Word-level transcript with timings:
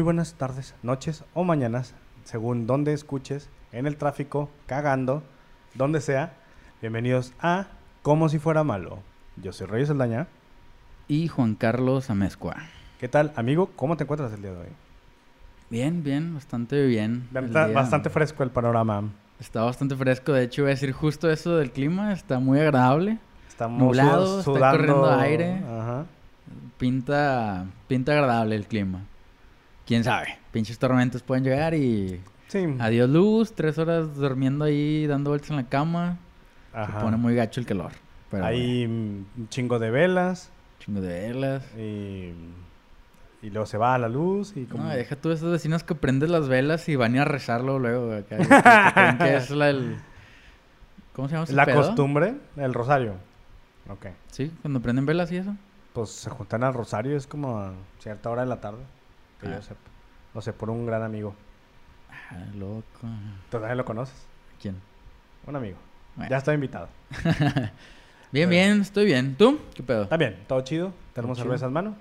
Muy 0.00 0.04
buenas 0.06 0.32
tardes, 0.32 0.74
noches 0.82 1.24
o 1.34 1.44
mañanas, 1.44 1.92
según 2.24 2.66
donde 2.66 2.94
escuches, 2.94 3.50
en 3.70 3.86
el 3.86 3.98
tráfico, 3.98 4.48
cagando, 4.64 5.22
donde 5.74 6.00
sea. 6.00 6.32
Bienvenidos 6.80 7.34
a 7.38 7.66
Como 8.00 8.30
si 8.30 8.38
fuera 8.38 8.64
malo. 8.64 9.00
Yo 9.36 9.52
soy 9.52 9.66
Reyes 9.66 9.88
Saldaña. 9.88 10.26
Y 11.06 11.28
Juan 11.28 11.54
Carlos 11.54 12.08
Amezcua. 12.08 12.56
¿Qué 12.98 13.08
tal, 13.08 13.34
amigo? 13.36 13.72
¿Cómo 13.76 13.98
te 13.98 14.04
encuentras 14.04 14.32
el 14.32 14.40
día 14.40 14.52
de 14.52 14.56
hoy? 14.60 14.68
Bien, 15.68 16.02
bien, 16.02 16.32
bastante 16.32 16.82
bien. 16.86 17.28
Está 17.34 17.66
bastante 17.66 18.08
fresco 18.08 18.42
el 18.42 18.48
panorama. 18.50 19.04
Está 19.38 19.64
bastante 19.64 19.96
fresco. 19.96 20.32
De 20.32 20.44
hecho, 20.44 20.62
voy 20.62 20.70
a 20.70 20.74
decir 20.76 20.92
justo 20.92 21.30
eso 21.30 21.58
del 21.58 21.72
clima. 21.72 22.14
Está 22.14 22.38
muy 22.38 22.58
agradable. 22.58 23.18
Estamos 23.50 23.78
Nublado, 23.78 24.42
sud- 24.42 24.54
está 24.54 24.70
corriendo 24.70 25.10
aire. 25.20 25.58
Ajá. 25.58 26.06
Pinta, 26.78 27.66
pinta 27.86 28.12
agradable 28.12 28.56
el 28.56 28.66
clima. 28.66 29.00
Quién 29.90 30.04
sabe. 30.04 30.38
Pinches 30.52 30.78
tormentas 30.78 31.20
pueden 31.24 31.42
llegar 31.42 31.74
y 31.74 32.20
Sí. 32.46 32.64
adiós 32.78 33.10
luz. 33.10 33.52
Tres 33.54 33.76
horas 33.76 34.14
durmiendo 34.14 34.64
ahí, 34.64 35.04
dando 35.08 35.30
vueltas 35.30 35.50
en 35.50 35.56
la 35.56 35.68
cama. 35.68 36.18
Ajá. 36.72 36.98
Se 37.00 37.04
pone 37.04 37.16
muy 37.16 37.34
gacho 37.34 37.58
el 37.58 37.66
calor. 37.66 37.90
Pero 38.30 38.44
Hay 38.44 38.84
un 38.84 39.26
chingo 39.48 39.80
de 39.80 39.90
velas 39.90 40.52
chingo 40.78 41.00
de 41.00 41.08
velas. 41.32 41.64
y, 41.76 42.32
y 43.42 43.50
luego 43.50 43.66
se 43.66 43.76
va 43.78 43.96
a 43.96 43.98
la 43.98 44.08
luz 44.08 44.56
y 44.56 44.64
como... 44.66 44.84
No, 44.84 44.90
deja 44.90 45.16
tú 45.16 45.32
esos 45.32 45.50
vecinos 45.50 45.82
que 45.82 45.96
prendes 45.96 46.30
las 46.30 46.48
velas 46.48 46.88
y 46.88 46.94
van 46.94 47.18
a 47.18 47.24
rezarlo 47.24 47.80
luego. 47.80 48.12
Acá, 48.14 48.36
que- 49.18 49.36
es 49.36 49.50
la, 49.50 49.70
el... 49.70 49.96
¿Cómo 51.14 51.26
se 51.28 51.34
llama 51.34 51.44
ese 51.44 51.54
la 51.54 51.66
pedo? 51.66 51.78
costumbre, 51.82 52.34
el 52.56 52.72
rosario. 52.72 53.14
Ok. 53.88 54.06
Sí, 54.30 54.52
cuando 54.62 54.80
prenden 54.80 55.04
velas 55.04 55.32
y 55.32 55.38
eso. 55.38 55.56
Pues 55.92 56.10
se 56.10 56.30
juntan 56.30 56.62
al 56.62 56.72
rosario, 56.74 57.16
es 57.16 57.26
como 57.26 57.58
a 57.58 57.72
cierta 57.98 58.30
hora 58.30 58.42
de 58.42 58.48
la 58.48 58.60
tarde. 58.60 58.78
Que 59.40 59.48
Ah. 59.48 59.56
yo 59.56 59.62
sepa. 59.62 59.80
Lo 60.34 60.40
sé, 60.40 60.52
por 60.52 60.70
un 60.70 60.86
gran 60.86 61.02
amigo. 61.02 61.34
Ah, 62.30 62.44
loco. 62.56 62.82
¿Tú 63.50 63.58
también 63.58 63.76
lo 63.76 63.84
conoces? 63.84 64.14
¿Quién? 64.60 64.76
Un 65.46 65.56
amigo. 65.56 65.76
Bueno. 66.16 66.30
Ya 66.30 66.36
está 66.38 66.52
invitado. 66.54 66.88
Bien, 68.32 68.48
Bueno. 68.48 68.50
bien, 68.50 68.80
estoy 68.82 69.06
bien. 69.06 69.34
¿Tú? 69.34 69.58
¿Qué 69.74 69.82
pedo? 69.82 70.04
Está 70.04 70.16
bien, 70.16 70.36
todo 70.46 70.60
chido. 70.60 70.92
Tenemos 71.14 71.36
cerveza 71.38 71.66
en 71.66 71.72
mano. 71.72 71.96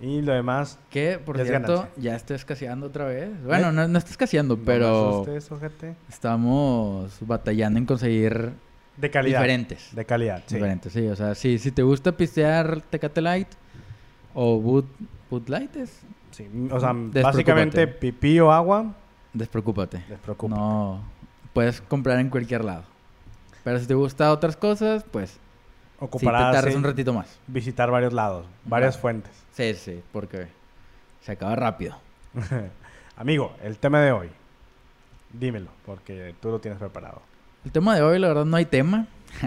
Y 0.00 0.22
lo 0.22 0.32
demás... 0.32 0.78
Que, 0.90 1.18
por 1.18 1.36
Ya 1.36 1.44
cierto, 1.44 1.88
ya 1.96 2.14
está 2.14 2.34
escaseando 2.36 2.86
otra 2.86 3.06
vez. 3.06 3.30
Bueno, 3.44 3.70
¿Eh? 3.70 3.72
no, 3.72 3.88
no 3.88 3.98
está 3.98 4.10
escaseando, 4.10 4.54
no 4.54 4.60
me 4.60 4.66
pero 4.66 5.22
asustes, 5.24 5.50
estamos 6.08 7.16
batallando 7.20 7.78
en 7.78 7.86
conseguir 7.86 8.52
De 8.96 9.10
calidad. 9.10 9.38
diferentes. 9.40 9.94
De 9.94 10.04
calidad, 10.04 10.42
sí. 10.46 10.54
Diferentes, 10.56 10.92
sí. 10.92 11.06
O 11.08 11.16
sea, 11.16 11.34
si, 11.34 11.58
si 11.58 11.72
te 11.72 11.82
gusta 11.82 12.12
pistear 12.12 12.80
Tecate 12.82 13.20
Light 13.20 13.48
o 14.34 14.60
Bud, 14.60 14.84
Bud 15.30 15.48
Light, 15.48 15.74
es... 15.76 16.02
Sí, 16.34 16.48
O 16.72 16.80
sea, 16.80 16.92
básicamente 16.92 17.86
pipí 17.86 18.40
o 18.40 18.50
agua, 18.50 18.92
Despreocúpate. 19.34 20.04
No, 20.48 21.00
puedes 21.52 21.80
comprar 21.80 22.20
en 22.20 22.30
cualquier 22.30 22.64
lado. 22.64 22.84
Pero 23.64 23.78
si 23.80 23.86
te 23.86 23.94
gusta 23.94 24.32
otras 24.32 24.56
cosas, 24.56 25.04
pues 25.10 25.30
sí 25.30 25.38
te 25.98 26.04
Ocuparás 26.04 26.52
tardas 26.52 26.72
sí, 26.72 26.76
un 26.76 26.84
ratito 26.84 27.12
más. 27.12 27.38
visitar 27.46 27.90
varios 27.90 28.12
lados, 28.12 28.46
varias 28.64 28.96
fuentes. 28.96 29.32
Sí, 29.52 29.74
sí, 29.74 30.02
porque 30.12 30.48
se 31.22 31.32
acaba 31.32 31.56
rápido. 31.56 31.96
Amigo, 33.16 33.54
el 33.62 33.78
tema 33.78 34.00
de 34.00 34.12
hoy. 34.12 34.30
Dímelo, 35.32 35.70
porque 35.84 36.34
tú 36.40 36.50
lo 36.50 36.60
tienes 36.60 36.78
preparado. 36.78 37.22
El 37.64 37.72
tema 37.72 37.94
de 37.94 38.02
hoy, 38.02 38.18
la 38.18 38.28
verdad, 38.28 38.44
no 38.44 38.56
hay 38.56 38.64
tema. 38.66 39.06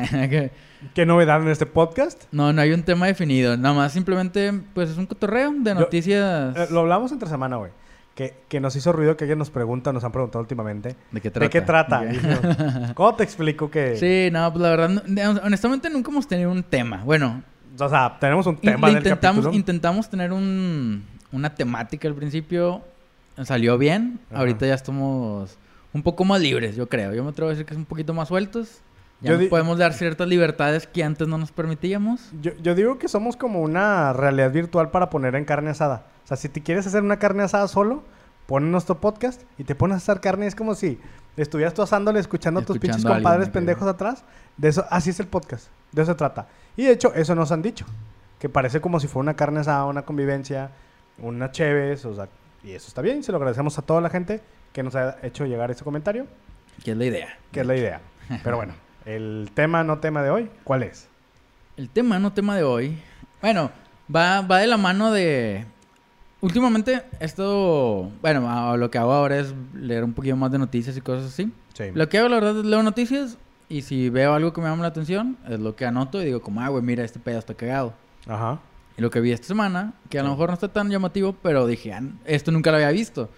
¿Qué 0.94 1.06
novedad 1.06 1.42
en 1.42 1.48
este 1.50 1.66
podcast? 1.66 2.24
no, 2.32 2.54
no 2.54 2.62
hay 2.62 2.72
un 2.72 2.84
tema 2.84 3.08
definido. 3.08 3.58
Nada 3.58 3.74
más 3.74 3.92
simplemente, 3.94 4.54
pues 4.74 4.90
es 4.90 4.98
un 4.98 5.06
cotorreo 5.06 5.52
de 5.54 5.72
Yo- 5.74 5.80
noticias. 5.80 6.56
Eh, 6.56 6.68
lo 6.72 6.82
hablamos 6.82 7.12
entre 7.12 7.30
semana, 7.30 7.58
güey. 7.58 7.72
Que, 8.16 8.34
que 8.50 8.60
nos 8.60 8.76
hizo 8.76 8.92
ruido 8.92 9.16
que 9.16 9.26
alguien 9.26 9.38
nos 9.38 9.52
pregunta, 9.52 9.94
nos 9.94 10.04
han 10.04 10.12
preguntado 10.12 10.42
últimamente. 10.42 10.96
¿De 11.12 11.22
qué 11.22 11.30
trata? 11.30 11.46
¿De 11.46 11.50
qué 11.52 11.62
trata? 11.62 12.00
Ok. 12.00 12.06
Y 12.06 12.08
dijimos, 12.14 12.94
¿Cómo 12.96 13.16
te 13.16 13.24
explico 13.24 13.70
que...? 13.70 13.96
Sí, 13.96 14.30
no, 14.32 14.52
pues 14.52 14.62
la 14.64 14.70
verdad, 14.70 14.90
no- 14.90 15.42
honestamente 15.44 15.88
nunca 15.92 16.10
hemos 16.10 16.28
tenido 16.28 16.52
un 16.52 16.64
tema. 16.64 17.04
Bueno, 17.04 17.44
O 17.80 17.90
sea, 17.90 18.18
tenemos 18.20 18.48
un 18.48 18.56
in- 18.56 18.62
tema 18.62 18.88
le 18.88 18.92
en 18.94 18.98
el 18.98 19.04
intentamos, 19.04 19.54
intentamos 19.54 20.10
tener 20.10 20.32
un, 20.34 21.06
una 21.32 21.54
temática 21.54 22.08
al 22.08 22.16
principio. 22.16 22.82
Salió 23.44 23.78
bien. 23.78 24.20
Ajá. 24.32 24.40
Ahorita 24.40 24.66
ya 24.66 24.74
estamos 24.74 25.56
un 25.98 26.04
poco 26.04 26.24
más 26.24 26.40
libres, 26.40 26.76
yo 26.76 26.88
creo. 26.88 27.14
Yo 27.14 27.24
me 27.24 27.32
atrevo 27.32 27.50
a 27.50 27.52
decir 27.52 27.66
que 27.66 27.74
es 27.74 27.78
un 27.78 27.86
poquito 27.86 28.14
más 28.14 28.28
sueltos. 28.28 28.82
Ya 29.20 29.36
nos 29.36 29.46
podemos 29.46 29.80
dar 29.80 29.94
ciertas 29.94 30.28
libertades 30.28 30.86
que 30.86 31.04
antes 31.04 31.28
no 31.28 31.40
nos 31.40 31.52
permitíamos. 31.52 32.30
Yo, 32.40 32.52
yo 32.62 32.76
digo 32.76 33.00
que 33.00 33.08
somos 33.08 33.36
como 33.36 33.62
una 33.62 34.14
realidad 34.14 34.52
virtual 34.52 34.92
para 34.92 35.10
poner 35.10 35.34
en 35.34 35.44
carne 35.44 35.72
asada. 35.72 36.06
O 36.24 36.28
sea, 36.28 36.38
si 36.38 36.50
te 36.50 36.62
quieres 36.62 36.86
hacer 36.86 37.02
una 37.02 37.18
carne 37.18 37.42
asada 37.42 37.68
solo, 37.68 38.04
pon 38.46 38.72
nuestro 38.72 39.00
podcast 39.00 39.42
y 39.58 39.64
te 39.64 39.74
pones 39.74 39.96
a 39.96 39.98
asar 39.98 40.22
carne. 40.22 40.46
Es 40.46 40.54
como 40.54 40.76
si 40.76 41.00
estuvieras 41.36 41.74
tú 41.74 41.82
asándole, 41.82 42.20
escuchando 42.20 42.60
a 42.60 42.64
tus 42.64 42.78
pinches 42.78 43.04
a 43.04 43.08
alguien, 43.08 43.24
compadres 43.24 43.50
pendejos 43.50 43.88
atrás. 43.88 44.24
De 44.56 44.68
eso, 44.68 44.86
así 44.92 45.10
es 45.10 45.20
el 45.20 45.28
podcast. 45.28 45.70
De 45.92 46.04
eso 46.04 46.12
se 46.12 46.18
trata. 46.18 46.48
Y 46.76 46.84
de 46.84 46.92
hecho, 46.92 47.12
eso 47.16 47.34
nos 47.34 47.52
han 47.52 47.64
dicho. 47.64 47.88
Que 48.38 48.50
parece 48.50 48.82
como 48.82 49.00
si 49.00 49.08
fuera 49.08 49.24
una 49.24 49.36
carne 49.36 49.62
asada, 49.62 49.86
una 49.86 50.04
convivencia, 50.04 50.70
una 51.18 51.50
chévez, 51.50 52.06
o 52.06 52.14
sea, 52.14 52.30
y 52.64 52.74
eso 52.74 52.88
está 52.88 53.02
bien. 53.02 53.24
Se 53.24 53.32
lo 53.32 53.40
agradecemos 53.40 53.80
a 53.80 53.82
toda 53.82 54.00
la 54.00 54.12
gente 54.12 54.44
que 54.78 54.84
nos 54.84 54.96
ha 54.96 55.18
hecho 55.24 55.48
llegar 55.48 55.72
ese 55.72 55.84
comentario, 55.84 56.28
Que 56.84 56.92
es 56.92 56.98
la 56.98 57.06
idea. 57.06 57.36
que 57.52 57.62
es 57.62 57.66
la 57.66 57.76
idea. 57.76 58.00
Pero 58.44 58.58
bueno, 58.58 58.76
el 59.06 59.50
tema, 59.56 59.84
no 59.84 59.98
tema 59.98 60.22
de 60.22 60.30
hoy, 60.30 60.52
¿cuál 60.64 60.84
es? 60.84 61.08
El 61.78 61.90
tema, 61.90 62.20
no 62.20 62.32
tema 62.32 62.56
de 62.56 62.62
hoy. 62.62 62.96
Bueno, 63.42 63.72
va, 64.16 64.42
va 64.42 64.60
de 64.60 64.68
la 64.68 64.78
mano 64.78 65.12
de. 65.12 65.66
Últimamente, 66.42 67.02
esto. 67.20 68.12
Bueno, 68.22 68.78
lo 68.78 68.92
que 68.92 69.00
hago 69.00 69.14
ahora 69.14 69.40
es 69.40 69.56
leer 69.74 70.04
un 70.04 70.14
poquito 70.14 70.36
más 70.36 70.52
de 70.52 70.60
noticias 70.60 70.96
y 70.96 71.02
cosas 71.02 71.26
así. 71.34 71.52
Sí. 71.74 71.86
Lo 71.96 72.08
que 72.08 72.20
hago, 72.20 72.30
la 72.30 72.36
verdad, 72.36 72.60
es 72.60 72.66
leo 72.66 72.84
noticias. 72.84 73.40
Y 73.70 73.82
si 73.82 74.12
veo 74.12 74.36
algo 74.36 74.54
que 74.54 74.62
me 74.62 74.68
llama 74.68 74.84
la 74.84 74.90
atención, 74.90 75.38
es 75.50 75.60
lo 75.60 75.76
que 75.76 75.88
anoto 75.88 76.22
y 76.22 76.26
digo, 76.26 76.42
como, 76.42 76.62
ah, 76.62 76.68
güey, 76.70 76.84
mira, 76.84 77.04
este 77.04 77.20
pedo 77.20 77.40
está 77.40 77.56
cagado. 77.56 77.94
Ajá. 78.28 78.60
Y 78.96 79.02
lo 79.02 79.10
que 79.10 79.22
vi 79.22 79.32
esta 79.32 79.48
semana, 79.48 79.94
que 80.10 80.20
a 80.20 80.22
lo 80.22 80.30
Sí. 80.30 80.34
mejor 80.34 80.50
no 80.50 80.54
está 80.54 80.68
tan 80.68 80.92
llamativo, 80.92 81.36
pero 81.42 81.66
dije, 81.66 81.92
ah, 81.94 82.02
esto 82.26 82.52
nunca 82.52 82.70
lo 82.70 82.78
había 82.78 82.92
visto. 82.92 83.30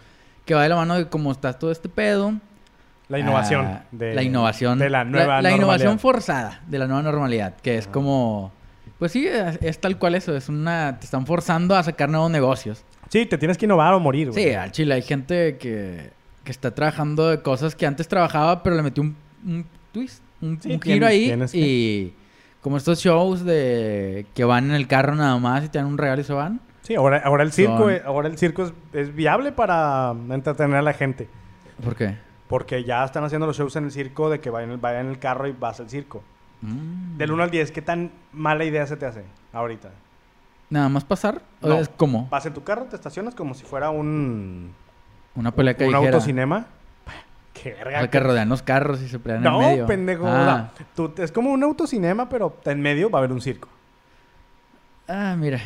Que 0.45 0.53
va 0.55 0.63
de 0.63 0.69
la 0.69 0.75
mano 0.75 0.95
de 0.95 1.07
cómo 1.07 1.31
está 1.31 1.53
todo 1.53 1.72
este 1.72 1.89
pedo. 1.89 2.33
La 3.07 3.17
innovación. 3.19 3.66
Ah, 3.66 3.83
de, 3.91 4.13
la 4.13 4.22
innovación. 4.23 4.77
De 4.79 4.89
la 4.89 5.03
nueva 5.03 5.41
La, 5.41 5.51
innovación 5.51 5.88
normalidad. 5.95 6.00
forzada 6.01 6.61
de 6.67 6.77
la 6.79 6.88
nueva 6.88 7.01
normalidad. 7.03 7.55
Que 7.61 7.77
es 7.77 7.88
como. 7.88 8.51
Pues 9.00 9.11
sí, 9.13 9.25
es, 9.25 9.57
es 9.61 9.79
tal 9.79 9.97
cual 9.97 10.16
eso. 10.16 10.35
Es 10.35 10.50
una. 10.50 10.97
Te 11.00 11.05
están 11.05 11.25
forzando 11.25 11.75
a 11.75 11.83
sacar 11.83 12.09
nuevos 12.09 12.29
negocios. 12.29 12.83
Sí, 13.09 13.25
te 13.25 13.38
tienes 13.39 13.57
que 13.57 13.66
innovar 13.66 13.94
o 13.94 14.00
morir, 14.00 14.29
güey. 14.31 14.44
Sí, 14.44 14.53
al 14.53 14.72
chile 14.72 14.94
hay 14.95 15.01
gente 15.01 15.57
que, 15.57 16.11
que 16.44 16.51
está 16.51 16.75
trabajando 16.75 17.29
de 17.29 17.41
cosas 17.41 17.73
que 17.75 17.88
antes 17.88 18.07
trabajaba, 18.07 18.61
pero 18.61 18.75
le 18.75 18.83
metió 18.83 19.01
un, 19.01 19.16
un 19.45 19.66
twist, 19.91 20.21
un, 20.41 20.61
Sí, 20.61 20.71
un 20.73 20.79
tien- 20.79 20.94
giro 20.94 21.07
ahí. 21.07 21.27
que- 21.27 21.57
Y 21.57 22.13
como 22.61 22.77
estos 22.77 23.00
shows 23.00 23.44
de 23.45 24.27
que 24.35 24.44
van 24.44 24.66
en 24.66 24.75
el 24.75 24.85
carro 24.88 25.16
nada 25.16 25.35
más 25.39 25.66
y 25.66 25.69
te 25.69 25.79
dan 25.79 25.88
un 25.88 25.97
regalo 25.97 26.21
y 26.21 26.25
se 26.25 26.33
van. 26.33 26.59
Sí, 26.89 26.95
ahora, 26.95 27.22
ahora 27.23 27.44
el 27.44 27.51
circo, 27.51 27.77
Son- 27.77 28.01
ahora 28.03 28.27
el 28.29 28.38
circo 28.39 28.63
es, 28.63 28.73
es 28.94 29.13
viable 29.16 29.51
para 29.51 30.11
entretener 30.31 30.75
a 30.77 30.81
la 30.81 30.94
gente. 30.94 31.29
¿Por 31.83 31.95
qué? 31.95 32.17
Porque 32.47 32.83
ya 32.83 33.05
están 33.05 33.23
haciendo 33.23 33.45
los 33.45 33.55
shows 33.59 33.75
en 33.75 33.83
el 33.85 33.91
circo 33.91 34.27
de 34.31 34.39
que 34.39 34.50
vayan, 34.50 34.81
vayan 34.81 35.05
en 35.05 35.11
el 35.11 35.19
carro 35.19 35.45
y 35.47 35.51
vas 35.51 35.80
al 35.80 35.88
circo. 35.88 36.24
Mm. 36.63 37.18
Del 37.18 37.31
1 37.31 37.44
al 37.44 37.51
10, 37.51 37.71
¿qué 37.71 37.83
tan 37.83 38.09
mala 38.33 38.65
idea 38.65 38.88
se 38.88 38.97
te 38.97 39.06
hace 39.06 39.24
ahorita? 39.53 39.91
Nada 40.71 40.89
más 40.89 41.03
pasar. 41.03 41.44
¿O 41.62 41.68
No. 41.69 41.75
es 41.75 41.89
como 41.89 42.27
Vas 42.31 42.47
en 42.47 42.56
tu 42.56 42.63
carro, 42.63 42.86
te 42.86 42.95
estacionas 42.95 43.35
como 43.35 43.53
si 43.53 43.65
fuera 43.65 43.92
un, 43.92 44.74
una 45.35 45.51
pelea 45.51 45.75
un 45.81 45.94
autocinema. 45.94 46.65
Qué 47.53 47.71
verga. 47.75 48.00
sea, 48.00 48.09
que 48.09 48.19
rodean 48.19 48.50
los 48.50 48.63
carros 48.63 49.00
y 49.03 49.09
se 49.09 49.19
pelean 49.19 49.45
en 49.45 49.51
No, 49.51 49.59
medio. 49.59 49.85
pendejo. 49.85 50.24
o 50.25 50.27
Ah. 50.27 50.71
tú- 50.95 51.13
es 51.19 51.31
como 51.31 51.51
un 51.51 51.62
autocinema, 51.63 52.27
pero 52.30 52.57
en 52.65 52.81
medio 52.81 53.12
va 53.12 53.19
a 53.19 53.21
haber 53.21 53.31
un 53.31 53.42
circo. 53.42 53.68
Ah, 55.07 55.35
mira. 55.38 55.59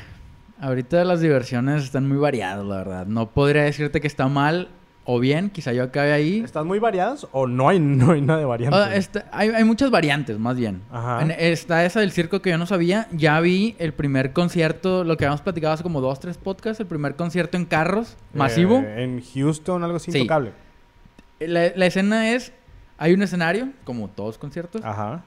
Ahorita 0.63 1.03
las 1.03 1.19
diversiones 1.19 1.83
están 1.83 2.07
muy 2.07 2.17
variadas, 2.17 2.65
la 2.65 2.77
verdad. 2.77 3.05
No 3.05 3.29
podría 3.31 3.63
decirte 3.63 3.99
que 3.99 4.07
está 4.07 4.27
mal 4.27 4.69
o 5.05 5.19
bien. 5.19 5.49
Quizá 5.49 5.73
yo 5.73 5.83
acabe 5.83 6.13
ahí. 6.13 6.39
¿Están 6.39 6.65
muy 6.67 6.79
variadas 6.79 7.27
o 7.33 7.47
no 7.47 7.67
hay, 7.67 7.79
no 7.79 8.13
hay 8.13 8.21
nada 8.21 8.39
de 8.39 8.45
variante? 8.45 8.77
Ah, 8.79 8.95
está- 8.95 9.25
hay, 9.33 9.49
hay 9.49 9.63
muchas 9.65 9.91
variantes, 9.91 10.39
más 10.39 10.55
bien. 10.55 10.81
Ajá. 10.89 11.21
En- 11.21 11.31
está 11.31 11.83
esa 11.83 11.99
del 11.99 12.11
circo 12.11 12.41
que 12.41 12.49
yo 12.51 12.57
no 12.57 12.65
sabía. 12.65 13.07
Ya 13.11 13.39
vi 13.41 13.75
el 13.79 13.93
primer 13.93 14.31
concierto, 14.31 15.03
lo 15.03 15.17
que 15.17 15.25
habíamos 15.25 15.41
platicado 15.41 15.73
hace 15.73 15.83
como 15.83 15.99
dos, 15.99 16.21
tres 16.21 16.37
podcasts. 16.37 16.79
El 16.79 16.87
primer 16.87 17.15
concierto 17.17 17.57
en 17.57 17.65
carros, 17.65 18.15
masivo. 18.33 18.77
Eh, 18.77 19.03
en 19.03 19.21
Houston, 19.21 19.83
algo 19.83 19.97
así 19.97 20.11
Sí. 20.13 20.19
intocable. 20.19 20.53
La, 21.39 21.73
la 21.75 21.85
escena 21.85 22.31
es... 22.31 22.53
Hay 22.97 23.11
un 23.13 23.21
escenario, 23.21 23.67
como 23.83 24.07
todos 24.07 24.37
conciertos. 24.37 24.81
Ajá. 24.85 25.23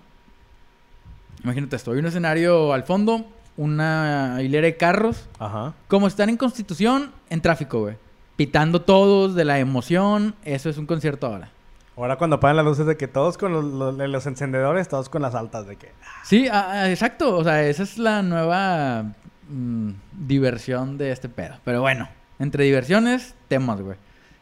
Imagínate 1.45 1.77
esto. 1.77 1.93
Hay 1.93 1.99
un 1.99 2.07
escenario 2.07 2.73
al 2.73 2.85
fondo, 2.85 3.27
una 3.57 4.39
hilera 4.43 4.67
de 4.67 4.77
carros. 4.77 5.29
Ajá. 5.39 5.75
Como 5.89 6.07
están 6.07 6.29
en 6.29 6.37
Constitución, 6.37 7.13
en 7.31 7.41
tráfico, 7.41 7.81
güey. 7.81 7.97
Pitando 8.37 8.83
todos 8.83 9.35
de 9.35 9.45
la 9.45 9.59
emoción. 9.59 10.35
Eso 10.45 10.69
es 10.69 10.79
un 10.79 10.87
concierto 10.87 11.27
ahora. 11.27 11.51
Ahora 11.97 12.17
cuando 12.17 12.37
apagan 12.37 12.57
las 12.57 12.67
luces 12.67 12.85
de 12.87 12.97
que 12.99 13.09
todos 13.09 13.39
con 13.39 13.53
los, 13.53 13.65
los- 13.65 13.97
los 13.97 14.27
encendedores, 14.27 14.87
todos 14.89 15.09
con 15.09 15.23
las 15.23 15.35
altas 15.35 15.67
de 15.67 15.77
que... 15.77 15.91
Sí, 16.25 16.47
ah, 16.53 16.69
ah, 16.71 16.91
exacto. 16.91 17.35
O 17.37 17.43
sea, 17.43 17.63
esa 17.67 17.83
es 17.85 17.97
la 17.97 18.21
nueva 18.23 19.05
mm, 19.49 19.91
diversión 20.27 20.99
de 20.99 21.13
este 21.13 21.29
pedo. 21.31 21.55
Pero 21.65 21.81
bueno, 21.81 22.09
Entre 22.39 22.65
diversiones, 22.65 23.35
temas, 23.49 23.81
güey. 23.81 23.97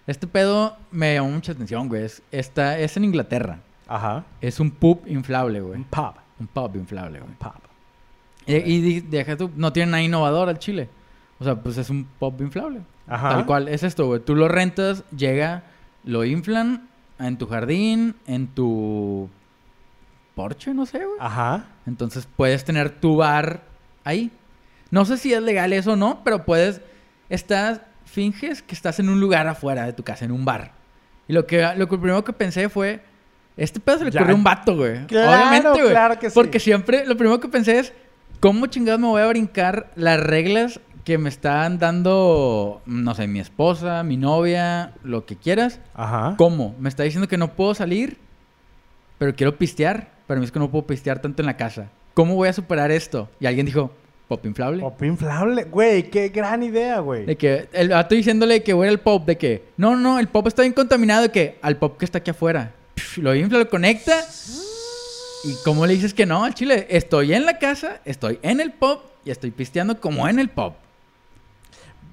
Este 0.09 0.27
pedo 0.27 0.77
me 0.91 1.15
llamó 1.15 1.31
mucha 1.31 1.53
atención, 1.53 1.89
güey. 1.89 2.05
Es, 2.05 2.23
está, 2.33 2.77
es 2.81 2.97
en 2.97 3.05
Inglaterra. 3.05 3.61
Ajá. 3.87 4.25
Es 4.41 4.59
un 4.59 4.73
pub 4.73 5.03
inflable, 5.07 5.61
güey. 5.61 5.77
Un 5.79 5.85
pub. 5.85 6.15
Un 6.41 6.49
pub 6.49 6.75
inflable, 6.75 7.21
güey. 7.21 7.31
Un 7.31 7.37
pub. 7.37 7.53
Y, 8.47 8.55
y 8.57 9.01
deja 9.01 9.37
tú, 9.37 9.51
no 9.57 9.73
tiene 9.73 9.93
nada 9.93 10.03
innovador 10.03 10.49
al 10.49 10.59
chile. 10.59 10.89
O 11.39 11.45
sea, 11.45 11.57
pues 11.57 11.77
es 11.79 11.91
un 11.91 12.05
pub 12.19 12.41
inflable. 12.41 12.81
Ajá. 13.07 13.31
Tal 13.31 13.47
cual, 13.47 13.69
es 13.69 13.83
esto, 13.83 14.07
güey. 14.07 14.21
Tú 14.21 14.35
lo 14.35 14.49
rentas, 14.49 15.05
llega, 15.17 15.65
lo 16.05 16.25
inflan 16.25 16.89
en 17.19 17.39
tu 17.39 17.47
jardín, 17.47 18.17
en 18.27 18.49
tu 18.49 19.29
porche, 20.35 20.75
no 20.75 20.87
sé, 20.87 20.99
güey. 20.99 21.19
Ajá. 21.21 21.67
Entonces 21.87 22.29
puedes 22.37 22.65
tener 22.65 22.91
tu 22.91 23.17
bar 23.17 23.63
ahí. 24.05 24.31
No 24.91 25.05
sé 25.05 25.17
si 25.17 25.33
es 25.33 25.43
legal 25.43 25.73
eso 25.73 25.93
o 25.93 25.97
no, 25.97 26.23
pero 26.25 26.45
puedes. 26.45 26.81
Estás. 27.29 27.81
Finges 28.05 28.63
que 28.63 28.77
estás 28.77 29.01
en 29.01 29.09
un 29.09 29.19
lugar 29.19 29.49
afuera 29.49 29.87
de 29.87 29.93
tu 29.93 30.05
casa, 30.05 30.25
en 30.25 30.31
un 30.31 30.45
bar. 30.45 30.71
Y 31.27 31.33
lo 31.33 31.47
que, 31.47 31.67
lo 31.77 31.89
que 31.89 31.99
primero 31.99 32.23
que 32.23 32.33
pensé 32.33 32.69
fue. 32.69 33.03
Este 33.57 33.81
pedo 33.81 33.99
se 33.99 34.05
le 34.05 34.11
ocurrió 34.11 34.35
a 34.35 34.37
un 34.37 34.45
vato, 34.45 34.77
güey. 34.77 35.07
Claro, 35.07 35.33
Obviamente, 35.33 35.81
güey. 35.81 35.91
claro 35.91 36.19
que 36.19 36.29
sí. 36.29 36.35
Porque 36.35 36.61
siempre 36.61 37.05
lo 37.07 37.17
primero 37.17 37.41
que 37.41 37.49
pensé 37.49 37.79
es. 37.79 37.93
¿Cómo 38.41 38.67
chingados 38.67 39.01
me 39.01 39.07
voy 39.07 39.23
a 39.23 39.27
brincar 39.27 39.91
las 39.97 40.21
reglas 40.21 40.81
que 41.05 41.19
me 41.19 41.29
están 41.29 41.79
dando, 41.79 42.83
no 42.87 43.15
sé, 43.15 43.27
mi 43.27 43.41
esposa, 43.41 44.03
mi 44.03 44.17
novia, 44.17 44.93
lo 45.03 45.27
que 45.27 45.37
quieras? 45.37 45.81
Ajá. 45.95 46.35
¿Cómo? 46.37 46.75
Me 46.79 46.89
está 46.89 47.03
diciendo 47.03 47.29
que 47.29 47.39
no 47.39 47.53
puedo 47.53 47.75
salir, 47.75 48.19
pero 49.19 49.35
quiero 49.35 49.57
pistear. 49.57 50.13
Pero 50.27 50.41
mí 50.41 50.47
es 50.47 50.53
que 50.53 50.59
no 50.59 50.71
puedo 50.71 50.87
pistear 50.87 51.21
tanto 51.21 51.43
en 51.43 51.47
la 51.47 51.57
casa. 51.57 51.91
¿Cómo 52.15 52.35
voy 52.35 52.49
a 52.49 52.53
superar 52.53 52.91
esto? 52.91 53.29
Y 53.41 53.47
alguien 53.47 53.67
dijo, 53.67 53.91
pop 54.29 54.45
inflable. 54.47 54.81
Pop 54.81 55.03
inflable. 55.03 55.65
Güey, 55.65 56.11
qué 56.11 56.31
gran 56.31 56.63
idea, 56.63 57.01
güey. 57.01 57.27
De 57.27 57.37
que 57.37 57.69
el 57.73 57.91
vato 57.91 58.15
diciéndole 58.15 58.63
que 58.63 58.73
voy 58.73 58.89
al 58.89 59.01
pop, 59.01 59.27
de 59.27 59.37
que 59.37 59.65
no, 59.77 59.97
no, 59.97 60.19
el 60.19 60.29
pop 60.29 60.47
está 60.47 60.63
bien 60.63 60.73
contaminado, 60.73 61.23
de 61.23 61.31
que 61.31 61.59
al 61.61 61.77
pop 61.77 61.99
que 61.99 62.05
está 62.05 62.19
aquí 62.19 62.31
afuera. 62.31 62.73
Lo 63.17 63.35
infla, 63.35 63.59
lo 63.59 63.69
conecta. 63.69 64.15
¿Y 65.45 65.55
cómo 65.65 65.87
le 65.87 65.95
dices 65.95 66.15
que 66.15 66.27
no 66.27 66.45
al 66.45 66.55
chile? 66.55 66.87
Estoy 66.91 67.35
en 67.35 67.45
la 67.45 67.59
casa, 67.59 68.01
estoy 68.05 68.39
en 68.43 68.61
el 68.61 68.73
pop 68.73 69.05
y 69.25 69.31
estoy 69.31 69.51
pisteando 69.51 70.01
como 70.01 70.27
en 70.29 70.39
el 70.39 70.49
pop. 70.49 70.75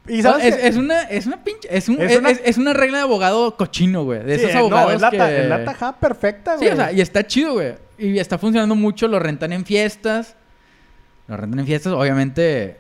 Y 0.08 0.22
sabes 0.24 0.56
es, 0.58 0.76
una, 0.78 1.04
es 1.04 1.28
una 1.28 1.44
pinche, 1.44 1.68
es, 1.70 1.88
un- 1.88 2.02
Es 2.02 2.18
una- 2.18 2.32
es- 2.32 2.42
es 2.44 2.58
una 2.58 2.74
regla 2.74 2.98
de 2.98 3.04
abogado 3.04 3.56
cochino, 3.56 4.04
güey. 4.04 4.24
De 4.24 4.36
Sí, 4.38 4.46
esos 4.46 4.56
eh, 4.56 4.58
abogados 4.58 4.90
no, 4.90 4.96
es 4.96 5.02
la, 5.02 5.12
que... 5.12 5.18
ta- 5.18 5.32
es 5.32 5.48
la 5.48 5.64
tajada 5.64 5.98
perfecta, 6.00 6.54
Sí, 6.58 6.66
güey. 6.66 6.72
o 6.72 6.76
sea, 6.76 6.92
y 6.92 7.02
está 7.02 7.26
chido, 7.26 7.54
güey. 7.54 7.76
Y 8.00 8.18
está 8.18 8.38
funcionando 8.40 8.74
mucho, 8.76 9.08
lo 9.08 9.20
rentan 9.20 9.54
en 9.54 9.64
fiestas. 9.64 10.36
Lo 11.28 11.38
rentan 11.38 11.60
en 11.60 11.66
fiestas, 11.68 11.94
obviamente. 11.94 12.78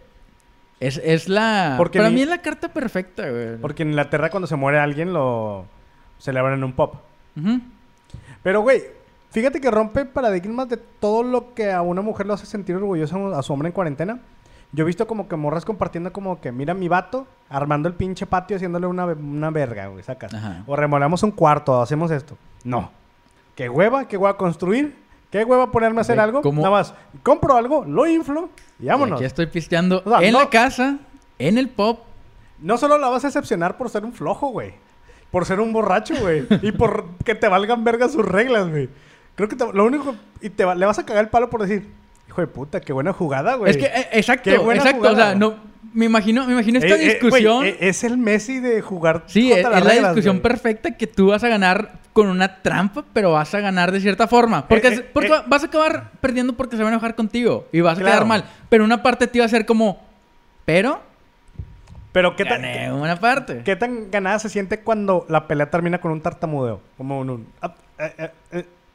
Es, 0.79 0.99
es 1.03 1.29
la. 1.29 1.75
Porque 1.77 1.99
para 1.99 2.09
ni- 2.09 2.15
mí 2.15 2.21
es 2.23 2.27
la 2.27 2.41
carta 2.41 2.73
perfecta, 2.73 3.29
güey. 3.29 3.57
Porque 3.57 3.83
en 3.83 3.89
Inglaterra 3.89 4.31
cuando 4.31 4.47
se 4.47 4.55
muere 4.55 4.79
alguien 4.79 5.13
lo 5.13 5.67
celebran 6.19 6.55
en 6.55 6.63
un 6.63 6.73
pop. 6.73 6.95
Pero, 8.43 8.61
güey, 8.61 8.81
fíjate 9.31 9.59
que 9.59 9.71
rompe 9.71 10.05
paradigmas 10.05 10.69
de 10.69 10.77
todo 10.77 11.23
lo 11.23 11.53
que 11.53 11.71
a 11.71 11.81
una 11.81 12.01
mujer 12.01 12.27
lo 12.27 12.33
hace 12.33 12.45
sentir 12.45 12.75
orgullosa 12.75 13.17
a 13.37 13.41
su 13.43 13.53
hombre 13.53 13.67
en 13.69 13.73
cuarentena. 13.73 14.19
Yo 14.73 14.83
he 14.83 14.87
visto 14.87 15.05
como 15.05 15.27
que 15.27 15.35
morras 15.35 15.65
compartiendo 15.65 16.13
como 16.13 16.39
que, 16.39 16.51
mira 16.53 16.73
mi 16.73 16.87
vato, 16.87 17.27
armando 17.49 17.89
el 17.89 17.95
pinche 17.95 18.25
patio, 18.25 18.55
haciéndole 18.55 18.87
una, 18.87 19.05
una 19.05 19.49
verga, 19.49 19.87
güey, 19.87 20.01
sacas. 20.03 20.33
Ajá. 20.33 20.63
O 20.65 20.75
remolamos 20.77 21.23
un 21.23 21.31
cuarto, 21.31 21.73
o 21.73 21.81
hacemos 21.81 22.09
esto. 22.11 22.37
No. 22.63 22.89
¿Qué 23.55 23.67
hueva? 23.67 24.07
¿Qué 24.07 24.15
hueva 24.15 24.37
construir? 24.37 24.95
¿Qué 25.29 25.43
hueva 25.43 25.71
ponerme 25.71 25.99
a 25.99 26.01
hacer 26.01 26.19
algo? 26.21 26.41
¿cómo? 26.41 26.61
Nada 26.61 26.71
más, 26.73 26.93
compro 27.23 27.57
algo, 27.57 27.83
lo 27.85 28.07
inflo 28.07 28.49
y 28.79 28.85
Y 28.85 28.87
vámonos. 28.87 29.17
aquí 29.17 29.25
estoy 29.25 29.47
pisteando 29.47 30.01
O 30.05 30.09
sea, 30.09 30.21
en 30.25 30.31
no- 30.33 30.39
la 30.39 30.49
casa, 30.49 30.99
en 31.37 31.57
el 31.57 31.67
pop. 31.69 31.99
No 32.59 32.77
solo 32.77 32.97
la 32.97 33.09
vas 33.09 33.25
a 33.25 33.27
excepcionar 33.27 33.75
por 33.77 33.89
ser 33.89 34.05
un 34.05 34.13
flojo, 34.13 34.49
güey. 34.49 34.73
Por 35.31 35.45
ser 35.45 35.59
un 35.59 35.73
borracho, 35.73 36.13
güey. 36.21 36.47
y 36.61 36.71
por 36.71 37.05
que 37.25 37.35
te 37.35 37.47
valgan 37.49 37.83
verga 37.83 38.07
sus 38.07 38.25
reglas, 38.25 38.69
güey. 38.69 38.89
Creo 39.35 39.49
que 39.49 39.55
te- 39.55 39.71
lo 39.73 39.85
único... 39.85 40.15
Y 40.41 40.49
te 40.49 40.65
va- 40.65 40.75
le 40.75 40.85
vas 40.85 40.99
a 40.99 41.05
cagar 41.05 41.23
el 41.25 41.29
palo 41.29 41.49
por 41.49 41.61
decir... 41.61 41.87
Hijo 42.27 42.39
de 42.41 42.47
puta, 42.47 42.79
qué 42.79 42.93
buena 42.93 43.11
jugada, 43.11 43.55
güey. 43.55 43.71
Es 43.71 43.77
que, 43.77 43.85
eh, 43.85 44.07
exacto, 44.13 44.49
Qué 44.49 44.57
buena 44.57 44.79
exacto. 44.81 44.99
jugada, 44.99 45.13
o 45.13 45.29
sea, 45.31 45.35
no. 45.35 45.55
Me 45.93 46.05
imagino, 46.05 46.45
me 46.47 46.53
imagino 46.53 46.79
esta 46.79 46.95
Eh, 46.95 47.05
eh, 47.05 47.09
discusión. 47.19 47.65
eh, 47.65 47.75
es 47.81 48.05
el 48.05 48.17
Messi 48.17 48.61
de 48.61 48.81
jugar 48.81 49.23
Sí, 49.25 49.51
es, 49.51 49.63
contra 49.63 49.69
es 49.71 49.75
las 49.75 49.83
la 49.83 49.89
reglas, 49.95 50.15
discusión 50.15 50.39
perfecta 50.39 50.95
que 50.95 51.07
tú 51.07 51.27
vas 51.27 51.43
a 51.43 51.49
ganar 51.49 51.99
con 52.13 52.27
una 52.27 52.61
trampa, 52.61 53.03
pero 53.11 53.33
vas 53.33 53.53
a 53.53 53.59
ganar 53.59 53.91
de 53.91 53.99
cierta 53.99 54.27
forma. 54.29 54.65
Porque, 54.69 54.87
Eh, 54.87 55.09
porque 55.13 55.29
vas 55.47 55.63
a 55.63 55.65
acabar 55.65 56.11
perdiendo 56.21 56.53
porque 56.53 56.77
se 56.77 56.83
van 56.83 56.93
a 56.93 56.95
enojar 56.95 57.15
contigo 57.15 57.67
y 57.73 57.81
vas 57.81 57.97
a 57.97 58.01
quedar 58.01 58.23
mal. 58.25 58.45
Pero 58.69 58.85
una 58.85 59.03
parte 59.03 59.27
te 59.27 59.39
iba 59.39 59.45
a 59.45 59.49
ser 59.49 59.65
como, 59.65 59.99
pero 60.63 61.01
Pero 62.13 62.37
¿qué 62.37 62.45
tan, 62.45 62.61
gané 62.61 62.93
una 62.93 63.17
parte. 63.19 63.61
qué 63.65 63.75
tan 63.75 64.09
ganada 64.09 64.39
se 64.39 64.47
siente 64.47 64.79
cuando 64.79 65.25
la 65.27 65.47
pelea 65.47 65.69
termina 65.69 65.99
con 65.99 66.11
un 66.11 66.21
tartamudeo? 66.21 66.79
Como 66.95 67.19
un... 67.19 67.29
un- 67.29 67.47
ah, 67.61 67.73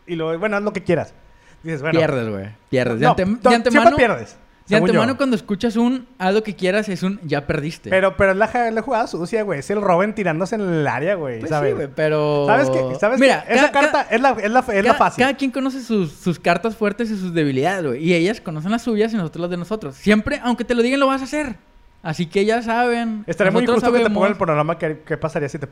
y 0.06 0.16
luego, 0.16 0.38
bueno, 0.38 0.56
haz 0.56 0.62
lo 0.62 0.72
que 0.72 0.82
quieras. 0.82 1.14
Dices, 1.62 1.80
bueno... 1.82 1.98
pierdes, 1.98 2.28
güey. 2.28 2.46
Pierdes. 2.70 3.00
De, 3.00 3.06
No, 3.06 3.14
de 3.14 3.22
antemano, 3.54 3.96
pierdes. 3.96 4.36
de 4.68 4.76
antemano 4.76 5.12
yo. 5.12 5.16
cuando 5.16 5.34
escuchas 5.36 5.76
un 5.76 6.06
haz 6.18 6.32
lo 6.34 6.42
que 6.42 6.54
quieras 6.54 6.88
es 6.88 7.02
un 7.02 7.18
ya 7.24 7.46
perdiste. 7.46 7.90
Pero, 7.90 8.16
pero 8.16 8.32
es 8.32 8.36
la, 8.36 8.70
la 8.70 8.82
jugada 8.82 9.06
sucia, 9.06 9.42
güey. 9.42 9.60
Es 9.60 9.70
el 9.70 9.80
Robin 9.80 10.14
tirándose 10.14 10.54
en 10.56 10.60
el 10.60 10.86
área, 10.86 11.14
güey. 11.16 11.40
Pues 11.40 11.50
¿sabes? 11.50 11.70
sí, 11.70 11.74
güey, 11.76 11.88
pero... 11.94 12.44
¿Sabes 12.46 12.70
qué? 12.70 12.94
¿Sabes 13.00 13.18
Mira, 13.20 13.44
qué? 13.46 13.54
Esa 13.54 13.70
cada- 13.72 13.90
carta 13.92 14.14
es 14.14 14.20
la, 14.20 14.30
es 14.30 14.50
la, 14.50 14.60
es 14.60 14.84
la 14.84 14.94
fácil. 14.94 15.22
cada 15.24 15.36
quien 15.36 15.50
conoce 15.50 15.82
sus, 15.82 16.12
sus 16.12 16.38
cartas 16.38 16.76
fuertes 16.76 17.10
y 17.10 17.16
sus 17.18 17.34
debilidades, 17.34 17.84
güey. 17.84 18.04
Y 18.04 18.14
ellas 18.14 18.40
conocen 18.40 18.70
las 18.70 18.82
suyas 18.82 19.12
y 19.12 19.16
nosotros 19.16 19.40
las 19.42 19.50
de 19.50 19.56
nosotros. 19.56 19.96
Siempre, 19.96 20.40
aunque 20.44 20.64
te 20.64 20.74
lo 20.74 20.82
digan, 20.82 21.00
lo 21.00 21.06
vas 21.08 21.20
a 21.22 21.24
hacer. 21.24 21.56
Así 22.02 22.26
que 22.26 22.44
ya 22.44 22.62
saben. 22.62 23.24
Estaría 23.26 23.50
muy 23.50 23.64
injusto 23.64 23.92
que 23.92 24.00
te 24.00 24.10
pongan 24.10 24.30
el 24.32 24.36
programa 24.36 24.78
que, 24.78 25.00
qué 25.04 25.16
pasaría 25.16 25.48
si 25.48 25.58
te... 25.58 25.66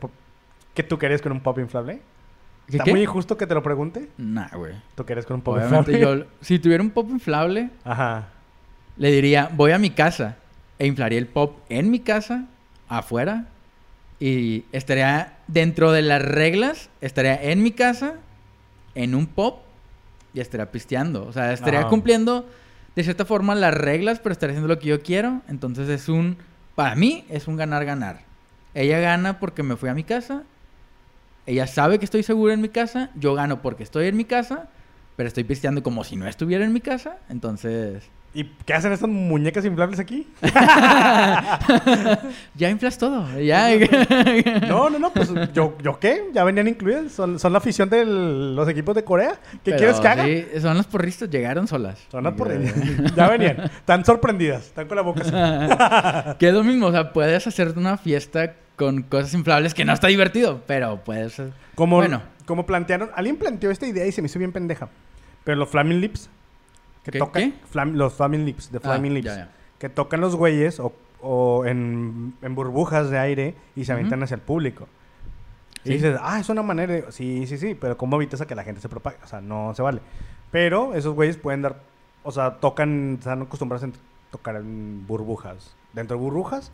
¿Qué 0.75 0.83
tú 0.83 0.99
querías 0.99 1.23
con 1.23 1.31
un 1.31 1.41
pop 1.41 1.57
inflable? 1.61 2.01
¿Qué, 2.66 2.72
¿Está 2.76 2.84
qué? 2.84 2.90
muy 2.93 3.02
injusto 3.02 3.37
que 3.37 3.46
te 3.46 3.55
lo 3.55 3.62
pregunte? 3.62 4.08
Nah, 4.16 4.49
güey. 4.55 4.75
¿Tú 4.94 5.05
quieres 5.05 5.26
con 5.26 5.37
un 5.37 5.43
pop 5.43 5.56
Obviamente 5.56 5.93
inflable? 5.93 6.25
yo... 6.25 6.30
Si 6.40 6.59
tuviera 6.59 6.83
un 6.83 6.90
pop 6.90 7.09
inflable, 7.11 7.71
Ajá. 7.85 8.28
le 8.97 9.11
diría, 9.11 9.50
voy 9.52 9.73
a 9.73 9.78
mi 9.78 9.90
casa. 9.90 10.37
E 10.78 10.87
inflaría 10.87 11.18
el 11.18 11.26
pop 11.26 11.59
en 11.68 11.90
mi 11.90 12.00
casa, 12.00 12.47
afuera. 12.88 13.47
Y 14.18 14.64
estaría 14.73 15.35
dentro 15.47 15.92
de 15.92 16.02
las 16.02 16.23
reglas, 16.23 16.88
estaría 17.00 17.40
en 17.42 17.62
mi 17.62 17.73
casa, 17.73 18.14
en 18.94 19.14
un 19.14 19.26
pop, 19.26 19.62
y 20.33 20.40
estaría 20.40 20.71
pisteando. 20.73 21.26
O 21.26 21.33
sea, 21.33 21.52
estaría 21.52 21.80
Ajá. 21.80 21.88
cumpliendo 21.88 22.49
de 22.97 23.02
cierta 23.04 23.25
forma 23.25 23.54
las 23.54 23.75
reglas, 23.75 24.21
pero 24.21 24.33
estaría 24.33 24.52
haciendo 24.54 24.73
lo 24.73 24.80
que 24.80 24.88
yo 24.88 25.02
quiero. 25.02 25.42
Entonces 25.49 25.88
es 25.88 26.09
un, 26.09 26.38
para 26.75 26.94
mí, 26.97 27.25
es 27.28 27.47
un 27.47 27.56
ganar-ganar. 27.56 28.21
Ella 28.73 28.99
gana 29.00 29.38
porque 29.38 29.62
me 29.62 29.76
fui 29.76 29.88
a 29.88 29.94
mi 29.94 30.02
casa. 30.04 30.42
Ella 31.47 31.67
sabe 31.67 31.99
que 31.99 32.05
estoy 32.05 32.23
segura 32.23 32.55
en 32.55 32.61
mi 32.61 32.69
casa. 32.69 33.11
Yo 33.15 33.35
gano 33.35 33.63
porque 33.63 33.83
estoy 33.83 34.07
en 34.07 34.17
mi 34.17 34.25
casa. 34.25 34.69
Pero 35.17 35.29
estoy 35.29 35.45
pisteando 35.45 35.83
como 35.83 36.05
si 36.05 36.17
no 36.17 36.27
estuviera 36.27 36.65
en 36.65 36.73
mi 36.73 36.81
casa. 36.81 37.19
Entonces... 37.29 38.11
¿Y 38.37 38.45
qué 38.67 38.75
hacen 38.75 38.93
estas 38.93 39.09
muñecas 39.09 39.64
inflables 39.64 40.00
aquí? 40.00 40.26
Ya 42.57 42.71
inflas 42.71 42.99
todo. 42.99 43.26
Ya. 43.41 43.69
No, 44.69 44.91
no, 44.91 44.99
no, 44.99 45.12
pues 45.12 45.31
yo, 45.53 45.76
¿yo 45.83 45.99
qué? 46.00 46.31
Ya 46.33 46.45
venían 46.45 46.69
incluidas. 46.69 47.12
Son, 47.12 47.38
son 47.38 47.53
la 47.53 47.59
afición 47.59 47.88
de 47.88 48.05
los 48.05 48.69
equipos 48.69 48.95
de 48.95 49.05
Corea. 49.05 49.38
¿Qué 49.53 49.59
Pero 49.73 49.76
quieres 49.79 50.00
que 50.00 50.09
haga? 50.09 50.25
sí, 50.25 50.47
son 50.61 50.76
las 50.76 50.87
porristas, 50.87 51.31
llegaron 51.31 51.67
solas. 51.69 51.99
Son 52.11 52.25
las 52.25 52.35
porritas. 52.35 52.75
ya 53.17 53.29
venían. 53.29 53.61
Están 53.64 54.05
sorprendidas. 54.05 54.67
Están 54.67 54.87
con 54.88 54.97
la 54.97 55.03
boca 55.03 55.23
así. 55.23 56.37
que 56.38 56.49
es 56.49 56.55
lo 56.55 56.64
mismo, 56.64 56.87
o 56.87 56.93
sea, 56.93 57.12
puedes 57.12 57.47
hacer 57.47 57.73
una 57.76 57.97
fiesta 57.97 58.55
con 58.76 59.03
cosas 59.03 59.33
inflables 59.35 59.75
que 59.75 59.85
no 59.85 59.93
está 59.93 60.09
divertido, 60.09 60.62
pero 60.67 61.03
puedes. 61.05 61.41
Como, 61.75 61.97
Bueno. 61.97 62.23
como 62.47 62.67
plantearon... 62.67 63.11
Alguien 63.14 63.37
planteó 63.37 63.71
esta 63.71 63.87
idea 63.87 64.07
y 64.07 64.12
se 64.12 64.23
me 64.23 64.26
hizo 64.26 64.38
bien 64.38 64.53
pendeja. 64.53 64.88
Pero 65.45 65.57
los 65.57 65.69
Flaming 65.69 66.00
Lips... 66.00 66.29
Que 67.04 67.12
¿Qué? 67.12 67.18
tocan... 67.18 67.52
¿Qué? 67.52 67.58
Flam- 67.73 67.92
los 67.94 68.14
Flaming 68.14 68.44
Lips. 68.44 68.73
De 68.73 68.78
Ah, 68.78 68.80
Flaming 68.80 69.14
Lips. 69.14 69.26
ya, 69.26 69.37
ya. 69.37 69.50
Que 69.78 69.88
tocan 69.88 70.20
los 70.20 70.34
güeyes 70.37 70.80
o, 70.80 70.92
o 71.20 71.64
en, 71.66 72.34
en 72.42 72.54
burbujas 72.54 73.11
de 73.11 73.18
aire 73.18 73.54
y 73.76 73.84
se 73.84 73.92
avientan 73.92 74.18
Ujú. 74.20 74.25
hacia 74.25 74.34
el 74.37 74.40
público. 74.40 74.88
Y 75.84 75.90
dices, 75.90 76.18
ah, 76.23 76.40
es 76.40 76.49
una 76.49 76.62
manera 76.62 76.94
de... 76.94 77.12
Sí, 77.12 77.46
sí, 77.46 77.58
sí, 77.58 77.75
pero 77.78 77.99
¿cómo 77.99 78.16
evitas 78.16 78.40
a 78.40 78.46
que 78.46 78.54
la 78.54 78.64
gente 78.64 78.80
se 78.80 78.88
propague? 78.88 79.18
O 79.23 79.26
sea, 79.26 79.42
no 79.42 79.75
se 79.75 79.82
vale. 79.82 80.00
Pero 80.50 80.94
esos 80.94 81.14
güeyes 81.14 81.37
pueden 81.37 81.61
dar... 81.61 81.76
O 82.23 82.32
sea, 82.32 82.52
tocan... 82.56 83.16
Están 83.18 83.42
acostumbrados 83.42 83.87
a 83.87 83.92
tocar 84.30 84.56
en 84.56 85.06
burbujas. 85.06 85.75
Dentro 85.92 86.16
de 86.16 86.23
burbujas... 86.23 86.73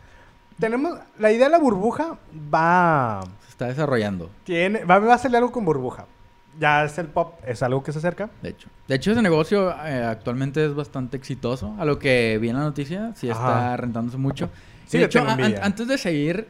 Tenemos... 0.59 0.97
La 1.19 1.31
idea 1.31 1.47
de 1.47 1.51
la 1.51 1.57
burbuja 1.59 2.17
va... 2.53 3.21
Se 3.43 3.49
está 3.49 3.67
desarrollando, 3.67 4.29
Tiene... 4.45 4.85
Va, 4.85 4.99
va 4.99 5.15
a 5.15 5.17
salir 5.17 5.35
algo 5.37 5.51
con 5.51 5.65
burbuja. 5.65 6.05
Ya 6.59 6.83
es 6.83 6.97
el 6.97 7.07
pop. 7.07 7.39
Es 7.47 7.63
algo 7.63 7.81
que 7.83 7.91
se 7.91 7.99
acerca. 7.99 8.29
de 8.41 8.49
hecho. 8.49 8.67
De 8.87 8.95
hecho, 8.95 9.11
ese 9.11 9.21
negocio 9.21 9.71
eh, 9.85 10.03
actualmente 10.03 10.65
es 10.65 10.75
bastante 10.75 11.15
exitoso. 11.17 11.75
A 11.79 11.85
lo 11.85 11.97
que 11.97 12.37
vi 12.41 12.49
en 12.49 12.57
la 12.57 12.63
noticia, 12.63 13.11
sí 13.15 13.29
está 13.29 13.67
Ajá. 13.69 13.77
rentándose 13.77 14.17
mucho. 14.17 14.49
Sí, 14.85 14.97
de 14.97 15.05
hecho, 15.05 15.21
an- 15.27 15.55
antes 15.61 15.87
de 15.87 15.97
seguir, 15.97 16.47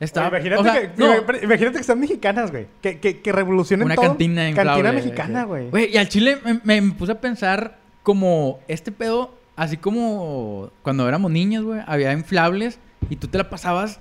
está. 0.00 0.22
Oye, 0.28 0.28
imagínate, 0.38 0.60
o 0.60 0.64
sea, 0.64 0.80
que, 0.80 0.90
no, 0.96 1.14
imag- 1.14 1.42
imagínate 1.44 1.72
que 1.74 1.80
están 1.82 2.00
mexicanas, 2.00 2.50
güey. 2.50 2.66
Que, 2.80 2.98
que, 2.98 3.20
que 3.20 3.32
revolucionen 3.32 3.84
una 3.84 3.94
todo. 3.94 4.06
cantina 4.06 4.48
inflable. 4.48 4.82
Cantina 4.82 4.92
mexicana, 4.92 5.44
güey. 5.44 5.68
Güey, 5.70 5.92
y 5.92 5.98
al 5.98 6.08
chile 6.08 6.38
me, 6.44 6.60
me 6.80 6.92
puse 6.94 7.12
a 7.12 7.20
pensar 7.20 7.76
como 8.02 8.60
este 8.68 8.90
pedo, 8.90 9.34
así 9.56 9.76
como 9.76 10.70
cuando 10.82 11.06
éramos 11.06 11.30
niños, 11.30 11.64
güey, 11.64 11.80
había 11.86 12.12
inflables 12.12 12.78
y 13.10 13.16
tú 13.16 13.28
te 13.28 13.36
la 13.36 13.50
pasabas 13.50 14.00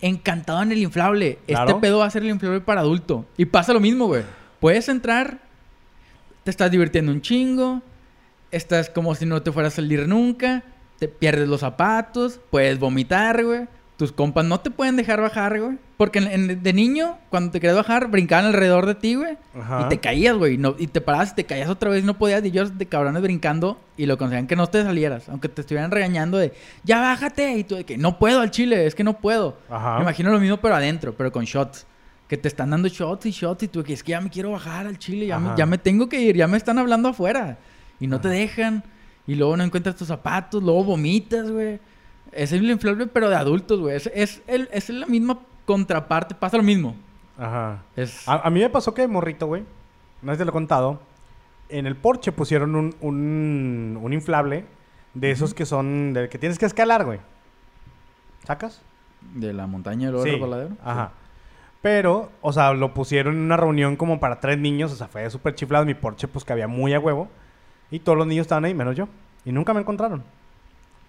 encantado 0.00 0.62
en 0.62 0.70
el 0.72 0.78
inflable. 0.78 1.38
Este 1.48 1.74
pedo 1.76 1.98
va 1.98 2.06
a 2.06 2.10
ser 2.10 2.22
el 2.22 2.28
inflable 2.28 2.60
para 2.60 2.82
adulto. 2.82 3.24
Y 3.36 3.46
pasa 3.46 3.72
lo 3.72 3.80
mismo, 3.80 4.06
güey. 4.06 4.22
Puedes 4.60 4.88
entrar, 4.88 5.38
te 6.44 6.50
estás 6.50 6.70
divirtiendo 6.70 7.12
un 7.12 7.20
chingo, 7.20 7.82
estás 8.50 8.88
como 8.90 9.14
si 9.14 9.26
no 9.26 9.42
te 9.42 9.52
fuera 9.52 9.68
a 9.68 9.72
salir 9.72 10.06
nunca, 10.08 10.62
te 10.98 11.08
pierdes 11.08 11.48
los 11.48 11.60
zapatos, 11.60 12.40
puedes 12.50 12.78
vomitar, 12.78 13.44
güey. 13.44 13.66
Tus 13.98 14.12
compas 14.12 14.44
no 14.44 14.60
te 14.60 14.70
pueden 14.70 14.96
dejar 14.96 15.22
bajar, 15.22 15.58
güey. 15.58 15.78
Porque 15.96 16.18
en- 16.18 16.50
en- 16.50 16.62
de 16.62 16.72
niño, 16.74 17.16
cuando 17.30 17.50
te 17.50 17.60
querías 17.60 17.76
bajar, 17.78 18.08
brincaban 18.08 18.44
alrededor 18.44 18.84
de 18.84 18.94
ti, 18.94 19.14
güey. 19.14 19.38
Y 19.86 19.88
te 19.88 19.98
caías, 19.98 20.36
güey. 20.36 20.54
y 20.54 20.58
No, 20.58 20.74
y 20.78 20.86
te 20.86 21.00
parabas 21.00 21.32
y 21.32 21.36
te 21.36 21.44
caías 21.44 21.70
otra 21.70 21.88
vez 21.88 22.02
y 22.02 22.06
no 22.06 22.18
podías. 22.18 22.44
Y 22.44 22.48
ellos 22.48 22.76
de 22.76 22.84
cabrones 22.84 23.22
brincando 23.22 23.80
y 23.96 24.04
lo 24.04 24.18
conseguían 24.18 24.46
que 24.46 24.54
no 24.56 24.66
te 24.66 24.82
salieras. 24.82 25.30
Aunque 25.30 25.48
te 25.48 25.62
estuvieran 25.62 25.90
regañando 25.90 26.36
de, 26.36 26.52
ya 26.84 27.00
bájate. 27.00 27.56
Y 27.56 27.64
tú 27.64 27.76
de 27.76 27.84
que 27.84 27.96
no 27.96 28.18
puedo 28.18 28.40
al 28.40 28.50
chile, 28.50 28.84
es 28.84 28.94
que 28.94 29.02
no 29.02 29.18
puedo. 29.18 29.56
Ajá. 29.70 29.96
Me 29.96 30.02
imagino 30.02 30.30
lo 30.30 30.40
mismo, 30.40 30.58
pero 30.58 30.74
adentro, 30.74 31.14
pero 31.16 31.32
con 31.32 31.46
shots. 31.46 31.86
Que 32.28 32.36
te 32.36 32.48
están 32.48 32.70
dando 32.70 32.88
shots 32.88 33.26
y 33.26 33.30
shots 33.30 33.62
y 33.64 33.68
tú 33.68 33.84
que 33.84 33.92
es 33.92 34.02
que 34.02 34.10
ya 34.10 34.20
me 34.20 34.30
quiero 34.30 34.50
bajar 34.50 34.86
al 34.86 34.98
chile, 34.98 35.26
ya 35.26 35.38
me, 35.38 35.46
Ajá. 35.48 35.56
ya 35.56 35.66
me 35.66 35.78
tengo 35.78 36.08
que 36.08 36.20
ir, 36.20 36.36
ya 36.36 36.48
me 36.48 36.56
están 36.56 36.78
hablando 36.78 37.08
afuera. 37.08 37.58
Y 38.00 38.06
no 38.08 38.20
te 38.20 38.28
dejan. 38.28 38.82
Y 39.26 39.34
luego 39.36 39.56
no 39.56 39.62
encuentras 39.64 39.96
tus 39.96 40.08
zapatos, 40.08 40.62
luego 40.62 40.84
vomitas, 40.84 41.50
güey. 41.50 41.78
Es 42.32 42.52
el 42.52 42.68
inflable, 42.70 43.06
pero 43.06 43.28
de 43.30 43.36
adultos, 43.36 43.80
güey. 43.80 43.96
Es, 43.96 44.10
es, 44.14 44.42
el- 44.46 44.68
es 44.72 44.88
la 44.90 45.06
misma 45.06 45.38
contraparte, 45.64 46.34
pasa 46.34 46.56
lo 46.56 46.62
mismo. 46.62 46.94
Ajá. 47.38 47.82
Es... 47.96 48.28
A, 48.28 48.46
a 48.46 48.50
mí 48.50 48.60
me 48.60 48.70
pasó 48.70 48.92
que 48.94 49.06
morrito, 49.06 49.46
güey. 49.46 49.62
No 50.22 50.32
sé 50.32 50.36
si 50.36 50.38
te 50.40 50.44
lo 50.44 50.50
he 50.50 50.52
contado. 50.52 51.00
En 51.68 51.86
el 51.86 51.96
porche 51.96 52.32
pusieron 52.32 52.74
un, 52.74 52.94
un, 53.00 53.98
un 54.02 54.12
inflable 54.12 54.64
de 55.14 55.30
esos 55.30 55.54
que 55.54 55.64
son. 55.66 56.12
de 56.12 56.28
que 56.28 56.38
tienes 56.38 56.58
que 56.58 56.66
escalar, 56.66 57.04
güey. 57.04 57.20
¿Sacas? 58.46 58.80
De 59.34 59.52
la 59.52 59.66
montaña 59.66 60.06
del 60.06 60.16
oro 60.16 60.24
Sí. 60.24 60.30
Ajá. 60.84 61.12
Pero, 61.86 62.32
o 62.40 62.52
sea, 62.52 62.72
lo 62.72 62.92
pusieron 62.94 63.36
en 63.36 63.42
una 63.42 63.56
reunión 63.56 63.94
como 63.94 64.18
para 64.18 64.40
tres 64.40 64.58
niños. 64.58 64.90
O 64.92 64.96
sea, 64.96 65.06
fue 65.06 65.30
súper 65.30 65.54
chiflado. 65.54 65.84
Mi 65.84 65.94
porche, 65.94 66.26
pues, 66.26 66.44
que 66.44 66.52
había 66.52 66.66
muy 66.66 66.92
a 66.94 66.98
huevo. 66.98 67.28
Y 67.92 68.00
todos 68.00 68.18
los 68.18 68.26
niños 68.26 68.42
estaban 68.42 68.64
ahí, 68.64 68.74
menos 68.74 68.96
yo. 68.96 69.06
Y 69.44 69.52
nunca 69.52 69.72
me 69.72 69.78
encontraron. 69.82 70.24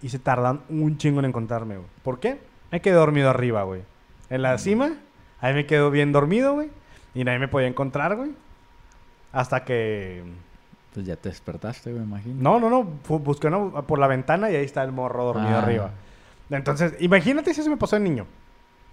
Y 0.03 0.09
se 0.09 0.19
tardan 0.19 0.61
un 0.69 0.95
chingo 0.99 1.17
en 1.17 1.25
encontrarme, 1.25 1.77
güey. 1.77 1.87
¿Por 2.03 2.19
qué? 2.19 2.39
Me 2.71 2.79
quedé 2.79 2.93
dormido 2.93 3.27
arriba, 3.31 3.63
güey. 3.63 3.81
En 4.29 4.43
la 4.43 4.55
cima, 4.59 4.91
ahí 5.41 5.55
me 5.55 5.65
quedo 5.65 5.89
bien 5.89 6.11
dormido, 6.11 6.53
güey. 6.53 6.69
Y 7.15 7.23
nadie 7.23 7.39
me 7.39 7.47
podía 7.47 7.67
encontrar, 7.67 8.15
güey. 8.15 8.33
Hasta 9.31 9.63
que... 9.65 10.23
Pues 10.93 11.07
ya 11.07 11.15
te 11.15 11.29
despertaste, 11.29 11.91
güey, 11.91 12.03
imagino. 12.03 12.35
No, 12.39 12.59
no, 12.59 12.69
no. 12.69 12.83
Busqué 13.17 13.47
una- 13.47 13.81
por 13.81 13.97
la 13.97 14.05
ventana 14.05 14.51
y 14.51 14.55
ahí 14.55 14.65
está 14.65 14.83
el 14.83 14.91
morro 14.91 15.23
dormido 15.25 15.55
Ah. 15.57 15.63
arriba. 15.63 15.89
Entonces, 16.51 16.93
imagínate 16.99 17.51
si 17.55 17.61
eso 17.61 17.69
me 17.71 17.77
pasó 17.77 17.95
de 17.95 18.03
niño. 18.03 18.27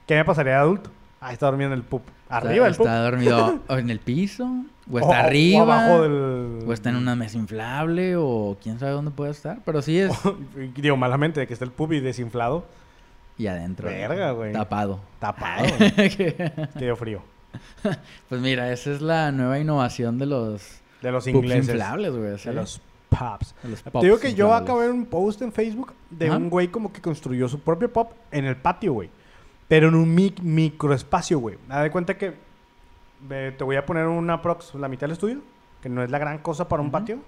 ¿Qué 0.06 0.14
me 0.14 0.24
pasaría 0.24 0.52
de 0.54 0.58
adulto? 0.60 0.90
Ah, 1.26 1.32
está 1.32 1.46
dormido 1.46 1.68
en 1.72 1.78
el 1.78 1.82
pup. 1.84 2.02
Arriba 2.28 2.64
del 2.64 2.72
está, 2.72 2.82
pup. 2.84 2.86
está 2.88 3.02
dormido 3.02 3.60
o 3.68 3.74
en 3.78 3.90
el 3.90 3.98
piso, 4.00 4.44
o 4.90 4.98
está 4.98 5.08
O- 5.08 5.10
o 5.10 5.14
arriba, 5.14 5.62
abajo 5.62 6.02
del... 6.02 6.58
o 6.66 6.72
está 6.72 6.90
en 6.90 6.96
una 6.96 7.16
mesa 7.16 7.38
inflable, 7.38 8.16
o 8.16 8.56
quién 8.62 8.78
sabe 8.78 8.92
dónde 8.92 9.10
puede 9.10 9.30
estar. 9.30 9.58
Pero 9.64 9.80
sí 9.82 9.98
es. 9.98 10.12
Digo, 10.76 10.96
malamente, 10.96 11.40
de 11.40 11.46
que 11.46 11.52
está 11.54 11.64
el 11.64 11.70
pup 11.70 11.92
y 11.92 12.00
desinflado. 12.00 12.66
y 13.38 13.46
adentro. 13.46 13.88
Verga, 13.88 14.32
güey. 14.32 14.52
Tapado. 14.52 15.00
Tapado. 15.18 15.64
Que 15.96 16.60
dio 16.78 16.94
frío. 16.96 17.22
pues 18.28 18.40
mira, 18.40 18.70
esa 18.72 18.90
es 18.90 19.00
la 19.00 19.30
nueva 19.32 19.58
innovación 19.58 20.18
de 20.18 20.26
los 20.26 20.80
De 21.02 21.10
los 21.12 21.26
ingleses. 21.26 21.68
inflables, 21.70 22.12
güey. 22.16 22.38
¿sí? 22.38 22.48
De 22.48 22.54
los 22.54 22.80
los 23.62 23.82
Te 23.82 23.90
pops 23.92 24.02
digo 24.02 24.18
que 24.18 24.34
yo 24.34 24.52
acabé 24.52 24.90
un 24.90 25.06
post 25.06 25.40
en 25.42 25.52
Facebook 25.52 25.92
de 26.10 26.26
Ajá. 26.26 26.36
un 26.36 26.50
güey 26.50 26.66
como 26.66 26.92
que 26.92 27.00
construyó 27.00 27.48
su 27.48 27.60
propio 27.60 27.92
pop 27.92 28.10
en 28.32 28.44
el 28.44 28.56
patio, 28.56 28.92
güey. 28.92 29.08
Pero 29.68 29.88
en 29.88 29.94
un 29.94 30.14
mic- 30.14 30.40
microespacio, 30.42 31.38
güey. 31.38 31.56
Haz 31.68 31.82
de 31.82 31.90
cuenta 31.90 32.16
que 32.18 32.34
te 33.28 33.64
voy 33.64 33.76
a 33.76 33.86
poner 33.86 34.06
una 34.06 34.42
prox, 34.42 34.74
la 34.74 34.88
mitad 34.88 35.02
del 35.06 35.12
estudio, 35.12 35.40
que 35.80 35.88
no 35.88 36.02
es 36.02 36.10
la 36.10 36.18
gran 36.18 36.38
cosa 36.38 36.68
para 36.68 36.82
un 36.82 36.90
patio. 36.90 37.18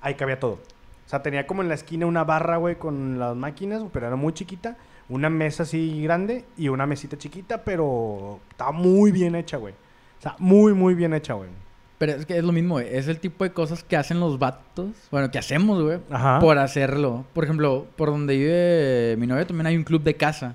Ahí 0.00 0.14
cabía 0.14 0.38
todo. 0.38 0.52
O 0.52 1.08
sea, 1.10 1.22
tenía 1.22 1.46
como 1.46 1.62
en 1.62 1.68
la 1.68 1.74
esquina 1.74 2.06
una 2.06 2.22
barra, 2.24 2.58
güey, 2.58 2.76
con 2.76 3.18
las 3.18 3.34
máquinas, 3.34 3.82
pero 3.92 4.06
era 4.06 4.16
muy 4.16 4.32
chiquita. 4.32 4.76
Una 5.08 5.30
mesa 5.30 5.62
así 5.62 6.02
grande 6.02 6.44
y 6.56 6.68
una 6.68 6.86
mesita 6.86 7.16
chiquita, 7.16 7.64
pero 7.64 8.40
estaba 8.50 8.72
muy 8.72 9.10
bien 9.10 9.34
hecha, 9.34 9.56
güey. 9.56 9.72
O 9.72 10.22
sea, 10.22 10.36
muy, 10.38 10.74
muy 10.74 10.94
bien 10.94 11.14
hecha, 11.14 11.32
güey. 11.34 11.48
Pero 11.96 12.12
es 12.12 12.26
que 12.26 12.36
es 12.36 12.44
lo 12.44 12.52
mismo, 12.52 12.74
güey. 12.74 12.94
Es 12.94 13.08
el 13.08 13.18
tipo 13.18 13.42
de 13.42 13.52
cosas 13.52 13.82
que 13.82 13.96
hacen 13.96 14.20
los 14.20 14.38
vatos. 14.38 14.90
Bueno, 15.10 15.30
que 15.30 15.38
hacemos, 15.38 15.82
güey. 15.82 15.98
Ajá. 16.10 16.38
Por 16.40 16.58
hacerlo. 16.58 17.24
Por 17.32 17.42
ejemplo, 17.44 17.86
por 17.96 18.10
donde 18.10 18.36
vive 18.36 19.16
mi 19.18 19.26
novia 19.26 19.46
también 19.46 19.66
hay 19.66 19.76
un 19.76 19.84
club 19.84 20.02
de 20.02 20.14
casa. 20.14 20.54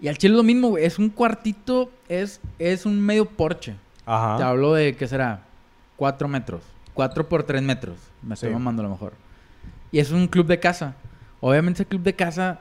Y 0.00 0.08
al 0.08 0.16
chile 0.18 0.34
es 0.34 0.36
lo 0.36 0.42
mismo, 0.44 0.68
güey. 0.68 0.84
Es 0.84 0.98
un 0.98 1.08
cuartito, 1.10 1.90
es, 2.08 2.40
es 2.58 2.86
un 2.86 3.00
medio 3.00 3.24
porche. 3.26 3.72
Te 3.72 3.78
Ajá. 4.06 4.48
hablo 4.48 4.74
de, 4.74 4.94
¿qué 4.96 5.06
será? 5.08 5.42
Cuatro 5.96 6.28
metros. 6.28 6.62
Cuatro 6.94 7.28
por 7.28 7.42
tres 7.42 7.62
metros. 7.62 7.96
Me 8.22 8.34
estoy 8.34 8.48
Sí. 8.50 8.52
mamando 8.54 8.82
a 8.82 8.84
lo 8.84 8.90
mejor. 8.90 9.12
Y 9.90 9.98
es 9.98 10.10
un 10.10 10.28
club 10.28 10.46
de 10.46 10.60
casa. 10.60 10.94
Obviamente 11.40 11.82
ese 11.82 11.88
club 11.88 12.02
de 12.02 12.14
casa 12.14 12.60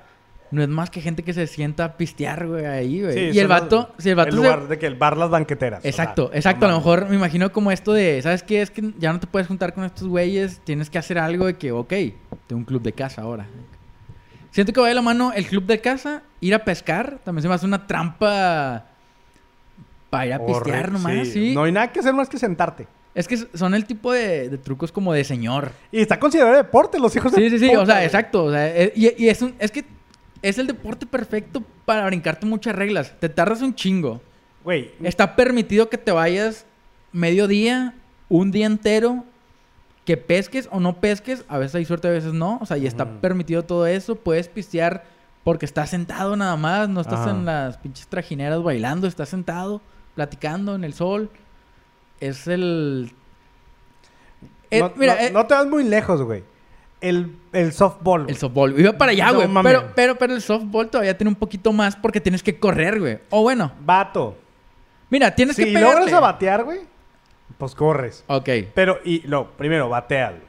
no 0.50 0.62
es 0.64 0.70
más 0.70 0.90
que 0.90 1.02
gente 1.02 1.24
que 1.24 1.34
se 1.34 1.46
sienta 1.46 1.84
a 1.86 1.98
pistear, 1.98 2.48
güey, 2.48 2.66
ahí, 2.66 3.02
güey. 3.02 3.14
Sí, 3.14 3.20
y 3.38 3.40
el 3.40 3.48
los- 3.48 3.62
vato, 3.62 3.94
si 3.98 4.10
el 4.10 4.16
vato 4.16 4.30
El 4.30 4.36
se- 4.36 4.42
lugar 4.42 4.68
de 4.68 4.80
que 4.80 4.86
el 4.88 4.96
bar 4.96 5.18
Las 5.18 5.30
Banqueteras. 5.30 5.80
o 5.80 5.82
sea, 5.82 5.90
Exacto, 5.90 6.32
exacto. 6.34 6.66
A 6.66 6.70
lo 6.70 6.78
mejor 6.78 7.10
me 7.10 7.16
imagino 7.18 7.52
como 7.52 7.72
esto 7.72 7.92
de, 7.94 8.22
¿sabes 8.22 8.44
qué? 8.44 8.62
Es 8.62 8.72
que 8.72 8.94
ya 8.98 9.12
no 9.14 9.20
te 9.20 9.28
puedes 9.28 9.48
juntar 9.48 9.74
con 9.74 9.84
estos 9.84 10.08
güeyes, 10.08 10.62
tienes 10.64 10.90
que 10.90 10.98
hacer 10.98 11.18
algo 11.20 11.46
de 11.48 11.56
que, 11.58 11.72
ok, 11.72 11.90
tengo 12.48 12.60
un 12.60 12.64
club 12.66 12.82
de 12.82 12.94
casa 12.94 13.22
ahora. 13.24 13.46
Siento 14.52 14.74
que 14.74 14.82
va 14.82 14.88
de 14.88 14.94
la 14.94 15.02
mano 15.02 15.32
el 15.34 15.46
club 15.46 15.66
de 15.66 15.80
casa, 15.80 16.24
ir 16.40 16.56
a 16.56 16.64
pescar, 16.64 17.20
también 17.24 17.42
se 17.44 17.48
me 17.48 17.54
hace 17.54 17.66
una 17.66 17.86
trampa 17.86 18.86
para 20.10 20.26
ir 20.26 20.34
a 20.34 20.46
pistear 20.46 20.92
nomás, 20.92 21.28
sí. 21.28 21.54
No 21.54 21.64
hay 21.64 21.72
nada 21.72 21.92
que 21.92 22.00
hacer 22.00 22.14
más 22.14 22.30
que 22.30 22.38
sentarte. 22.38 22.88
Es 23.14 23.28
que 23.28 23.38
son 23.38 23.74
el 23.74 23.86
tipo 23.86 24.12
de, 24.14 24.48
de 24.48 24.58
trucos 24.58 24.92
como 24.92 25.12
de 25.12 25.24
señor. 25.24 25.72
Y 25.92 26.00
está 26.00 26.20
considerado 26.20 26.56
deporte, 26.56 27.00
los 27.00 27.16
hijos 27.16 27.32
de 27.32 27.50
Sí, 27.50 27.58
sí, 27.58 27.68
sí, 27.68 27.76
o 27.76 27.86
sea, 27.86 28.04
exacto. 28.06 28.46
o 28.46 28.52
sea, 28.52 28.68
eh, 28.76 28.94
y, 28.96 29.24
y 29.24 29.30
es, 29.30 29.42
un, 29.42 29.56
es 29.60 29.72
que 29.72 29.86
es 30.42 30.58
el 30.60 30.68
deporte 30.68 31.06
perfecto 31.06 31.64
para 31.86 32.06
brincarte 32.06 32.46
muchas 32.46 32.76
reglas. 32.76 33.16
Te 33.20 33.28
tardas 33.30 33.62
un 33.62 33.74
chingo. 33.74 34.22
Güey, 34.64 34.92
Está 35.04 35.36
permitido 35.36 35.90
que 35.90 35.98
te 35.98 36.12
vayas 36.12 36.66
mediodía, 37.12 37.96
un 38.30 38.52
día 38.52 38.66
entero, 38.68 39.24
que 40.08 40.16
pesques 40.18 40.68
o 40.72 40.80
no 40.80 41.00
pesques. 41.02 41.44
A 41.50 41.58
veces 41.60 41.76
hay 41.76 41.86
suerte, 41.86 42.08
a 42.08 42.12
veces 42.12 42.34
no. 42.34 42.58
O 42.62 42.66
sea, 42.66 42.78
y 42.78 42.88
está 42.88 43.20
permitido 43.20 43.64
todo 43.64 43.86
eso. 43.86 44.16
Puedes 44.16 44.48
pistear 44.48 45.04
porque 45.44 45.66
estás 45.66 45.90
sentado 45.90 46.36
nada 46.38 46.56
más. 46.56 46.88
No 46.88 47.02
estás 47.02 47.20
Ajá. 47.20 47.32
en 47.32 47.46
las 47.46 47.78
pinches 47.78 48.08
trajineras 48.08 48.64
bailando. 48.64 49.06
Estás 49.06 49.28
sentado, 49.30 49.82
platicando 50.16 50.74
en 50.76 50.86
el 50.86 50.94
sol. 50.94 51.30
Es 52.22 52.48
el... 52.48 53.12
Eh, 54.72 54.80
no, 54.80 54.92
mira, 54.96 55.16
no- 55.16 55.20
eh, 55.22 55.32
no 55.32 55.46
te 55.46 55.54
vas 55.54 55.68
muy 55.68 55.84
lejos, 55.84 56.22
güey. 56.22 56.44
El, 57.02 57.36
el 57.54 57.74
softball. 57.74 58.24
güey. 58.24 58.34
el 58.34 58.40
softball. 58.40 58.80
Iba 58.80 58.94
para 58.98 59.12
allá, 59.12 59.28
No 59.32 59.36
güey. 59.36 59.50
pero, 59.64 59.92
pero, 59.94 60.18
pero 60.18 60.34
el 60.34 60.42
softball 60.42 60.90
todavía 60.90 61.16
tiene 61.18 61.30
un 61.30 61.36
poquito 61.36 61.72
más 61.74 61.96
porque 61.98 62.20
tienes 62.22 62.42
que 62.42 62.58
correr, 62.60 63.00
güey. 63.00 63.20
O 63.30 63.42
bueno, 63.44 63.72
Vato. 63.86 64.38
mira, 65.10 65.36
tienes 65.36 65.56
Si 65.58 65.64
que 65.66 65.74
pegarle. 65.74 66.00
logras 66.00 66.14
a 66.14 66.20
batear, 66.22 66.64
güey, 66.64 66.80
pues 67.58 67.76
corres. 67.76 68.24
Ok. 68.28 68.50
Pero, 68.74 69.00
y 69.04 69.26
lo, 69.28 69.52
primero, 69.58 69.90
bateas, 69.90 70.32
güey. 70.32 70.48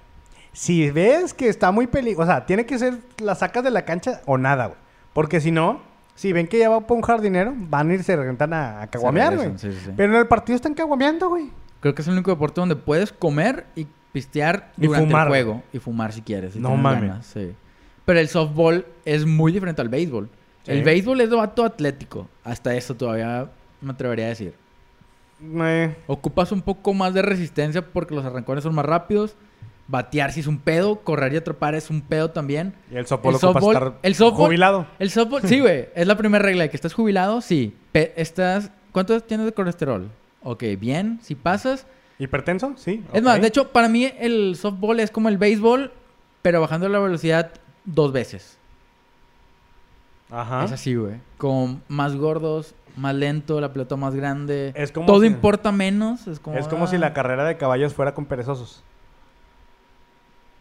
Si 0.52 0.90
ves 0.90 1.34
que 1.34 1.48
está 1.48 1.70
muy 1.70 1.86
peligroso, 1.86 2.22
o 2.22 2.26
sea, 2.32 2.46
tiene 2.46 2.66
que 2.66 2.78
ser 2.78 2.98
la 3.18 3.34
sacas 3.34 3.62
de 3.62 3.70
la 3.70 3.84
cancha 3.84 4.22
o 4.26 4.38
nada, 4.38 4.66
güey. 4.66 4.78
Porque 5.12 5.40
si 5.40 5.50
no, 5.50 5.80
si 6.14 6.32
ven 6.32 6.48
que 6.48 6.58
ya 6.58 6.68
va 6.68 6.80
por 6.86 6.96
un 6.96 7.02
jardinero, 7.02 7.54
van 7.56 7.90
a 7.90 7.94
irse 7.94 8.16
rentan 8.16 8.52
a, 8.52 8.82
a 8.82 8.86
caguamear, 8.88 9.36
güey. 9.36 9.46
regresan, 9.48 9.72
sí, 9.72 9.78
sí, 9.78 9.86
sí. 9.86 9.92
Pero 9.96 10.14
en 10.14 10.20
el 10.20 10.26
partido 10.26 10.56
están 10.56 10.74
caguameando, 10.74 11.28
güey. 11.28 11.50
Creo 11.80 11.94
que 11.94 12.02
es 12.02 12.08
el 12.08 12.14
único 12.14 12.30
deporte 12.32 12.60
donde 12.60 12.74
puedes 12.74 13.12
comer 13.12 13.66
y 13.76 13.86
pistear 14.12 14.72
Y 14.76 14.86
durante 14.86 15.06
fumar, 15.06 15.26
el 15.26 15.28
juego. 15.28 15.62
Y 15.72 15.78
fumar 15.78 16.12
si 16.12 16.22
quieres. 16.22 16.54
si 16.54 16.58
No 16.58 16.76
mames. 16.76 17.24
sí. 17.26 17.54
Pero 18.04 18.20
el 18.20 18.28
softball 18.28 18.86
es 19.04 19.26
muy 19.26 19.52
diferente 19.52 19.82
al 19.82 19.90
béisbol. 19.90 20.28
El 20.66 20.82
béisbol 20.82 21.20
es 21.20 21.30
de 21.30 21.36
vato 21.36 21.64
atlético. 21.64 22.28
Hasta 22.42 22.74
eso 22.74 22.94
todavía 22.94 23.50
me 23.80 23.92
atrevería 23.92 24.26
a 24.26 24.28
decir. 24.30 24.54
Eh, 25.40 25.94
Ocupas 26.06 26.50
un 26.52 26.62
poco 26.62 26.94
más 26.94 27.14
de 27.14 27.22
resistencia 27.22 27.82
porque 27.82 28.14
los 28.14 28.24
arrancones 28.24 28.64
son 28.64 28.74
más 28.74 28.84
rápidos. 28.86 29.34
Batear 29.86 30.32
si 30.32 30.40
es 30.40 30.46
un 30.46 30.58
pedo. 30.58 30.96
Correr 31.00 31.32
y 31.32 31.36
atrapar 31.36 31.74
es 31.74 31.90
un 31.90 32.00
pedo 32.02 32.30
también. 32.30 32.74
y 32.90 32.96
el 32.96 33.06
softball 33.06 33.34
El 33.34 33.40
softball- 33.40 33.72
estar 33.74 33.98
el 34.02 34.14
softball- 34.14 34.46
jubilado. 34.46 34.86
El 34.98 35.10
softball, 35.10 35.42
sí, 35.42 35.60
güey. 35.60 35.88
Es 35.94 36.06
la 36.06 36.16
primera 36.16 36.42
regla 36.44 36.64
de 36.64 36.70
que 36.70 36.76
estás 36.76 36.92
jubilado, 36.92 37.40
sí. 37.40 37.74
Pe- 37.92 38.12
estás, 38.16 38.70
¿Cuánto 38.92 39.18
tienes 39.20 39.46
de 39.46 39.52
colesterol? 39.52 40.10
Ok, 40.42 40.64
bien. 40.78 41.20
Si 41.22 41.34
pasas, 41.34 41.86
¿Hipertenso? 42.18 42.72
Sí. 42.76 43.04
Es 43.12 43.22
más, 43.22 43.40
de 43.40 43.46
hecho, 43.46 43.68
para 43.70 43.88
mí 43.88 44.10
el 44.18 44.56
softball 44.56 44.98
es 44.98 45.10
como 45.12 45.28
el 45.28 45.38
béisbol, 45.38 45.92
pero 46.42 46.60
bajando 46.60 46.88
la 46.88 46.98
velocidad 46.98 47.52
dos 47.84 48.10
veces. 48.12 48.58
Ajá. 50.30 50.64
Es 50.64 50.72
así, 50.72 50.94
güey. 50.94 51.14
Con 51.38 51.82
más 51.88 52.16
gordos, 52.16 52.74
más 52.98 53.14
lento, 53.14 53.60
la 53.60 53.72
pelota 53.72 53.96
más 53.96 54.14
grande. 54.14 54.72
Es 54.74 54.92
como 54.92 55.06
Todo 55.06 55.20
si- 55.20 55.26
importa 55.26 55.72
menos. 55.72 56.26
Es 56.26 56.40
como, 56.40 56.56
Es 56.58 56.68
como 56.68 56.86
si 56.86 56.96
ah, 56.96 57.00
la 57.00 57.12
carrera 57.14 57.44
de 57.44 57.56
caballos 57.56 57.94
fuera 57.94 58.14
con 58.14 58.26
perezosos. 58.26 58.82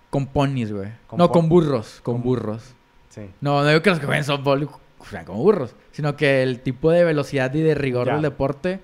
Con 0.09 0.27
ponis, 0.27 0.71
güey. 0.71 0.89
No, 1.11 1.27
pon- 1.27 1.41
con 1.41 1.49
burros. 1.49 1.99
Con 2.03 2.15
con- 2.15 2.23
burros. 2.23 2.73
Sí. 3.09 3.29
No, 3.41 3.61
no 3.61 3.67
digo 3.67 3.81
que 3.81 3.89
los 3.89 3.99
que 3.99 4.05
juegan 4.05 4.23
softball 4.23 4.69
o 4.99 5.05
sea, 5.05 5.25
como 5.25 5.39
burros, 5.43 5.75
sino 5.91 6.15
que 6.15 6.43
el 6.43 6.61
tipo 6.61 6.91
de 6.91 7.03
velocidad 7.03 7.53
y 7.53 7.61
de 7.61 7.75
rigor 7.75 8.07
Ya. 8.07 8.13
del 8.13 8.21
deporte 8.23 8.79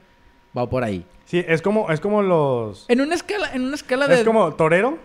va 0.58 0.70
por 0.70 0.84
ahí. 0.84 1.06
Sí, 1.26 1.44
es 1.48 1.62
como, 1.62 1.90
es 1.92 2.00
como 2.00 2.22
los... 2.22 2.86
En 2.90 3.02
una 3.02 3.16
escala, 3.16 3.52
en 3.54 3.64
una 3.64 3.76
escala 3.76 4.08
de... 4.08 4.16
Es 4.20 4.24
como 4.24 4.54
torero, 4.54 4.98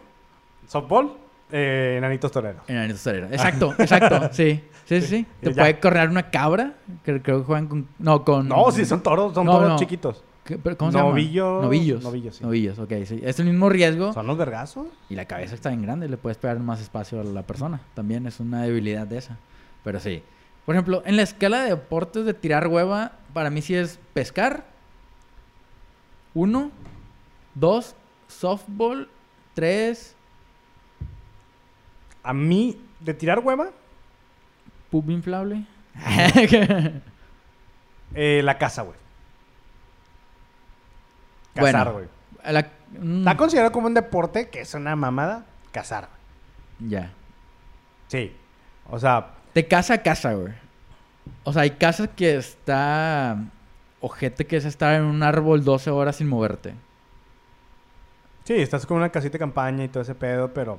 softball, 0.67 1.13
eh, 1.53 1.95
enanitos 1.99 2.31
toreros. 2.33 2.63
Enanitos 2.69 3.03
toreros. 3.03 3.31
Exacto, 3.33 3.75
exacto. 3.79 4.29
Sí, 4.33 4.63
sí, 4.85 5.01
sí. 5.01 5.07
sí. 5.07 5.27
Te 5.41 5.51
ya. 5.55 5.63
puede 5.63 5.81
correr 5.81 6.09
una 6.09 6.31
cabra. 6.31 6.75
Creo 7.05 7.23
que 7.23 7.33
juegan 7.33 7.67
con. 7.69 7.89
No, 7.99 8.25
con. 8.25 8.49
No, 8.49 8.71
sí, 8.71 8.85
son 8.85 9.03
toros, 9.03 9.35
son 9.35 9.47
No, 9.47 9.53
toros 9.53 9.69
no. 9.71 9.79
chiquitos. 9.79 10.23
¿Qué- 10.45 10.57
pero 10.59 10.79
¿Cómo 10.79 10.91
se 10.93 10.97
llama? 10.99 11.11
Novillos- 11.11 11.63
Novillos. 11.63 12.03
novillos, 12.03 12.37
sí. 12.37 12.43
Novillos, 12.45 12.79
ok. 12.79 12.93
Sí. 13.05 13.21
Es 13.23 13.39
el 13.39 13.47
mismo 13.47 13.69
riesgo. 13.69 14.13
¿Son 14.15 14.27
los 14.27 14.39
vergazos? 14.39 14.87
Y 15.11 15.15
la 15.15 15.27
cabeza 15.27 15.55
está 15.55 15.69
bien 15.69 15.83
grande. 15.83 16.09
Le 16.09 16.17
puedes 16.17 16.39
pegar 16.39 16.59
más 16.59 16.81
espacio 16.81 17.21
a 17.21 17.25
la 17.25 17.43
persona. 17.43 17.81
También 17.95 18.27
es 18.27 18.41
una 18.41 18.63
debilidad 18.63 19.07
de 19.07 19.19
esa. 19.19 19.37
Pero 19.85 20.01
sí. 20.01 20.23
Por 20.65 20.75
ejemplo, 20.75 21.03
en 21.07 21.17
la 21.17 21.23
escala 21.23 21.63
de 21.65 21.71
deportes 21.71 22.25
de 22.25 22.33
tirar 22.35 22.67
hueva, 22.69 23.13
para 23.35 23.51
mí 23.51 23.61
sí 23.63 23.75
es 23.75 23.99
pescar. 24.15 24.65
Uno. 26.35 26.71
Dos. 27.55 27.95
Softball. 28.29 29.09
Tres. 29.55 30.15
A 32.29 32.35
mí, 32.35 32.79
de 33.01 33.15
tirar 33.15 33.39
hueva, 33.41 33.71
Pub 34.91 35.09
inflable. 35.11 35.65
eh, 38.15 38.41
la 38.45 38.59
casa, 38.59 38.83
güey. 38.83 38.97
Cazar, 41.55 41.93
güey. 41.93 42.07
La- 42.45 42.69
mm, 43.01 43.19
Está 43.21 43.37
considerado 43.37 43.73
como 43.73 43.87
un 43.87 43.95
deporte 43.95 44.49
que 44.49 44.61
es 44.61 44.75
una 44.75 44.95
mamada 44.97 45.45
cazar. 45.73 46.09
Ya. 46.79 47.13
Sí. 48.09 48.35
O 48.91 48.99
sea, 48.99 49.35
De 49.55 49.67
casa 49.67 49.95
a 49.95 50.03
casa, 50.03 50.35
güey. 50.35 50.53
O 51.45 51.53
sea, 51.53 51.63
hay 51.63 51.71
casas 51.73 52.09
que 52.15 52.37
está... 52.37 53.37
Ojete 54.01 54.47
que 54.47 54.57
es 54.57 54.65
estar 54.65 54.95
en 54.95 55.03
un 55.05 55.23
árbol 55.25 55.65
12 55.65 55.91
horas 55.91 56.17
sin 56.17 56.29
moverte. 56.29 56.75
sí, 58.45 58.55
estás 58.55 58.87
con 58.87 58.99
una 58.99 59.09
casita 59.11 59.33
de 59.33 59.39
campaña 59.41 59.85
y 59.85 59.89
todo 59.89 60.03
ese 60.03 60.15
pedo, 60.15 60.55
pero 60.55 60.79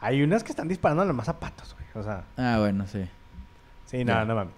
hay 0.00 0.22
unas 0.22 0.42
que 0.44 0.50
están 0.52 0.68
disparando 0.68 1.04
nomás 1.04 1.26
zapatos, 1.26 1.74
güey. 1.74 1.86
O 1.94 2.02
sea, 2.02 2.24
Ah, 2.36 2.56
bueno, 2.60 2.86
sí. 2.86 3.04
sí, 3.86 4.04
nada, 4.04 4.24
no 4.24 4.34
mames. 4.34 4.54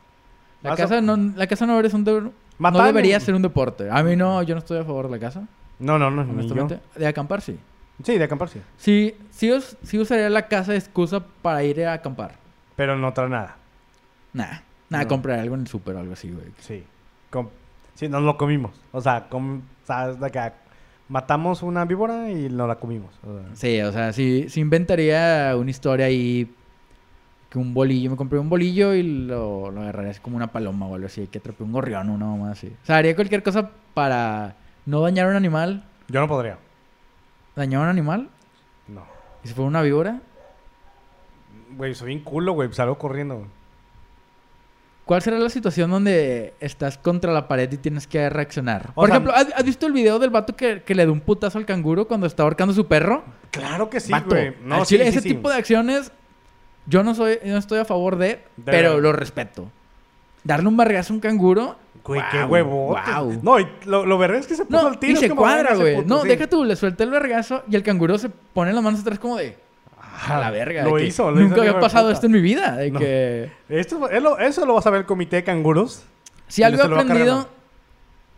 La 0.62 0.70
Vas 0.70 0.80
a- 0.80 0.82
casa 0.84 1.00
no, 1.00 1.16
la 1.16 1.46
casa 1.46 1.66
no, 1.66 1.80
es 1.80 1.94
un 1.94 2.04
de- 2.04 2.20
no 2.20 2.32
Matar- 2.58 2.86
debería 2.86 3.18
ser 3.20 3.34
un 3.34 3.42
deporte. 3.42 3.88
A 3.90 4.02
mí 4.02 4.16
no, 4.16 4.42
yo 4.42 4.54
no 4.54 4.58
estoy 4.58 4.78
a 4.78 4.84
favor 4.84 5.06
de 5.06 5.12
la 5.12 5.18
casa, 5.18 5.46
No, 5.78 5.98
no, 5.98 6.10
no, 6.10 6.22
ni 6.24 6.28
yo. 6.32 6.34
honestamente. 6.54 6.80
De 6.96 7.06
acampar, 7.06 7.40
sí. 7.40 7.58
Sí, 8.02 8.18
de 8.18 8.24
acampar 8.24 8.48
sí. 8.48 8.60
Sí, 8.76 9.14
sí, 9.30 9.50
us- 9.52 9.76
sí 9.82 9.98
usaría 9.98 10.28
la 10.30 10.48
casa 10.48 10.72
de 10.72 10.78
excusa 10.78 11.20
para 11.42 11.62
ir 11.64 11.84
a 11.84 11.94
acampar. 11.94 12.34
Pero 12.76 12.96
no 12.98 13.12
trae 13.12 13.28
nada. 13.28 13.56
Nah, 14.32 14.60
nada, 14.88 15.04
No. 15.04 15.08
comprar 15.08 15.38
algo 15.38 15.54
en 15.54 15.62
el 15.62 15.66
súper 15.66 15.96
o 15.96 16.00
algo 16.00 16.12
así, 16.12 16.30
güey. 16.30 16.46
Sí. 16.58 16.84
Com- 17.30 17.48
sí, 17.94 18.08
nos 18.08 18.22
lo 18.22 18.36
comimos. 18.36 18.72
O 18.92 19.00
sea, 19.00 19.28
com- 19.28 19.62
¿sabes? 19.84 20.18
De 20.20 20.30
que 20.30 20.52
matamos 21.10 21.62
una 21.62 21.84
víbora 21.84 22.30
y 22.30 22.48
nos 22.48 22.68
la 22.68 22.76
comimos. 22.76 23.10
O 23.26 23.36
sea, 23.36 23.48
Sí, 23.54 23.80
o 23.82 23.92
sea, 23.92 24.12
sí, 24.12 24.46
sí 24.48 24.60
inventaría 24.60 25.54
una 25.58 25.70
historia 25.70 26.06
ahí 26.06 26.54
que 27.50 27.58
un 27.58 27.74
bolillo, 27.74 28.10
me 28.10 28.16
compré 28.16 28.38
un 28.38 28.48
bolillo 28.48 28.94
y 28.94 29.02
lo, 29.02 29.72
lo 29.72 29.80
agarraría 29.82 30.12
así 30.12 30.20
como 30.20 30.36
una 30.36 30.52
paloma 30.52 30.86
o 30.86 30.94
algo 30.94 31.06
así, 31.06 31.26
que 31.26 31.38
atrapé 31.38 31.64
un 31.64 31.72
gorrión 31.72 32.08
o 32.08 32.14
una 32.14 32.26
mamá 32.26 32.52
así. 32.52 32.68
O 32.68 32.86
sea, 32.86 32.98
haría 32.98 33.16
cualquier 33.16 33.42
cosa 33.42 33.70
para 33.92 34.54
no 34.86 35.00
dañar 35.00 35.26
a 35.26 35.30
un 35.30 35.36
animal. 35.36 35.84
Yo 36.08 36.20
no 36.20 36.28
podría. 36.28 36.58
¿Dañar 37.56 37.80
a 37.80 37.84
un 37.84 37.90
animal? 37.90 38.28
No. 38.86 39.02
¿Y 39.42 39.48
si 39.48 39.54
fuera 39.54 39.66
una 39.68 39.82
víbora? 39.82 40.20
Güey, 41.76 41.94
soy 41.96 42.08
bien 42.08 42.20
culo, 42.20 42.52
güey. 42.52 42.72
Salgo 42.72 42.98
corriendo. 42.98 43.46
¿Cuál 45.10 45.22
será 45.22 45.40
la 45.40 45.48
situación 45.50 45.90
donde 45.90 46.54
estás 46.60 46.96
contra 46.96 47.32
la 47.32 47.48
pared 47.48 47.68
y 47.72 47.78
tienes 47.78 48.06
que 48.06 48.30
reaccionar? 48.30 48.90
O 48.90 48.94
Por 48.94 49.06
sea- 49.08 49.16
ejemplo, 49.16 49.34
¿has, 49.34 49.48
has 49.56 49.64
visto 49.64 49.88
el 49.88 49.92
video 49.92 50.20
del 50.20 50.30
vato 50.30 50.54
que, 50.54 50.84
que 50.84 50.94
le 50.94 51.04
da 51.04 51.10
un 51.10 51.18
putazo 51.18 51.58
al 51.58 51.66
canguro 51.66 52.06
cuando 52.06 52.28
está 52.28 52.44
ahorcando 52.44 52.70
a 52.70 52.76
su 52.76 52.86
perro? 52.86 53.24
Claro 53.50 53.90
que 53.90 53.98
sí, 53.98 54.12
Vato, 54.12 54.28
güey. 54.28 54.54
No, 54.62 54.84
chile, 54.84 55.06
sí, 55.06 55.10
sí, 55.10 55.18
ese 55.18 55.20
sí. 55.28 55.34
tipo 55.34 55.50
de 55.50 55.56
acciones 55.56 56.12
yo 56.86 57.02
no 57.02 57.16
soy 57.16 57.40
no 57.44 57.56
estoy 57.56 57.80
a 57.80 57.84
favor 57.84 58.18
de, 58.18 58.40
pero 58.64 58.90
verdad. 58.90 59.02
lo 59.02 59.12
respeto. 59.12 59.68
Darle 60.44 60.68
un 60.68 60.76
barrigazo 60.76 61.12
a 61.12 61.16
un 61.16 61.20
canguro. 61.20 61.74
Güey, 62.04 62.22
qué 62.30 62.44
huevo. 62.44 62.86
guau. 62.90 63.40
No, 63.42 63.58
y 63.58 63.66
lo, 63.86 64.06
lo 64.06 64.16
verga 64.16 64.38
es 64.38 64.46
que 64.46 64.54
se 64.54 64.64
puso 64.64 64.80
No, 64.80 64.88
al 64.90 65.00
tiro. 65.00 65.14
y 65.14 65.16
se 65.16 65.30
cuadra, 65.30 65.56
"Venga, 65.56 65.72
ese 65.72 65.82
güey. 65.82 65.96
puto", 65.96 66.08
No, 66.14 66.22
sí. 66.22 66.28
deja 66.28 66.46
tú, 66.46 66.62
le 66.64 66.76
suelta 66.76 67.02
el 67.02 67.10
vergazo 67.10 67.64
y 67.68 67.74
el 67.74 67.82
canguro 67.82 68.16
se 68.16 68.28
pone 68.28 68.72
las 68.72 68.80
manos 68.84 69.00
atrás 69.00 69.18
como 69.18 69.36
de 69.38 69.58
a 70.28 70.38
la 70.38 70.50
verga. 70.50 70.84
Lo 70.84 70.98
hizo, 70.98 71.30
lo 71.30 71.40
Nunca 71.40 71.54
hizo, 71.56 71.60
había 71.62 71.80
pasado 71.80 72.06
puta. 72.06 72.14
esto 72.14 72.26
en 72.26 72.32
mi 72.32 72.40
vida. 72.40 72.76
De 72.76 72.90
No. 72.90 72.98
que 72.98 73.50
Esto, 73.68 74.08
eso 74.10 74.66
lo 74.66 74.74
vas 74.74 74.86
a 74.86 74.90
ver 74.90 75.00
el 75.00 75.06
comité 75.06 75.36
de 75.36 75.44
canguros. 75.44 76.04
si 76.48 76.62
algo 76.62 76.82
he 76.82 76.86
aprendido 76.86 77.48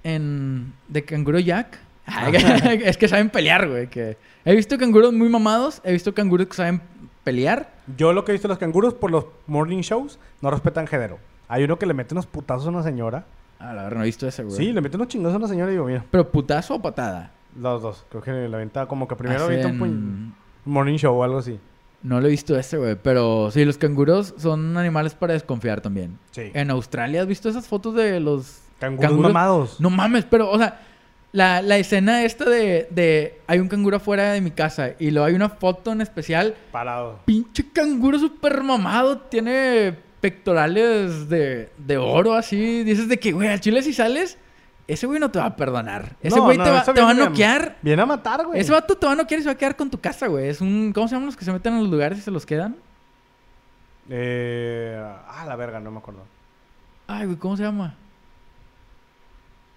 en 0.05 0.73
de 0.89 1.05
canguro 1.05 1.39
Jack 1.39 1.79
es 2.85 2.97
que 2.97 3.09
saben 3.09 3.31
pelear, 3.31 3.69
güey. 3.69 3.87
Que 3.89 4.17
he 4.45 4.55
visto 4.57 4.77
canguros 4.77 5.13
muy 5.13 5.29
mamados, 5.29 5.81
he 5.85 5.93
visto 5.93 6.13
canguros 6.15 6.49
que 6.49 6.55
saben 6.55 6.81
pelear. 7.25 7.71
Yo 7.97 8.13
lo 8.13 8.25
que 8.25 8.33
he 8.33 8.35
visto 8.35 8.49
de 8.49 8.53
los 8.53 8.59
canguros 8.59 8.95
por 8.95 9.11
los 9.11 9.27
morning 9.47 9.81
shows 9.83 10.19
no 10.41 10.51
respetan 10.51 10.87
género. 10.87 11.19
Hay 11.49 11.63
uno 11.65 11.79
que 11.79 11.87
le 11.87 11.95
mete 11.95 12.15
unos 12.15 12.27
putazos 12.27 12.67
a 12.67 12.71
una 12.71 12.83
señora. 12.83 13.25
Ah, 13.61 13.73
la 13.75 13.85
verdad, 13.85 13.99
no 13.99 14.03
he 14.03 14.07
visto 14.07 14.27
ese, 14.27 14.43
güey. 14.43 14.57
Sí, 14.57 14.73
le 14.73 14.81
mete 14.81 14.97
unos 14.97 15.07
chingos 15.09 15.33
a 15.33 15.37
una 15.37 15.47
señora 15.47 15.71
y 15.71 15.75
digo, 15.75 15.85
mira, 15.87 16.05
Pero 16.11 16.29
putazo 16.29 16.75
o 16.75 16.83
patada. 16.83 17.31
los 17.57 17.81
dos. 17.81 18.05
Creo 18.11 18.23
que 18.23 18.33
le 18.33 18.47
aventa 18.57 18.87
como 18.87 19.07
que 19.07 19.15
primero 19.15 19.45
avienta 19.45 19.69
un, 19.69 19.79
puñ- 19.79 19.85
Hacen- 19.85 19.93
un 19.93 20.35
morning 20.65 20.97
show 20.97 21.15
o 21.15 21.23
algo 21.23 21.39
así. 21.39 21.59
No 22.03 22.21
lo 22.21 22.27
he 22.27 22.31
visto 22.31 22.59
ese, 22.59 22.79
güey. 22.79 22.97
Pero 23.01 23.51
sí, 23.51 23.65
los 23.65 23.79
canguros 23.79 24.35
son 24.39 24.77
animales 24.77 25.15
para 25.15 25.35
desconfiar 25.35 25.81
también. 25.81 26.19
Sí. 26.33 26.51
En 26.53 26.71
Australia, 26.71 27.23
¿has 27.23 27.29
visto 27.29 27.49
esas 27.49 27.67
fotos 27.67 27.95
de 27.95 28.19
los 28.19 28.63
Canguros, 28.83 29.33
mamados. 29.33 29.81
No 29.81 29.91
mames, 29.91 30.25
pero, 30.25 30.51
o 30.51 30.59
sea, 30.59 30.81
la, 31.31 31.63
la 31.63 31.79
escena 31.79 32.25
esta 32.25 32.45
de, 32.51 32.89
de 32.91 33.39
hay 33.47 33.61
un 33.61 33.69
canguro 33.69 33.99
afuera 33.99 34.33
de 34.33 34.41
mi 34.41 34.51
casa 34.51 34.95
y 34.99 35.13
luego 35.13 35.27
hay 35.27 35.35
una 35.35 35.49
foto 35.49 35.93
en 35.93 36.01
especial. 36.01 36.57
Parado. 36.73 37.21
Pinche 37.25 37.65
canguro 37.73 38.19
súper 38.19 38.63
mamado, 38.65 39.19
tiene 39.19 39.95
pectorales 40.21 41.29
de, 41.29 41.71
de 41.79 41.97
oro 41.97 42.35
así. 42.35 42.83
Dices 42.83 43.09
de 43.09 43.19
que, 43.21 43.31
güey, 43.31 43.49
al 43.49 43.61
chile 43.61 43.83
si 43.83 43.93
sales, 43.93 44.37
ese 44.93 45.07
güey 45.07 45.19
no 45.19 45.31
te 45.31 45.39
va 45.39 45.47
a 45.47 45.57
perdonar. 45.57 46.17
Ese 46.23 46.37
No, 46.37 46.45
güey 46.45 46.59
no, 46.59 46.65
te, 46.65 46.71
va, 46.71 46.81
eso 46.81 46.95
te 46.95 47.01
va 47.01 47.11
a 47.11 47.15
noquear. 47.15 47.77
Viene 47.83 48.03
a 48.03 48.07
matar, 48.07 48.47
güey. 48.47 48.61
Ese 48.61 48.73
vato 48.73 48.97
te 48.97 49.07
va 49.07 49.13
a 49.13 49.17
noquear 49.17 49.41
y 49.41 49.43
se 49.43 49.49
va 49.49 49.53
a 49.53 49.59
quedar 49.59 49.77
con 49.77 49.91
tu 49.91 50.01
casa, 50.01 50.27
güey. 50.27 50.49
Es 50.49 50.61
un. 50.61 50.93
¿Cómo 50.95 51.09
se 51.09 51.15
llaman 51.15 51.27
los 51.27 51.37
que 51.37 51.45
se 51.45 51.53
meten 51.53 51.75
en 51.75 51.81
los 51.81 51.91
lugares 51.91 52.19
y 52.19 52.23
se 52.23 52.31
los 52.31 52.47
quedan? 52.47 52.77
Eh, 54.09 55.03
ah, 55.29 55.45
la 55.47 55.57
verga, 55.57 55.81
no 55.81 55.91
me 55.91 55.99
acuerdo. 55.99 56.23
Ay, 57.07 57.27
güey, 57.27 57.39
¿cómo 57.39 57.57
se 57.57 57.63
llama? 57.63 57.95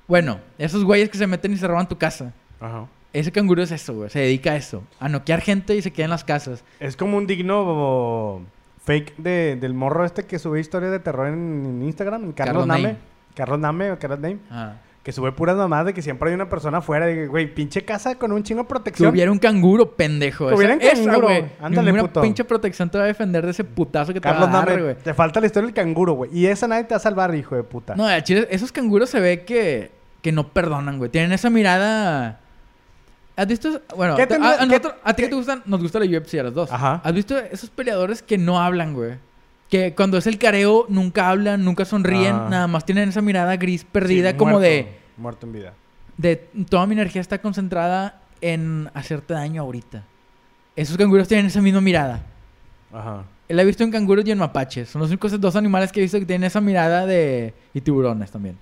Bueno, 0.08 0.40
esos 0.58 0.84
güeyes 0.84 1.10
que 1.10 1.18
se 1.18 1.28
meten 1.28 1.54
y 1.54 1.58
se 1.58 1.68
roban 1.68 1.88
tu 1.88 1.98
casa. 1.98 2.34
Ajá. 2.60 2.88
Ese 3.14 3.32
canguro 3.32 3.64
es 3.64 3.72
eso, 3.72 3.94
güey. 3.94 4.10
Se 4.10 4.20
dedica 4.20 4.52
a 4.52 4.56
eso. 4.58 4.84
A 5.00 5.08
noquear 5.08 5.42
gente 5.42 5.76
y 5.76 5.82
se 5.82 5.92
queda 5.92 6.06
en 6.06 6.12
las 6.12 6.24
casas. 6.24 6.64
Es 6.80 6.98
como 6.98 7.18
un 7.18 7.28
digno 7.28 8.42
fake 8.84 9.16
de, 9.18 9.58
del 9.60 9.74
morro 9.74 10.06
este 10.06 10.26
que 10.26 10.38
sube 10.38 10.60
historias 10.60 10.92
de 10.92 11.00
terror 11.00 11.28
en, 11.28 11.66
en 11.66 11.84
Instagram. 11.84 12.34
Carlos, 12.34 12.36
Carlos 12.36 12.68
Name. 12.68 12.84
Name. 12.84 12.98
Carlos 13.34 13.60
Name 13.60 13.92
o 13.92 14.00
Carlos 14.00 14.20
Name. 14.20 14.40
Ah. 14.52 14.74
Que 15.06 15.12
sube 15.12 15.32
puras 15.32 15.56
mamadas 15.56 15.86
de 15.86 15.94
que 15.94 16.02
siempre 16.02 16.30
hay 16.30 16.36
una 16.36 16.50
persona 16.50 16.80
afuera. 16.80 17.06
De 17.06 17.14
que, 17.14 17.28
güey, 17.28 17.46
pinche 17.54 17.86
casa 17.86 18.16
con 18.16 18.32
un 18.32 18.42
chingo 18.42 18.64
de 18.64 18.66
Que 18.66 18.70
protección. 18.70 19.10
hubiera 19.12 19.32
un 19.32 19.38
canguro, 19.38 19.92
pendejo. 19.96 20.48
Que 20.48 20.56
hubiera 20.56 20.74
un 20.74 20.80
canguro. 20.80 21.28
Ándale, 21.62 21.86
Ninguna 21.92 22.02
puto. 22.08 22.22
pinche 22.22 22.44
protección 22.44 22.90
te 22.90 22.98
va 22.98 23.04
a 23.04 23.08
defender 23.08 23.46
de 23.46 23.52
ese 23.52 23.64
putazo 23.64 24.12
que 24.14 24.20
te 24.20 24.28
va 24.28 24.42
a 24.44 24.48
dar, 24.66 24.82
güey. 24.82 24.96
te 24.96 25.14
falta 25.14 25.40
la 25.40 25.46
historia 25.46 25.68
del 25.68 25.76
canguro, 25.76 26.14
güey. 26.14 26.32
Y 26.36 26.48
esa 26.48 26.68
nadie 26.68 26.86
te 26.86 26.96
va 26.96 26.98
a 26.98 27.00
salvar, 27.00 27.36
hijo 27.36 27.56
de 27.56 27.62
puta. 27.62 27.94
No, 27.96 28.08
chile, 28.22 28.48
esos 28.50 28.72
canguros 28.72 29.08
se 29.12 29.20
ve 29.20 29.46
que, 29.46 29.92
que 30.24 30.32
no 30.32 30.48
perdonan, 30.50 30.98
güey. 30.98 31.12
Tienen 31.12 31.32
esa 31.34 31.52
mirada... 31.52 32.40
¿Has 33.36 33.46
visto? 33.48 33.82
Bueno, 33.96 34.16
¿Qué 34.16 34.26
te- 34.26 34.36
a, 34.36 34.54
a 34.54 34.58
qué- 34.60 34.66
nosotros- 34.66 34.94
a 35.04 35.14
ti 35.14 35.22
que 35.22 35.24
qué- 35.28 35.30
te 35.30 35.36
gustan, 35.36 35.62
nos 35.68 35.82
gusta 35.82 36.00
la 36.00 36.06
UFC 36.06 36.40
a 36.40 36.44
los 36.44 36.54
dos. 36.56 36.72
Ajá. 36.72 37.02
¿Has 37.04 37.14
visto 37.14 37.38
esos 37.38 37.70
peleadores 37.70 38.24
que 38.24 38.38
no 38.40 38.60
hablan, 38.60 38.94
güey? 38.96 39.16
Que 39.70 39.96
cuando 39.96 40.18
es 40.18 40.28
el 40.28 40.38
careo 40.38 40.86
nunca 40.90 41.30
hablan, 41.30 41.64
nunca 41.66 41.86
sonríen, 41.86 42.36
Ah. 42.36 42.48
nada 42.50 42.68
más 42.68 42.86
tienen 42.86 43.10
esa 43.10 43.22
mirada 43.22 43.56
gris 43.58 43.84
perdida 43.84 44.32
Sí, 44.32 44.38
como 44.38 44.52
muerto, 44.54 44.70
de, 44.70 44.88
Muerto 45.18 45.46
en 45.48 45.54
vida. 45.54 45.74
de 46.18 46.36
toda 46.70 46.86
mi 46.86 46.94
energía 46.94 47.22
está 47.22 47.40
concentrada 47.40 48.22
en 48.42 48.90
hacerte 48.94 49.34
daño 49.34 49.62
ahorita. 49.64 50.04
Esos 50.76 50.98
canguros 50.98 51.28
tienen 51.28 51.48
esa 51.48 51.62
misma 51.62 51.82
mirada. 51.82 52.24
Ajá. 52.94 53.24
La 53.48 53.62
he 53.62 53.66
visto 53.66 53.84
en 53.84 53.92
canguros 53.92 54.26
y 54.26 54.32
en 54.32 54.38
mapaches. 54.38 54.90
Son 54.90 55.02
los 55.02 55.10
únicos 55.10 55.40
dos 55.40 55.56
animales 55.56 55.92
que 55.92 56.00
he 56.00 56.04
visto 56.04 56.20
que 56.20 56.26
tienen 56.26 56.46
esa 56.48 56.62
mirada 56.62 57.06
de... 57.06 57.54
Y 57.74 57.82
tiburones 57.82 58.32
también. 58.32 58.58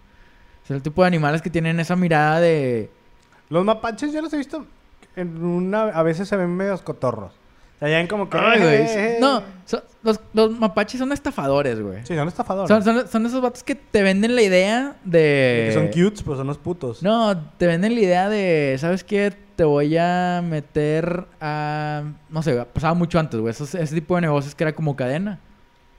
Es 0.66 0.72
el 0.72 0.82
tipo 0.82 1.02
de 1.02 1.08
animales 1.08 1.42
que 1.42 1.50
tienen 1.50 1.80
esa 1.80 1.96
mirada 1.96 2.40
de... 2.40 2.90
Los 3.50 3.64
mapaches 3.66 4.12
yo 4.14 4.22
los 4.22 4.34
he 4.34 4.38
visto 4.38 4.66
en 5.16 5.44
una... 5.44 5.84
A 5.84 6.04
veces 6.04 6.28
se 6.28 6.36
ven 6.36 6.50
medios 6.56 6.82
cotorros. 6.82 7.34
Ven 7.92 8.08
como 8.08 8.30
que... 8.30 8.38
Ay, 8.38 8.60
güey. 8.60 8.74
eh, 8.76 8.86
eh, 9.16 9.18
No, 9.20 9.44
son- 9.66 9.84
los, 10.04 10.20
los 10.34 10.52
mapaches 10.60 11.00
son 11.00 11.12
estafadores, 11.12 11.80
güey. 11.82 12.00
Sí, 12.06 12.16
son 12.16 12.28
estafadores. 12.28 12.68
Son, 12.70 12.84
son- 12.84 13.08
son 13.08 13.26
esos 13.26 13.42
vatos 13.42 13.64
que 13.64 13.76
te 13.76 14.02
venden 14.04 14.36
la 14.36 14.42
idea 14.42 14.96
de... 15.04 15.66
Que 15.68 15.74
son 15.74 15.88
cutes, 15.88 16.22
pero 16.24 16.36
son 16.38 16.48
los 16.48 16.58
putos. 16.58 17.02
No, 17.04 17.38
te 17.58 17.68
venden 17.68 17.96
la 17.96 18.02
idea 18.02 18.30
de, 18.30 18.76
¿sabes 18.80 19.04
qué? 19.04 19.34
Te 19.56 19.64
voy 19.64 19.96
a 19.98 20.42
meter 20.44 21.26
a... 21.40 22.04
No 22.30 22.42
sé, 22.42 22.56
pasaba 22.74 22.94
mucho 22.94 23.20
antes, 23.20 23.40
güey. 23.40 23.52
Esos- 23.52 23.76
ese 23.76 23.96
tipo 23.96 24.16
de 24.16 24.22
negocios 24.22 24.56
que 24.56 24.64
era 24.64 24.74
como 24.74 24.96
cadena. 24.96 25.40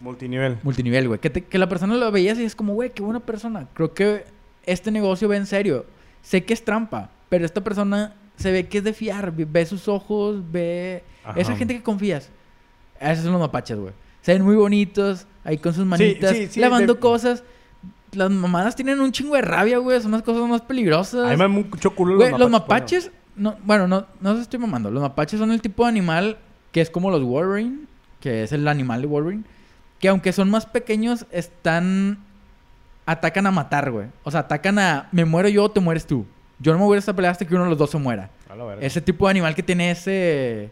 Multinivel. 0.00 0.58
multinivel, 0.62 1.08
güey. 1.08 1.20
Que, 1.20 1.30
te- 1.30 1.44
que 1.44 1.56
la 1.58 1.68
persona 1.68 1.94
lo 1.94 2.10
veías 2.12 2.38
y 2.38 2.44
es 2.44 2.54
como, 2.54 2.74
güey, 2.74 2.90
qué 2.90 3.02
buena 3.02 3.20
persona. 3.20 3.68
Creo 3.74 3.94
que 3.94 4.24
este 4.66 4.90
negocio 4.90 5.28
va 5.28 5.36
en 5.36 5.46
serio. 5.46 5.86
Sé 6.20 6.44
que 6.44 6.52
es 6.52 6.64
trampa, 6.64 7.10
pero 7.28 7.44
esta 7.46 7.62
persona 7.62 8.14
se 8.36 8.50
ve 8.52 8.66
que 8.66 8.78
es 8.78 8.84
de 8.84 8.92
fiar. 8.92 9.32
ve- 9.32 9.46
Ve 9.48 9.64
sus 9.64 9.88
ojos, 9.88 10.42
ve... 10.50 11.04
Ajá. 11.24 11.40
Esa 11.40 11.56
gente 11.56 11.74
que 11.74 11.82
confías. 11.82 12.30
Esos 13.00 13.24
son 13.24 13.32
los 13.32 13.40
mapaches, 13.40 13.78
güey. 13.78 13.92
Se 14.22 14.32
ven 14.32 14.42
muy 14.42 14.56
bonitos, 14.56 15.26
ahí 15.44 15.58
con 15.58 15.74
sus 15.74 15.84
manitas, 15.84 16.30
sí, 16.32 16.46
sí, 16.46 16.60
lavando 16.60 16.94
de- 16.94 17.00
cosas. 17.00 17.44
Las 18.12 18.30
mamadas 18.30 18.76
tienen 18.76 19.00
un 19.00 19.10
chingo 19.12 19.34
de 19.34 19.42
rabia, 19.42 19.78
güey. 19.78 20.00
Son 20.00 20.12
las 20.12 20.22
cosas 20.22 20.48
más 20.48 20.62
peligrosas. 20.62 21.26
A 21.26 21.30
mí 21.30 21.36
me 21.36 21.48
mucho 21.48 21.94
culo 21.94 22.16
Güey, 22.16 22.30
los 22.38 22.48
mapaches, 22.50 23.10
no, 23.36 23.56
bueno, 23.64 23.88
no, 23.88 24.06
no 24.20 24.36
se 24.36 24.42
estoy 24.42 24.60
mamando. 24.60 24.90
Los 24.90 25.02
mapaches 25.02 25.38
son 25.40 25.50
el 25.50 25.60
tipo 25.60 25.82
de 25.82 25.88
animal 25.88 26.38
que 26.72 26.80
es 26.80 26.90
como 26.90 27.10
los 27.10 27.22
Wolverine, 27.22 27.86
que 28.20 28.42
es 28.44 28.52
el 28.52 28.66
animal 28.68 29.00
de 29.00 29.06
Wolverine, 29.08 29.44
que 29.98 30.08
aunque 30.08 30.32
son 30.32 30.50
más 30.50 30.66
pequeños, 30.66 31.26
están. 31.30 32.18
atacan 33.06 33.46
a 33.46 33.50
matar, 33.50 33.90
güey. 33.90 34.06
O 34.22 34.30
sea, 34.30 34.40
atacan 34.40 34.78
a. 34.78 35.08
Me 35.12 35.24
muero 35.24 35.48
yo 35.48 35.64
o 35.64 35.70
te 35.70 35.80
mueres 35.80 36.06
tú. 36.06 36.24
Yo 36.58 36.72
no 36.72 36.78
me 36.78 36.84
voy 36.84 36.96
a 36.96 36.98
esta 37.00 37.12
pelea 37.14 37.30
hasta 37.32 37.44
que 37.44 37.54
uno 37.54 37.64
de 37.64 37.70
los 37.70 37.78
dos 37.78 37.90
se 37.90 37.98
muera. 37.98 38.30
A 38.48 38.54
la. 38.56 38.76
Ese 38.80 39.00
tipo 39.00 39.26
de 39.26 39.30
animal 39.32 39.54
que 39.54 39.62
tiene 39.62 39.90
ese. 39.90 40.70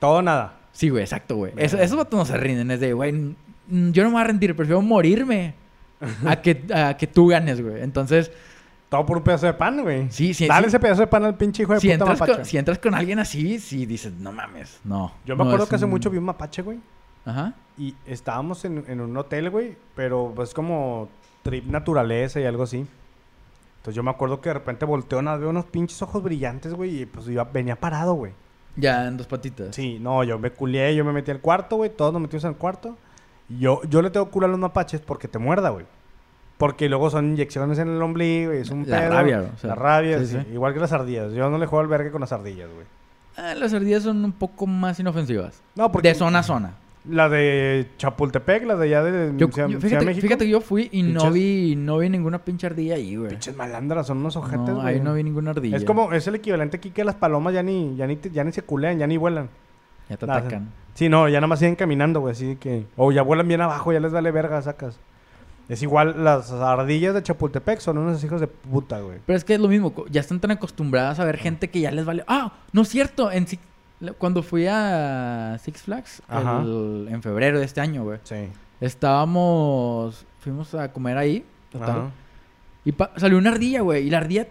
Todo 0.00 0.20
nada. 0.22 0.54
Sí, 0.72 0.88
güey, 0.88 1.02
exacto, 1.04 1.36
güey. 1.36 1.52
Eso- 1.56 1.78
esos 1.78 1.96
vatos 1.96 2.18
no 2.18 2.24
se 2.24 2.36
rinden. 2.36 2.70
Es 2.72 2.80
de, 2.80 2.92
güey, 2.92 3.10
n- 3.10 3.34
yo 3.92 4.02
no 4.02 4.08
me 4.10 4.14
voy 4.14 4.22
a 4.22 4.24
rendir, 4.24 4.56
prefiero 4.56 4.82
morirme 4.82 5.54
a 6.26 6.36
que, 6.40 6.64
a 6.74 6.96
que 6.96 7.06
tú 7.06 7.28
ganes, 7.28 7.60
güey. 7.62 7.82
Entonces, 7.82 8.32
Todo 8.88 9.06
por 9.06 9.18
un 9.18 9.22
pedazo 9.22 9.46
de 9.46 9.54
pan, 9.54 9.82
güey. 9.82 10.10
Sí, 10.10 10.34
sí, 10.34 10.48
Dale 10.48 10.62
sí. 10.64 10.68
ese 10.70 10.80
pedazo 10.80 11.02
de 11.02 11.06
pan 11.06 11.24
al 11.24 11.36
pinche 11.36 11.62
hijo 11.62 11.74
de 11.74 11.78
si 11.80 11.86
puta 11.86 11.94
entras, 11.94 12.18
mapache. 12.18 12.36
con, 12.38 12.44
si 12.44 12.58
entras 12.58 12.78
con 12.80 12.92
alguien 12.96 13.20
así, 13.20 13.60
sí 13.60 13.86
dices, 13.86 14.12
no 14.14 14.32
mames, 14.32 14.80
no. 14.82 15.12
Yo 15.24 15.36
me 15.36 15.44
no 15.44 15.50
acuerdo 15.50 15.62
es 15.64 15.70
que 15.70 15.76
hace 15.76 15.84
un- 15.84 15.92
mucho 15.92 16.10
vi 16.10 16.18
un 16.18 16.24
mapache, 16.24 16.60
güey. 16.62 16.80
Ajá. 17.24 17.54
Y 17.78 17.94
estábamos 18.04 18.64
en, 18.64 18.82
en 18.88 19.00
un 19.00 19.16
hotel, 19.16 19.48
güey. 19.50 19.76
Pero 19.94 20.32
pues 20.34 20.52
como 20.54 21.08
trip 21.44 21.66
naturaleza 21.66 22.40
y 22.40 22.46
algo 22.46 22.64
así. 22.64 22.78
Entonces 23.76 23.94
yo 23.94 24.02
me 24.02 24.10
acuerdo 24.10 24.40
que 24.40 24.48
de 24.50 24.54
repente 24.54 24.84
volteo, 24.86 25.22
nada, 25.22 25.36
veo 25.36 25.50
unos 25.50 25.66
pinches 25.66 26.02
ojos 26.02 26.20
brillantes, 26.22 26.74
güey. 26.74 27.02
Y 27.02 27.06
pues 27.06 27.28
iba, 27.28 27.44
venía 27.44 27.76
parado, 27.76 28.14
güey. 28.14 28.32
Ya 28.76 29.06
en 29.06 29.16
dos 29.16 29.26
patitas. 29.26 29.74
Sí, 29.74 29.98
no, 30.00 30.24
yo 30.24 30.38
me 30.38 30.50
culié, 30.50 30.94
yo 30.94 31.04
me 31.04 31.12
metí 31.12 31.30
al 31.30 31.40
cuarto, 31.40 31.76
güey. 31.76 31.90
Todos 31.90 32.12
nos 32.12 32.22
metimos 32.22 32.44
al 32.44 32.56
cuarto. 32.56 32.96
Y 33.48 33.58
Yo, 33.58 33.80
yo 33.88 34.00
le 34.02 34.10
tengo 34.10 34.30
culo 34.30 34.46
a 34.46 34.48
los 34.48 34.58
mapaches 34.58 35.00
porque 35.00 35.28
te 35.28 35.38
muerda, 35.38 35.70
güey. 35.70 35.86
Porque 36.56 36.88
luego 36.88 37.08
son 37.10 37.30
inyecciones 37.30 37.78
en 37.78 37.88
el 37.88 38.02
ombligo 38.02 38.52
y 38.54 38.58
es 38.58 38.70
un 38.70 38.88
La 38.88 39.00
pedo. 39.00 39.10
rabia, 39.12 39.38
güey, 39.40 39.50
o 39.54 39.58
sea, 39.58 39.68
la 39.70 39.74
rabia, 39.76 40.18
sí, 40.20 40.26
sí, 40.26 40.38
sí. 40.46 40.52
Igual 40.52 40.74
que 40.74 40.80
las 40.80 40.92
ardillas. 40.92 41.32
Yo 41.32 41.48
no 41.50 41.58
le 41.58 41.66
juego 41.66 41.80
al 41.80 41.88
verga 41.88 42.10
con 42.10 42.20
las 42.20 42.32
ardillas, 42.32 42.68
güey. 42.72 42.86
Ah, 43.36 43.54
las 43.54 43.72
ardillas 43.72 44.02
son 44.02 44.24
un 44.24 44.32
poco 44.32 44.66
más 44.66 45.00
inofensivas. 45.00 45.62
No, 45.74 45.90
porque... 45.90 46.08
De 46.08 46.14
zona 46.14 46.40
a 46.40 46.42
zona. 46.42 46.74
La 47.08 47.30
de 47.30 47.86
Chapultepec, 47.96 48.66
la 48.66 48.76
de 48.76 48.84
allá 48.84 49.02
de 49.02 49.32
Yo, 49.38 49.48
Ciudad- 49.48 49.68
yo- 49.68 49.80
Ciudad 49.80 49.80
fíjate, 49.80 50.04
México. 50.04 50.22
fíjate 50.26 50.44
que 50.44 50.50
yo 50.50 50.60
fui 50.60 50.90
y 50.92 51.02
no 51.02 51.30
vi, 51.30 51.74
no 51.74 51.96
vi 51.98 52.10
ninguna 52.10 52.40
pinche 52.44 52.66
ardilla 52.66 52.96
ahí, 52.96 53.16
güey. 53.16 53.30
Pinches 53.30 53.56
malandras, 53.56 54.06
son 54.06 54.18
unos 54.18 54.36
ojetes, 54.36 54.68
No, 54.68 54.82
güey. 54.82 54.94
ahí 54.96 55.00
no 55.00 55.14
vi 55.14 55.22
ninguna 55.22 55.52
ardilla. 55.52 55.78
Es 55.78 55.84
como, 55.84 56.12
es 56.12 56.26
el 56.26 56.34
equivalente 56.34 56.76
aquí 56.76 56.90
que 56.90 57.02
las 57.04 57.14
palomas 57.14 57.54
ya 57.54 57.62
ni, 57.62 57.96
ya 57.96 58.06
ni, 58.06 58.18
ya 58.32 58.44
ni 58.44 58.52
se 58.52 58.60
culean, 58.62 58.98
ya 58.98 59.06
ni 59.06 59.16
vuelan. 59.16 59.48
Ya 60.10 60.18
te 60.18 60.24
atacan. 60.26 60.68
Sí, 60.92 61.08
no, 61.08 61.26
ya 61.28 61.38
nada 61.38 61.46
más 61.46 61.58
siguen 61.60 61.76
caminando, 61.76 62.20
güey, 62.20 62.32
así 62.32 62.56
que... 62.56 62.84
O 62.96 63.12
ya 63.12 63.22
vuelan 63.22 63.48
bien 63.48 63.62
abajo, 63.62 63.92
ya 63.92 64.00
les 64.00 64.12
vale 64.12 64.30
verga, 64.30 64.60
sacas. 64.60 64.98
Es 65.70 65.82
igual, 65.82 66.22
las 66.24 66.50
ardillas 66.50 67.14
de 67.14 67.22
Chapultepec 67.22 67.78
son 67.78 67.96
unos 67.96 68.22
hijos 68.24 68.40
de 68.40 68.48
puta, 68.48 69.00
güey. 69.00 69.18
Pero 69.24 69.36
es 69.36 69.44
que 69.44 69.54
es 69.54 69.60
lo 69.60 69.68
mismo, 69.68 69.94
ya 70.10 70.20
están 70.20 70.40
tan 70.40 70.50
acostumbradas 70.50 71.20
a 71.20 71.24
ver 71.24 71.36
gente 71.38 71.70
que 71.70 71.80
ya 71.80 71.92
les 71.92 72.04
vale. 72.04 72.24
Ah, 72.26 72.54
no 72.72 72.82
es 72.82 72.88
cierto. 72.88 73.30
En 73.30 73.46
Six- 73.46 73.60
cuando 74.18 74.42
fui 74.42 74.66
a 74.68 75.56
Six 75.62 75.82
Flags 75.82 76.22
el- 76.30 77.08
en 77.10 77.22
febrero 77.22 77.58
de 77.58 77.64
este 77.66 77.80
año, 77.80 78.04
güey. 78.04 78.18
Sí. 78.24 78.48
Estábamos, 78.80 80.24
fuimos 80.38 80.74
a 80.74 80.92
comer 80.92 81.16
ahí, 81.18 81.44
total. 81.70 81.90
Ajá. 81.90 82.10
Y 82.84 82.94
salió 83.16 83.36
una 83.38 83.50
ardilla, 83.50 83.80
güey. 83.82 84.06
Y 84.06 84.10
la 84.10 84.18
ardilla. 84.18 84.46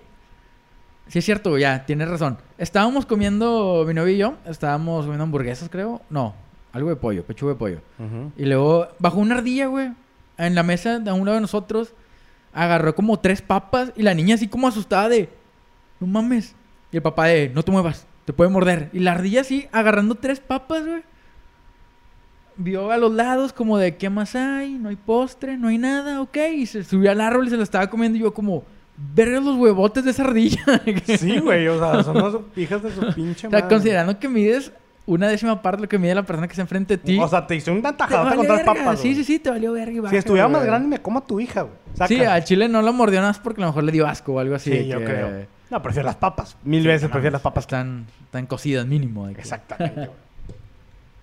Sí, 1.07 1.19
es 1.19 1.25
cierto, 1.25 1.57
ya, 1.57 1.85
tienes 1.85 2.07
razón. 2.07 2.38
Estábamos 2.57 3.05
comiendo, 3.05 3.83
mi 3.88 3.93
novio 3.95 4.13
y 4.13 4.17
yo, 4.17 4.35
estábamos 4.45 5.05
comiendo 5.05 5.23
hamburguesas, 5.23 5.69
creo. 5.69 6.01
No, 6.09 6.35
algo 6.71 6.89
de 6.89 6.95
pollo, 6.97 7.23
pechuga 7.23 7.53
de 7.53 7.57
pollo. 7.59 7.79
Y 8.38 8.45
luego 8.45 8.88
bajó 8.99 9.17
una 9.19 9.35
ardilla, 9.35 9.67
güey, 9.67 9.91
en 10.38 10.53
la 10.55 10.62
mesa 10.62 10.99
de 10.99 11.09
a 11.09 11.13
un 11.13 11.25
lado 11.25 11.35
de 11.35 11.41
nosotros. 11.41 11.93
Agarró 12.53 12.93
como 12.93 13.17
tres 13.19 13.41
papas 13.41 13.91
y 13.95 14.03
la 14.03 14.13
niña 14.13 14.35
así 14.35 14.47
como 14.47 14.67
asustada 14.67 15.09
de, 15.09 15.29
no 15.99 16.05
mames. 16.07 16.55
Y 16.91 16.97
el 16.97 17.01
papá 17.03 17.25
de, 17.25 17.49
no 17.49 17.63
te 17.63 17.71
muevas, 17.71 18.05
te 18.30 18.34
puede 18.34 18.52
morder. 18.52 18.92
Y 18.94 19.00
la 19.00 19.13
ardilla 19.13 19.42
así 19.42 19.68
agarrando 19.72 20.13
tres 20.13 20.39
papas, 20.39 20.86
güey. 20.86 21.02
Vio 22.58 22.92
a 22.92 22.98
los 22.98 23.12
lados 23.12 23.54
como 23.54 23.80
de, 23.80 23.98
¿qué 23.98 24.12
más 24.12 24.36
hay? 24.36 24.74
No 24.74 24.89
hay 24.89 24.98
postre, 24.98 25.58
no 25.58 25.70
hay 25.70 25.80
nada, 25.80 26.22
ok. 26.22 26.38
Y 26.54 26.68
se 26.68 26.84
subió 26.84 27.10
al 27.10 27.22
árbol 27.22 27.48
y 27.48 27.50
se 27.50 27.58
lo 27.58 27.63
estaba 27.63 27.89
comiendo 27.89 28.20
y 28.20 28.22
yo 28.22 28.32
como, 28.32 28.65
verga 29.15 29.39
los 29.39 29.58
huevotes 29.58 30.06
de 30.06 30.12
esa 30.12 30.26
ardilla. 30.26 30.62
Sí, 31.18 31.39
güey, 31.39 31.68
o 31.70 31.80
sea, 31.80 32.04
son 32.04 32.18
unas 32.18 32.36
hijas 32.56 32.84
de 32.84 32.92
su 32.92 33.13
pinche 33.15 33.48
o 33.48 33.50
sea, 33.50 33.68
considerando 33.68 34.20
que 34.20 34.30
mides 34.30 34.72
una 35.08 35.28
décima 35.28 35.60
parte 35.63 35.78
de 35.78 35.82
lo 35.86 35.89
que 35.89 35.98
mide 35.98 36.13
la 36.13 36.22
persona 36.22 36.48
que 36.48 36.52
está 36.52 36.62
enfrente 36.62 36.98
de 36.98 37.04
ti. 37.04 37.18
O 37.20 37.28
sea, 37.28 37.48
te 37.48 37.56
hice 37.56 37.72
una 37.72 37.94
te 37.94 37.98
tajada 37.98 38.26
vale 38.26 38.36
con 38.36 38.46
tres 38.46 38.58
verga. 38.60 38.74
papas, 38.76 39.00
Sí, 39.00 39.15
sí, 39.15 39.24
sí, 39.24 39.39
te 39.39 39.50
valió 39.50 39.72
verga 39.72 40.08
y 40.08 40.10
Si 40.12 40.18
estuviera 40.18 40.48
más 40.48 40.63
grande, 40.63 40.88
me 40.88 41.02
como 41.02 41.18
a 41.18 41.26
tu 41.26 41.39
hija, 41.39 41.63
güey. 41.63 42.08
Sí, 42.08 42.22
al 42.24 42.44
chile 42.44 42.70
no 42.70 42.84
lo 42.84 42.94
mordió 42.94 43.22
nada 43.22 43.32
más 43.32 43.39
porque 43.39 43.60
a 43.60 43.65
lo 43.65 43.72
mejor 43.72 43.86
le 43.86 43.92
dio 43.92 44.06
asco 44.06 44.34
o 44.34 44.39
algo 44.39 44.54
así. 44.54 44.72
Sí, 44.72 44.88
yo 44.88 45.00
que 45.00 45.06
creo. 45.06 45.59
No, 45.69 45.82
prefiero 45.82 46.05
las 46.08 46.15
papas. 46.15 46.58
Mil 46.63 46.86
veces 46.86 47.03
no 47.03 47.10
prefiero 47.12 47.34
las 47.34 47.41
papas. 47.41 47.63
Están, 47.65 48.08
están 48.25 48.45
cocidas 48.47 48.86
mínimo. 48.88 49.27
que- 49.27 49.39
Exactamente, 49.39 50.08
güey. 50.08 50.10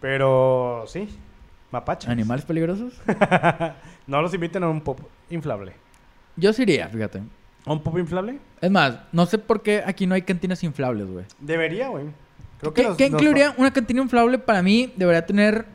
Pero, 0.01 0.85
sí. 0.87 1.09
Mapaches. 1.73 2.09
¿Animales 2.09 2.45
peligrosos? 2.45 2.95
no 4.07 4.23
los 4.23 4.33
inviten 4.35 4.63
a 4.63 4.69
un 4.69 4.81
pop 4.81 5.01
inflable. 5.31 5.73
Yo 6.37 6.53
sí 6.53 6.63
iría, 6.63 6.89
fíjate. 6.89 7.23
¿A 7.65 7.73
un 7.73 7.83
pop 7.83 7.99
inflable? 7.99 8.39
Es 8.61 8.71
más, 8.71 8.99
no 9.13 9.27
sé 9.27 9.39
por 9.39 9.63
qué 9.63 9.83
aquí 9.85 10.07
no 10.07 10.15
hay 10.15 10.23
cantinas 10.23 10.63
inflables, 10.63 11.07
güey. 11.09 11.25
Debería, 11.41 11.89
güey. 11.89 12.05
Creo 12.61 12.73
que 12.73 12.83
¿Qué, 12.83 12.89
los- 12.89 12.97
qué 12.97 13.11
los- 13.11 13.21
incluiría 13.21 13.55
una 13.57 13.73
cantina 13.73 14.03
inflable? 14.03 14.39
Para 14.39 14.63
mí 14.63 14.93
debería 14.97 15.27
tener 15.27 15.67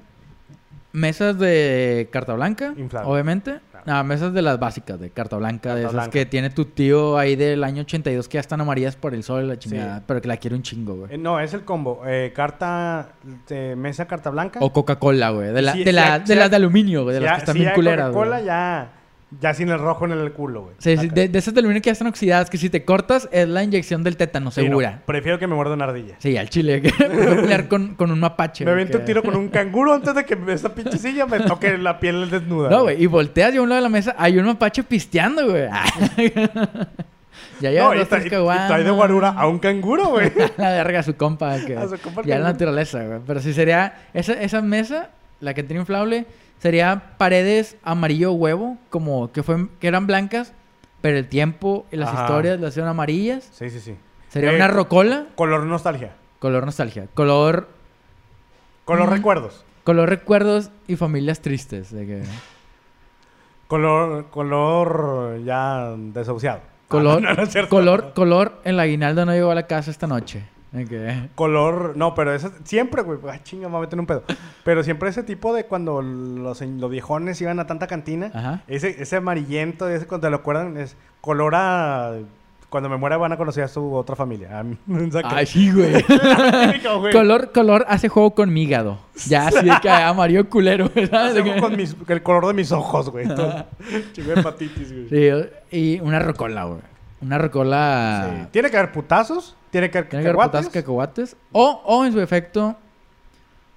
mesas 0.93 1.38
de 1.39 2.10
carta 2.12 2.34
blanca, 2.34 2.73
Inflable. 2.77 3.10
obviamente. 3.12 3.60
Claro. 3.71 3.86
No, 3.88 4.04
mesas 4.04 4.32
de 4.34 4.41
las 4.43 4.60
básicas, 4.60 4.99
de 4.99 5.10
carta 5.10 5.38
blanca, 5.38 5.69
de 5.73 5.82
Carta 5.82 5.88
esas 5.88 5.93
blanca. 5.93 6.12
que 6.12 6.25
tiene 6.27 6.49
tu 6.51 6.65
tío 6.65 7.17
ahí 7.17 7.36
del 7.36 7.63
año 7.63 7.82
82 7.82 8.27
que 8.27 8.36
ya 8.36 8.39
están 8.41 8.62
amarillas 8.62 8.95
por 8.95 9.15
el 9.15 9.23
sol 9.23 9.43
y 9.43 9.47
la 9.47 9.58
chingada, 9.58 9.97
Sí. 9.99 10.04
pero 10.06 10.21
que 10.21 10.27
la 10.27 10.38
quiere 10.38 10.56
un 10.56 10.62
chingo, 10.62 10.95
güey. 10.95 11.13
Eh, 11.15 11.17
no, 11.17 11.39
es 11.39 11.54
el 11.56 11.63
combo. 11.65 12.01
Eh, 12.06 12.32
carta... 12.36 13.13
de 13.47 13.75
mesa, 13.75 14.06
carta 14.06 14.30
blanca. 14.30 14.60
O 14.62 14.71
Coca-Cola, 14.71 15.30
güey. 15.32 15.51
De, 15.51 15.62
la, 15.63 15.73
Sí, 15.73 15.84
de, 15.84 15.93
la- 15.93 16.19
de 16.19 16.36
las 16.36 16.49
de 16.51 16.56
aluminio, 16.58 17.04
güey. 17.04 17.15
De 17.15 17.21
las 17.21 17.34
que 17.34 17.39
están 17.39 17.56
bien 17.56 17.71
culeras, 17.73 18.10
Coca-Cola 18.12 18.41
ya... 18.41 18.91
Ya 19.39 19.54
sin 19.54 19.70
el 19.70 19.80
rojo 19.80 20.04
en 20.04 20.12
el 20.12 20.34
culo, 20.34 20.63
güey. 20.63 20.76
Sí, 20.80 20.98
sí, 20.98 21.08
de, 21.08 21.30
de 21.30 21.39
esas 21.39 21.54
de 21.54 21.62
aluminio 21.62 21.82
que 21.82 21.88
ya 21.88 21.94
están 21.94 22.08
oxidadas, 22.08 22.50
que 22.50 22.58
si 22.58 22.70
te 22.70 22.84
cortas 22.84 23.30
es 23.32 23.48
la 23.48 23.63
inyección 23.63 24.04
del 24.04 24.17
tétano, 24.17 24.52
Sí, 24.52 24.60
no, 24.62 24.67
segura. 24.67 25.02
prefiero 25.06 25.39
que 25.39 25.48
me 25.48 25.56
muerda 25.56 25.74
una 25.74 25.86
ardilla. 25.86 26.15
Sí, 26.20 26.36
al 26.36 26.50
chile. 26.50 26.82
Que 26.82 26.91
pelear 26.91 27.70
con, 27.70 27.96
con 27.96 28.12
un 28.12 28.20
mapache. 28.20 28.65
Me 28.65 28.86
que- 28.88 28.98
un 28.98 29.06
tiro 29.06 29.24
con 29.24 29.36
un 29.38 29.48
canguro 29.50 29.94
antes 29.94 30.13
de 30.15 30.26
que 30.26 30.38
esa 30.50 30.76
pinche 30.76 30.98
silla 30.98 31.26
me 31.28 31.39
toque 31.39 31.78
la 31.78 31.98
piel 32.00 32.30
desnuda. 32.30 32.70
No, 32.70 32.84
güey. 32.84 33.02
Y 33.02 33.06
volteas 33.06 33.54
y 33.54 33.58
a 33.58 33.62
un 33.62 33.70
lado 33.70 33.78
de 33.80 33.84
la 33.84 33.89
mesa 33.89 34.15
hay 34.17 34.38
un 34.38 34.46
mapache 34.46 34.84
pisteando, 34.84 35.50
güey. 35.50 35.63
ya 37.62 37.72
lleva 37.72 37.94
No, 37.94 38.00
dos, 38.00 38.08
y- 38.08 38.30
trae 38.30 38.84
de 38.84 38.91
guarura 38.91 39.30
a 39.30 39.48
un 39.48 39.60
canguro, 39.60 40.08
güey. 40.10 40.32
la 40.58 40.72
verga 40.72 41.00
a 41.00 41.04
su 41.04 41.15
compa. 41.15 41.58
Que 41.65 41.78
A 41.78 41.88
su 41.88 41.98
compa 42.00 42.22
ya 42.24 42.38
la 42.39 42.52
naturaleza, 42.52 43.04
güey. 43.04 43.20
Pero 43.26 43.39
si 43.39 43.54
sería... 43.54 43.94
Esa, 44.13 44.34
esa 44.34 44.62
mesa, 44.62 45.10
la 45.39 45.54
que 45.54 45.63
tiene 45.63 45.80
inflable, 45.82 46.26
sería 46.62 47.15
paredes 47.17 47.76
amarillo 47.84 48.32
huevo. 48.32 48.78
Como 48.89 49.32
que, 49.34 49.43
fue, 49.43 49.67
que 49.80 49.88
eran 49.88 50.08
blancas, 50.08 50.54
pero 51.02 51.17
el 51.17 51.28
tiempo 51.28 51.86
y 51.91 51.97
las 51.97 52.10
Ajá. 52.10 52.21
historias 52.24 52.60
las 52.62 52.69
hicieron 52.71 52.89
amarillas. 52.89 53.50
Sí, 53.52 53.69
sí, 53.69 53.80
sí. 53.82 53.95
Sería 54.30 54.52
Eh, 54.54 54.56
una 54.56 54.67
rocola. 54.69 55.26
Color 55.36 55.63
nostalgia. 55.65 56.13
Color 56.39 56.65
nostalgia. 56.65 57.08
Color... 57.13 57.67
Color 58.86 59.10
Mm. 59.10 59.12
recuerdos. 59.13 59.65
Color 59.84 60.10
recuerdos 60.10 60.71
y 60.88 60.95
familias 60.95 61.41
tristes. 61.41 61.91
De 61.91 62.06
que... 62.06 62.24
Color, 63.67 64.28
color 64.30 65.39
ya 65.45 65.95
desahuciado. 65.97 66.60
Color, 66.88 67.24
Ah, 67.26 67.34
no, 67.38 67.62
no 67.62 67.69
color, 67.69 68.13
color, 68.13 68.60
el 68.65 68.80
aguinaldo 68.80 69.26
no 69.26 69.32
llegó 69.32 69.52
a 69.52 69.56
la 69.56 69.65
casa 69.67 69.91
esta 69.91 70.08
noche. 70.08 70.43
Color, 71.36 71.93
no, 71.97 72.15
pero 72.15 72.34
eso 72.34 72.51
siempre, 72.63 73.01
güey. 73.01 73.19
Ay, 73.29 73.39
chinga, 73.43 73.67
me 73.67 73.73
voy 73.73 73.79
a 73.79 73.81
meter 73.81 73.95
en 73.95 73.99
un 74.01 74.05
pedo. 74.05 74.23
Pero 74.63 74.84
siempre 74.84 75.10
ese 75.10 75.23
tipo 75.23 75.53
de 75.53 75.65
cuando 75.65 76.01
los, 76.01 76.62
los 76.62 76.89
viejones 76.91 77.41
iban 77.41 77.60
a 77.60 77.67
tanta 77.67 77.88
cantina, 77.88 78.31
Ajá. 78.34 78.63
ese, 78.67 79.01
ese 79.01 79.17
amarillento, 79.17 79.89
ese 79.89 80.05
cuando 80.07 80.27
te 80.27 80.31
lo 80.31 80.38
acuerdan, 80.38 80.77
es 80.77 80.95
color 81.19 81.53
a. 81.55 82.13
Cuando 82.69 82.88
me 82.88 82.95
muera 82.95 83.17
van 83.17 83.34
a 83.34 83.38
conocer 83.38 83.65
a 83.65 83.67
su 83.67 83.93
otra 83.93 84.15
familia. 84.15 84.60
A 84.60 84.63
mí, 84.63 84.77
saca. 85.12 85.36
Ay, 85.36 85.45
sí, 85.45 85.69
güey. 85.73 85.91
Color, 87.12 87.51
color 87.51 87.86
hace 87.89 88.07
juego 88.07 88.34
con 88.34 88.53
mi 88.53 88.63
hígado. 88.63 88.97
Ya, 89.27 89.47
así 89.47 89.65
de 89.65 89.73
que 89.81 89.89
amarillo 89.89 90.49
culero, 90.49 90.88
¿sabes? 90.88 91.12
De 91.34 91.41
Hacemos 91.41 91.55
que- 91.55 91.60
con 91.62 91.75
mis- 91.75 91.95
el 92.07 92.23
color 92.23 92.47
de 92.47 92.53
mis 92.53 92.71
ojos, 92.71 93.10
güey. 93.10 93.27
Chingo 94.13 94.31
hepatitis, 94.38 94.89
güey. 95.10 95.10
Sí, 95.10 95.49
y 95.77 95.99
una 95.99 96.19
rocola, 96.19 96.63
güey. 96.63 96.79
Una 97.21 97.38
rocola... 97.38 98.29
Sí. 98.43 98.47
Tiene 98.51 98.69
que 98.71 98.77
haber 98.77 98.91
putazos, 98.91 99.55
tiene 99.69 99.89
que 99.91 99.97
haber 99.99 100.10
Tiene 100.10 100.23
que 100.23 100.29
haber 100.29 100.38
cacahuates. 100.38 100.67
putazos 100.67 100.73
cacahuates. 100.73 101.36
O, 101.51 101.81
o, 101.86 102.05
en 102.05 102.12
su 102.13 102.19
efecto, 102.21 102.75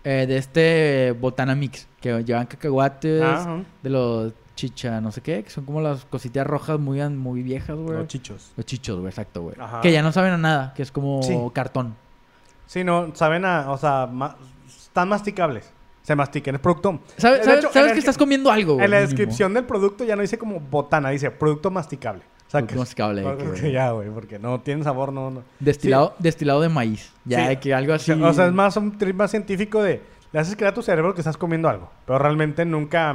Eh, 0.07 0.27
de 0.29 0.37
este 0.37 1.13
Botana 1.19 1.55
Mix, 1.55 1.89
que 2.01 2.23
llevan 2.25 2.45
cacahuates, 2.47 3.23
Ajá. 3.23 3.61
de 3.83 3.89
los 3.91 4.33
chicha, 4.55 5.01
no 5.01 5.11
sé 5.11 5.21
qué, 5.23 5.43
que 5.43 5.49
son 5.51 5.65
como 5.65 5.81
las 5.81 6.05
cositas 6.05 6.47
rojas 6.47 6.79
muy, 6.79 7.01
muy 7.09 7.43
viejas, 7.43 7.75
güey. 7.77 7.99
Los 7.99 8.07
chichos. 8.09 8.53
Los 8.57 8.67
chichos, 8.67 8.97
güey, 9.01 9.09
exacto, 9.09 9.41
güey. 9.43 9.57
Que 9.83 9.91
ya 9.93 10.03
no 10.03 10.13
saben 10.13 10.33
a 10.35 10.39
nada, 10.39 10.73
que 10.75 10.83
es 10.83 10.93
como 10.93 11.23
Sí. 11.23 11.35
cartón. 11.55 11.97
Sí, 12.67 12.85
no, 12.85 13.15
saben 13.17 13.45
a, 13.47 13.71
o 13.71 13.79
sea, 13.79 14.07
ma- 14.07 14.37
están 14.67 15.09
masticables. 15.09 15.71
Se 16.03 16.15
mastican, 16.15 16.55
es 16.55 16.61
producto. 16.61 17.01
¿Sabes, 17.17 17.39
De 17.41 17.45
sabes- 17.47 17.59
hecho, 17.65 17.73
sabes 17.73 17.89
en 17.89 17.95
que 17.95 17.99
estás 18.01 18.19
comiendo 18.19 18.51
algo, 18.53 18.75
güey? 18.75 18.85
En 18.85 18.91
la 18.91 19.01
descripción 19.01 19.55
del 19.55 19.65
producto 19.65 20.05
ya 20.05 20.15
no 20.17 20.23
dice 20.23 20.37
como 20.39 20.61
botana, 20.61 21.09
dice 21.09 21.31
producto 21.31 21.71
masticable. 21.71 22.23
De 22.53 22.67
que, 22.67 22.75
porque 23.45 23.73
ya, 23.73 23.91
güey, 23.91 24.09
porque 24.11 24.39
no 24.39 24.61
tiene 24.61 24.85
sabor, 24.85 25.13
no, 25.13 25.31
no. 25.31 25.43
Destilado, 25.59 26.15
destilado 26.21 26.61
de 26.61 26.69
maíz. 26.69 27.11
Ya, 27.25 27.49
Sí. 27.51 27.57
que 27.57 27.75
algo 27.75 27.93
O 27.93 27.97
así. 27.97 28.05
sea, 28.15 28.17
o 28.17 28.33
sea, 28.33 28.47
es 28.47 28.53
más 28.53 28.77
un 28.77 28.97
trip 28.97 29.17
más 29.17 29.31
científico 29.33 29.83
de 29.83 30.01
le 30.33 30.39
haces 30.41 30.55
creer 30.55 30.71
a 30.73 30.75
tu 30.75 30.83
cerebro 30.83 31.15
que 31.15 31.21
estás 31.21 31.37
comiendo 31.37 31.69
algo, 31.69 31.91
pero 32.07 32.19
realmente 32.19 32.65
nunca 32.65 33.15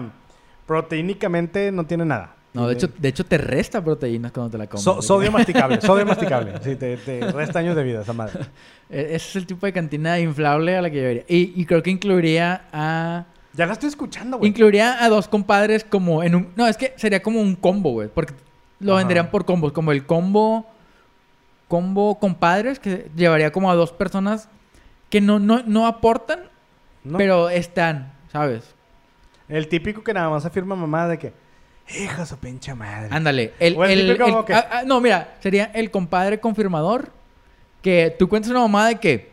proteínicamente 0.66 1.72
no 1.72 1.86
tiene 1.86 2.06
nada. 2.06 2.36
No, 2.54 2.68
de 2.68 2.74
hecho, 2.74 2.88
de 2.98 3.10
hecho 3.10 3.26
te 3.26 3.38
resta 3.38 3.84
proteínas 3.84 4.32
cuando 4.32 4.50
te 4.52 4.58
la 4.58 4.68
comes. 4.68 4.84
So- 4.84 5.02
sodio 5.02 5.32
masticable, 5.32 5.80
sodio 5.82 6.06
masticable. 6.06 6.54
Sí, 6.64 6.76
te, 6.76 6.98
te 6.98 7.32
resta 7.32 7.60
años 7.60 7.76
de 7.76 7.84
vida 7.84 8.02
esa 8.02 8.14
madre. 8.14 8.40
E- 8.90 9.02
Ese 9.16 9.16
es 9.16 9.36
el 9.36 9.46
tipo 9.46 9.66
de 9.68 9.74
cantina 9.74 10.20
inflable 10.20 10.76
a 10.76 10.82
la 10.82 10.90
que 10.90 11.02
yo 11.02 11.10
iría. 11.10 11.24
Y, 11.28 11.54
y 11.62 11.66
creo 11.66 11.84
que 11.84 11.92
incluiría 11.92 12.64
a... 12.74 13.26
Ya 13.54 13.68
la 13.68 13.74
estoy 13.74 13.90
escuchando, 13.90 14.38
güey. 14.40 14.50
Incluiría 14.50 15.04
a 15.04 15.10
dos 15.10 15.28
compadres 15.28 15.84
como 15.84 16.24
en 16.24 16.34
un... 16.36 16.50
No, 16.56 16.66
es 16.68 16.76
que 16.78 16.94
sería 16.98 17.22
como 17.22 17.40
un 17.40 17.56
combo, 17.56 17.92
güey. 17.92 18.08
Porque 18.08 18.34
lo 18.80 18.94
Ajá. 18.94 19.00
venderían 19.00 19.30
por 19.32 19.46
combos. 19.46 19.72
Como 19.72 19.92
el 19.92 20.06
combo... 20.06 20.66
Combo 21.68 22.18
compadres 22.18 22.80
que 22.80 23.12
llevaría 23.16 23.52
como 23.52 23.70
a 23.70 23.76
dos 23.76 23.92
personas 23.92 24.50
que 25.12 25.22
no, 25.22 25.38
no, 25.38 25.62
no 25.68 25.86
aportan, 25.86 26.40
¿No? 27.04 27.18
pero 27.20 27.50
están, 27.50 28.12
¿sabes? 28.32 28.74
El 29.48 29.68
típico 29.68 30.04
que 30.04 30.12
nada 30.14 30.30
más 30.32 30.46
afirma 30.46 30.76
mamá 30.76 31.08
de 31.08 31.20
que, 31.20 31.34
hijo 32.02 32.26
su 32.26 32.38
pinche 32.38 32.74
madre. 32.74 33.10
Ándale. 33.12 33.54
El, 33.60 33.76
O 33.78 33.86
el 33.86 34.00
el- 34.00 34.08
típico 34.08 34.26
como 34.26 34.46
que- 34.46 34.54
ah, 34.56 34.68
ah, 34.72 34.82
no, 34.84 35.00
mira, 35.00 35.36
sería 35.42 35.66
el 35.76 35.92
compadre 35.92 36.40
confirmador 36.40 37.12
que 37.84 38.16
tú 38.18 38.28
cuentas 38.28 38.50
una 38.50 38.62
mamá 38.62 38.88
de 38.88 38.96
que 39.00 39.32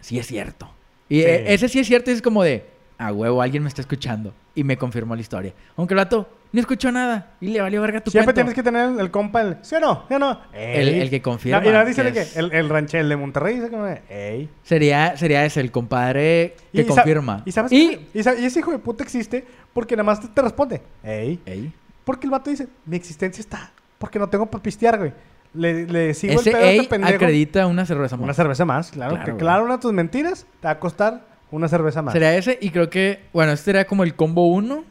sí 0.00 0.18
es 0.18 0.26
cierto. 0.26 0.70
Y 1.08 1.20
Sí. 1.22 1.26
eh, 1.26 1.54
ese 1.54 1.70
sí 1.70 1.78
es 1.78 1.86
cierto 1.86 2.10
y 2.10 2.14
es 2.14 2.20
como 2.22 2.42
de, 2.42 2.66
a 2.98 3.12
huevo, 3.12 3.40
alguien 3.40 3.62
me 3.62 3.70
está 3.70 3.80
escuchando 3.80 4.34
y 4.54 4.62
me 4.62 4.76
confirmó 4.76 5.14
la 5.14 5.22
historia. 5.22 5.54
Aunque 5.74 5.94
el 5.94 5.98
vato 5.98 6.28
ni 6.52 6.60
escuchó 6.60 6.90
nada 6.90 7.32
y 7.40 7.48
le 7.48 7.60
valió 7.60 7.80
verga 7.82 8.00
tu 8.00 8.10
Siempre 8.10 8.32
cuento. 8.34 8.52
tienes 8.52 8.54
que 8.54 8.62
tener 8.62 8.88
el, 8.90 9.00
el 9.00 9.10
compa, 9.10 9.42
el, 9.42 9.56
¿sí 9.62 9.74
o 9.74 9.80
no? 9.80 10.04
¿Sí 10.08 10.14
o 10.14 10.18
no? 10.18 10.40
El- 10.52 11.10
que 11.10 11.20
confirma, 11.20 11.60
No, 11.60 11.68
y 11.68 11.72
no 11.72 11.84
dice 11.84 12.02
que 12.04 12.12
que 12.12 12.20
es- 12.22 12.36
el, 12.36 12.52
el 12.52 12.68
ranchero, 12.68 13.02
el 13.02 13.08
de 13.08 13.16
Monterrey, 13.16 13.56
dice 13.56 13.68
como 13.70 13.84
de, 13.84 14.02
ey. 14.08 14.48
Sería, 14.62 15.16
sería 15.16 15.44
ese, 15.44 15.60
el 15.60 15.70
compadre 15.70 16.54
que 16.72 16.82
Y 16.82 16.84
confirma. 16.84 17.42
Y 17.44 17.52
sabes 17.52 17.72
y... 17.72 17.88
qué? 17.88 18.00
y, 18.14 18.42
y 18.42 18.44
ese 18.46 18.58
hijo 18.60 18.70
de 18.70 18.78
puta 18.78 19.02
existe 19.04 19.44
porque 19.72 19.94
nada 19.96 20.04
más 20.04 20.20
te, 20.20 20.28
te 20.28 20.42
responde, 20.42 20.80
ey. 21.02 21.38
Ey. 21.44 21.72
Porque 22.04 22.26
el 22.26 22.30
vato 22.30 22.48
dice, 22.50 22.66
mi 22.86 22.96
existencia 22.96 23.40
está, 23.40 23.70
porque 23.98 24.18
no 24.18 24.28
tengo 24.28 24.46
para 24.46 24.62
pistear, 24.62 24.98
güey. 24.98 25.12
Le, 25.54 25.86
le 25.86 26.12
sigo 26.14 26.40
Ese 26.40 26.50
el 26.50 26.56
pedo 26.56 26.66
a 26.66 26.70
este 26.72 26.88
pendejo. 26.88 27.14
acredita 27.14 27.66
una 27.66 27.84
cerveza 27.86 28.16
más. 28.16 28.24
Una 28.24 28.34
cerveza 28.34 28.64
más, 28.66 28.90
claro. 28.90 29.10
Claro, 29.12 29.24
que 29.24 29.30
güey. 29.32 29.40
claro, 29.40 29.64
una 29.64 29.74
de 29.76 29.80
tus 29.82 29.92
mentiras 29.92 30.46
te 30.60 30.66
va 30.68 30.72
a 30.72 30.78
costar 30.78 31.26
una 31.50 31.68
cerveza 31.68 32.02
más. 32.02 32.12
Sería 32.12 32.36
ese 32.36 32.58
y 32.60 32.70
creo 32.70 32.90
que, 32.90 33.20
bueno, 33.32 33.52
este 33.52 33.64
sería 33.66 33.86
como 33.86 34.04
el 34.04 34.14
combo 34.14 34.46
1. 34.48 34.84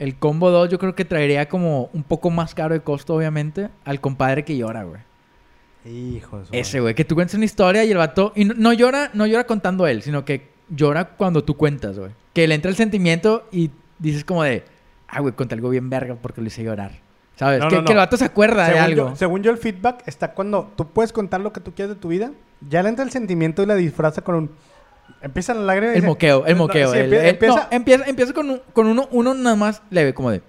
El 0.00 0.16
combo 0.16 0.50
2 0.50 0.70
yo 0.70 0.78
creo 0.78 0.94
que 0.94 1.04
traería 1.04 1.46
como 1.48 1.90
un 1.92 2.02
poco 2.02 2.30
más 2.30 2.54
caro 2.54 2.72
de 2.72 2.80
costo, 2.80 3.14
obviamente, 3.14 3.68
al 3.84 4.00
compadre 4.00 4.46
que 4.46 4.56
llora, 4.56 4.84
güey. 4.84 5.02
Hijo 5.84 6.38
de 6.38 6.46
su 6.46 6.54
Ese, 6.54 6.80
güey, 6.80 6.94
que 6.94 7.04
tú 7.04 7.14
cuentas 7.14 7.34
una 7.34 7.44
historia 7.44 7.84
y 7.84 7.90
el 7.90 7.98
vato... 7.98 8.32
Y 8.34 8.46
no, 8.46 8.54
no 8.56 8.72
llora, 8.72 9.10
no 9.12 9.26
llora 9.26 9.44
contando 9.44 9.86
él, 9.86 10.00
sino 10.00 10.24
que 10.24 10.48
llora 10.70 11.10
cuando 11.10 11.44
tú 11.44 11.58
cuentas, 11.58 11.98
güey. 11.98 12.12
Que 12.32 12.48
le 12.48 12.54
entra 12.54 12.70
el 12.70 12.76
sentimiento 12.76 13.46
y 13.52 13.70
dices 13.98 14.24
como 14.24 14.42
de... 14.42 14.64
Ah, 15.06 15.20
güey, 15.20 15.34
conté 15.34 15.54
algo 15.54 15.68
bien 15.68 15.90
verga 15.90 16.14
porque 16.14 16.40
lo 16.40 16.46
hice 16.46 16.64
llorar. 16.64 16.92
¿Sabes? 17.36 17.60
No, 17.60 17.68
que, 17.68 17.76
no, 17.76 17.84
que 17.84 17.92
el 17.92 17.98
vato 17.98 18.16
se 18.16 18.24
acuerda 18.24 18.68
de 18.68 18.72
Según 18.72 18.84
algo. 18.84 19.08
yo, 19.10 19.16
según 19.16 19.42
yo, 19.42 19.50
el 19.50 19.58
feedback 19.58 20.02
está 20.06 20.32
cuando 20.32 20.72
tú 20.76 20.88
puedes 20.88 21.12
contar 21.12 21.42
lo 21.42 21.52
que 21.52 21.60
tú 21.60 21.74
quieres 21.74 21.94
de 21.94 22.00
tu 22.00 22.08
vida, 22.08 22.32
ya 22.66 22.82
le 22.82 22.88
entra 22.88 23.04
el 23.04 23.10
sentimiento 23.10 23.62
y 23.62 23.66
la 23.66 23.74
disfraza 23.74 24.22
con 24.22 24.34
un... 24.34 24.50
Empieza 25.22 25.54
la 25.54 25.60
lágrima 25.62 25.92
El 25.94 26.02
moqueo, 26.02 26.46
el 26.46 26.56
No, 26.56 26.66
moqueo. 26.66 26.92
sí, 26.92 26.98
el- 26.98 27.10
empie- 27.12 27.18
el- 27.20 27.26
empieza, 27.28 27.54
no, 27.56 27.66
empieza, 27.70 28.04
empieza 28.06 28.32
con, 28.32 28.50
un- 28.50 28.62
con 28.72 28.86
uno, 28.86 29.08
uno 29.10 29.34
nada 29.34 29.56
más 29.56 29.82
leve, 29.90 30.14
como 30.14 30.30
de... 30.30 30.42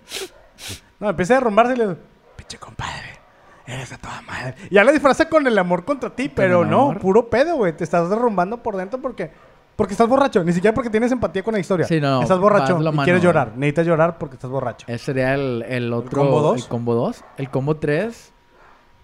no, 1.00 1.10
empieza 1.10 1.34
a 1.34 1.38
derrumbarse 1.38 1.74
y 1.74 1.78
le 1.78 1.96
pinche 2.36 2.58
compadre, 2.58 3.20
eres 3.66 3.92
a 3.94 3.98
toda 3.98 4.22
madre. 4.24 4.56
Ya 4.70 4.84
la 4.84 4.92
disfraza 4.92 5.28
con 5.30 5.46
el 5.48 5.58
amor 5.58 5.86
contra 5.86 6.10
ti, 6.10 6.30
pero 6.30 6.66
no, 6.66 6.82
amor. 6.92 7.00
puro 7.00 7.30
pedo, 7.30 7.56
güey. 7.56 7.74
Te 7.74 7.84
estás 7.84 8.10
derrumbando 8.10 8.62
por 8.64 8.76
dentro 8.78 9.00
porque... 9.02 9.32
Porque 9.74 9.94
estás 9.94 10.08
borracho, 10.08 10.44
ni 10.44 10.52
siquiera 10.54 10.76
porque 10.76 10.92
tienes 10.92 11.12
empatía 11.12 11.42
con 11.42 11.54
la 11.54 11.60
historia. 11.60 11.88
Sí, 11.88 12.00
no, 12.00 12.22
Estás 12.22 12.38
borracho 12.38 12.78
y 12.80 12.84
mano, 12.84 13.04
quieres 13.04 13.24
llorar. 13.24 13.54
Necesitas 13.56 13.88
llorar 13.88 14.18
porque 14.20 14.36
estás 14.36 14.52
borracho. 14.52 14.86
Ese 14.88 15.06
sería 15.06 15.34
el, 15.34 15.64
el 15.68 15.92
otro. 15.92 16.20
combo 16.22 16.40
dos? 16.42 16.62
El 16.62 16.68
combo 16.68 16.94
2. 16.94 17.24
El 17.38 17.50
combo 17.50 17.78
3. 17.78 18.34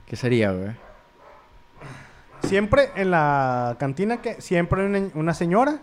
¿Qué 0.06 0.15
sería, 0.15 0.52
güey? 0.52 0.72
Siempre 2.47 2.89
en 2.95 3.12
la 3.12 3.75
cantina 3.79 4.17
que 4.21 4.41
siempre 4.41 4.81
hay 4.81 4.88
una, 4.88 5.10
una 5.15 5.33
señora 5.33 5.79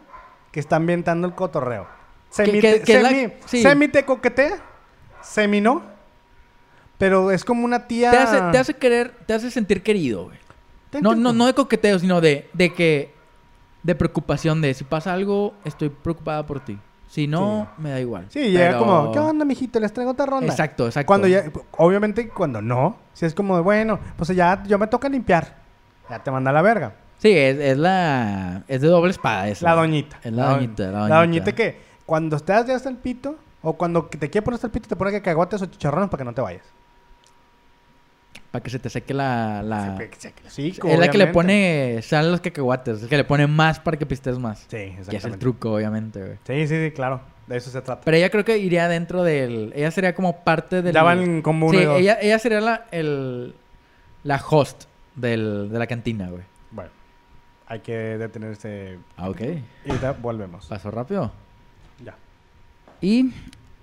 que 0.53 0.61
está 0.61 0.77
ambientando 0.77 1.27
el 1.27 1.35
cotorreo. 1.35 1.87
Semi, 2.31 2.61
la- 2.61 2.70
semi- 2.85 3.33
sí. 3.46 3.62
semi 3.62 3.88
te 3.88 4.05
coquetea, 4.05 4.57
semi 5.22 5.61
no. 5.61 5.83
Pero 6.98 7.31
es 7.31 7.44
como 7.44 7.64
una 7.64 7.87
tía. 7.87 8.11
Te 8.11 8.18
hace, 8.18 8.40
te 8.53 8.59
hace 8.59 8.74
querer, 8.74 9.12
te 9.27 9.35
hace 9.35 9.50
sentir 9.50 9.83
querido, 9.83 10.24
güey. 10.27 10.38
No, 11.00 11.14
no, 11.14 11.33
no 11.33 11.46
de 11.46 11.55
coqueteo, 11.55 11.98
sino 11.98 12.20
de, 12.20 12.48
de 12.53 12.72
que. 12.72 13.12
De 13.83 13.94
preocupación, 13.94 14.62
de 14.62 14.72
si 14.72 14.83
pasa 14.85 15.12
algo, 15.12 15.53
estoy 15.64 15.90
preocupada 15.90 16.46
por 16.46 16.61
ti. 16.61 16.79
Si 17.07 17.27
no, 17.27 17.68
me 17.77 17.90
da 17.90 18.00
igual. 18.00 18.24
Sí, 18.31 18.50
llega 18.50 18.68
Pero- 18.68 18.79
como, 18.79 19.12
¿qué 19.12 19.18
onda, 19.18 19.44
mijito? 19.44 19.79
Les 19.79 19.92
traigo 19.92 20.12
otra 20.12 20.24
ronda. 20.24 20.46
Exacto, 20.46 20.87
exacto. 20.87 21.07
Cuando 21.07 21.29
ya, 21.29 21.44
obviamente, 21.77 22.29
cuando 22.31 22.62
no, 22.62 22.96
si 23.12 23.27
es 23.27 23.35
como 23.35 23.57
de, 23.57 23.62
bueno, 23.62 24.00
pues 24.16 24.31
ya 24.31 24.62
yo 24.66 24.79
me 24.79 24.87
toca 24.87 25.09
limpiar. 25.11 25.63
Ya 26.11 26.23
te 26.23 26.31
manda 26.31 26.51
a 26.51 26.53
la 26.55 26.62
verga. 26.62 26.95
Sí, 27.19 27.31
es, 27.31 27.59
es 27.59 27.79
la. 27.79 28.62
Es 28.69 28.81
de 28.81 28.88
doble 28.88 29.11
espada 29.12 29.49
esa. 29.49 29.64
La 29.67 29.75
doñita. 29.75 30.19
Es 30.23 30.33
la 30.33 30.51
doñita, 30.51 30.90
la 30.90 31.09
La 31.09 31.17
doñita. 31.21 31.53
que 31.53 31.79
cuando 32.05 32.37
estás 32.37 32.67
ya 32.67 32.75
hasta 32.77 32.88
el 32.90 32.97
pito, 32.97 33.37
o 33.62 33.75
cuando 33.75 34.05
te 34.07 34.29
quiere 34.31 34.43
poner 34.45 34.57
hasta 34.57 34.67
el 34.67 34.73
pito, 34.73 34.88
te 34.88 34.97
pone 34.97 35.11
que 35.11 35.23
caguates 35.23 35.62
o 35.62 35.67
chicharrones 35.67 36.11
para 36.11 36.19
que 36.19 36.25
no 36.25 36.35
te 36.35 36.40
vayas. 36.43 36.64
Para 38.51 38.62
que 38.62 38.71
se 38.71 38.79
te 38.79 38.88
seque 38.90 39.14
la. 39.14 39.62
la... 39.64 39.97
Sí, 39.99 40.31
sí, 40.49 40.73
sí, 40.73 40.81
es 40.88 40.99
la 40.99 41.09
que 41.09 41.19
le 41.19 41.27
pone 41.29 42.01
sal 42.03 42.27
a 42.27 42.31
los 42.31 42.40
cacahuates. 42.40 43.03
Es 43.03 43.09
que 43.09 43.17
le 43.17 43.25
pone 43.25 43.47
más 43.47 43.81
para 43.81 43.97
que 43.97 44.07
pistes 44.07 44.38
más. 44.38 44.61
Sí, 44.61 44.67
Que 44.69 44.85
es 44.87 44.93
el 44.93 44.99
exactamente. 45.01 45.38
truco, 45.38 45.73
obviamente, 45.75 46.21
güey. 46.21 46.37
Sí, 46.47 46.69
sí, 46.69 46.85
sí, 46.87 46.90
claro. 46.93 47.21
De 47.49 47.57
eso 47.57 47.71
se 47.71 47.81
trata. 47.83 48.03
Pero 48.05 48.17
ella 48.17 48.31
creo 48.31 48.45
que 48.45 48.57
iría 48.59 48.87
dentro 48.88 49.23
del... 49.23 49.73
Ella 49.77 49.90
sería 49.90 50.14
como 50.14 50.37
parte 50.45 50.81
del... 50.83 50.95
Ya 50.95 51.03
van 51.03 51.43
como 51.43 51.67
uno 51.67 51.77
Sí, 51.79 51.83
y 51.83 51.87
dos. 51.87 51.99
ella, 52.01 52.19
ella 52.23 52.38
sería 52.38 52.61
la, 52.62 52.87
el, 52.90 53.55
la 54.23 54.43
host 54.49 54.85
del, 55.14 55.68
de 55.70 55.79
la 55.79 55.87
cantina, 55.87 56.29
güey. 56.29 56.42
Bueno, 56.70 56.90
hay 57.66 57.81
que 57.81 57.92
detenerse 58.18 58.98
Ah, 59.16 59.29
ok. 59.31 59.40
y 59.87 59.98
ya 60.00 60.12
volvemos. 60.12 60.66
Pasó 60.66 60.90
rápido. 60.90 61.31
Ya. 62.05 62.14
Y 63.00 63.33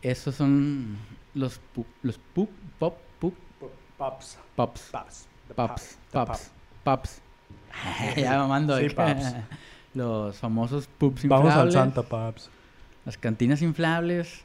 esos 0.01 0.35
son 0.35 0.97
los 1.33 1.59
pu- 1.75 1.85
los 2.03 2.19
pu- 2.35 2.49
pop, 2.79 2.97
Pops. 3.97 4.37
pops. 4.55 4.89
Pops. 4.91 5.27
Pops. 5.55 5.97
Pops. 6.11 6.51
Pops. 6.83 7.21
ya 8.17 8.37
mamando. 8.39 8.77
Sí, 8.79 8.89
pops. 8.89 9.35
Los 9.93 10.37
famosos 10.37 10.87
pups 10.97 11.27
Vamos 11.27 11.53
al 11.53 11.67
inflables. 11.67 11.73
Santa 11.75 12.01
Pops. 12.03 12.49
Las 13.05 13.17
cantinas 13.17 13.61
inflables, 13.61 14.43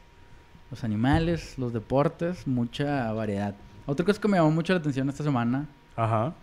los 0.70 0.84
animales, 0.84 1.56
los 1.58 1.72
deportes, 1.72 2.46
mucha 2.46 3.10
variedad. 3.12 3.54
Otra 3.86 4.04
cosa 4.04 4.20
que 4.20 4.28
me 4.28 4.36
llamó 4.36 4.50
mucho 4.50 4.72
la 4.74 4.80
atención 4.80 5.08
esta 5.08 5.22
semana, 5.24 5.66
Ajá. 5.94 6.34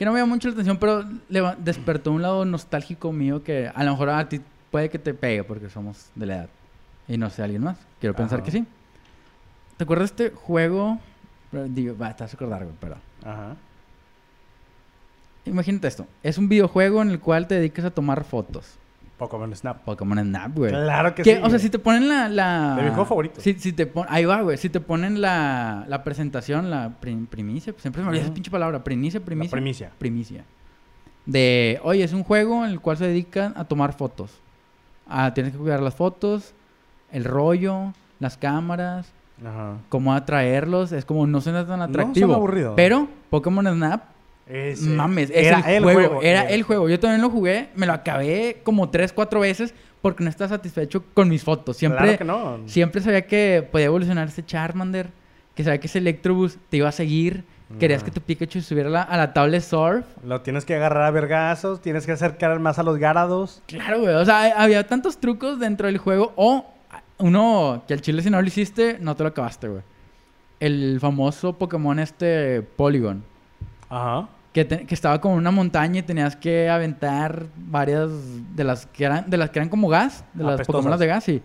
Que 0.00 0.06
no 0.06 0.12
me 0.12 0.18
llamó 0.18 0.32
mucho 0.32 0.48
la 0.48 0.54
atención, 0.54 0.78
pero 0.78 1.04
le 1.28 1.42
despertó 1.58 2.10
un 2.10 2.22
lado 2.22 2.46
nostálgico 2.46 3.12
mío 3.12 3.44
que 3.44 3.70
a 3.74 3.84
lo 3.84 3.90
mejor 3.90 4.08
a 4.08 4.26
ti 4.30 4.40
puede 4.70 4.88
que 4.88 4.98
te 4.98 5.12
pegue 5.12 5.44
porque 5.44 5.68
somos 5.68 6.08
de 6.14 6.24
la 6.24 6.36
edad. 6.36 6.48
Y 7.06 7.18
no 7.18 7.28
sé, 7.28 7.42
alguien 7.42 7.62
más. 7.62 7.76
Quiero 8.00 8.16
pensar 8.16 8.42
que 8.42 8.50
sí. 8.50 8.64
¿Te 9.76 9.84
acuerdas 9.84 10.16
de 10.16 10.28
este 10.28 10.34
juego? 10.34 10.98
Digo, 11.52 11.98
va, 11.98 12.16
te 12.16 12.24
vas 12.24 12.32
a 12.32 12.34
acordar, 12.34 12.64
güey, 12.64 12.74
pero... 12.80 12.96
Ajá. 13.22 13.56
Imagínate 15.44 15.88
esto. 15.88 16.06
Es 16.22 16.38
un 16.38 16.48
videojuego 16.48 17.02
en 17.02 17.10
el 17.10 17.20
cual 17.20 17.46
te 17.46 17.56
dedicas 17.56 17.84
a 17.84 17.90
tomar 17.90 18.24
fotos. 18.24 18.78
Pokémon 19.20 19.54
Snap. 19.54 19.84
Pokémon 19.84 20.18
Snap, 20.18 20.56
güey. 20.56 20.72
Claro 20.72 21.14
que 21.14 21.22
Que, 21.22 21.36
sí. 21.36 21.40
o 21.44 21.48
sea, 21.50 21.58
si 21.60 21.70
te 21.70 21.78
ponen 21.78 22.08
la... 22.08 22.28
la... 22.28 22.74
De 22.76 22.82
mi 22.82 22.88
juego 22.88 23.04
favorito. 23.04 23.40
Si, 23.40 23.54
si 23.54 23.72
te 23.72 23.86
pon... 23.86 24.06
Ahí 24.08 24.24
va, 24.24 24.42
güey. 24.42 24.56
Si 24.56 24.68
te 24.68 24.80
ponen 24.80 25.20
la, 25.20 25.84
la 25.86 26.02
presentación, 26.02 26.70
la 26.70 26.94
prim- 27.00 27.26
primicia. 27.26 27.72
pues 27.72 27.82
Siempre 27.82 28.02
me 28.02 28.08
olvida 28.08 28.22
esa 28.22 28.30
Ujú. 28.30 28.34
pinche 28.34 28.50
palabra. 28.50 28.82
Primicia, 28.82 29.20
La 29.20 29.26
primicia. 29.26 29.50
primicia. 29.52 29.90
Primicia. 29.98 30.44
De, 31.26 31.78
oye, 31.84 32.02
es 32.02 32.12
un 32.12 32.24
juego 32.24 32.64
en 32.64 32.70
el 32.72 32.80
cual 32.80 32.96
se 32.96 33.06
dedican 33.06 33.52
a 33.56 33.64
tomar 33.64 33.92
fotos. 33.92 34.32
Ah, 35.08 35.32
tienes 35.34 35.52
que 35.52 35.58
cuidar 35.58 35.80
las 35.80 35.94
fotos, 35.94 36.54
el 37.12 37.24
rollo, 37.24 37.92
las 38.18 38.36
cámaras, 38.36 39.12
Ajá. 39.44 39.74
cómo 39.88 40.14
atraerlos. 40.14 40.92
Es 40.92 41.04
como 41.04 41.26
no 41.26 41.40
suena 41.40 41.66
tan 41.66 41.78
No, 41.78 41.84
atractivo. 41.84 42.26
suena 42.26 42.34
aburrido. 42.36 42.74
Pero 42.76 43.08
Pokémon 43.28 43.66
Snap 43.66 44.02
Ese. 44.46 44.88
Mames, 44.88 45.30
es 45.30 45.46
Era 45.46 45.60
el, 45.72 45.82
juego, 45.82 46.22
Era 46.22 46.42
el 46.50 46.62
juego. 46.64 46.88
Yo 46.88 46.98
también 46.98 47.22
lo 47.22 47.30
jugué, 47.30 47.68
me 47.76 47.86
lo 47.86 47.92
acabé 47.92 48.60
como 48.64 48.90
tres, 48.90 49.12
cuatro 49.12 49.40
veces 49.40 49.74
porque 50.02 50.24
no 50.24 50.30
estaba 50.30 50.48
satisfecho 50.48 51.04
con 51.14 51.28
mis 51.28 51.44
fotos. 51.44 51.76
Siempre, 51.76 52.16
Claro 52.16 52.18
que 52.18 52.24
no. 52.24 52.58
siempre 52.68 53.00
sabía 53.00 53.26
que 53.26 53.66
podía 53.70 53.86
evolucionar 53.86 54.28
ese 54.28 54.44
Charmander, 54.44 55.08
que 55.54 55.62
sabía 55.62 55.78
que 55.78 55.86
ese 55.86 55.98
Electrobus 55.98 56.58
te 56.68 56.78
iba 56.78 56.88
a 56.88 56.92
seguir. 56.92 57.44
Querías 57.78 58.02
que 58.02 58.10
tu 58.10 58.20
Pikachu 58.20 58.60
subiera 58.62 58.88
a 58.88 58.92
la, 58.92 59.02
a 59.02 59.16
la 59.16 59.32
tabla 59.32 59.52
de 59.52 59.60
surf. 59.60 60.04
Lo 60.24 60.40
tienes 60.40 60.64
que 60.64 60.74
agarrar 60.74 61.04
a 61.04 61.10
vergazos, 61.12 61.80
tienes 61.80 62.04
que 62.04 62.10
acercar 62.10 62.58
más 62.58 62.80
a 62.80 62.82
los 62.82 62.98
Garados. 62.98 63.62
Claro, 63.66 64.00
güey. 64.00 64.12
O 64.16 64.24
sea, 64.24 64.40
hay- 64.40 64.52
había 64.56 64.84
tantos 64.88 65.18
trucos 65.18 65.60
dentro 65.60 65.86
del 65.86 65.98
juego. 65.98 66.32
O 66.34 66.66
uno 67.18 67.84
que 67.86 67.94
al 67.94 68.00
chile 68.00 68.22
si 68.22 68.30
no 68.30 68.42
lo 68.42 68.48
hiciste, 68.48 68.96
no 69.00 69.14
te 69.14 69.22
lo 69.22 69.28
acabaste, 69.28 69.68
güey. 69.68 69.82
El 70.58 70.98
famoso 71.00 71.52
Pokémon 71.58 72.00
este 72.00 72.62
Polygon. 72.62 73.22
Ajá. 73.90 74.28
Que, 74.52 74.64
te- 74.64 74.84
que 74.86 74.94
estaba 74.94 75.20
como 75.20 75.34
en 75.34 75.40
una 75.40 75.50
montaña 75.50 76.00
y 76.00 76.02
tenías 76.02 76.34
que 76.34 76.68
aventar 76.70 77.46
varias 77.56 78.10
de 78.56 78.64
las 78.64 78.86
que 78.86 79.04
eran, 79.04 79.28
de 79.28 79.36
las 79.36 79.50
que 79.50 79.58
eran 79.58 79.68
como 79.68 79.88
gas, 79.88 80.24
de 80.34 80.42
las 80.44 80.54
Apestosas. 80.54 80.82
Pokémon 80.82 80.98
de 80.98 81.06
gas, 81.06 81.28
y 81.28 81.42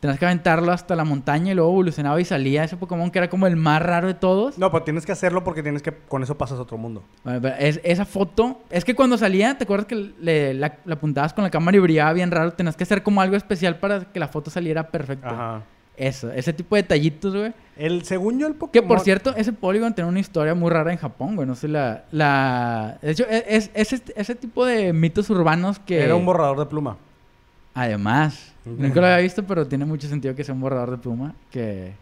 tenías 0.00 0.18
que 0.18 0.24
aventarlo 0.26 0.72
hasta 0.72 0.94
la 0.96 1.04
montaña 1.04 1.52
y 1.52 1.54
luego 1.54 1.70
evolucionaba 1.70 2.18
y 2.20 2.24
salía 2.24 2.64
ese 2.64 2.76
Pokémon 2.78 3.10
que 3.10 3.18
era 3.18 3.28
como 3.28 3.46
el 3.46 3.56
más 3.56 3.82
raro 3.82 4.06
de 4.06 4.14
todos. 4.14 4.56
No, 4.58 4.70
pues 4.70 4.84
tienes 4.84 5.04
que 5.04 5.12
hacerlo 5.12 5.44
porque 5.44 5.62
tienes 5.62 5.82
que... 5.82 5.92
Con 5.92 6.22
eso 6.22 6.38
pasas 6.38 6.58
a 6.58 6.62
otro 6.62 6.78
mundo. 6.78 7.02
Bueno, 7.24 7.40
pero 7.42 7.56
es- 7.58 7.80
esa 7.84 8.04
foto, 8.06 8.60
es 8.70 8.84
que 8.86 8.94
cuando 8.94 9.18
salía, 9.18 9.58
¿te 9.58 9.64
acuerdas 9.64 9.86
que 9.86 9.94
le, 10.18 10.54
la, 10.54 10.76
la 10.86 10.94
apuntabas 10.94 11.34
con 11.34 11.44
la 11.44 11.50
cámara 11.50 11.76
y 11.76 11.80
brillaba 11.80 12.12
bien 12.14 12.30
raro? 12.30 12.52
Tenías 12.52 12.76
que 12.76 12.84
hacer 12.84 13.02
como 13.02 13.20
algo 13.20 13.36
especial 13.36 13.78
para 13.78 14.00
que 14.12 14.18
la 14.20 14.28
foto 14.28 14.50
saliera 14.50 14.88
perfecta. 14.90 15.28
Ajá. 15.30 15.62
Eso, 15.96 16.30
ese 16.30 16.52
tipo 16.52 16.76
de 16.76 16.82
detallitos, 16.82 17.34
güey. 17.34 17.52
El 17.76 18.04
según 18.04 18.38
yo 18.38 18.46
el 18.46 18.52
Que 18.52 18.58
Pokémon... 18.58 18.88
por 18.88 19.00
cierto, 19.00 19.34
ese 19.36 19.52
Polygon 19.52 19.94
tiene 19.94 20.08
una 20.08 20.20
historia 20.20 20.54
muy 20.54 20.70
rara 20.70 20.92
en 20.92 20.98
Japón, 20.98 21.36
güey. 21.36 21.48
No 21.48 21.54
sé, 21.54 21.68
la. 21.68 22.04
la... 22.12 22.98
De 23.00 23.12
hecho, 23.12 23.26
es, 23.28 23.70
es 23.74 23.92
ese, 23.92 24.12
ese 24.14 24.34
tipo 24.34 24.64
de 24.66 24.92
mitos 24.92 25.30
urbanos 25.30 25.78
que. 25.78 26.02
Era 26.02 26.14
un 26.14 26.26
borrador 26.26 26.58
de 26.58 26.66
pluma. 26.66 26.98
Además, 27.74 28.54
nunca 28.64 29.00
lo 29.00 29.06
había 29.06 29.18
visto, 29.18 29.42
pero 29.42 29.66
tiene 29.66 29.84
mucho 29.84 30.08
sentido 30.08 30.34
que 30.34 30.44
sea 30.44 30.54
un 30.54 30.60
borrador 30.60 30.92
de 30.92 30.98
pluma. 30.98 31.34
Que. 31.50 31.92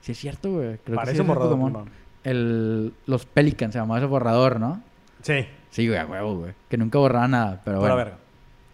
Sí, 0.00 0.12
es 0.12 0.18
cierto, 0.18 0.52
güey. 0.52 0.78
Creo 0.84 0.96
Parece 0.96 1.12
que 1.12 1.16
sí 1.16 1.20
un 1.22 1.28
borrador 1.28 1.50
de 1.50 1.56
pluma. 1.56 1.84
El, 2.24 2.92
los 3.06 3.26
Pelicans 3.26 3.72
se 3.72 3.78
llamaba 3.78 3.98
ese 3.98 4.06
borrador, 4.06 4.58
¿no? 4.58 4.82
Sí. 5.22 5.46
Sí, 5.70 5.88
güey, 5.88 5.98
a 5.98 6.06
huevo, 6.06 6.38
güey. 6.38 6.52
Que 6.68 6.76
nunca 6.76 6.98
borraba 6.98 7.28
nada, 7.28 7.62
pero 7.64 7.80
bueno. 7.80 7.96
verga. 7.96 8.18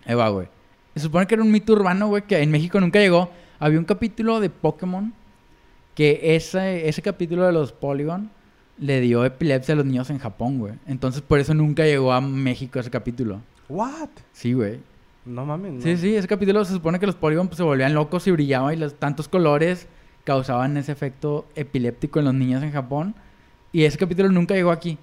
Ahí 0.04 0.14
va, 0.14 0.28
güey. 0.28 0.48
Se 0.94 1.00
supone 1.00 1.26
que 1.26 1.34
era 1.34 1.42
un 1.42 1.50
mito 1.50 1.72
urbano, 1.72 2.08
güey, 2.08 2.22
que 2.22 2.42
en 2.42 2.50
México 2.50 2.80
nunca 2.80 2.98
llegó. 2.98 3.30
Había 3.60 3.78
un 3.78 3.84
capítulo 3.84 4.40
de 4.40 4.48
Pokémon 4.50 5.12
que 5.94 6.34
ese, 6.34 6.88
ese 6.88 7.02
capítulo 7.02 7.44
de 7.44 7.52
los 7.52 7.72
Polygon 7.72 8.30
le 8.78 9.00
dio 9.02 9.24
epilepsia 9.24 9.74
a 9.74 9.76
los 9.76 9.84
niños 9.84 10.08
en 10.08 10.18
Japón, 10.18 10.58
güey. 10.58 10.74
Entonces 10.86 11.20
por 11.20 11.38
eso 11.38 11.52
nunca 11.52 11.84
llegó 11.84 12.12
a 12.12 12.22
México 12.22 12.80
ese 12.80 12.90
capítulo. 12.90 13.42
What? 13.68 14.08
Sí, 14.32 14.54
güey. 14.54 14.80
No 15.26 15.44
mames. 15.44 15.74
no. 15.74 15.82
Sí, 15.82 15.98
sí, 15.98 16.16
ese 16.16 16.26
capítulo 16.26 16.64
se 16.64 16.72
supone 16.72 16.98
que 16.98 17.06
los 17.06 17.14
Polygon 17.14 17.48
pues, 17.48 17.58
se 17.58 17.62
volvían 17.62 17.92
locos 17.92 18.26
y 18.26 18.30
brillaban 18.30 18.72
y 18.72 18.76
los 18.78 18.94
tantos 18.94 19.28
colores 19.28 19.86
causaban 20.24 20.78
ese 20.78 20.92
efecto 20.92 21.46
epiléptico 21.54 22.18
en 22.18 22.24
los 22.24 22.34
niños 22.34 22.62
en 22.62 22.72
Japón. 22.72 23.14
Y 23.70 23.84
ese 23.84 23.98
capítulo 23.98 24.30
nunca 24.30 24.54
llegó 24.54 24.70
aquí. 24.70 24.96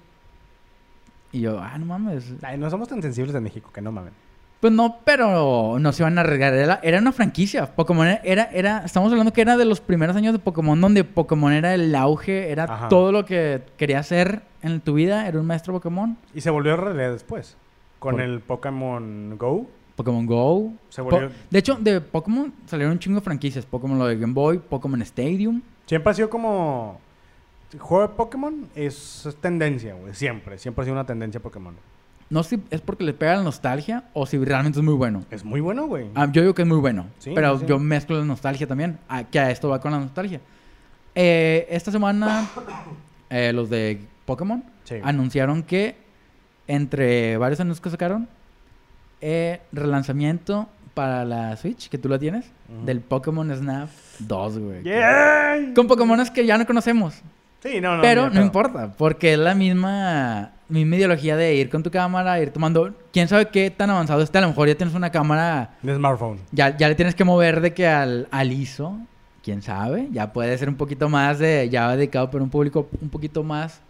Y 1.30 1.40
yo, 1.42 1.60
ah, 1.60 1.78
no 1.78 1.86
mames. 1.86 2.34
Ay, 2.42 2.58
no 2.58 2.68
somos 2.68 2.88
tan 2.88 3.00
sensibles 3.00 3.34
en 3.36 3.44
México, 3.44 3.70
que 3.72 3.80
no 3.80 3.92
mames. 3.92 4.12
Pues 4.60 4.72
no, 4.72 4.98
pero 5.04 5.78
no 5.78 5.92
se 5.92 6.02
iban 6.02 6.18
a 6.18 6.22
arriesgar. 6.22 6.80
Era, 6.82 6.98
una 6.98 7.12
franquicia. 7.12 7.66
Pokémon 7.76 8.08
era, 8.24 8.44
era, 8.52 8.84
estamos 8.84 9.12
hablando 9.12 9.32
que 9.32 9.40
era 9.40 9.56
de 9.56 9.64
los 9.64 9.80
primeros 9.80 10.16
años 10.16 10.32
de 10.32 10.40
Pokémon 10.40 10.80
donde 10.80 11.04
Pokémon 11.04 11.52
era 11.52 11.74
el 11.74 11.94
auge, 11.94 12.50
era 12.50 12.64
Ajá. 12.64 12.88
todo 12.88 13.12
lo 13.12 13.24
que 13.24 13.62
querías 13.76 14.06
hacer 14.06 14.42
en 14.62 14.80
tu 14.80 14.94
vida, 14.94 15.28
era 15.28 15.38
un 15.38 15.46
maestro 15.46 15.72
Pokémon. 15.74 16.16
Y 16.34 16.40
se 16.40 16.50
volvió 16.50 16.76
realidad 16.76 17.12
después. 17.12 17.56
Con 18.00 18.14
Por- 18.16 18.20
el 18.22 18.40
Pokémon 18.40 19.36
Go. 19.38 19.66
Pokémon 19.94 20.26
Go. 20.26 20.72
Se 20.88 21.02
Po- 21.04 21.10
volvió... 21.10 21.30
de 21.50 21.58
hecho, 21.58 21.76
de 21.76 22.00
Pokémon 22.00 22.52
salieron 22.66 22.92
un 22.94 22.98
chingo 22.98 23.20
de 23.20 23.24
franquicias. 23.24 23.64
Pokémon 23.64 23.96
lo 23.98 24.06
de 24.06 24.16
Game 24.16 24.32
Boy, 24.34 24.58
Pokémon 24.58 25.00
Stadium. 25.02 25.62
Siempre 25.86 26.10
ha 26.10 26.14
sido 26.14 26.28
como... 26.30 27.00
El 27.72 27.78
juego 27.78 28.08
de 28.08 28.14
Pokémon 28.14 28.66
es, 28.74 29.24
es 29.26 29.36
tendencia, 29.36 29.94
güey. 29.94 30.14
Siempre. 30.14 30.58
Siempre 30.58 30.82
ha 30.82 30.84
sido 30.84 30.94
una 30.94 31.04
tendencia 31.06 31.38
Pokémon. 31.40 31.74
No 32.30 32.42
sé 32.42 32.56
si 32.56 32.62
es 32.70 32.80
porque 32.82 33.04
le 33.04 33.14
pega 33.14 33.36
la 33.36 33.42
nostalgia 33.42 34.04
o 34.12 34.26
si 34.26 34.36
realmente 34.38 34.78
es 34.78 34.84
muy 34.84 34.94
bueno. 34.94 35.24
Es 35.30 35.44
muy 35.44 35.60
bueno, 35.60 35.86
güey. 35.86 36.08
Ah, 36.14 36.28
yo 36.30 36.42
digo 36.42 36.54
que 36.54 36.62
es 36.62 36.68
muy 36.68 36.76
bueno. 36.78 37.06
Sí, 37.18 37.32
pero 37.34 37.58
sí, 37.58 37.64
yo 37.66 37.78
mezclo 37.78 38.18
la 38.18 38.24
nostalgia 38.24 38.66
también. 38.66 38.98
que 39.30 39.38
a 39.40 39.50
esto 39.50 39.68
va 39.70 39.80
con 39.80 39.92
la 39.92 39.98
nostalgia. 40.00 40.40
Eh, 41.14 41.66
esta 41.70 41.90
semana, 41.90 42.46
eh, 43.30 43.52
los 43.52 43.70
de 43.70 44.00
Pokémon 44.26 44.62
Sí. 44.84 44.96
anunciaron 45.02 45.62
que, 45.62 45.96
entre 46.66 47.36
varios 47.38 47.60
anuncios 47.60 47.82
que 47.82 47.90
sacaron, 47.90 48.28
eh, 49.20 49.60
relanzamiento 49.72 50.68
para 50.94 51.24
la 51.24 51.56
Switch, 51.56 51.88
que 51.88 51.96
tú 51.98 52.08
la 52.08 52.18
tienes, 52.18 52.50
del 52.84 53.00
Pokémon 53.00 53.54
Snap 53.54 53.88
2, 54.18 54.58
güey. 54.58 54.82
¡Yay! 54.82 55.72
Con 55.74 55.86
Pokémones 55.86 56.30
que 56.30 56.44
ya 56.44 56.58
no 56.58 56.66
conocemos. 56.66 57.14
Sí, 57.62 57.80
no, 57.80 57.96
no. 57.96 58.02
pero 58.02 58.30
no 58.30 58.40
importa, 58.40 58.92
porque 58.96 59.32
es 59.32 59.38
la 59.38 59.54
misma, 59.54 60.52
misma 60.68 60.96
ideología 60.96 61.36
de 61.36 61.54
ir 61.54 61.70
con 61.70 61.82
tu 61.82 61.90
cámara, 61.90 62.40
ir 62.40 62.50
tomando... 62.50 62.94
¿Quién 63.12 63.28
sabe 63.28 63.48
qué 63.48 63.70
tan 63.70 63.90
avanzado 63.90 64.22
está? 64.22 64.38
A 64.38 64.42
lo 64.42 64.48
mejor 64.48 64.68
ya 64.68 64.74
tienes 64.74 64.94
una 64.94 65.10
cámara 65.10 65.76
De 65.82 65.94
smartphone. 65.94 66.38
ya, 66.52 66.76
ya 66.76 66.88
le 66.88 66.94
tienes 66.94 67.14
que 67.14 67.24
mover 67.24 67.60
de 67.60 67.72
que 67.72 67.86
al, 67.86 68.28
al 68.30 68.52
ISO, 68.52 68.98
quién 69.42 69.62
sabe, 69.62 70.08
ya 70.12 70.32
puede 70.32 70.56
ser 70.58 70.68
un 70.68 70.74
poquito 70.76 71.08
más 71.08 71.38
de, 71.38 71.68
ya 71.70 71.94
dedicado 71.96 72.30
para 72.30 72.44
un 72.44 72.50
público 72.50 72.88
un 73.00 73.08
poquito 73.08 73.42
más. 73.42 73.80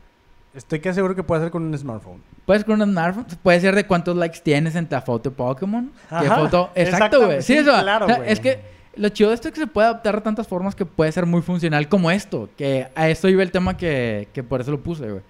Estoy 0.55 0.81
que 0.81 0.93
seguro 0.95 1.14
que 1.14 1.23
puede 1.23 1.43
ser 1.43 1.51
con 1.51 1.62
un 1.64 1.77
smartphone. 1.77 2.23
Puedes 2.47 2.64
con 2.64 2.81
un 2.81 2.88
smartphone, 2.88 3.27
puede 3.43 3.61
ser 3.61 3.75
de 3.75 3.85
cuántos 3.87 4.17
likes 4.17 4.38
tienes 4.43 4.75
en 4.75 4.88
tu 4.88 4.97
foto 5.01 5.31
de 5.31 5.37
Pokémon. 5.37 5.91
¿Qué 6.09 6.14
Ajá, 6.14 6.37
foto? 6.37 6.71
Exacto, 6.75 7.27
güey. 7.27 7.43
Sí, 7.43 7.55
sí, 7.55 7.59
eso. 7.59 7.73
claro, 7.83 8.07
O 8.07 8.09
sea, 8.09 8.25
es 8.27 8.41
que 8.41 8.61
lo 8.97 9.09
chido 9.11 9.29
de 9.29 9.35
esto 9.35 9.49
es 9.49 9.55
que 9.55 9.61
se 9.61 9.67
puede 9.67 9.88
adaptar 9.88 10.17
de 10.17 10.23
tantas 10.23 10.49
formas 10.49 10.75
que 10.75 10.87
puede 10.87 11.12
ser 11.12 11.27
muy 11.27 11.43
funcional 11.43 11.88
como 11.88 12.11
esto. 12.11 12.49
Que 12.57 12.88
a 12.95 13.09
esto 13.09 13.29
iba 13.29 13.43
el 13.43 13.53
tema 13.53 13.77
que, 13.77 14.29
que 14.33 14.43
por 14.43 14.61
eso 14.61 14.71
lo 14.71 14.81
puse, 14.81 15.11
güey. 15.11 15.23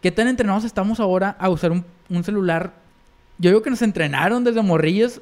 ¿Qué 0.00 0.10
tan 0.10 0.28
entrenados 0.28 0.64
estamos 0.64 0.98
ahora 1.00 1.36
a 1.38 1.48
usar 1.48 1.72
un, 1.72 1.84
un 2.08 2.24
celular? 2.24 2.72
Yo 3.38 3.50
digo 3.50 3.62
que 3.62 3.70
nos 3.70 3.82
entrenaron 3.82 4.44
desde 4.44 4.62
morrillos 4.62 5.20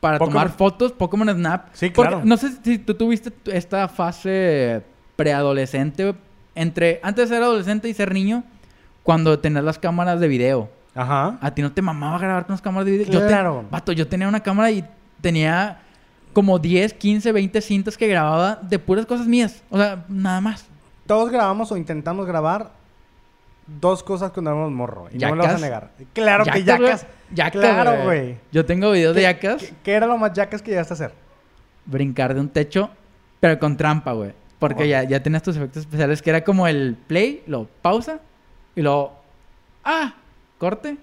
para 0.00 0.18
Pokémon. 0.18 0.42
tomar 0.42 0.56
fotos, 0.56 0.92
Pokémon 0.92 1.28
Snap. 1.28 1.68
Sí, 1.72 1.90
Porque 1.90 2.10
claro. 2.10 2.24
No 2.24 2.36
sé 2.36 2.50
si 2.62 2.78
tú 2.78 2.94
tuviste 2.94 3.32
esta 3.46 3.88
fase 3.88 4.82
preadolescente 5.16 6.14
entre 6.54 7.00
antes 7.02 7.28
de 7.28 7.34
ser 7.36 7.42
adolescente 7.42 7.88
y 7.88 7.94
ser 7.94 8.12
niño, 8.12 8.44
cuando 9.02 9.38
tenías 9.38 9.64
las 9.64 9.78
cámaras 9.78 10.20
de 10.20 10.28
video. 10.28 10.70
Ajá. 10.94 11.38
A 11.40 11.50
ti 11.52 11.62
no 11.62 11.72
te 11.72 11.80
mamaba 11.80 12.18
grabar 12.18 12.44
con 12.46 12.52
las 12.54 12.60
cámaras 12.62 12.86
de 12.86 12.92
video. 12.92 13.06
Yo 13.12 13.20
te- 13.20 13.26
Claro. 13.28 13.64
vato, 13.70 13.92
yo 13.92 14.06
tenía 14.08 14.28
una 14.28 14.40
cámara 14.40 14.70
y 14.70 14.84
tenía 15.22 15.80
como 16.34 16.58
10, 16.58 16.92
15, 16.94 17.32
20 17.32 17.60
cintas 17.62 17.96
que 17.96 18.06
grababa 18.06 18.56
de 18.62 18.78
puras 18.78 19.06
cosas 19.06 19.26
mías. 19.26 19.62
O 19.70 19.78
sea, 19.78 20.04
nada 20.08 20.40
más. 20.40 20.66
Todos 21.06 21.30
grabamos 21.30 21.72
o 21.72 21.76
intentamos 21.76 22.26
grabar 22.26 22.70
dos 23.66 24.02
cosas 24.02 24.30
cuando 24.32 24.50
éramos 24.50 24.70
morro. 24.72 25.08
Y 25.12 25.18
no 25.18 25.30
me 25.30 25.36
lo 25.36 25.42
vas 25.44 25.54
a 25.54 25.58
negar. 25.58 25.90
Claro 26.12 26.44
que 26.44 26.62
Yacas, 26.62 26.80
yacas. 26.80 27.06
Yacas, 27.32 27.60
Claro, 27.60 28.04
güey. 28.04 28.36
Yo 28.52 28.64
tengo 28.66 28.90
videos 28.90 29.14
de 29.14 29.20
¿Qué- 29.20 29.26
yacas. 29.26 29.62
¿Qué, 29.62 29.74
qué 29.82 29.92
era 29.92 30.06
lo 30.06 30.18
más 30.18 30.32
yacas 30.32 30.62
que 30.62 30.70
llegaste 30.70 30.94
a 30.94 30.96
hacer? 30.96 31.12
brincar 31.84 32.32
de 32.32 32.38
un 32.40 32.48
techo, 32.48 32.90
pero 33.40 33.58
con 33.58 33.76
trampa, 33.76 34.12
güey. 34.12 34.32
Porque 34.60 34.84
Oh. 34.84 34.86
ya, 34.86 35.02
ya 35.02 35.20
tenía 35.20 35.38
estos 35.38 35.56
efectos 35.56 35.80
especiales 35.80 36.22
que 36.22 36.30
era 36.30 36.44
como 36.44 36.68
el 36.68 36.96
play, 37.08 37.42
lo 37.48 37.66
pausa 37.82 38.20
y 38.76 38.82
luego, 38.82 39.20
ah, 39.84 40.14
corte, 40.58 40.96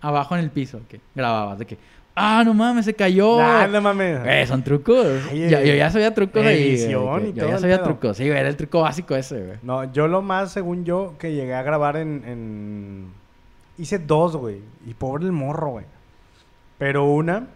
abajo 0.00 0.36
en 0.36 0.44
el 0.44 0.50
piso, 0.50 0.80
que 0.88 1.00
grababas, 1.14 1.58
de 1.58 1.66
que, 1.66 1.78
ah, 2.14 2.42
no 2.44 2.54
mames, 2.54 2.84
se 2.84 2.94
cayó. 2.94 3.38
Nah, 3.38 3.66
no 3.66 3.80
mames. 3.80 4.20
Eh, 4.24 4.46
son 4.46 4.62
trucos. 4.62 5.06
Ay, 5.30 5.48
yo 5.50 5.60
ya 5.60 5.90
sabía 5.90 6.12
trucos 6.14 6.44
ahí. 6.44 6.74
y 6.86 6.90
yo 6.90 7.00
todo 7.36 7.48
ya 7.48 7.58
sabía 7.58 7.82
trucos. 7.82 8.16
Sí, 8.16 8.26
güey, 8.26 8.38
era 8.38 8.48
el 8.48 8.56
truco 8.56 8.80
básico 8.82 9.14
ese, 9.16 9.40
güey. 9.44 9.58
No, 9.62 9.90
yo 9.92 10.08
lo 10.08 10.22
más, 10.22 10.52
según 10.52 10.84
yo, 10.84 11.14
que 11.18 11.32
llegué 11.32 11.54
a 11.54 11.62
grabar 11.62 11.96
en... 11.96 12.22
en- 12.26 13.22
Hice 13.78 13.98
dos, 13.98 14.36
güey. 14.36 14.58
Y 14.86 14.94
pobre 14.94 15.24
el 15.24 15.32
morro, 15.32 15.70
güey. 15.70 15.86
Pero 16.78 17.04
una 17.06 17.46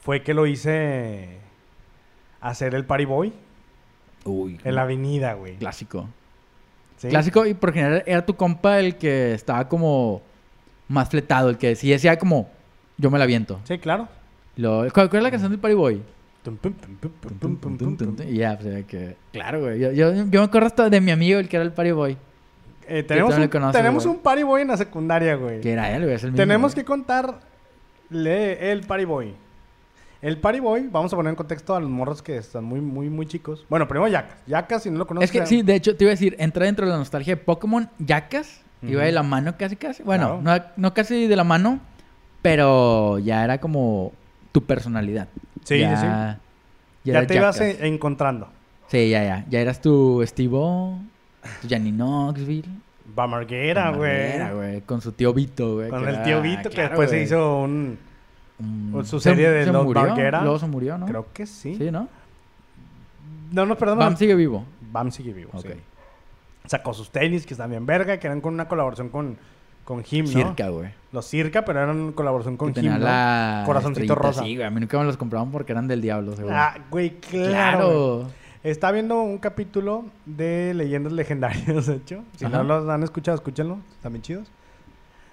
fue 0.00 0.22
que 0.22 0.34
lo 0.34 0.46
hice 0.46 1.38
hacer 2.40 2.74
el 2.74 2.84
party 2.84 3.04
boy 3.06 3.32
Uy, 4.24 4.60
en 4.62 4.74
la 4.74 4.82
avenida, 4.82 5.34
güey. 5.34 5.56
clásico. 5.56 6.06
¿Sí? 6.98 7.08
Clásico 7.08 7.46
y 7.46 7.54
por 7.54 7.72
general 7.72 8.02
era 8.06 8.24
tu 8.24 8.34
compa 8.36 8.78
el 8.78 8.96
que 8.96 9.32
estaba 9.34 9.68
como 9.68 10.22
más 10.88 11.08
fletado, 11.08 11.48
el 11.50 11.58
que 11.58 11.74
sí 11.76 11.90
decía 11.90 12.18
como, 12.18 12.48
yo 12.98 13.10
me 13.10 13.18
la 13.18 13.26
viento. 13.26 13.60
Sí, 13.64 13.78
claro. 13.78 14.08
Lo, 14.56 14.86
¿Cuál, 14.92 15.10
es 15.12 15.22
la 15.22 15.30
canción 15.30 15.50
del 15.50 15.60
Pariboy? 15.60 16.02
Y 18.28 18.36
ya, 18.36 18.58
pues, 18.58 18.84
que, 18.86 19.16
claro, 19.32 19.60
güey. 19.60 19.94
Yo, 19.96 20.12
me 20.12 20.38
acuerdo 20.38 20.66
hasta 20.66 20.88
de 20.88 21.00
mi 21.00 21.10
amigo, 21.10 21.38
el 21.38 21.48
que 21.48 21.56
era 21.56 21.64
el 21.64 21.72
Pariboy. 21.72 22.16
Eh, 22.88 23.02
tenemos 23.02 23.36
un, 23.36 23.48
conoces, 23.48 23.76
tenemos 23.76 24.04
güey. 24.04 24.16
un 24.16 24.22
Pariboy 24.22 24.62
en 24.62 24.68
la 24.68 24.76
secundaria, 24.76 25.34
güey. 25.34 25.60
Que 25.60 25.72
era 25.72 25.94
él, 25.94 26.02
güey. 26.02 26.14
El 26.14 26.22
mismo, 26.22 26.36
tenemos 26.36 26.74
que 26.74 26.84
contarle 26.84 27.40
el 28.70 28.82
Pariboy. 28.82 29.34
El 30.22 30.38
Party 30.38 30.60
Boy, 30.60 30.88
vamos 30.90 31.12
a 31.12 31.16
poner 31.16 31.30
en 31.30 31.36
contexto 31.36 31.74
a 31.74 31.80
los 31.80 31.90
morros 31.90 32.22
que 32.22 32.36
están 32.36 32.64
muy, 32.64 32.80
muy, 32.80 33.10
muy 33.10 33.26
chicos. 33.26 33.66
Bueno, 33.68 33.86
primero 33.86 34.08
Yacas. 34.08 34.38
Yacas, 34.46 34.82
si 34.82 34.90
no 34.90 34.98
lo 34.98 35.06
conoces. 35.06 35.30
Es 35.30 35.40
que 35.40 35.46
sí, 35.46 35.62
de 35.62 35.74
hecho, 35.74 35.96
te 35.96 36.04
iba 36.04 36.10
a 36.10 36.14
decir, 36.14 36.34
entra 36.38 36.64
dentro 36.64 36.86
de 36.86 36.92
la 36.92 36.98
nostalgia 36.98 37.36
de 37.36 37.42
Pokémon, 37.42 37.88
Yacas. 37.98 38.62
Uh 38.82 38.86
-huh. 38.86 39.04
De 39.04 39.12
la 39.12 39.22
mano 39.22 39.56
casi, 39.56 39.76
casi. 39.76 40.02
Bueno, 40.02 40.40
no, 40.42 40.58
no, 40.76 40.94
casi 40.94 41.26
de 41.26 41.36
la 41.36 41.44
mano, 41.44 41.80
pero 42.42 43.18
ya 43.18 43.44
era 43.44 43.58
como 43.58 44.12
tu 44.52 44.62
personalidad. 44.64 45.28
Sí, 45.64 45.78
ya, 45.80 45.96
sí. 45.96 47.10
Ya, 47.10 47.26
te 47.26 47.34
ibas 47.36 47.60
en- 47.60 47.84
encontrando. 47.84 48.48
Sí, 48.88 49.10
ya, 49.10 49.22
ya. 49.24 49.44
Ya 49.48 49.60
eras 49.60 49.80
tu 49.80 50.22
Steve-O, 50.26 50.98
tu 51.62 51.68
Janny 51.68 51.90
Knoxville. 51.92 52.68
Bamarguera, 53.14 53.90
güey. 53.90 54.80
Con 54.82 55.00
su 55.00 55.12
tío 55.12 55.32
Vito, 55.32 55.74
güey. 55.76 55.88
Con 55.90 56.02
el 56.06 56.14
era- 56.14 56.22
tío 56.22 56.42
Vito, 56.42 56.70
que 56.70 56.82
después 56.82 57.10
se 57.10 57.22
hizo 57.22 57.58
un... 57.62 57.98
Su 59.04 59.20
se- 59.20 59.30
serie 59.30 59.50
de 59.50 59.64
se 59.66 59.72
Los 59.72 59.84
murió, 59.84 60.02
Barguera. 60.02 60.40
Luego 60.42 60.58
se 60.58 60.66
murió, 60.66 60.96
¿no? 60.98 61.06
Creo 61.06 61.26
que 61.32 61.46
sí. 61.46 61.76
Sí, 61.76 61.90
¿no? 61.90 62.08
No, 63.52 63.66
no, 63.66 63.76
perdón. 63.76 63.98
Bam 63.98 64.16
sigue 64.16 64.34
vivo. 64.34 64.64
Bam 64.92 65.10
sigue 65.12 65.32
vivo, 65.32 65.50
Ok. 65.54 65.62
sí. 65.66 65.68
Sacó 66.66 66.94
sus 66.94 67.10
tenis, 67.10 67.46
que 67.46 67.54
están 67.54 67.70
bien 67.70 67.86
verga, 67.86 68.18
que 68.18 68.26
eran 68.26 68.40
con 68.40 68.54
una 68.54 68.66
colaboración 68.66 69.08
con, 69.10 69.36
con 69.86 70.02
Him, 70.10 70.24
¿no? 70.26 70.30
Circa, 70.32 70.68
güey. 70.68 70.90
Los 71.12 71.26
Circa, 71.26 71.64
pero 71.64 71.80
eran 71.80 72.12
colaboración 72.12 72.56
con 72.56 72.72
¿no? 72.74 72.98
la 72.98 73.62
Corazoncito 73.64 74.02
estrellita 74.02 74.14
rosa. 74.28 74.42
Sí, 74.42 74.56
güey. 74.56 74.66
A 74.66 74.70
mí 74.70 74.80
nunca 74.80 74.98
me 74.98 75.04
los 75.04 75.16
compraban 75.16 75.50
porque 75.52 75.72
eran 75.72 75.86
del 75.86 76.02
diablo, 76.02 76.34
seguro. 76.34 76.54
Ah, 76.54 76.74
güey, 76.90 77.20
claro. 77.20 77.48
claro. 77.48 78.16
güey. 78.16 78.26
Está 78.64 78.90
viendo 78.90 79.22
un 79.22 79.38
capítulo 79.38 80.06
de 80.24 80.74
Leyendas 80.74 81.12
Legendarias, 81.12 81.86
de 81.86 81.94
hecho. 81.94 82.24
Si 82.36 82.44
Ajá. 82.44 82.58
no 82.58 82.64
los 82.64 82.88
han 82.88 83.04
escuchado, 83.04 83.36
escúchenlo. 83.36 83.78
Están 83.92 84.12
bien 84.12 84.22
chidos. 84.22 84.50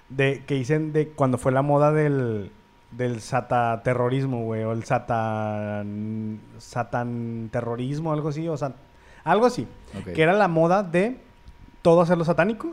De, 0.08 0.44
que 0.46 0.54
dicen 0.54 0.92
de 0.92 1.08
cuando 1.08 1.36
fue 1.36 1.50
la 1.50 1.62
moda 1.62 1.90
del, 1.90 2.52
del 2.92 3.20
sataterrorismo, 3.20 4.44
güey. 4.44 4.62
O 4.62 4.70
el 4.70 4.84
satan... 4.84 6.38
Satan 6.58 7.48
terrorismo, 7.50 8.12
algo 8.12 8.28
así. 8.28 8.48
O 8.48 8.56
sea, 8.56 8.74
algo 9.24 9.46
así. 9.46 9.66
Que 10.14 10.22
era 10.22 10.32
la 10.32 10.46
moda 10.46 10.84
de 10.84 11.18
todo 11.82 12.02
hacerlo 12.02 12.24
satánico. 12.24 12.72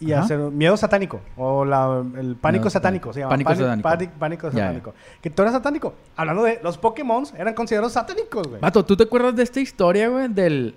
Y 0.00 0.12
Ajá. 0.12 0.22
hacer 0.24 0.38
miedo 0.38 0.76
satánico. 0.76 1.20
O 1.36 1.64
la- 1.64 2.04
el 2.18 2.36
pánico 2.36 2.70
satánico. 2.70 3.12
Se 3.12 3.20
llama. 3.20 3.30
Pánico 3.30 3.54
satánico. 3.54 4.12
pánico 4.18 4.50
satánico. 4.50 4.94
Que 5.20 5.28
todo 5.30 5.44
era 5.46 5.52
satánico. 5.52 5.94
Hablando 6.16 6.44
de 6.44 6.60
los 6.62 6.78
Pokémon, 6.78 7.24
eran 7.36 7.54
considerados 7.54 7.92
satánicos, 7.94 8.46
güey. 8.46 8.60
Vato, 8.60 8.84
¿tú 8.84 8.96
te 8.96 9.02
acuerdas 9.04 9.34
de 9.34 9.42
esta 9.42 9.58
historia, 9.60 10.08
güey? 10.08 10.28
Del... 10.28 10.76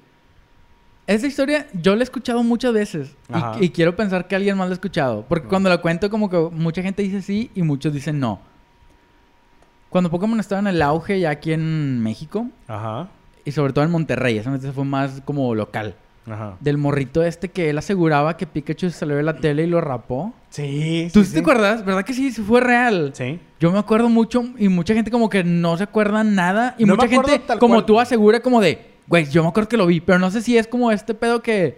Esta 1.07 1.27
historia 1.27 1.67
yo 1.73 1.93
la 1.95 2.01
he 2.01 2.03
escuchado 2.03 2.41
muchas 2.43 2.73
veces. 2.73 3.15
y- 3.59 3.69
quiero 3.69 3.95
pensar 3.95 4.27
que 4.27 4.35
alguien 4.35 4.57
más 4.57 4.67
la 4.69 4.73
ha 4.73 4.75
escuchado. 4.75 5.23
Porque 5.27 5.43
No. 5.43 5.49
cuando 5.49 5.69
la 5.69 5.77
cuento, 5.79 6.09
como 6.09 6.29
que 6.29 6.37
mucha 6.51 6.81
gente 6.81 7.03
dice 7.03 7.21
sí 7.21 7.51
y 7.53 7.61
muchos 7.61 7.93
dicen 7.93 8.19
no. 8.19 8.39
Cuando 9.89 10.09
Pokémon 10.09 10.39
estaba 10.39 10.59
en 10.61 10.67
el 10.67 10.81
auge 10.81 11.19
ya 11.19 11.31
aquí 11.31 11.51
en 11.53 12.01
México, 12.01 12.47
Ajá. 12.67 13.09
y 13.43 13.51
sobre 13.51 13.73
todo 13.73 13.83
en 13.83 13.91
Monterrey, 13.91 14.37
esa 14.37 14.49
vez 14.51 14.65
fue 14.73 14.85
más 14.85 15.21
como 15.25 15.53
local. 15.53 15.95
Ajá. 16.29 16.55
Del 16.59 16.77
morrito 16.77 17.23
este 17.23 17.49
que 17.49 17.69
él 17.71 17.77
aseguraba 17.79 18.37
que 18.37 18.45
Pikachu 18.45 18.89
se 18.91 18.99
salió 18.99 19.15
de 19.15 19.23
la 19.23 19.37
tele 19.37 19.63
y 19.63 19.67
lo 19.67 19.81
rapó. 19.81 20.33
Sí, 20.49 21.09
¿Tú 21.11 21.21
sí, 21.21 21.27
sí 21.29 21.33
te 21.33 21.39
acuerdas? 21.39 21.83
¿Verdad 21.83 22.03
que 22.05 22.13
sí? 22.13 22.31
Sí 22.31 22.41
fue 22.43 22.61
real. 22.61 23.11
Sí. 23.15 23.39
Yo 23.59 23.71
me 23.71 23.79
acuerdo 23.79 24.07
mucho 24.07 24.43
y 24.57 24.69
mucha 24.69 24.93
gente 24.93 25.09
como 25.09 25.29
que 25.29 25.43
no 25.43 25.77
se 25.77 25.83
acuerda 25.83 26.23
nada 26.23 26.75
y 26.77 26.85
No 26.85 26.95
mucha 26.95 27.07
gente 27.07 27.41
como 27.59 27.75
cual. 27.75 27.85
tú 27.85 27.99
asegura 27.99 28.39
como 28.41 28.61
de, 28.61 28.85
güey, 29.07 29.25
yo 29.25 29.41
me 29.41 29.49
acuerdo 29.49 29.67
que 29.69 29.77
lo 29.77 29.87
vi, 29.87 29.99
pero 29.99 30.19
no 30.19 30.29
sé 30.29 30.41
si 30.43 30.57
es 30.57 30.67
como 30.67 30.91
este 30.91 31.13
pedo 31.15 31.41
que 31.41 31.77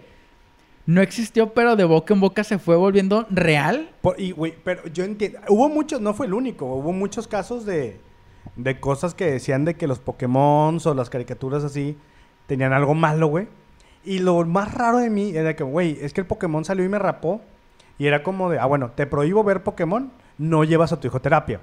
no 0.86 1.00
existió, 1.00 1.54
pero 1.54 1.76
de 1.76 1.84
boca 1.84 2.12
en 2.12 2.20
boca 2.20 2.44
se 2.44 2.58
fue 2.58 2.76
volviendo 2.76 3.26
real. 3.30 3.90
Por- 4.02 4.20
y, 4.20 4.32
güey, 4.32 4.52
pero 4.62 4.86
yo 4.88 5.04
entiendo. 5.04 5.38
Hubo 5.48 5.70
muchos, 5.70 6.02
no 6.02 6.12
fue 6.12 6.26
el 6.26 6.34
único. 6.34 6.66
Hubo 6.66 6.92
muchos 6.92 7.26
casos 7.26 7.64
de, 7.64 7.98
de 8.56 8.78
cosas 8.78 9.14
que 9.14 9.24
decían 9.24 9.64
de 9.64 9.74
que 9.74 9.86
los 9.86 9.98
Pokémon 10.00 10.78
o 10.84 10.94
las 10.94 11.08
caricaturas 11.08 11.64
así 11.64 11.96
tenían 12.46 12.74
algo 12.74 12.92
malo, 12.94 13.28
güey. 13.28 13.46
Y 14.04 14.18
lo 14.18 14.44
más 14.44 14.74
raro 14.74 14.98
de 14.98 15.10
mí 15.10 15.34
era 15.34 15.56
que, 15.56 15.64
güey, 15.64 15.98
es 16.00 16.12
que 16.12 16.20
el 16.20 16.26
Pokémon 16.26 16.64
salió 16.64 16.84
y 16.84 16.88
me 16.88 16.98
rapó. 16.98 17.40
Y 17.98 18.06
era 18.06 18.22
como 18.22 18.50
de, 18.50 18.58
ah, 18.58 18.66
bueno, 18.66 18.90
te 18.90 19.06
prohíbo 19.06 19.44
ver 19.44 19.62
Pokémon, 19.62 20.10
no 20.36 20.64
llevas 20.64 20.92
a 20.92 21.00
tu 21.00 21.06
hijo 21.06 21.20
terapia. 21.20 21.60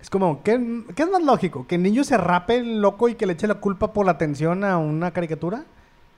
Es 0.00 0.10
como, 0.10 0.42
¿qué, 0.42 0.82
qué 0.94 1.02
es 1.02 1.10
más 1.10 1.22
lógico? 1.22 1.66
¿Que 1.66 1.74
el 1.74 1.82
niño 1.82 2.04
se 2.04 2.16
rape 2.16 2.62
loco 2.62 3.08
y 3.08 3.14
que 3.14 3.26
le 3.26 3.34
eche 3.34 3.46
la 3.46 3.56
culpa 3.56 3.92
por 3.92 4.06
la 4.06 4.12
atención 4.12 4.64
a 4.64 4.78
una 4.78 5.10
caricatura? 5.10 5.64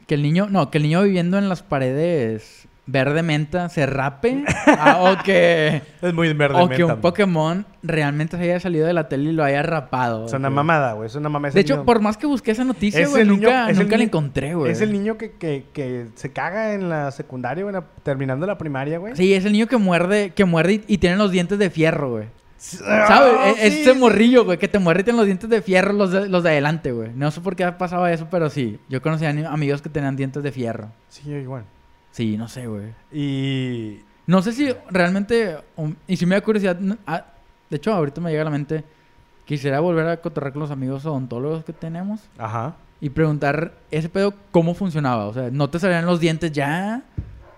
Que 0.07 0.15
el 0.15 0.23
niño, 0.23 0.49
no, 0.51 0.71
que 0.71 0.79
el 0.79 0.85
niño 0.85 1.03
viviendo 1.03 1.39
en 1.39 1.49
las 1.49 1.63
paredes 1.63 2.69
verde 2.91 3.22
menta 3.22 3.68
se 3.68 3.86
rape 3.86 4.45
ah, 4.66 4.99
o 5.18 5.22
que 5.24 5.82
Es 6.03 6.14
muy 6.14 6.32
verde. 6.32 6.61
o 6.61 6.68
que 6.68 6.84
un 6.84 7.01
Pokémon 7.01 7.66
realmente 7.82 8.36
se 8.36 8.43
haya 8.43 8.61
salido 8.61 8.86
de 8.86 8.93
la 8.93 9.09
tele 9.09 9.30
y 9.30 9.32
lo 9.32 9.45
haya 9.45 9.62
rapado. 9.62 10.26
Es 10.26 10.32
una 10.32 10.49
güey. 10.49 10.57
mamada, 10.57 10.93
güey. 10.95 11.07
Es 11.07 11.14
una 11.14 11.28
mamada. 11.28 11.55
De 11.55 11.61
hecho, 11.61 11.74
niño- 11.76 11.84
por 11.86 12.01
más 12.01 12.16
que 12.16 12.26
busqué 12.26 12.51
esa 12.51 12.64
noticia, 12.64 13.01
Es 13.01 13.11
güey, 13.11 13.24
niño- 13.24 13.36
nunca, 13.36 13.70
es 13.70 13.78
nunca 13.78 13.97
la 13.97 14.05
encontré, 14.05 14.55
güey. 14.55 14.72
Es 14.72 14.80
el 14.80 14.93
niño 14.93 15.16
que, 15.16 15.32
que, 15.32 15.66
que 15.72 16.07
se 16.14 16.32
caga 16.32 16.74
en 16.74 16.88
la 16.88 17.11
secundaria, 17.11 17.64
güey, 17.64 17.74
terminando 18.03 18.47
la 18.47 18.59
primaria, 18.59 18.99
güey. 18.99 19.16
Sí, 19.16 19.32
es 19.34 19.45
el 19.45 19.53
niño 19.53 19.66
que 19.66 19.76
muerde, 19.76 20.30
que 20.30 20.45
muerde 20.45 20.74
y, 20.74 20.95
y 20.95 20.99
tiene 20.99 21.16
los 21.16 21.30
dientes 21.30 21.59
de 21.59 21.70
fierro, 21.70 22.11
güey. 22.11 22.26
¿Sabes? 22.57 23.57
Es 23.59 23.72
sí, 23.72 23.80
ese 23.80 23.95
sí. 23.95 23.99
morrillo, 23.99 24.45
güey, 24.45 24.59
que 24.59 24.68
te 24.68 24.78
muerde 24.78 25.01
y 25.01 25.05
tiene 25.05 25.16
los 25.16 25.24
dientes 25.24 25.49
de 25.49 25.62
fierro 25.62 25.95
los 25.95 26.12
de, 26.12 26.28
los 26.28 26.43
de 26.43 26.51
adelante, 26.51 26.93
güey. 26.93 27.11
No 27.14 27.30
sé 27.30 27.41
por 27.41 27.57
qué 27.57 27.70
pasaba 27.72 28.12
eso, 28.12 28.26
pero 28.30 28.51
sí. 28.51 28.78
Yo 28.91 29.01
conocía 29.01 29.30
amigos 29.51 29.80
que 29.80 29.88
tenían 29.88 30.14
dientes 30.14 30.43
de 30.43 30.53
fierro. 30.53 30.88
Sí, 31.09 31.30
igual. 31.30 31.64
Sí, 32.11 32.37
no 32.37 32.49
sé, 32.49 32.67
güey. 32.67 32.93
Y... 33.13 34.01
No 34.27 34.43
sé 34.43 34.53
si 34.53 34.73
realmente... 34.91 35.57
um, 35.77 35.95
y 36.07 36.17
si 36.17 36.27
me 36.27 36.35
da 36.35 36.41
curiosidad... 36.41 36.79
ah, 37.07 37.25
de 37.69 37.77
hecho, 37.77 37.93
ahorita 37.93 38.21
me 38.21 38.31
llega 38.31 38.43
a 38.43 38.47
la 38.47 38.51
mente... 38.51 38.85
Quisiera 39.45 39.81
volver 39.81 40.07
a 40.07 40.21
cotorrear 40.21 40.53
con 40.53 40.61
los 40.61 40.71
amigos 40.71 41.05
odontólogos 41.05 41.65
que 41.65 41.73
tenemos. 41.73 42.21
Ajá. 42.39 42.77
Y 43.01 43.11
preguntar 43.11 43.75
ese 43.91 44.09
pedo 44.09 44.33
cómo 44.53 44.75
funcionaba. 44.75 45.27
O 45.27 45.35
sea, 45.35 45.51
¿no 45.51 45.69
te 45.69 45.81
salían 45.81 46.07
los 46.07 46.21
dientes 46.21 46.53
ya? 46.53 47.03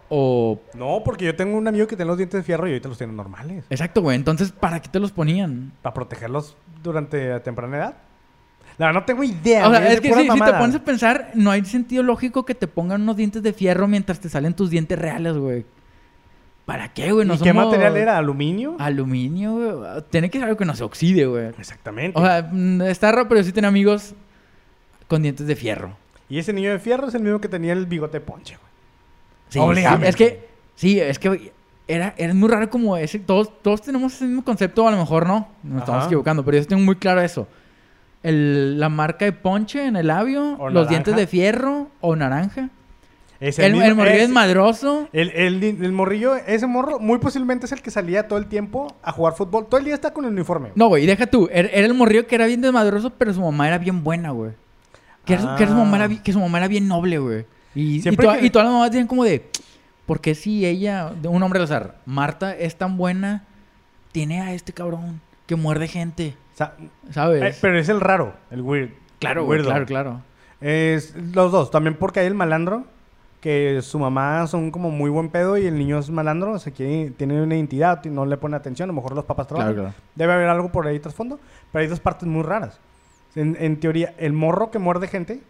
O... 0.08 0.58
No, 0.72 1.02
porque 1.04 1.26
yo 1.26 1.36
tengo 1.36 1.58
un 1.58 1.68
amigo 1.68 1.86
que 1.86 1.96
tiene 1.96 2.08
los 2.08 2.16
dientes 2.16 2.40
de 2.40 2.44
fierro 2.44 2.66
y 2.66 2.70
ahorita 2.70 2.88
los 2.88 2.96
tiene 2.96 3.12
normales. 3.12 3.66
Exacto, 3.68 4.00
güey. 4.00 4.16
Entonces, 4.16 4.52
¿para 4.52 4.80
qué 4.80 4.88
te 4.88 5.00
los 5.00 5.12
ponían? 5.12 5.72
Para 5.82 5.92
protegerlos 5.92 6.56
durante 6.82 7.38
temprana 7.40 7.76
edad. 7.76 7.96
No, 8.78 8.92
no 8.92 9.04
tengo 9.04 9.22
idea. 9.22 9.68
O 9.68 9.70
sea, 9.70 9.92
es 9.92 10.00
que 10.00 10.08
pura 10.08 10.22
si, 10.22 10.30
si 10.30 10.40
te 10.40 10.52
pones 10.54 10.76
a 10.76 10.84
pensar, 10.84 11.30
no 11.34 11.50
hay 11.50 11.64
sentido 11.64 12.02
lógico 12.02 12.44
que 12.44 12.54
te 12.54 12.66
pongan 12.66 13.02
unos 13.02 13.16
dientes 13.16 13.42
de 13.42 13.52
fierro 13.52 13.86
mientras 13.88 14.20
te 14.20 14.28
salen 14.28 14.54
tus 14.54 14.70
dientes 14.70 14.98
reales, 14.98 15.36
güey. 15.36 15.64
¿Para 16.64 16.92
qué, 16.92 17.12
güey? 17.12 17.26
No 17.26 17.34
¿Y 17.34 17.38
qué 17.38 17.52
material 17.52 17.96
era? 17.96 18.18
¿Aluminio? 18.18 18.76
Aluminio, 18.78 19.54
güey. 19.54 20.02
Tiene 20.10 20.30
que 20.30 20.38
ser 20.38 20.46
algo 20.46 20.56
que 20.56 20.64
no 20.64 20.74
se 20.74 20.84
oxide, 20.84 21.26
güey. 21.26 21.46
Exactamente. 21.58 22.18
O 22.18 22.24
sea, 22.24 22.48
mm, 22.50 22.82
está 22.82 23.10
raro, 23.10 23.28
pero 23.28 23.42
sí 23.42 23.52
tenía 23.52 23.68
amigos 23.68 24.14
con 25.08 25.22
dientes 25.22 25.46
de 25.46 25.56
fierro. 25.56 25.96
y 26.28 26.38
ese 26.38 26.52
niño 26.52 26.70
de 26.70 26.78
fierro 26.78 27.08
es 27.08 27.14
el 27.14 27.22
mismo 27.22 27.40
que 27.40 27.48
tenía 27.48 27.74
el 27.74 27.84
bigote 27.86 28.20
ponche, 28.20 28.56
güey. 28.56 28.72
Sí, 29.76 29.84
es 30.06 30.16
que, 30.16 30.48
sí, 30.74 30.98
es 30.98 31.18
que 31.18 31.52
era, 31.86 32.14
era 32.16 32.32
muy 32.32 32.48
raro 32.48 32.70
como 32.70 32.96
ese. 32.96 33.18
Todos, 33.18 33.50
todos 33.60 33.82
tenemos 33.82 34.14
ese 34.14 34.24
mismo 34.24 34.42
concepto, 34.42 34.88
a 34.88 34.90
lo 34.90 34.96
mejor 34.96 35.26
no. 35.26 35.48
Nos 35.62 35.80
estamos 35.80 36.06
equivocando, 36.06 36.42
pero 36.42 36.56
yo 36.56 36.66
tengo 36.66 36.82
muy 36.82 36.96
claro 36.96 37.20
eso. 37.20 37.46
El- 38.22 38.78
la 38.78 38.88
marca 38.88 39.24
de 39.24 39.32
ponche 39.32 39.84
en 39.86 39.96
el 39.96 40.06
labio, 40.08 40.56
O 40.58 40.70
los 40.70 40.88
dientes 40.88 41.16
de 41.16 41.26
fierro 41.26 41.88
o 42.00 42.14
naranja. 42.16 42.68
Es 43.40 43.58
El, 43.58 43.72
mismo- 43.72 43.86
el 43.88 43.94
morrillo 43.96 44.16
es 44.18 44.22
es- 44.24 44.28
madroso. 44.30 45.08
El, 45.12 45.30
el, 45.30 45.90
morrillo, 45.92 46.36
ese 46.36 46.66
morro, 46.68 47.00
muy 47.00 47.18
posiblemente 47.18 47.66
es 47.66 47.72
el 47.72 47.82
que 47.82 47.90
salía 47.90 48.28
todo 48.28 48.38
el 48.38 48.46
tiempo 48.46 48.94
a 49.02 49.10
jugar 49.10 49.34
fútbol. 49.34 49.66
Todo 49.66 49.78
el 49.78 49.84
día 49.84 49.94
está 49.94 50.12
con 50.12 50.24
el 50.24 50.30
uniforme. 50.32 50.68
No, 50.76 50.86
güey, 50.86 51.06
deja 51.06 51.26
tú. 51.26 51.48
Era, 51.52 51.68
era 51.70 51.86
el 51.86 51.94
morrillo 51.94 52.28
que 52.28 52.36
era 52.36 52.46
bien 52.46 52.60
desmadroso, 52.60 53.10
pero 53.10 53.34
su 53.34 53.40
mamá 53.40 53.66
era 53.66 53.78
bien 53.78 54.04
buena, 54.04 54.30
güey. 54.30 54.52
Que, 55.24 55.36
su- 55.38 55.48
que 55.56 55.64
era 55.64 55.72
su 55.72 55.78
mamá 55.78 55.96
era, 55.96 56.06
Ah. 56.06 56.22
que 56.22 56.32
su 56.32 56.38
mamá 56.38 56.58
era 56.58 56.68
bien 56.68 56.86
noble, 56.86 57.18
güey. 57.18 57.44
Y, 57.74 57.96
y, 57.96 58.02
Siempre 58.02 58.26
toda- 58.26 58.38
que- 58.38 58.46
y 58.46 58.50
todas 58.50 58.66
las 58.66 58.72
mamás 58.74 58.90
decían 58.92 59.08
como 59.08 59.24
de... 59.24 59.50
¿Por 60.06 60.20
qué 60.20 60.34
si 60.36 60.64
ella, 60.66 61.12
de 61.20 61.26
un 61.28 61.42
hombre 61.42 61.58
al 61.58 61.64
azar, 61.64 61.96
Marta 62.06 62.54
es 62.56 62.76
tan 62.76 62.96
buena, 62.96 63.44
tiene 64.12 64.40
a 64.40 64.52
este 64.52 64.72
cabrón 64.72 65.20
que 65.46 65.56
muerde 65.56 65.88
gente? 65.88 66.34
O 66.52 66.56
sea, 66.56 66.74
¿Sabes? 67.10 67.42
eh, 67.42 67.58
pero 67.60 67.78
es 67.78 67.88
el 67.88 68.00
raro, 68.00 68.34
el 68.50 68.60
weird. 68.62 68.90
claro, 69.18 69.44
güey, 69.44 69.58
weirdo. 69.58 69.70
claro, 69.70 69.86
claro. 69.86 70.20
Es 70.60 71.14
los 71.34 71.50
dos. 71.50 71.70
También 71.70 71.96
porque 71.96 72.20
hay 72.20 72.26
el 72.26 72.34
malandro, 72.34 72.84
que 73.40 73.80
su 73.82 73.98
mamá 73.98 74.46
son 74.46 74.70
como 74.70 74.90
muy 74.90 75.10
buen 75.10 75.28
pedo 75.30 75.56
y 75.58 75.66
el 75.66 75.76
niño 75.76 75.98
es 75.98 76.10
malandro, 76.10 76.52
o 76.52 76.58
sea, 76.58 76.72
que 76.72 77.12
tiene 77.16 77.42
una 77.42 77.56
identidad 77.56 78.04
y 78.04 78.10
no 78.10 78.24
le 78.26 78.36
pone 78.36 78.54
atención. 78.56 78.88
A 78.88 78.92
lo 78.92 78.94
mejor 78.94 79.14
los 79.16 79.24
papás 79.24 79.48
trabajan. 79.48 79.72
Claro, 79.74 79.88
claro. 79.90 80.04
Debe 80.14 80.32
haber 80.34 80.48
algo 80.48 80.70
por 80.70 80.86
ahí 80.86 81.00
trasfondo. 81.00 81.40
Pero 81.72 81.82
hay 81.82 81.88
dos 81.88 81.98
partes 82.00 82.28
muy 82.28 82.42
raras. 82.42 82.78
En, 83.34 83.56
en 83.58 83.80
teoría, 83.80 84.14
el 84.18 84.32
morro 84.32 84.70
que 84.70 84.78
muerde 84.78 85.08
gente 85.08 85.42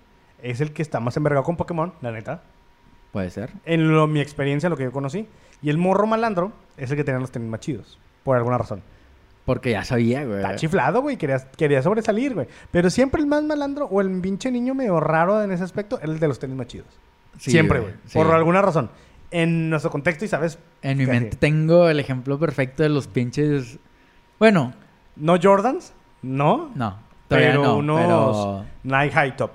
es 0.43 0.61
el 0.63 0.73
que 0.73 0.81
está 0.83 1.01
más 1.01 1.17
envergado 1.19 1.45
con 1.45 1.57
Pokémon, 1.57 1.93
la 2.01 2.13
neta. 2.13 2.43
Puede 3.13 3.29
ser. 3.29 3.51
En 3.67 3.93
lo- 3.93 4.07
mi 4.07 4.21
experiencia, 4.21 4.71
lo 4.71 4.77
que 4.79 4.85
yo 4.85 4.93
conocí. 4.93 5.29
Y 5.61 5.69
el 5.69 5.77
morro 5.77 6.07
malandro 6.07 6.53
es 6.79 6.91
el 6.91 6.97
que 6.97 7.05
tenía 7.05 7.21
los 7.21 7.31
tenis 7.31 7.51
más 7.51 7.61
chidos. 7.61 7.99
Por 8.25 8.37
alguna 8.39 8.57
razón. 8.57 8.83
Porque 9.45 9.73
ya 9.73 9.83
sabía, 9.85 10.25
güey. 10.25 10.37
Está 10.39 10.57
chiflado, 10.57 11.03
güey. 11.03 11.17
Quería, 11.17 11.39
quería 11.57 11.83
sobresalir, 11.83 12.35
güey. 12.35 12.47
Pero 12.71 12.91
siempre 12.91 13.21
el 13.21 13.27
más 13.27 13.43
malandro 13.43 13.87
o 13.87 14.01
el 14.01 14.21
pinche 14.21 14.51
niño 14.51 14.75
medio 14.75 15.01
raro 15.01 15.43
en 15.43 15.51
ese 15.51 15.65
aspecto 15.65 15.99
era 16.01 16.13
el 16.13 16.21
de 16.21 16.29
los 16.29 16.39
tenis 16.39 16.57
más 16.57 16.69
chidos. 16.69 16.87
Sí, 17.39 17.51
siempre, 17.51 17.81
güey. 17.81 17.93
sí. 18.07 18.19
Por 18.19 18.31
alguna 18.33 18.63
razón. 18.63 18.91
En 19.33 19.71
nuestro 19.71 19.91
contexto, 19.91 20.25
y 20.25 20.29
sabes. 20.29 20.59
En 20.83 20.99
mi 20.99 21.07
mente 21.07 21.37
tengo 21.39 21.89
el 21.89 21.99
ejemplo 21.99 22.39
perfecto 22.39 22.83
de 22.83 22.91
los 22.91 23.07
pinches... 23.09 23.79
Bueno, 24.39 24.75
No 25.17 25.37
Jordans, 25.43 25.93
no. 26.23 26.71
no. 26.75 26.99
Todavía 27.29 27.51
pero 27.53 27.63
no, 27.63 27.77
unos 27.79 28.01
pero... 28.01 28.65
Nike 28.85 29.15
High 29.15 29.37
Top. 29.37 29.53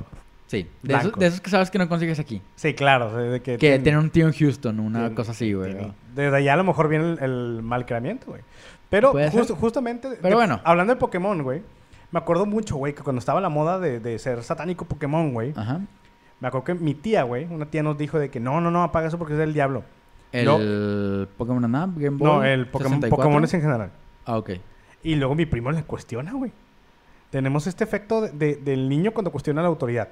Sí, 0.47 0.65
de 0.81 0.93
esos, 0.93 1.03
Blancos. 1.03 1.19
de 1.19 1.27
esos 1.27 1.41
que 1.41 1.49
sabes 1.49 1.69
que 1.69 1.77
no 1.77 1.88
consigues 1.89 2.19
aquí. 2.19 2.41
Sí, 2.55 2.73
claro. 2.73 3.15
de 3.15 3.41
que 3.41 3.57
Que 3.57 3.79
tienen 3.79 3.99
un 3.99 4.09
tío 4.09 4.27
en 4.27 4.33
Houston, 4.33 4.79
una 4.79 5.13
cosa 5.13 5.31
así, 5.31 5.53
güey. 5.53 5.75
Desde 6.15 6.35
allá 6.35 6.53
a 6.53 6.57
lo 6.57 6.63
mejor 6.63 6.88
viene 6.88 7.11
el, 7.13 7.19
el 7.21 7.61
mal 7.63 7.85
creamiento, 7.85 8.27
güey. 8.27 8.41
Pero 8.89 9.13
just- 9.13 9.51
justamente... 9.51 10.09
Pero 10.21 10.29
de- 10.29 10.35
bueno. 10.35 10.61
Hablando 10.63 10.93
de 10.93 10.99
Pokémon, 10.99 11.41
güey. 11.43 11.61
Me 12.11 12.19
acuerdo 12.19 12.45
mucho, 12.45 12.77
güey, 12.77 12.93
que 12.95 13.03
cuando 13.03 13.19
estaba 13.19 13.41
la 13.41 13.49
moda 13.49 13.79
de, 13.79 13.99
de 13.99 14.17
ser 14.19 14.41
satánico 14.43 14.85
Pokémon, 14.85 15.33
güey. 15.33 15.53
Ajá. 15.55 15.81
Me 16.39 16.47
acuerdo 16.47 16.63
que 16.65 16.73
mi 16.75 16.93
tía, 16.93 17.23
güey, 17.23 17.45
una 17.45 17.65
tía 17.65 17.83
nos 17.83 17.97
dijo 17.97 18.17
de 18.19 18.29
que 18.29 18.39
no, 18.39 18.61
no, 18.61 18.71
no, 18.71 18.83
apaga 18.83 19.07
eso 19.07 19.17
porque 19.17 19.33
es 19.33 19.39
del 19.39 19.53
diablo. 19.53 19.83
El 20.31 21.27
Pokémon 21.38 21.63
Snap, 21.65 21.89
Game 21.97 22.17
Boy. 22.17 22.27
No, 22.29 22.43
el 22.43 22.67
Pokémon, 22.67 22.93
64. 22.93 23.17
Pokémon 23.23 23.43
es 23.43 23.53
en 23.53 23.61
general. 23.61 23.91
Ah, 24.25 24.38
ok. 24.38 24.51
Y 25.03 25.15
luego 25.15 25.35
mi 25.35 25.45
primo 25.45 25.71
le 25.71 25.83
cuestiona, 25.83 26.33
güey. 26.33 26.51
Tenemos 27.29 27.67
este 27.67 27.83
efecto 27.83 28.21
de- 28.21 28.31
de- 28.31 28.55
del 28.55 28.88
niño 28.88 29.11
cuando 29.11 29.31
cuestiona 29.31 29.61
la 29.61 29.67
autoridad. 29.67 30.09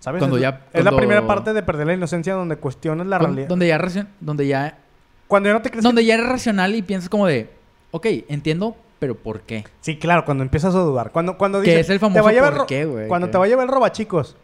¿Sabes? 0.00 0.20
Cuando 0.20 0.36
es, 0.36 0.42
ya- 0.42 0.66
es 0.72 0.84
la 0.84 0.96
primera 0.96 1.26
parte 1.26 1.52
de 1.52 1.62
perder 1.62 1.86
la 1.88 1.94
inocencia 1.94 2.34
donde 2.34 2.56
cuestionas 2.56 3.06
la 3.06 3.18
realidad. 3.18 3.48
Donde 3.48 3.66
ya, 3.66 3.78
donde 4.20 4.46
ya, 4.46 4.78
Cuando 5.26 5.48
ya 5.48 5.52
no 5.54 5.62
te 5.62 5.70
crees 5.70 5.84
donde 5.84 6.04
ya 6.04 6.14
eres 6.14 6.26
racional 6.28 6.74
y 6.74 6.82
piensas 6.82 7.08
como 7.08 7.26
de, 7.26 7.50
ok, 7.90 8.06
entiendo, 8.28 8.76
pero 8.98 9.14
¿por 9.16 9.40
qué? 9.42 9.64
Sí, 9.80 9.96
claro, 9.98 10.24
cuando 10.24 10.42
empiezas 10.42 10.74
a 10.74 10.78
dudar. 10.78 11.10
Cuando, 11.10 11.36
cuando 11.38 11.60
dices, 11.60 11.80
es 11.80 11.90
el 11.90 11.98
"Te 11.98 12.04
va 12.04 12.08
a 12.08 12.12
famoso 12.12 12.30
llevar 12.30 12.56
por 12.56 12.66
qué, 12.66 12.84
güey, 12.84 13.08
Cuando 13.08 13.26
que- 13.28 13.32
te 13.32 13.38
va 13.38 13.44
a 13.44 13.48
llevar 13.48 13.64
el 13.66 13.72
robachicos. 13.72 14.36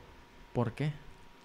¿Por 0.52 0.72
qué? 0.72 0.92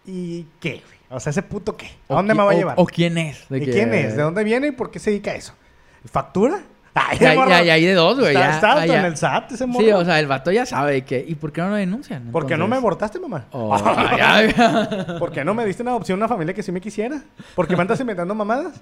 ¿Y 0.05 0.45
qué, 0.59 0.81
güey? 0.85 1.01
O 1.09 1.19
sea, 1.19 1.31
ese 1.31 1.43
puto 1.43 1.75
qué. 1.75 1.87
¿A 2.07 2.13
dónde 2.15 2.33
qui- 2.33 2.37
me 2.37 2.43
va 2.43 2.51
a 2.51 2.55
llevar? 2.55 2.75
¿O 2.77 2.85
quién 2.85 3.17
es? 3.17 3.47
De 3.49 3.57
¿Y 3.57 3.65
que- 3.65 3.71
quién 3.71 3.93
es? 3.93 4.15
¿De 4.15 4.21
dónde 4.23 4.43
viene 4.43 4.67
y 4.67 4.71
por 4.71 4.89
qué 4.91 4.99
se 4.99 5.09
dedica 5.11 5.31
a 5.31 5.35
eso? 5.35 5.53
¿Factura? 6.05 6.61
Ay, 6.93 7.17
Ya, 7.21 7.33
ya, 7.35 7.63
ya 7.63 7.73
hay 7.73 7.85
de 7.85 7.93
dos, 7.93 8.19
güey. 8.19 8.35
Está, 8.35 8.55
está 8.83 8.85
en 8.85 9.05
el 9.05 9.15
SAT 9.17 9.51
ese 9.53 9.65
morro. 9.65 9.85
Sí, 9.85 9.91
o 9.91 10.03
sea, 10.03 10.19
el 10.19 10.27
vato 10.27 10.51
ya 10.51 10.65
sabe 10.65 11.03
que... 11.05 11.23
¿Y 11.25 11.35
por 11.35 11.51
qué 11.53 11.61
no 11.61 11.69
lo 11.69 11.75
denuncian? 11.75 12.31
¿Por 12.31 12.45
qué 12.45 12.57
no 12.57 12.67
me 12.67 12.75
Entonces- 12.75 12.79
abortaste, 12.79 13.19
mamá? 13.19 13.45
Oh. 13.51 13.77
¿Por 15.19 15.31
qué 15.31 15.45
no 15.45 15.53
me 15.53 15.65
diste 15.65 15.83
una 15.83 15.91
adopción 15.91 16.17
a 16.21 16.25
una 16.25 16.27
familia 16.27 16.53
que 16.53 16.63
sí 16.63 16.71
me 16.71 16.81
quisiera? 16.81 17.21
¿Por 17.55 17.67
qué 17.67 17.75
me 17.75 17.81
andas 17.83 17.99
inventando 17.99 18.33
mamadas? 18.35 18.81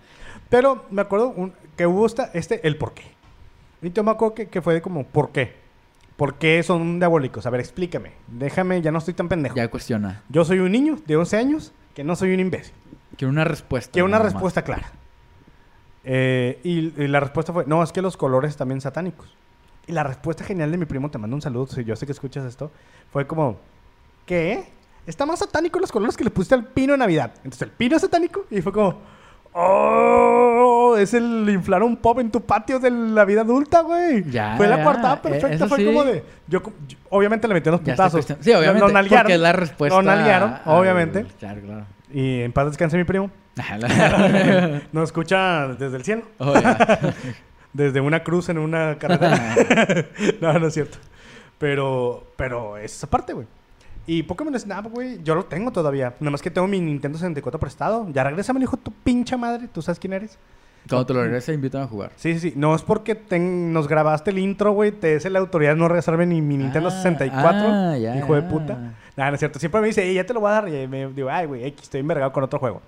Pero 0.49 0.85
me 0.89 1.01
acuerdo 1.01 1.29
un- 1.29 1.53
que 1.77 1.85
hubo 1.85 2.05
esta, 2.05 2.31
este, 2.33 2.65
el 2.67 2.77
por 2.77 2.93
qué. 2.93 3.03
Y 3.81 3.91
yo 3.91 4.03
me 4.03 4.11
acuerdo 4.11 4.35
que, 4.35 4.47
que 4.47 4.61
fue 4.61 4.73
de 4.73 4.81
como, 4.81 5.05
¿por 5.05 5.31
qué? 5.31 5.55
¿Por 6.17 6.35
qué 6.35 6.61
son 6.63 6.99
diabólicos? 6.99 7.45
A 7.45 7.49
ver, 7.49 7.61
explícame. 7.61 8.11
Déjame, 8.27 8.81
ya 8.81 8.91
no 8.91 8.97
estoy 8.97 9.13
tan 9.13 9.29
pendejo. 9.29 9.55
ya 9.55 9.69
cuestiona. 9.69 10.23
Yo 10.29 10.43
soy 10.43 10.59
un 10.59 10.71
niño 10.71 10.97
de 11.05 11.15
11 11.15 11.37
años 11.37 11.71
que 11.95 12.03
no 12.03 12.15
soy 12.15 12.33
un 12.33 12.39
imbécil. 12.41 12.73
Quiero 13.15 13.31
una 13.31 13.45
respuesta. 13.45 13.91
Quiero 13.91 14.05
una 14.05 14.17
nada 14.17 14.25
más. 14.25 14.33
respuesta 14.33 14.63
clara. 14.63 14.91
Eh, 16.03 16.59
y, 16.63 17.01
y 17.01 17.07
la 17.07 17.19
respuesta 17.19 17.53
fue, 17.53 17.65
no, 17.65 17.83
es 17.83 17.91
que 17.91 18.01
los 18.01 18.17
colores 18.17 18.55
también 18.57 18.81
satánicos. 18.81 19.33
Y 19.87 19.91
la 19.91 20.03
respuesta 20.03 20.43
genial 20.43 20.71
de 20.71 20.77
mi 20.77 20.85
primo, 20.85 21.09
te 21.09 21.17
mando 21.17 21.35
un 21.35 21.41
saludo, 21.41 21.67
si 21.67 21.83
yo 21.83 21.95
sé 21.95 22.05
que 22.05 22.11
escuchas 22.11 22.45
esto, 22.45 22.71
fue 23.11 23.25
como, 23.27 23.57
¿qué? 24.25 24.65
Está 25.07 25.25
más 25.25 25.39
satánico 25.39 25.79
los 25.79 25.91
colores 25.91 26.15
que 26.15 26.23
le 26.23 26.29
pusiste 26.29 26.53
al 26.55 26.65
pino 26.67 26.93
en 26.93 26.99
Navidad. 26.99 27.33
Entonces 27.37 27.63
el 27.63 27.71
pino 27.71 27.95
es 27.95 28.01
satánico 28.01 28.45
y 28.51 28.61
fue 28.61 28.71
como, 28.71 28.99
¡oh! 29.59 30.95
Es 30.97 31.13
el 31.13 31.47
inflar 31.49 31.83
un 31.83 31.97
pop 31.97 32.19
en 32.19 32.31
tu 32.31 32.41
patio 32.41 32.79
de 32.79 32.91
la 32.91 33.23
vida 33.25 33.41
adulta, 33.41 33.81
güey. 33.81 34.23
Ya, 34.29 34.55
fue 34.57 34.67
la 34.67 34.77
ya, 34.77 34.83
cuartada 34.83 35.15
eh, 35.15 35.19
perfecta, 35.23 35.55
eso 35.55 35.67
fue 35.67 35.77
sí. 35.77 35.85
como 35.85 36.03
de, 36.03 36.23
yo, 36.47 36.61
yo- 36.87 36.97
obviamente 37.09 37.47
le 37.47 37.53
metí 37.53 37.69
unos 37.69 37.83
Ya 37.83 37.93
putazos. 37.93 38.25
Sí, 38.25 38.51
obviamente. 38.53 38.79
Lo 38.79 38.89
nalguearon. 38.89 39.23
Porque 39.23 39.37
la 39.37 39.51
respuesta. 39.53 39.95
Lo 39.97 40.03
nalguearon, 40.03 40.53
al- 40.53 40.61
obviamente. 40.79 41.25
Claro, 41.39 41.61
claro. 41.61 41.85
Y 42.11 42.41
en 42.41 42.51
paz 42.51 42.65
descanse 42.67 42.97
mi 42.97 43.03
primo. 43.03 43.29
Nos 44.91 45.03
escucha 45.09 45.67
desde 45.67 45.97
el 45.97 46.03
cielo. 46.03 46.23
Oh. 46.37 46.53
Desde 47.73 48.01
una 48.01 48.23
cruz 48.23 48.49
en 48.49 48.57
una 48.57 48.97
carretera. 48.97 49.55
no, 50.41 50.57
no 50.57 50.67
es 50.67 50.73
cierto. 50.73 50.97
Pero, 51.59 52.31
pero 52.35 52.77
es 52.77 52.95
esa 52.95 53.07
parte, 53.07 53.33
güey. 53.33 53.45
Y 54.11 54.23
Pokémon 54.23 54.57
Snap, 54.59 54.87
güey, 54.87 55.21
yo 55.23 55.35
lo 55.35 55.45
tengo 55.45 55.71
todavía. 55.71 56.15
Nada 56.19 56.31
más 56.31 56.41
que 56.41 56.49
tengo 56.49 56.67
mi 56.67 56.79
Nintendo 56.79 57.17
64 57.19 57.59
prestado. 57.59 58.07
Ya 58.11 58.23
regrésame, 58.23 58.59
hijo 58.61 58.75
de 58.77 58.81
tu 58.81 58.91
pincha 58.91 59.37
madre. 59.37 59.67
¿Tú 59.71 59.81
sabes 59.83 59.99
quién 59.99 60.13
eres? 60.13 60.39
Cuando 60.87 61.05
te 61.05 61.13
lo 61.13 61.21
regrese, 61.21 61.53
invítan 61.53 61.83
a 61.83 61.87
jugar. 61.87 62.11
Sí, 62.15 62.33
sí, 62.33 62.49
sí. 62.49 62.53
No 62.55 62.73
es 62.73 62.81
porque 62.81 63.13
ten- 63.13 63.71
nos 63.71 63.87
grabaste 63.87 64.31
el 64.31 64.39
intro, 64.39 64.71
güey. 64.71 64.91
Te 64.91 65.13
es 65.15 65.29
la 65.31 65.37
autoridad 65.37 65.73
de 65.73 65.77
no 65.79 65.87
regresarme 65.87 66.25
ni 66.25 66.41
mi 66.41 66.57
Nintendo 66.57 66.87
Ah, 66.89 66.91
64. 66.91 67.67
ah, 67.67 67.97
ya, 67.97 68.17
hijo 68.17 68.33
de 68.33 68.41
puta. 68.41 68.93
Nada, 69.15 69.29
no 69.29 69.35
es 69.35 69.39
cierto. 69.39 69.59
Siempre 69.59 69.79
me 69.81 69.87
dice, 69.87 70.01
"Ey, 70.03 70.15
ya 70.15 70.25
te 70.25 70.33
lo 70.33 70.39
voy 70.39 70.49
a 70.49 70.53
dar. 70.53 70.69
Y 70.69 70.87
me 70.87 71.07
digo, 71.09 71.29
ay, 71.29 71.45
güey, 71.45 71.65
estoy 71.67 71.99
envergado 71.99 72.31
con 72.31 72.43
otro 72.43 72.57
juego. 72.57 72.81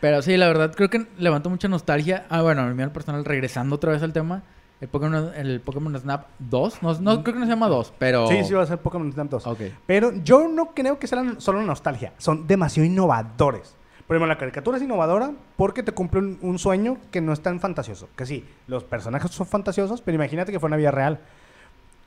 Pero 0.00 0.22
sí, 0.22 0.36
la 0.36 0.46
verdad, 0.46 0.72
creo 0.74 0.88
que 0.88 1.06
levantó 1.18 1.50
mucha 1.50 1.66
nostalgia. 1.66 2.26
Ah, 2.30 2.42
bueno, 2.42 2.62
a 2.62 2.66
mí 2.66 2.80
al 2.82 2.92
personal, 2.92 3.24
regresando 3.24 3.74
otra 3.74 3.90
vez 3.90 4.02
al 4.04 4.12
tema, 4.12 4.42
el 4.80 4.88
Pokémon, 4.88 5.30
el 5.34 5.60
Pokémon 5.60 5.98
Snap 5.98 6.26
2, 6.38 6.82
no, 6.82 6.94
no 7.00 7.22
creo 7.22 7.34
que 7.34 7.40
no 7.40 7.46
se 7.46 7.52
llama 7.52 7.68
2, 7.68 7.92
pero... 7.98 8.26
Sí, 8.28 8.44
sí, 8.44 8.54
va 8.54 8.62
a 8.62 8.66
ser 8.66 8.78
Pokémon 8.78 9.12
Snap 9.12 9.28
2. 9.28 9.46
Ok. 9.46 9.60
Pero 9.86 10.12
yo 10.22 10.48
no 10.48 10.72
creo 10.74 10.98
que 10.98 11.06
sean 11.06 11.40
solo 11.40 11.62
nostalgia. 11.62 12.14
Son 12.16 12.46
demasiado 12.46 12.86
innovadores. 12.86 13.76
Por 14.06 14.16
ejemplo, 14.16 14.26
la 14.26 14.38
caricatura 14.38 14.78
es 14.78 14.82
innovadora 14.82 15.32
porque 15.56 15.82
te 15.82 15.92
cumple 15.92 16.20
un, 16.20 16.38
un 16.40 16.58
sueño 16.58 16.96
que 17.10 17.20
no 17.20 17.32
es 17.32 17.40
tan 17.42 17.60
fantasioso. 17.60 18.08
Que 18.16 18.24
sí, 18.24 18.44
los 18.66 18.82
personajes 18.82 19.30
son 19.30 19.46
fantasiosos, 19.46 20.00
pero 20.00 20.14
imagínate 20.14 20.50
que 20.50 20.58
fue 20.58 20.68
una 20.68 20.76
vida 20.76 20.90
real. 20.90 21.20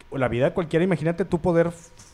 O 0.10 0.18
la 0.18 0.28
vida 0.28 0.46
de 0.46 0.54
cualquiera, 0.54 0.84
imagínate 0.84 1.26
tú 1.26 1.40
poder... 1.40 1.72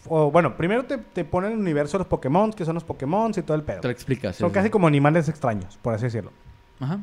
o, 0.07 0.29
bueno, 0.29 0.57
primero 0.57 0.85
te, 0.85 0.97
te 0.97 1.23
ponen 1.23 1.53
el 1.53 1.57
universo 1.57 1.97
de 1.97 1.99
los 1.99 2.07
Pokémon, 2.07 2.51
que 2.51 2.65
son 2.65 2.75
los 2.75 2.83
Pokémon 2.83 3.31
y 3.35 3.41
todo 3.41 3.55
el 3.55 3.63
pedo. 3.63 3.79
Te 3.79 3.87
lo 3.87 3.91
explicas. 3.93 4.35
Son 4.35 4.49
sí. 4.49 4.53
casi 4.53 4.69
como 4.69 4.87
animales 4.87 5.27
extraños, 5.29 5.77
por 5.81 5.93
así 5.93 6.03
decirlo. 6.03 6.31
Ajá. 6.79 6.99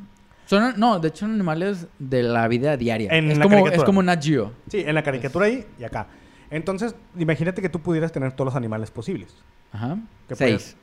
Son, 0.47 0.75
no, 0.79 0.99
de 1.01 1.09
hecho 1.09 1.21
son 1.27 1.35
animales 1.35 1.87
de 1.99 2.23
la 2.23 2.49
vida 2.49 2.77
diaria. 2.77 3.11
En 3.13 3.31
es, 3.31 3.39
la 3.39 3.43
como, 3.45 3.57
caricatura. 3.57 3.77
es 3.77 3.85
como 3.85 4.03
Nat 4.03 4.23
Geo. 4.25 4.53
Sí, 4.69 4.83
en 4.87 4.95
la 4.95 5.03
caricatura 5.03 5.47
ahí 5.47 5.67
y 5.79 5.85
acá. 5.85 6.07
Entonces, 6.51 6.95
imagínate 7.19 7.61
que 7.61 7.69
tú 7.69 7.81
pudieras 7.81 8.13
tener 8.13 8.33
todos 8.33 8.47
los 8.47 8.57
animales 8.57 8.91
posibles. 8.91 9.35
Ajá. 9.73 9.99
¿Qué 10.29 10.37
Seis. 10.37 10.77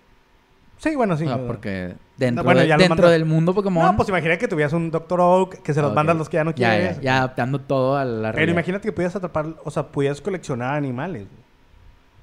Sí, 0.77 0.95
bueno, 0.97 1.15
sí. 1.15 1.23
O 1.23 1.27
sea, 1.27 1.37
no- 1.37 1.47
porque 1.47 1.93
dentro, 2.17 2.43
bueno, 2.43 2.59
de- 2.59 2.67
ya 2.67 2.75
lo 2.75 2.79
dentro 2.81 2.97
mandas- 2.97 3.11
del 3.11 3.23
mundo 3.25 3.53
Pokémon... 3.53 3.85
No, 3.85 3.95
pues 3.95 4.09
imagínate 4.09 4.37
que 4.39 4.47
tuvieras 4.49 4.73
un 4.73 4.91
Dr. 4.91 5.21
Oak, 5.21 5.61
que 5.61 5.73
se 5.73 5.81
los 5.81 5.91
Ok. 5.91 5.95
mandas 5.95 6.17
los 6.17 6.27
que 6.27 6.35
ya 6.35 6.43
no 6.43 6.51
ya, 6.53 6.71
quieres. 6.71 6.97
ya, 6.97 7.01
ya 7.03 7.17
adaptando 7.19 7.61
todo 7.61 7.95
a 7.95 8.03
la 8.03 8.29
Pero 8.31 8.37
realidad. 8.37 8.53
imagínate 8.55 8.85
que 8.87 8.91
pudieras 8.91 9.15
atrapar, 9.15 9.55
o 9.63 9.71
sea, 9.71 9.87
pudieras 9.87 10.19
coleccionar 10.19 10.75
animales. 10.75 11.21
güey. 11.29 11.41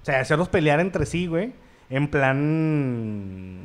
O 0.02 0.04
sea, 0.04 0.20
hacerlos 0.20 0.50
pelear 0.50 0.80
entre 0.80 1.06
sí, 1.06 1.26
güey. 1.26 1.54
En 1.88 2.08
plan... 2.10 3.64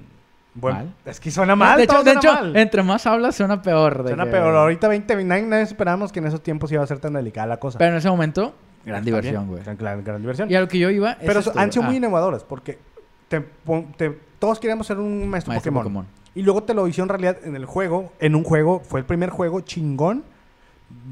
Bueno, 0.57 0.77
Mal. 0.77 0.93
es 1.05 1.19
que 1.19 1.29
suena 1.31 1.53
mal, 1.55 1.77
de 1.77 1.83
hecho, 1.83 2.01
de 2.03 2.11
hecho 2.13 2.29
entre 2.55 2.81
más 2.81 3.05
hablas 3.05 3.35
suena 3.35 3.61
peor. 3.61 4.03
de 4.03 4.09
Suena 4.09 4.23
que- 4.25 4.31
peor. 4.31 4.55
Ahorita 4.55 4.87
20, 4.87 5.23
nadie, 5.25 5.61
esperábamos 5.61 6.11
que 6.13 6.19
en 6.19 6.27
esos 6.27 6.41
tiempos 6.41 6.71
iba 6.71 6.81
a 6.81 6.87
ser 6.87 6.99
tan 6.99 7.11
delicada 7.13 7.45
la 7.47 7.57
cosa. 7.57 7.77
Pero 7.77 7.91
en 7.91 7.97
ese 7.97 8.09
momento, 8.09 8.53
gran 8.85 9.03
bien, 9.03 9.15
diversión, 9.15 9.47
güey. 9.47 9.61
Gran, 9.63 9.77
gran- 9.77 10.03
gran 10.03 10.21
diversión. 10.21 10.49
Y 10.49 10.55
a 10.55 10.61
lo 10.61 10.67
que 10.69 10.79
yo 10.79 10.89
iba 10.89 11.11
es 11.11 11.17
Pero 11.25 11.39
esto, 11.39 11.51
han 11.55 11.71
sido 11.73 11.81
güey. 11.83 11.87
muy 11.89 11.95
Ah, 11.95 11.97
innovadores 12.07 12.43
porque 12.43 12.79
te 13.27 13.41
pon- 13.41 13.91
te- 13.97 14.17
todos 14.39 14.59
queríamos 14.59 14.87
ser 14.87 14.97
un 14.97 15.27
maestro, 15.27 15.51
Maestro 15.51 15.71
Pokémon. 15.73 15.83
Pokémon. 15.83 16.05
Y 16.35 16.41
luego 16.43 16.63
te 16.63 16.73
lo 16.73 16.87
hicieron 16.87 17.09
realidad 17.09 17.37
en 17.43 17.55
el 17.57 17.65
juego. 17.65 18.13
En 18.19 18.35
un 18.35 18.43
juego, 18.45 18.79
fue 18.79 19.01
el 19.01 19.05
primer 19.05 19.31
juego 19.31 19.59
chingón 19.61 20.23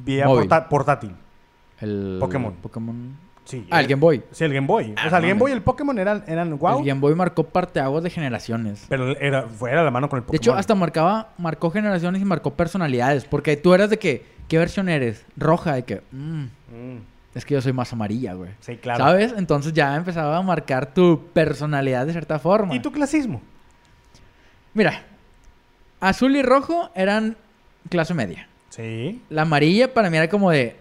vía 0.05 0.25
porta- 0.25 0.69
portátil. 0.69 1.15
el 1.81 2.17
Pokémon. 2.21 2.53
Pokémon. 2.61 3.17
Sí, 3.45 3.67
Ah, 3.69 3.81
el 3.81 3.87
Game 3.87 3.99
Boy. 3.99 4.23
Sí, 4.31 4.43
el 4.45 4.53
Game 4.53 4.65
Boy. 4.67 4.93
Ah, 4.97 5.03
o 5.07 5.09
sea, 5.09 5.19
el 5.19 5.25
Game. 5.27 5.39
Boy 5.39 5.51
y 5.51 5.53
el 5.53 5.61
Pokémon 5.61 5.97
eran, 5.99 6.23
eran 6.27 6.57
wow. 6.57 6.79
El 6.79 6.85
Game 6.85 7.01
Boy 7.01 7.13
marcó 7.13 7.43
parteaguas 7.43 8.01
de 8.03 8.09
generaciones. 8.09 8.85
Pero 8.87 9.17
era, 9.19 9.43
fue 9.43 9.71
era 9.71 9.83
la 9.83 9.91
mano 9.91 10.07
con 10.07 10.17
el 10.17 10.21
De 10.23 10.27
Pokémon. 10.27 10.41
hecho, 10.41 10.55
hasta 10.55 10.75
marcaba, 10.75 11.29
marcó 11.37 11.69
generaciones 11.69 12.21
y 12.21 12.25
marcó 12.25 12.53
personalidades. 12.53 13.25
Porque 13.25 13.57
tú 13.57 13.73
eras 13.73 13.89
de 13.89 13.99
que, 13.99 14.25
¿qué 14.47 14.57
versión 14.57 14.87
eres? 14.87 15.25
Roja, 15.35 15.73
de 15.75 15.83
que, 15.83 16.01
mm, 16.11 16.43
Mm, 16.73 16.97
es 17.35 17.45
que 17.45 17.53
yo 17.55 17.61
soy 17.61 17.73
más 17.73 17.91
amarilla, 17.91 18.33
güey. 18.33 18.51
sí, 18.61 18.77
claro. 18.77 19.03
¿Sabes? 19.03 19.33
Entonces 19.37 19.73
ya 19.73 19.95
empezaba 19.95 20.37
a 20.37 20.41
marcar 20.41 20.93
tu 20.93 21.27
personalidad 21.33 22.05
de 22.05 22.13
cierta 22.13 22.39
forma. 22.39 22.73
¿Y 22.75 22.79
tu 22.79 22.91
clasismo? 22.91 23.41
Mira, 24.73 25.03
azul 25.99 26.35
y 26.35 26.41
rojo 26.41 26.89
eran 26.95 27.35
clase 27.89 28.13
media. 28.13 28.47
Sí. 28.69 29.21
La 29.29 29.43
amarilla 29.43 29.93
para 29.93 30.09
mí 30.09 30.17
era 30.17 30.29
como 30.29 30.49
de 30.49 30.75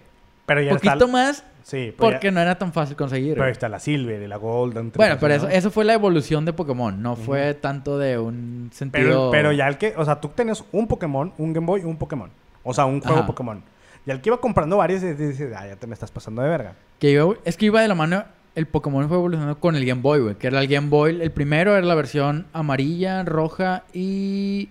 Pero 0.46 0.62
ya 0.62 0.72
poquito 0.72 0.92
está... 0.94 1.06
más 1.08 1.44
Sí, 1.62 1.94
pero, 1.96 2.10
porque 2.10 2.26
ya- 2.26 2.30
no 2.32 2.40
era 2.40 2.56
tan 2.58 2.72
fácil 2.72 2.96
conseguir. 2.96 3.34
pero 3.34 3.46
está 3.48 3.68
la 3.68 3.78
Silver 3.78 4.20
y 4.22 4.26
la 4.26 4.36
Golden. 4.36 4.92
Bueno, 4.94 5.16
pero 5.20 5.34
eso, 5.34 5.48
eso 5.48 5.70
fue 5.70 5.84
la 5.84 5.94
evolución 5.94 6.44
de 6.44 6.52
Pokémon. 6.52 7.00
No 7.02 7.16
fue 7.16 7.54
tanto 7.54 7.98
de 7.98 8.18
un 8.18 8.68
Pero, 8.70 8.76
sentido... 8.76 9.30
pero 9.30 9.52
ya 9.52 9.68
el 9.68 9.78
que... 9.78 9.94
O 9.96 10.04
sea, 10.04 10.20
tú 10.20 10.28
tenías 10.28 10.64
un 10.72 10.88
Pokémon, 10.88 11.32
un 11.38 11.52
Game 11.52 11.66
Boy 11.66 11.82
y 11.82 11.84
un 11.84 11.96
Pokémon. 11.96 12.30
O 12.64 12.74
sea, 12.74 12.84
un 12.86 13.00
juego 13.00 13.18
Ajá. 13.18 13.26
Pokémon. 13.26 13.62
Y 14.06 14.10
al 14.10 14.20
que 14.20 14.30
iba 14.30 14.40
comprando 14.40 14.76
varios, 14.76 15.02
y 15.04 15.12
dices, 15.14 15.52
ah, 15.56 15.66
ya 15.68 15.76
te 15.76 15.86
me 15.86 15.94
estás 15.94 16.10
pasando 16.10 16.42
de 16.42 16.48
verga. 16.48 16.74
Que 16.98 17.10
iba- 17.12 17.34
es 17.44 17.56
que 17.56 17.66
iba 17.66 17.80
de 17.80 17.88
la 17.88 17.94
mano... 17.94 18.24
El 18.54 18.66
Pokémon 18.66 19.08
fue 19.08 19.16
evolucionando 19.16 19.58
con 19.58 19.76
el 19.76 19.86
Game 19.86 20.02
Boy, 20.02 20.20
güey. 20.20 20.34
Que 20.34 20.48
era 20.48 20.60
el 20.60 20.66
Game 20.68 20.88
Boy... 20.90 21.22
El 21.22 21.30
primero 21.30 21.74
era 21.76 21.86
la 21.86 21.94
versión 21.94 22.46
amarilla, 22.52 23.22
roja 23.24 23.84
y... 23.94 24.68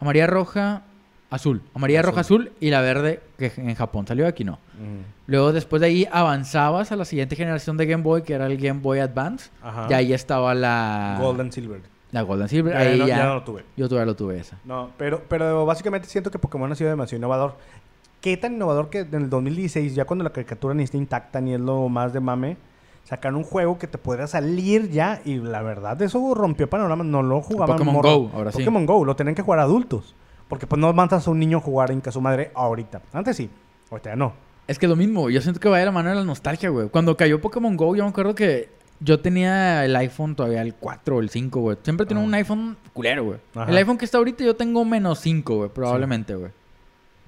Amarilla, 0.00 0.26
roja, 0.26 0.82
azul. 1.30 1.62
Amarilla, 1.74 2.00
Azul. 2.00 2.10
roja, 2.10 2.20
azul 2.22 2.52
y 2.60 2.70
la 2.70 2.80
verde 2.80 3.20
que 3.38 3.52
en 3.56 3.74
Japón 3.74 4.06
salió, 4.06 4.26
aquí 4.26 4.42
no. 4.44 4.58
Mm. 4.78 5.30
Luego 5.30 5.52
después 5.52 5.80
de 5.80 5.86
ahí 5.86 6.08
avanzabas 6.10 6.92
a 6.92 6.96
la 6.96 7.04
siguiente 7.04 7.36
generación 7.36 7.76
de 7.76 7.86
Game 7.86 8.02
Boy, 8.02 8.22
que 8.22 8.34
era 8.34 8.46
el 8.46 8.56
Game 8.56 8.80
Boy 8.80 9.00
Advance. 9.00 9.50
Ajá. 9.62 9.86
Y 9.90 9.94
ahí 9.94 10.12
estaba 10.12 10.54
la... 10.54 11.18
Golden 11.20 11.50
Silver. 11.52 11.80
La 12.12 12.22
Golden 12.22 12.48
Silver. 12.48 12.72
Ya, 12.72 12.78
ahí 12.80 12.98
no, 12.98 13.06
ya... 13.06 13.16
ya 13.18 13.24
no 13.26 13.34
lo 13.34 13.42
tuve. 13.42 13.64
Yo 13.76 13.88
todavía 13.88 14.06
lo 14.06 14.16
tuve 14.16 14.38
esa. 14.38 14.58
No, 14.64 14.90
pero, 14.96 15.22
pero 15.28 15.66
básicamente 15.66 16.08
siento 16.08 16.30
que 16.30 16.38
Pokémon 16.38 16.70
ha 16.70 16.74
sido 16.74 16.90
demasiado 16.90 17.18
innovador. 17.18 17.56
¿Qué 18.20 18.36
tan 18.36 18.54
innovador 18.54 18.90
que 18.90 19.00
en 19.00 19.14
el 19.14 19.30
2016, 19.30 19.94
ya 19.94 20.04
cuando 20.04 20.24
la 20.24 20.30
caricatura 20.30 20.74
ni 20.74 20.82
está 20.82 20.96
intacta 20.96 21.40
ni 21.40 21.54
es 21.54 21.60
lo 21.60 21.88
más 21.88 22.12
de 22.12 22.20
mame, 22.20 22.56
sacaron 23.06 23.36
un 23.36 23.44
juego 23.44 23.78
que 23.78 23.86
te 23.86 23.98
pudiera 23.98 24.26
salir 24.26 24.90
ya. 24.90 25.20
Y 25.24 25.36
la 25.36 25.62
verdad, 25.62 26.00
eso 26.02 26.34
rompió 26.34 26.68
panorama. 26.68 27.04
No 27.04 27.22
lo 27.22 27.40
jugaban 27.40 27.78
Pokémon. 27.78 28.02
Go, 28.02 28.30
ahora 28.34 28.52
sí. 28.52 28.58
Pokémon 28.58 28.84
Go, 28.86 29.04
lo 29.04 29.16
tienen 29.16 29.34
que 29.34 29.42
jugar 29.42 29.60
adultos. 29.60 30.14
Porque 30.48 30.66
pues 30.66 30.80
no 30.80 30.92
mandas 30.92 31.26
a 31.26 31.30
un 31.30 31.38
niño 31.38 31.58
a 31.58 31.60
jugar 31.60 31.90
en 31.90 32.00
casa 32.00 32.12
su 32.12 32.20
madre 32.20 32.50
ahorita. 32.54 33.02
Antes 33.12 33.36
sí, 33.36 33.50
ahorita 33.90 34.10
ya 34.10 34.16
no. 34.16 34.32
Es 34.66 34.78
que 34.78 34.88
lo 34.88 34.96
mismo, 34.96 35.30
yo 35.30 35.40
siento 35.40 35.60
que 35.60 35.68
va 35.68 35.78
de 35.78 35.84
la 35.84 35.92
mano 35.92 36.08
de 36.10 36.16
la 36.16 36.24
nostalgia, 36.24 36.70
güey. 36.70 36.88
Cuando 36.88 37.16
cayó 37.16 37.40
Pokémon 37.40 37.76
Go, 37.76 37.94
yo 37.94 38.02
me 38.04 38.10
acuerdo 38.10 38.34
que 38.34 38.68
yo 38.98 39.20
tenía 39.20 39.84
el 39.84 39.94
iPhone 39.94 40.34
todavía, 40.34 40.62
el 40.62 40.74
4 40.74 41.16
o 41.16 41.20
el 41.20 41.30
5, 41.30 41.60
güey. 41.60 41.76
Siempre 41.82 42.04
tenía 42.06 42.22
Ah. 42.22 42.26
un 42.26 42.34
iPhone 42.34 42.76
culero, 42.92 43.24
güey. 43.24 43.38
Ajá. 43.54 43.70
El 43.70 43.76
iPhone 43.76 43.96
que 43.98 44.04
está 44.04 44.18
ahorita 44.18 44.42
yo 44.44 44.56
tengo 44.56 44.84
menos 44.84 45.20
5, 45.20 45.56
güey, 45.56 45.70
probablemente, 45.70 46.34
güey. 46.34 46.50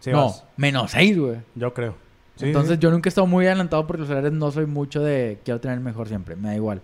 Sí, 0.00 0.10
no, 0.10 0.26
vas. 0.26 0.44
menos 0.56 0.90
6, 0.90 1.18
güey. 1.18 1.36
Yo 1.54 1.72
creo. 1.74 1.94
Sí, 2.36 2.46
Entonces 2.46 2.78
yo 2.78 2.90
nunca 2.90 3.08
he 3.08 3.10
estado 3.10 3.26
muy 3.26 3.46
adelantado 3.46 3.86
porque 3.86 4.00
los 4.00 4.08
celulares 4.08 4.32
no 4.32 4.50
soy 4.52 4.66
mucho 4.66 5.02
de 5.02 5.38
quiero 5.44 5.60
tener 5.60 5.76
el 5.78 5.82
mejor 5.84 6.06
siempre, 6.08 6.36
me 6.36 6.48
da 6.48 6.54
igual. 6.54 6.80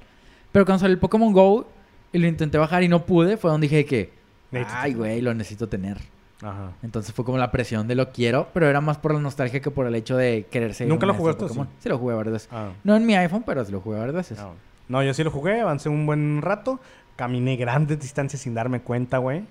Pero 0.51 0.65
cuando 0.65 0.81
salió 0.81 0.95
el 0.95 0.99
Pokémon 1.01 1.33
Go 1.33 1.67
y 2.13 2.19
lo 2.19 2.27
intenté 2.27 2.59
bajar 2.59 2.83
y 2.83 2.89
no 2.89 3.07
pude, 3.07 3.37
fue 3.37 3.51
donde 3.51 3.67
dije 3.69 3.85
que, 3.85 4.13
ay, 4.53 4.95
güey, 4.95 5.21
lo 5.21 5.33
necesito 5.35 5.69
tener. 5.69 5.99
Ajá. 6.45 6.73
Entonces 6.83 7.15
fue 7.15 7.25
como 7.25 7.39
la 7.39 7.51
presión 7.51 7.89
de 7.89 7.95
lo 7.95 8.13
quiero, 8.13 8.49
pero 8.53 8.69
era 8.69 8.81
más 8.81 8.99
por 8.99 9.15
la 9.15 9.21
nostalgia 9.21 9.61
que 9.61 9.71
por 9.71 9.87
el 9.87 9.95
hecho 9.95 10.17
de 10.17 10.47
querer 10.51 10.75
seguir. 10.75 10.93
¿Nunca 10.93 11.07
un 11.07 11.13
lo 11.13 11.15
jugaste, 11.15 11.45
Pokémon. 11.45 11.69
Sí, 11.79 11.89
lo 11.89 11.99
jugué 11.99 12.15
varias 12.15 12.33
veces. 12.35 12.49
Ah. 12.53 12.71
No 12.85 12.95
en 12.97 13.07
mi 13.07 13.15
iPhone, 13.17 13.43
pero 13.47 13.65
sí 13.65 13.73
lo 13.73 13.81
jugué 13.81 13.99
varias 13.99 14.15
veces. 14.17 14.39
No. 14.39 14.53
No, 14.89 15.03
yo 15.03 15.15
sí 15.15 15.25
lo 15.25 15.31
jugué, 15.31 15.61
avancé 15.61 15.89
un 15.89 16.05
buen 16.05 16.43
rato, 16.43 16.79
caminé 17.17 17.57
grandes 17.57 17.99
distancias 17.99 18.43
sin 18.43 18.53
darme 18.55 18.81
cuenta, 18.81 19.19
güey. 19.19 19.45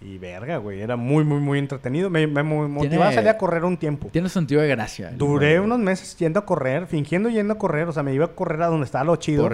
Y 0.00 0.18
verga, 0.18 0.56
güey, 0.58 0.82
era 0.82 0.96
muy, 0.96 1.24
muy, 1.24 1.38
muy 1.38 1.58
entretenido. 1.58 2.10
Me, 2.10 2.26
me 2.26 2.42
mo- 2.42 2.68
motivaba 2.68 3.08
a 3.08 3.12
salir 3.14 3.28
a 3.30 3.38
correr 3.38 3.64
un 3.64 3.76
tiempo. 3.76 4.08
Tiene 4.10 4.28
sentido 4.28 4.60
de 4.60 4.68
gracia. 4.68 5.12
Duré 5.16 5.60
unos 5.60 5.78
meses 5.78 6.16
yendo 6.16 6.40
a 6.40 6.44
correr, 6.44 6.86
fingiendo 6.88 7.30
yendo 7.30 7.54
a 7.54 7.58
correr. 7.58 7.88
O 7.88 7.92
sea, 7.92 8.02
me 8.02 8.12
iba 8.12 8.24
a 8.26 8.28
correr 8.28 8.60
a 8.62 8.66
donde 8.66 8.84
estaba 8.84 9.04
lo 9.04 9.16
chido. 9.16 9.44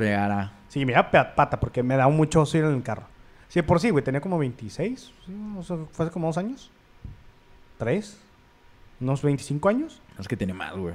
Sí, 0.68 0.84
me 0.86 0.92
iba 0.92 1.00
a 1.02 1.34
pata 1.34 1.60
porque 1.60 1.82
me 1.82 1.96
daba 1.96 2.10
mucho 2.10 2.44
ir 2.54 2.64
en 2.64 2.74
el 2.74 2.82
carro. 2.82 3.04
Sí, 3.50 3.60
por 3.62 3.78
sí, 3.80 3.90
güey, 3.90 4.02
tenía 4.02 4.20
como 4.22 4.38
26. 4.38 5.12
sí, 5.26 5.34
o 5.58 5.62
sea, 5.62 5.76
fue 5.92 6.06
hace 6.06 6.12
como 6.12 6.28
dos 6.28 6.38
años. 6.38 6.70
¿Tres? 7.78 8.18
¿Unos 9.00 9.22
25 9.22 9.68
años? 9.68 10.00
Es 10.18 10.28
que 10.28 10.36
tiene 10.36 10.54
más, 10.54 10.74
güey. 10.76 10.94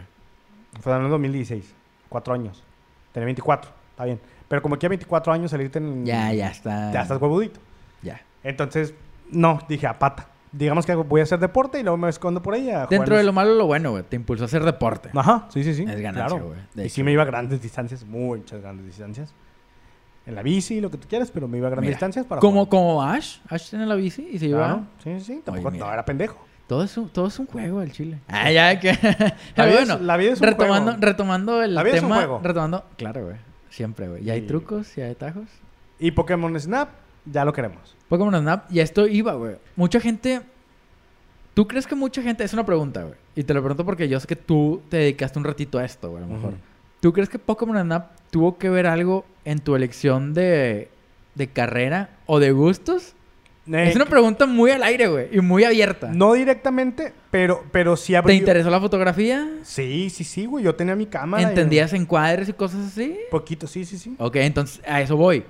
Fue 0.81 0.95
en 0.95 1.03
el 1.03 1.09
2016. 1.09 1.73
Cuatro 2.09 2.33
años. 2.33 2.63
Tenía 3.11 3.25
24, 3.25 3.71
está 3.91 4.05
bien. 4.05 4.19
Pero 4.47 4.61
como 4.61 4.77
que 4.77 4.85
a 4.85 4.89
24 4.89 5.33
años 5.33 5.51
salirte 5.51 5.79
en... 5.79 6.05
Ya, 6.05 6.31
ya 6.33 6.49
está. 6.49 6.91
Ya 6.91 7.01
estás 7.01 7.19
huevudito. 7.21 7.59
Ya. 8.01 8.21
Entonces, 8.43 8.93
no, 9.31 9.59
dije 9.67 9.87
a 9.87 9.97
pata. 9.97 10.27
Digamos 10.51 10.85
que 10.85 10.95
voy 10.95 11.19
a 11.19 11.23
hacer 11.23 11.39
deporte 11.39 11.79
y 11.79 11.83
luego 11.83 11.97
me 11.97 12.07
escondo 12.07 12.41
por 12.41 12.53
ahí 12.53 12.69
a 12.69 12.85
Dentro 12.85 13.15
en- 13.15 13.19
de 13.19 13.23
lo 13.25 13.33
malo, 13.33 13.55
lo 13.55 13.65
bueno, 13.65 13.91
güey. 13.91 14.03
Te 14.03 14.15
impulsó 14.15 14.43
a 14.43 14.45
hacer 14.45 14.63
deporte. 14.63 15.09
Ajá, 15.13 15.47
sí, 15.49 15.63
sí, 15.63 15.73
sí. 15.73 15.83
Es 15.83 15.99
ganancia, 15.99 16.39
güey, 16.39 16.59
Y 16.85 16.89
sí 16.89 17.03
me 17.03 17.11
iba 17.11 17.23
a 17.23 17.25
grandes 17.25 17.61
distancias, 17.61 18.05
muchas 18.05 18.61
grandes 18.61 18.85
distancias. 18.85 19.33
En 20.25 20.33
la 20.35 20.41
bici, 20.41 20.81
lo 20.81 20.89
que 20.89 20.97
tú 20.97 21.07
quieras, 21.07 21.29
pero 21.31 21.47
me 21.47 21.57
iba 21.59 21.67
a 21.67 21.69
grandes 21.71 21.87
Mira, 21.87 21.95
distancias 21.97 22.25
para 22.25 22.41
Como, 22.41 22.65
jugar. 22.65 22.69
como 22.69 23.03
Ash. 23.03 23.37
Ash 23.47 23.69
tiene 23.69 23.85
la 23.85 23.95
bici 23.95 24.27
y 24.31 24.39
se 24.39 24.47
iba. 24.47 24.57
Claro, 24.65 24.83
sí, 25.03 25.19
sí, 25.19 25.41
tampoco, 25.43 25.71
no, 25.71 25.91
era 25.93 26.03
pendejo. 26.03 26.43
Todo 26.67 26.83
es 26.83 26.97
un, 26.97 27.09
todo 27.09 27.27
es 27.27 27.37
un 27.37 27.45
juego 27.45 27.81
el 27.83 27.91
chile. 27.91 28.19
Ah, 28.27 28.51
ya 28.51 28.79
que. 28.79 28.91
La 28.93 29.37
Pero 29.55 29.67
vida 29.69 29.81
es- 29.81 29.87
bueno, 29.87 30.03
la 30.03 30.17
vida 30.17 30.33
es 30.33 30.41
un 30.41 30.47
retomando, 30.47 30.91
juego. 30.93 31.05
retomando 31.05 31.61
el 31.63 31.75
La 31.75 31.83
vida 31.83 31.97
es 31.97 32.03
un 32.03 32.09
juego. 32.11 32.39
Retomando. 32.43 32.85
Claro, 32.97 33.23
güey. 33.25 33.35
Siempre, 33.69 34.07
güey. 34.09 34.23
Y 34.23 34.31
hay 34.31 34.39
Y- 34.39 34.47
trucos 34.47 34.97
y 34.97 35.01
hay 35.01 35.11
atajos. 35.11 35.45
Y 35.99 36.09
Pokémon 36.11 36.59
Snap, 36.59 36.89
ya 37.25 37.45
lo 37.45 37.53
queremos. 37.53 37.95
Pokémon 38.09 38.33
Snap. 38.35 38.71
Y 38.71 38.79
esto 38.79 39.05
iba, 39.07 39.33
güey. 39.35 39.57
Mucha 39.75 39.99
gente. 39.99 40.41
¿Tú 41.53 41.67
crees 41.67 41.85
que 41.87 41.93
mucha 41.95 42.21
gente.? 42.21 42.43
Es 42.43 42.53
una 42.53 42.65
pregunta, 42.65 43.03
güey. 43.03 43.15
Y 43.35 43.43
te 43.43 43.53
lo 43.53 43.61
pregunto 43.61 43.85
porque 43.85 44.07
yo 44.09 44.19
sé 44.19 44.27
que 44.27 44.35
tú 44.35 44.81
te 44.89 44.97
dedicaste 44.97 45.37
un 45.37 45.45
ratito 45.45 45.77
a 45.77 45.85
esto, 45.85 46.09
güey, 46.09 46.23
a 46.23 46.27
lo 46.27 46.33
mejor. 46.33 46.53
¿Tú 46.99 47.13
crees 47.13 47.29
que 47.29 47.37
Pokémon 47.37 47.79
Snap 47.79 48.11
tuvo 48.35 48.57
que 48.57 48.69
ver 48.69 48.85
algo 48.85 49.23
en 49.45 49.59
tu 49.59 49.77
elección 49.77 50.33
de, 50.33 50.89
de 51.35 51.47
carrera 51.47 52.09
o 52.25 52.41
de 52.41 52.51
gustos? 52.51 53.13
Eh, 53.71 53.87
es 53.87 53.95
una 53.95 54.07
pregunta 54.07 54.45
muy 54.45 54.71
al 54.71 54.83
aire, 54.83 55.07
güey. 55.07 55.27
Y 55.31 55.39
muy 55.39 55.63
abierta. 55.63 56.09
No 56.11 56.33
directamente, 56.33 57.13
pero, 57.31 57.63
pero 57.71 57.95
sí 57.95 58.11
¿Te 58.11 58.17
abrió... 58.17 58.35
interesó 58.35 58.69
la 58.69 58.81
fotografía? 58.81 59.47
Sí, 59.63 60.09
sí, 60.09 60.25
sí, 60.25 60.47
güey. 60.47 60.65
Yo 60.65 60.75
tenía 60.75 60.97
mi 60.97 61.05
cámara. 61.05 61.43
y- 61.43 61.45
¿Entendías 61.45 61.93
encuadres 61.93 62.49
y 62.49 62.53
cosas 62.53 62.87
así? 62.87 63.15
Poquito, 63.31 63.67
sí, 63.67 63.85
sí, 63.85 63.97
sí. 63.97 64.17
Ok, 64.19 64.35
entonces 64.35 64.81
a 64.85 64.99
eso 64.99 65.15
voy. 65.15 65.45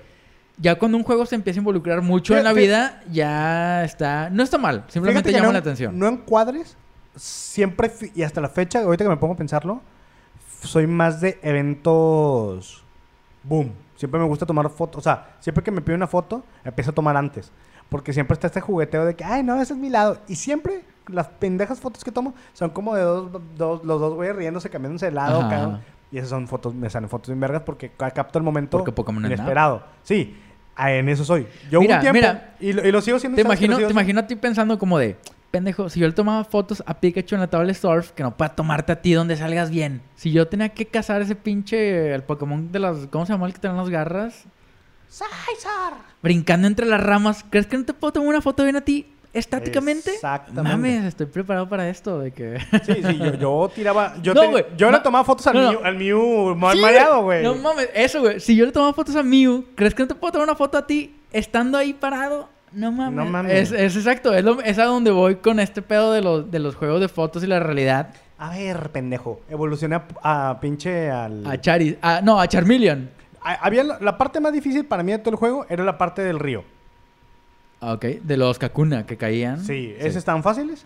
Ya 0.59 0.75
cuando 0.75 0.95
un 0.95 1.03
juego 1.03 1.25
se 1.25 1.33
empieza 1.33 1.57
a 1.59 1.61
involucrar 1.61 2.03
mucho 2.03 2.37
en 2.37 2.43
la 2.43 2.51
Fíjate- 2.53 2.61
vida, 2.61 3.03
ya 3.11 3.83
está... 3.83 4.29
No 4.29 4.43
está 4.43 4.59
mal, 4.59 4.83
simplemente 4.89 5.29
Fíjate 5.29 5.37
llama 5.41 5.47
no- 5.47 5.53
la 5.53 5.59
atención. 5.59 5.97
No 5.97 6.07
en 6.07 6.17
cuadres, 6.17 6.77
siempre, 7.15 7.91
y 8.13 8.21
hasta 8.21 8.41
la 8.41 8.49
fecha, 8.49 8.81
ahorita 8.83 9.03
que 9.05 9.09
me 9.09 9.17
pongo 9.17 9.33
a 9.33 9.37
pensarlo, 9.37 9.81
soy 10.65 10.87
más 10.87 11.21
de 11.21 11.39
eventos 11.41 12.83
boom. 13.43 13.71
Siempre 13.95 14.19
me 14.19 14.25
gusta 14.25 14.45
tomar 14.45 14.69
fotos, 14.69 14.99
o 14.99 15.03
sea, 15.03 15.35
siempre 15.39 15.63
que 15.63 15.71
me 15.71 15.81
pide 15.81 15.95
una 15.95 16.07
foto, 16.07 16.43
empiezo 16.63 16.91
a 16.91 16.93
tomar 16.93 17.15
antes. 17.15 17.51
Porque 17.89 18.11
siempre 18.11 18.33
está 18.33 18.47
este 18.47 18.59
jugueteo 18.61 19.05
de 19.05 19.15
que, 19.15 19.23
ay, 19.23 19.43
no, 19.43 19.61
ese 19.61 19.73
es 19.73 19.79
mi 19.79 19.89
lado. 19.89 20.17
Y 20.27 20.35
siempre 20.35 20.83
las 21.07 21.27
pendejas 21.27 21.79
fotos 21.79 22.03
que 22.03 22.11
tomo 22.11 22.33
son 22.53 22.71
como 22.71 22.95
de 22.95 23.03
dos, 23.03 23.31
dos 23.55 23.85
los 23.85 24.01
dos 24.01 24.13
güeyes 24.15 24.35
riéndose, 24.35 24.69
cambiándose 24.69 25.05
de 25.05 25.11
lado. 25.11 25.41
Cada- 25.49 25.81
y 26.11 26.17
esas 26.17 26.29
son 26.29 26.47
fotos, 26.47 26.73
me 26.73 26.89
salen 26.89 27.09
fotos 27.09 27.29
bien 27.29 27.39
vergas 27.39 27.61
porque 27.63 27.91
ca- 27.91 28.11
capto 28.11 28.37
el 28.39 28.43
momento 28.43 28.77
inesperado. 29.33 29.83
Sí, 30.03 30.35
ah, 30.75 30.91
en 30.91 31.07
eso 31.09 31.23
soy. 31.23 31.47
Yo 31.69 31.79
Mira, 31.79 31.95
un 31.95 32.01
tiempo, 32.01 32.15
mira. 32.15 32.55
y, 32.59 32.73
lo, 32.73 32.85
y 32.87 32.91
lo 32.91 33.01
sigo 33.01 33.19
siendo. 33.19 33.35
Te 33.37 33.43
¿sabes 33.43 33.59
que 33.59 33.67
lo 33.67 33.73
imagino, 33.73 33.87
te 33.87 33.91
imagino 33.93 34.19
a 34.21 34.27
ti 34.27 34.35
pensando 34.35 34.77
como 34.79 34.97
de... 34.97 35.17
Pendejo, 35.55 35.89
si 35.89 36.01
yo 36.01 36.07
le 36.07 36.11
tomaba 36.13 36.43
fotos 36.43 36.83
a 36.85 36.99
Pikachu 36.99 37.35
en 37.35 37.39
la 37.41 37.47
tabla 37.47 37.67
de 37.67 37.73
surf, 37.75 38.11
que 38.11 38.23
no 38.23 38.35
pueda 38.35 38.49
tomarte 38.53 38.91
a 38.91 39.01
ti 39.01 39.13
donde 39.13 39.37
salgas 39.37 39.69
bien. 39.69 40.01
Si 40.15 40.33
yo 40.33 40.49
tenía 40.49 40.67
que 40.67 40.85
cazar 40.85 41.21
ese 41.21 41.33
pinche... 41.35 42.13
El 42.13 42.23
Pokémon 42.23 42.73
de 42.73 42.79
las... 42.79 43.07
¿Cómo 43.09 43.25
se 43.25 43.31
llama 43.31 43.47
el 43.47 43.53
que 43.53 43.59
tiene 43.59 43.77
las 43.77 43.89
garras? 43.89 44.43
Scizor. 45.09 45.93
Brincando 46.21 46.67
entre 46.67 46.85
las 46.85 47.01
ramas. 47.01 47.45
¿Crees 47.49 47.67
que 47.67 47.77
no 47.77 47.85
te 47.85 47.93
puedo 47.93 48.11
tomar 48.11 48.27
una 48.29 48.41
foto 48.41 48.63
bien 48.63 48.75
a 48.75 48.81
ti 48.81 49.07
estáticamente? 49.31 50.13
Exactamente. 50.13 50.69
Mames, 50.69 51.05
estoy 51.05 51.27
preparado 51.27 51.69
para 51.69 51.87
esto. 51.87 52.19
De 52.19 52.31
que... 52.31 52.59
Sí, 52.85 52.95
sí, 53.01 53.17
yo, 53.17 53.33
yo 53.35 53.71
tiraba. 53.73 54.15
Yo, 54.21 54.33
No, 54.33 54.41
te- 54.41 54.47
güey, 54.47 54.65
yo 54.75 54.91
no. 54.91 54.97
le 54.97 55.03
tomaba 55.03 55.23
fotos 55.23 55.47
al 55.47 55.53
no. 55.55 55.71
Mew, 55.71 55.79
al 55.85 55.95
Mew 55.97 56.55
mal 56.55 56.75
Sí, 56.75 56.81
mareado, 56.81 57.21
güey. 57.23 57.43
No 57.43 57.55
mames, 57.55 57.89
eso, 57.93 58.19
güey. 58.19 58.41
Si 58.41 58.57
yo 58.57 58.65
le 58.65 58.73
tomaba 58.73 58.91
fotos 58.93 59.15
a 59.15 59.23
Mew, 59.23 59.63
¿crees 59.75 59.95
que 59.95 60.03
no 60.03 60.07
te 60.09 60.15
puedo 60.15 60.33
tomar 60.33 60.47
una 60.49 60.55
foto 60.57 60.77
a 60.77 60.85
ti 60.85 61.15
estando 61.31 61.77
ahí 61.77 61.93
parado? 61.93 62.49
No 62.75 62.91
mames. 62.91 63.15
No 63.15 63.25
mames. 63.25 63.53
Es, 63.53 63.71
es 63.71 63.95
exacto, 63.95 64.33
es, 64.33 64.43
lo- 64.43 64.61
es 64.61 64.77
a 64.77 64.83
donde 64.85 65.09
voy 65.11 65.37
con 65.37 65.59
este 65.59 65.81
pedo 65.81 66.11
de 66.11 66.21
los, 66.21 66.51
de 66.51 66.59
los 66.59 66.75
juegos 66.75 66.99
de 67.01 67.07
fotos 67.07 67.43
y 67.43 67.47
la 67.47 67.59
realidad. 67.59 68.09
A 68.37 68.49
ver, 68.49 68.91
pendejo. 68.91 69.39
Evolucioné 69.49 69.95
a, 70.21 70.49
a 70.51 70.59
pinche 70.59 71.09
al. 71.09 71.45
A 71.47 71.59
Charis. 71.59 71.95
a- 72.01 72.21
no, 72.21 72.39
a 72.39 72.47
Charmeleon. 72.47 73.09
A- 73.41 73.53
había 73.65 73.83
la, 73.83 73.97
la 74.01 74.17
parte 74.17 74.39
más 74.41 74.51
difícil 74.51 74.85
para 74.85 75.03
mí 75.03 75.11
de 75.13 75.19
todo 75.19 75.29
el 75.31 75.37
juego 75.37 75.65
era 75.69 75.83
la 75.85 75.97
parte 75.97 76.21
del 76.21 76.37
río. 76.39 76.63
Ah, 77.81 77.93
Ok, 77.93 78.05
de 78.05 78.37
los 78.37 78.59
Kakuna 78.59 79.05
que 79.05 79.15
caían. 79.17 79.63
Sí, 79.63 79.95
esos 79.97 80.17
estaban 80.17 80.43
fáciles. 80.43 80.85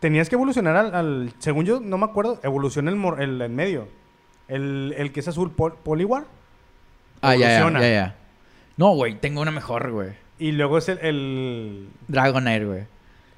Tenías 0.00 0.28
que 0.28 0.34
evolucionar 0.34 0.76
al, 0.76 0.94
al- 0.94 1.32
Según 1.38 1.64
yo, 1.64 1.78
no 1.80 1.98
me 1.98 2.04
acuerdo. 2.04 2.40
Evoluciona 2.42 2.90
el, 2.90 3.20
el 3.22 3.40
en 3.42 3.54
medio. 3.54 3.88
El, 4.48 4.94
el 4.96 5.12
que 5.12 5.20
es 5.20 5.28
azul, 5.28 5.50
Pol- 5.52 5.76
Poliwar. 5.82 6.24
Ah, 7.20 7.34
ya, 7.34 7.40
ya, 7.48 7.58
evoluciona. 7.60 7.80
ya, 7.80 7.92
ya. 7.92 8.14
No, 8.76 8.90
güey, 8.94 9.14
tengo 9.20 9.40
una 9.40 9.50
mejor, 9.50 9.90
güey. 9.92 10.10
Y 10.38 10.52
luego 10.52 10.78
es 10.78 10.88
el. 10.88 10.98
el... 10.98 11.88
Dragonair, 12.06 12.66
güey. 12.66 12.82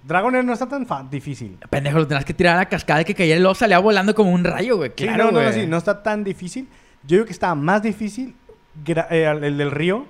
Dragonair 0.04 0.44
no 0.44 0.52
está 0.52 0.66
tan 0.68 1.10
difícil. 1.10 1.58
Pendejo, 1.68 1.98
lo 1.98 2.06
tenías 2.06 2.24
que 2.24 2.34
tirar 2.34 2.56
a 2.56 2.58
la 2.60 2.68
cascada 2.68 3.04
que 3.04 3.14
caía 3.14 3.36
y 3.36 3.38
luego 3.38 3.54
salía 3.54 3.78
volando 3.78 4.14
como 4.14 4.32
un 4.32 4.44
rayo, 4.44 4.76
güey. 4.76 4.90
Sí, 4.96 5.04
Claro, 5.04 5.24
no, 5.26 5.32
no, 5.32 5.38
no, 5.42 5.48
güey. 5.50 5.60
sí, 5.60 5.66
no 5.66 5.76
está 5.76 6.02
tan 6.02 6.24
difícil. 6.24 6.68
Yo 7.02 7.16
digo 7.16 7.26
que 7.26 7.32
estaba 7.32 7.54
más 7.54 7.82
difícil 7.82 8.34
eh, 8.86 9.38
el 9.42 9.58
del 9.58 9.70
río. 9.70 10.06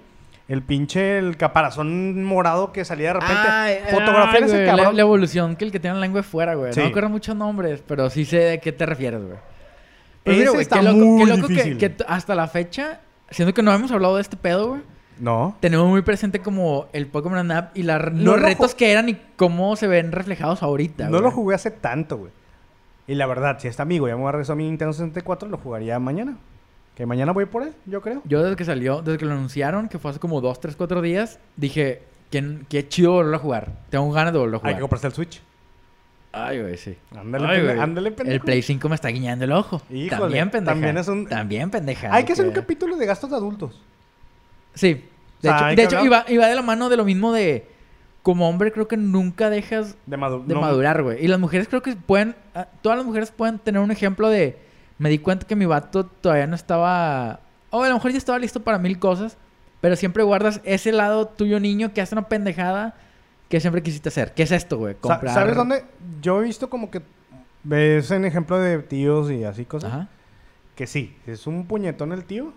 El 0.49 0.62
pinche, 0.62 1.18
el 1.18 1.36
caparazón 1.36 2.24
morado 2.24 2.72
que 2.72 2.84
salía 2.84 3.09
de 3.09 3.12
repente. 3.20 3.34
Ay, 3.36 3.78
Fotografiar 3.88 4.43
ay, 4.43 4.43
ese 4.43 4.53
güey, 4.57 4.66
la, 4.66 4.76
cabrón. 4.76 4.97
la 4.97 5.03
evolución 5.03 5.55
que 5.55 5.64
el 5.64 5.70
que 5.70 5.78
tiene 5.78 5.95
la 5.95 6.01
lengua 6.01 6.22
de 6.22 6.22
fuera, 6.24 6.55
güey. 6.57 6.72
Sí. 6.72 6.80
No 6.80 6.86
me 6.86 6.91
acuerdo 6.91 7.09
muchos 7.09 7.36
nombres, 7.36 7.82
pero 7.86 8.11
sí 8.11 8.24
sé 8.24 8.38
de 8.38 8.59
qué 8.59 8.72
te 8.72 8.84
refieres, 8.84 9.20
güey. 9.22 9.38
Pero 10.24 10.32
Ese 10.34 10.41
mira, 10.41 10.51
güey, 10.51 10.62
está 10.62 10.76
qué 10.78 10.82
loco, 10.82 10.97
muy 10.99 11.24
qué 11.24 11.36
loco 11.36 11.47
que- 11.47 11.53
difícil. 11.55 11.78
que, 11.78 11.95
hasta 12.09 12.34
la 12.34 12.49
fecha, 12.49 12.99
siendo 13.30 13.55
que 13.55 13.62
no 13.62 13.72
hemos 13.72 13.93
hablado 13.93 14.16
de 14.16 14.22
este 14.22 14.36
pedo, 14.36 14.70
güey, 14.70 14.80
No. 15.21 15.57
tenemos 15.61 15.87
muy 15.89 16.03
presente 16.03 16.41
como 16.41 16.87
el 16.93 17.07
Pokémon 17.07 17.41
Snap 17.41 17.77
y 17.77 17.83
la- 17.85 17.99
No 17.99 18.11
los 18.11 18.25
lo 18.25 18.37
retos 18.37 18.75
que 18.75 18.91
eran 18.91 19.09
y 19.09 19.16
cómo 19.37 19.77
se 19.77 19.87
ven 19.87 20.11
reflejados 20.12 20.62
ahorita, 20.62 21.05
No 21.05 21.11
güey. 21.11 21.23
lo 21.23 21.31
jugué 21.31 21.55
hace 21.55 21.71
tanto, 21.71 22.16
güey. 22.18 22.33
Y 23.07 23.14
la 23.14 23.27
verdad, 23.27 23.59
si 23.61 23.68
este 23.68 23.83
amigo 23.83 24.09
ya 24.09 24.16
me 24.16 24.31
regresó 24.33 24.53
a 24.53 24.57
mi 24.57 24.64
Nintendo 24.64 24.93
64, 24.93 25.49
lo 25.49 25.59
jugaría 25.59 25.99
mañana. 25.99 26.37
Que 26.95 27.07
mañana 27.07 27.33
voy 27.33 27.47
por 27.47 27.62
él, 27.62 27.73
yo 27.87 28.01
creo. 28.03 28.21
Yo 28.25 28.43
desde 28.43 28.57
que 28.57 28.64
salió, 28.64 29.01
desde 29.03 29.18
que 29.18 29.25
lo 29.25 29.33
anunciaron, 29.33 29.89
que 29.89 29.99
fue 29.99 30.11
hace 30.11 30.21
como 30.21 30.41
dos, 30.41 30.61
tres, 30.61 30.77
cuatro 30.77 31.01
días, 31.03 31.39
dije, 31.57 32.03
qué, 32.31 32.59
qué 32.68 32.87
chido 32.89 33.12
volverlo 33.12 33.37
a 33.37 33.41
jugar. 33.41 33.73
Tengo 33.91 34.11
ganas 34.12 34.33
de 34.33 34.39
volverlo 34.39 34.59
a 34.59 34.61
Hay 34.61 34.62
jugar. 34.62 34.75
que 34.77 34.81
comprarse 34.81 35.07
el 35.07 35.12
Switch. 35.14 35.43
Ay, 36.33 36.61
güey, 36.61 36.77
sí. 36.77 36.97
Ándale, 37.16 37.47
Ay, 37.49 37.57
pende- 37.59 37.64
güey. 37.73 37.81
ándale, 37.81 38.11
pendejo. 38.12 38.35
El 38.35 38.41
Play 38.43 38.62
5 38.62 38.89
me 38.89 38.95
está 38.95 39.09
guiñando 39.09 39.45
el 39.45 39.53
ojo. 39.53 39.83
Híjole, 39.91 40.09
también 40.21 40.51
pendeja. 40.51 40.73
también 40.75 40.99
es 40.99 41.09
un- 41.09 41.27
También 41.27 41.71
pendeja. 41.71 42.14
Hay 42.14 42.25
que 42.25 42.33
hacer 42.35 42.47
un 42.47 42.53
capítulo 42.53 42.97
de 42.97 43.07
gastos 43.07 43.31
de 43.31 43.37
adultos. 43.37 43.83
Sí. 44.75 45.05
De 45.43 45.49
O 45.49 45.53
sea, 45.59 45.73
hecho, 45.73 45.77
de, 45.77 45.85
hecho 45.87 46.05
iba, 46.05 46.25
iba 46.29 46.47
de 46.47 46.55
la 46.55 46.62
mano 46.62 46.89
de 46.89 46.97
lo 46.97 47.05
mismo 47.05 47.33
de... 47.33 47.66
Como 48.23 48.47
hombre 48.51 48.71
creo 48.71 48.87
que 48.87 48.99
nunca 48.99 49.49
dejas 49.49 49.97
De, 50.05 50.18
madu- 50.18 50.45
de 50.45 50.53
no- 50.55 50.61
madurar, 50.61 51.03
güey. 51.03 51.25
Y 51.25 51.29
las 51.29 51.41
mujeres 51.41 51.68
creo 51.68 51.81
que 51.83 51.97
pueden... 51.97 52.37
ah, 52.55 52.66
Todas 52.83 52.99
las 52.99 53.07
mujeres 53.07 53.31
pueden 53.31 53.59
tener 53.59 53.81
un 53.81 53.91
ejemplo 53.91 54.29
de... 54.29 54.59
Me 54.99 55.09
di 55.09 55.18
cuenta 55.18 55.47
que 55.47 55.57
mi 55.57 55.64
vato 55.64 56.05
todavía 56.05 56.47
no 56.47 56.55
estaba 56.55 57.41
O 57.71 57.83
a 57.83 57.89
lo 57.89 57.95
mejor 57.95 58.11
ya 58.12 58.18
estaba 58.18 58.39
listo 58.39 58.61
para 58.62 58.79
mil 58.79 58.99
cosas, 58.99 59.39
pero 59.81 59.97
siempre 59.97 60.23
guardas 60.23 60.61
ese 60.64 60.93
lado 60.93 61.27
tuyo 61.29 61.59
niño 61.59 61.95
que 61.95 62.03
hace 62.03 62.14
una 62.14 62.29
pendejada 62.29 62.95
que 63.49 63.59
siempre 63.61 63.83
quisiste 63.83 64.11
hacer. 64.11 64.35
¿Qué 64.35 64.43
es 64.43 64.53
esto, 64.53 64.77
güey? 64.77 64.95
Comprar... 64.97 65.33
¿Sabes 65.33 65.57
dónde? 65.57 65.85
Yo 66.21 66.43
he 66.43 66.45
visto 66.45 66.68
como 66.68 66.91
que 66.91 67.01
ves 67.64 68.11
en 68.11 68.27
ejemplo 68.27 68.59
de 68.59 68.79
tíos 68.81 69.31
y 69.31 69.45
así 69.45 69.64
cosas. 69.64 69.91
Ajá. 69.93 70.09
Que 70.77 70.87
sí, 70.87 71.16
es 71.27 71.47
un 71.47 71.66
puñetón 71.66 72.12
el 72.12 72.25
tío, 72.25 72.53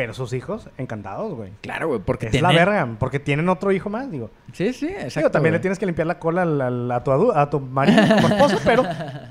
pero 0.00 0.14
sus 0.14 0.32
hijos 0.32 0.66
encantados, 0.78 1.34
güey. 1.34 1.50
Claro, 1.60 1.88
güey, 1.88 2.00
porque 2.00 2.24
Es 2.26 2.32
tienen... 2.32 2.54
la 2.54 2.58
verga, 2.58 2.96
porque 2.98 3.20
tienen 3.20 3.50
otro 3.50 3.70
hijo 3.70 3.90
más, 3.90 4.10
digo. 4.10 4.30
Sí, 4.54 4.72
sí, 4.72 4.86
exacto. 4.86 5.20
Digo, 5.20 5.30
también 5.30 5.52
le 5.52 5.58
tienes 5.60 5.78
que 5.78 5.84
limpiar 5.84 6.06
la 6.06 6.18
cola 6.18 6.40
al- 6.40 6.58
al- 6.58 6.90
a, 6.90 7.04
tu 7.04 7.10
adu- 7.10 7.36
a 7.36 7.50
tu 7.50 7.60
marido 7.60 8.02
como 8.14 8.28
esposo, 8.28 8.58
pero 8.64 8.82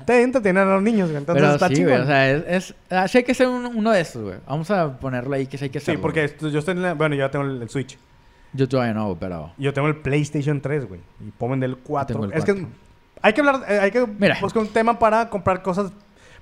te 0.06 0.22
entretienen 0.22 0.62
a 0.62 0.74
los 0.74 0.82
niños, 0.84 1.08
güey. 1.08 1.18
Entonces 1.18 1.42
Pero 1.42 1.54
está 1.54 1.66
sí, 1.66 1.74
chingón. 1.74 1.90
güey, 1.92 2.02
o 2.02 2.06
sea, 2.06 2.30
es... 2.30 2.44
es... 2.46 2.74
ah, 2.88 3.08
sí 3.08 3.18
hay 3.18 3.24
que 3.24 3.34
ser 3.34 3.48
un- 3.48 3.66
uno 3.66 3.90
de 3.90 4.00
estos, 4.00 4.22
güey. 4.22 4.36
Vamos 4.46 4.70
a 4.70 4.96
ponerlo 5.00 5.34
ahí 5.34 5.48
que 5.48 5.58
sí 5.58 5.64
hay 5.64 5.70
que 5.70 5.80
sí, 5.80 5.86
hacerlo. 5.86 6.02
porque 6.02 6.22
esto- 6.22 6.48
yo 6.48 6.60
estoy 6.60 6.76
en 6.76 6.82
la- 6.82 6.94
Bueno, 6.94 7.16
yo 7.16 7.22
ya 7.26 7.30
tengo 7.32 7.44
el, 7.46 7.60
el 7.62 7.68
Switch. 7.68 7.98
Yo 8.52 8.68
todavía 8.68 8.94
no, 8.94 9.16
pero... 9.18 9.50
Yo 9.58 9.72
tengo 9.72 9.88
el 9.88 9.96
PlayStation 9.96 10.60
3, 10.60 10.86
güey. 10.88 11.00
Y 11.26 11.32
pongo 11.32 11.54
el 11.54 11.76
4. 11.78 12.14
tengo 12.14 12.26
el 12.32 12.38
es 12.38 12.44
que 12.44 12.52
4. 12.52 12.68
hay 13.22 13.32
que 13.32 13.40
hablar, 13.40 13.62
eh, 13.68 13.78
hay 13.80 13.90
que 13.90 14.06
Mira. 14.06 14.38
buscar 14.40 14.62
un 14.62 14.68
tema 14.68 14.96
para 14.98 15.28
comprar 15.28 15.62
cosas. 15.62 15.92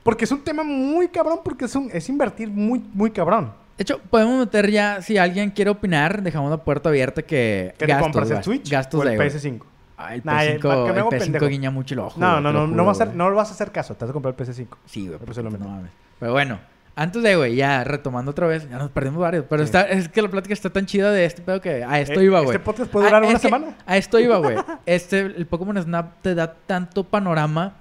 Porque 0.03 0.25
es 0.27 0.33
un 0.33 0.43
tema 0.45 0.63
muy 0.65 1.09
cabrón, 1.09 1.41
porque 1.43 1.65
es, 1.65 1.75
un, 1.75 1.89
es 1.93 2.09
invertir 2.11 2.49
muy, 2.51 2.83
muy 2.93 3.11
cabrón. 3.11 3.53
De 3.79 3.83
hecho, 3.83 4.01
podemos 4.11 4.39
meter 4.41 4.71
ya, 4.71 5.01
si 5.01 5.17
alguien 5.19 5.51
quiere 5.51 5.71
opinar, 5.71 6.21
dejamos 6.23 6.51
la 6.51 6.59
puerta 6.59 6.89
abierta 6.91 7.23
que... 7.23 7.73
¿Qué 7.79 7.87
te 7.87 7.93
gastos, 7.93 8.07
compras, 8.13 8.31
el. 8.31 8.43
Switch 8.45 8.69
Gastos 8.71 9.01
o 9.01 9.03
el 9.05 9.11
de, 9.11 9.17
güey. 9.17 9.31
PS5? 9.31 9.63
Ay, 9.97 10.19
el 10.19 10.25
Nah, 10.25 10.33
PS5, 10.43 10.61
¿para 10.63 10.75
qué 10.77 10.83
me 10.85 10.91
el 10.91 10.99
hago 10.99 11.11
PS5 11.11 11.19
pendejo? 11.21 11.47
guiña 11.47 11.71
mucho 11.71 11.95
el 11.95 12.01
ojo. 12.01 12.21
No, 12.21 12.41
no, 12.41 12.53
no, 12.53 12.67
no, 12.67 12.69
juro, 12.73 12.85
vas 12.85 13.01
a, 13.01 13.05
no 13.07 13.35
vas 13.35 13.49
a 13.49 13.53
hacer 13.53 13.71
caso. 13.73 13.95
Te 13.95 14.05
vas 14.05 14.11
a 14.11 14.13
comprar 14.13 14.35
el 14.37 14.47
PS5. 14.47 14.67
Sí, 14.85 15.07
güey. 15.07 15.19
Pues. 15.21 15.39
No 15.39 15.51
mames. 15.51 15.91
Pero 16.19 16.33
bueno, 16.33 16.59
antes 16.97 17.23
de, 17.23 17.37
güey, 17.37 17.55
ya 17.55 17.85
retomando 17.85 18.33
otra 18.33 18.49
vez, 18.49 18.69
ya 18.69 18.79
nos 18.79 18.91
perdimos 18.91 19.21
varios. 19.21 19.45
Pero 19.49 19.63
Sí. 19.63 19.67
está, 19.67 19.83
es 19.83 20.09
que 20.09 20.23
la 20.23 20.29
plática 20.29 20.53
está 20.55 20.71
tan 20.71 20.85
chida 20.87 21.13
de 21.13 21.25
este 21.25 21.43
pedo 21.43 21.61
que 21.61 21.85
a 21.85 22.01
esto 22.01 22.19
Eh, 22.21 22.25
iba, 22.25 22.39
este 22.39 22.47
güey. 22.47 22.59
podcast 22.65 22.91
puede 22.91 23.07
Ah, 23.07 23.11
durar 23.11 23.25
una 23.31 23.39
semana. 23.39 23.77
A 23.87 23.97
esto 23.97 24.19
iba, 24.19 24.39
güey. 24.39 24.57
Este, 24.87 25.21
el 25.21 25.47
Pokémon 25.47 25.81
Snap 25.81 26.21
te 26.23 26.35
da 26.35 26.53
tanto 26.67 27.05
panorama 27.05 27.75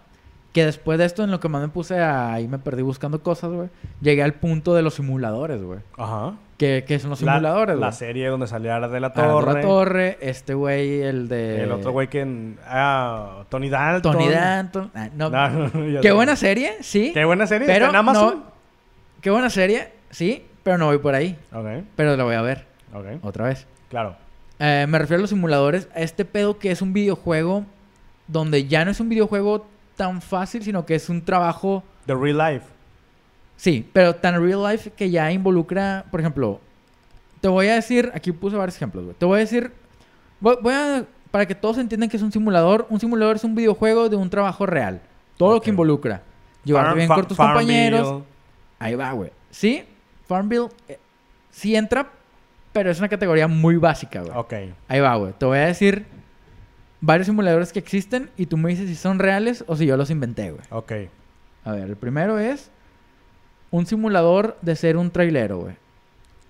que 0.58 0.66
después 0.66 0.98
de 0.98 1.06
esto, 1.06 1.24
en 1.24 1.30
lo 1.30 1.40
que 1.40 1.50
más 1.50 1.62
me 1.62 1.68
puse 1.68 2.00
a... 2.00 2.34
Ahí 2.34 2.48
me 2.48 2.58
perdí 2.58 2.82
buscando 2.82 3.22
cosas, 3.22 3.52
güey. 3.52 3.70
Llegué 4.02 4.24
al 4.24 4.34
punto 4.34 4.74
de 4.74 4.82
los 4.82 4.96
simuladores, 4.96 5.62
güey. 5.62 5.82
Ajá. 5.98 6.34
¿Qué, 6.58 6.84
qué 6.88 6.98
son 6.98 7.12
los 7.12 7.22
La- 7.22 7.34
simuladores, 7.34 7.78
La, 7.78 7.92
serie 7.92 8.28
donde 8.30 8.48
salía 8.48 8.80
de 8.80 9.00
la 9.00 9.08
Arad 9.08 9.14
de 9.14 9.22
Torre. 9.22 9.54
la 9.54 9.62
Torre, 9.62 10.18
este 10.20 10.56
güey, 10.56 11.02
el 11.04 11.28
de... 11.28 11.62
El 11.62 11.72
otro 11.72 11.92
güey 11.92 12.08
que... 12.08 12.56
Ah, 12.66 13.44
Tony 13.50 13.70
Dalton. 13.70 14.14
Tony 14.14 14.30
Danton. 14.30 14.92
Ah, 14.96 15.10
no. 15.16 15.30
Qué 16.02 16.12
buena 16.12 16.36
serie, 16.36 16.78
sí. 16.82 17.12
Qué 17.14 17.24
buena 17.24 17.46
serie. 17.46 17.68
Pero 17.68 17.90
en 17.90 17.96
Amazon. 17.96 18.38
no- 18.40 18.44
Qué 19.22 19.30
buena 19.30 19.52
serie, 19.52 19.90
sí, 20.10 20.44
pero 20.64 20.80
no 20.80 20.88
voy 20.88 20.98
por 20.98 21.14
ahí. 21.14 21.38
Ok, 21.54 21.86
Pero 21.96 22.18
la 22.18 22.24
voy 22.24 22.34
a 22.36 22.42
ver 22.42 22.66
ok. 22.94 23.24
otra 23.24 23.46
vez. 23.46 23.68
Claro. 23.90 24.16
Eh, 24.58 24.88
me 24.90 24.98
refiero 24.98 25.20
a 25.20 25.22
los 25.22 25.30
simuladores, 25.30 25.88
a 25.94 26.00
este 26.00 26.26
pedo 26.26 26.58
que 26.58 26.72
es 26.72 26.82
un 26.82 26.94
videojuego 26.94 27.64
donde 28.28 28.66
ya 28.68 28.84
no 28.86 28.90
es 28.92 29.00
un 29.00 29.10
videojuego 29.10 29.68
tan 29.98 30.22
fácil, 30.22 30.64
sino 30.64 30.86
que 30.86 30.96
es 30.96 31.10
un 31.10 31.22
trabajo, 31.26 31.84
The 32.06 32.16
Real 32.16 32.38
Life. 32.38 32.66
sí, 33.58 33.90
pero 33.92 34.16
tan 34.16 34.42
real 34.42 34.64
life 34.64 34.92
que 34.92 35.10
ya 35.10 35.30
involucra, 35.32 36.06
por 36.10 36.22
ejemplo, 36.22 36.62
te 37.42 37.50
voy 37.50 37.68
a 37.68 37.76
decir, 37.76 38.12
aquí 38.16 38.32
puse 38.32 38.56
varios 38.56 38.78
ejemplos, 38.78 39.04
güey. 39.04 39.16
Te 39.18 39.26
voy 39.26 39.38
a 39.38 39.40
decir, 39.40 39.74
voy, 40.40 40.56
voy 40.62 40.74
a, 40.74 41.06
para 41.32 41.46
que 41.46 41.56
todos 41.56 41.78
entiendan 41.78 42.10
que 42.10 42.16
es 42.18 42.24
un 42.24 42.32
simulador, 42.32 42.88
un 42.90 43.00
simulador 43.00 43.36
es 43.36 43.44
un 43.44 43.56
videojuego 43.56 44.08
de 44.08 44.16
un 44.16 44.30
trabajo 44.30 44.66
real. 44.66 45.02
Todo 45.36 45.56
lo 45.56 45.62
que 45.62 45.70
involucra. 45.70 46.22
Llevarte 46.64 46.96
bien 46.96 47.08
con 47.08 47.28
tus 47.28 47.38
compañeros. 47.38 48.24
Ahí 48.80 48.96
va, 48.96 49.12
güey. 49.12 49.32
Sí, 49.50 49.84
Farmville 50.28 50.70
eh, 50.88 51.00
sí 51.52 51.76
entra, 51.76 52.10
pero 52.74 52.92
es 52.92 53.00
una 53.00 53.10
categoría 53.10 53.48
muy 53.48 53.78
básica, 53.78 54.22
güey. 54.22 54.34
Ok. 54.36 54.54
Ahí 54.88 55.00
va, 55.00 55.16
güey. 55.16 55.34
Te 55.38 55.46
voy 55.46 55.58
a 55.58 55.66
decir 55.68 56.06
varios 57.02 57.28
simuladores 57.28 57.72
que 57.74 57.80
existen 57.80 58.30
y 58.38 58.46
tú 58.48 58.58
me 58.58 58.70
dices 58.70 58.88
si 58.88 58.96
son 58.96 59.20
reales 59.20 59.64
o 59.68 59.76
si 59.76 59.86
yo 59.86 59.98
los 59.98 60.10
inventé, 60.10 60.52
güey. 60.52 60.64
Ok. 60.72 60.92
A 61.64 61.72
ver, 61.72 61.84
el 61.90 61.96
primero 61.96 62.40
es 62.40 62.72
un 63.72 63.86
simulador 63.86 64.58
de 64.62 64.76
ser 64.76 64.98
un 64.98 65.12
trailero, 65.12 65.60
güey. 65.60 65.76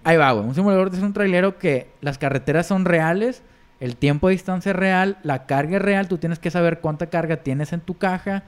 Ahí 0.04 0.16
va, 0.18 0.32
güey. 0.32 0.45
Un 0.48 0.56
simulador 0.56 0.89
de 0.89 0.98
ser 0.98 1.06
un 1.06 1.14
trailero 1.14 1.58
que 1.58 1.89
las 2.02 2.18
carreteras 2.18 2.68
son 2.68 2.86
reales, 2.86 3.41
el 3.80 3.95
tiempo 3.95 4.28
de 4.28 4.34
distancia 4.34 4.70
es 4.72 4.76
real, 4.76 5.18
la 5.24 5.45
carga 5.45 5.78
es 5.78 5.82
real, 5.82 6.08
tú 6.08 6.18
tienes 6.18 6.39
que 6.39 6.50
saber 6.52 6.80
cuánta 6.80 7.08
carga 7.08 7.38
tienes 7.38 7.74
en 7.74 7.82
tu 7.82 7.95
caja, 7.98 8.43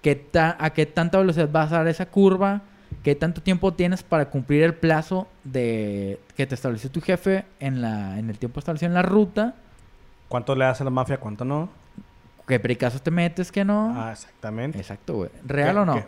qué 0.00 0.14
ta- 0.16 0.56
a 0.58 0.70
qué 0.70 0.86
tanta 0.86 1.18
velocidad 1.18 1.48
vas 1.52 1.70
a 1.72 1.78
dar 1.78 1.88
esa 1.88 2.06
curva, 2.06 2.62
qué 3.02 3.14
tanto 3.14 3.42
tiempo 3.42 3.74
tienes 3.74 4.02
para 4.02 4.26
cumplir 4.30 4.62
el 4.62 4.74
plazo 4.74 5.28
de 5.44 6.18
que 6.36 6.46
te 6.46 6.54
estableció 6.54 6.90
tu 6.90 7.00
jefe 7.00 7.44
en, 7.60 7.80
la, 7.82 8.18
en 8.18 8.30
el 8.30 8.38
tiempo 8.38 8.58
establecido 8.60 8.88
en 8.88 8.94
la 8.94 9.02
ruta, 9.02 9.54
¿Cuánto 10.32 10.54
le 10.56 10.64
hace 10.64 10.82
la 10.82 10.88
mafia? 10.90 11.18
¿Cuánto 11.20 11.44
no? 11.44 11.68
qué 12.48 12.58
pericazos 12.58 13.02
te 13.02 13.10
metes, 13.10 13.52
qué 13.52 13.64
no. 13.66 13.92
Ah, 13.94 14.12
exactamente. 14.12 14.78
Exacto, 14.78 15.14
güey. 15.14 15.30
¿Real 15.44 15.74
¿Qué- 15.74 15.80
o 15.80 15.84
no? 15.84 16.04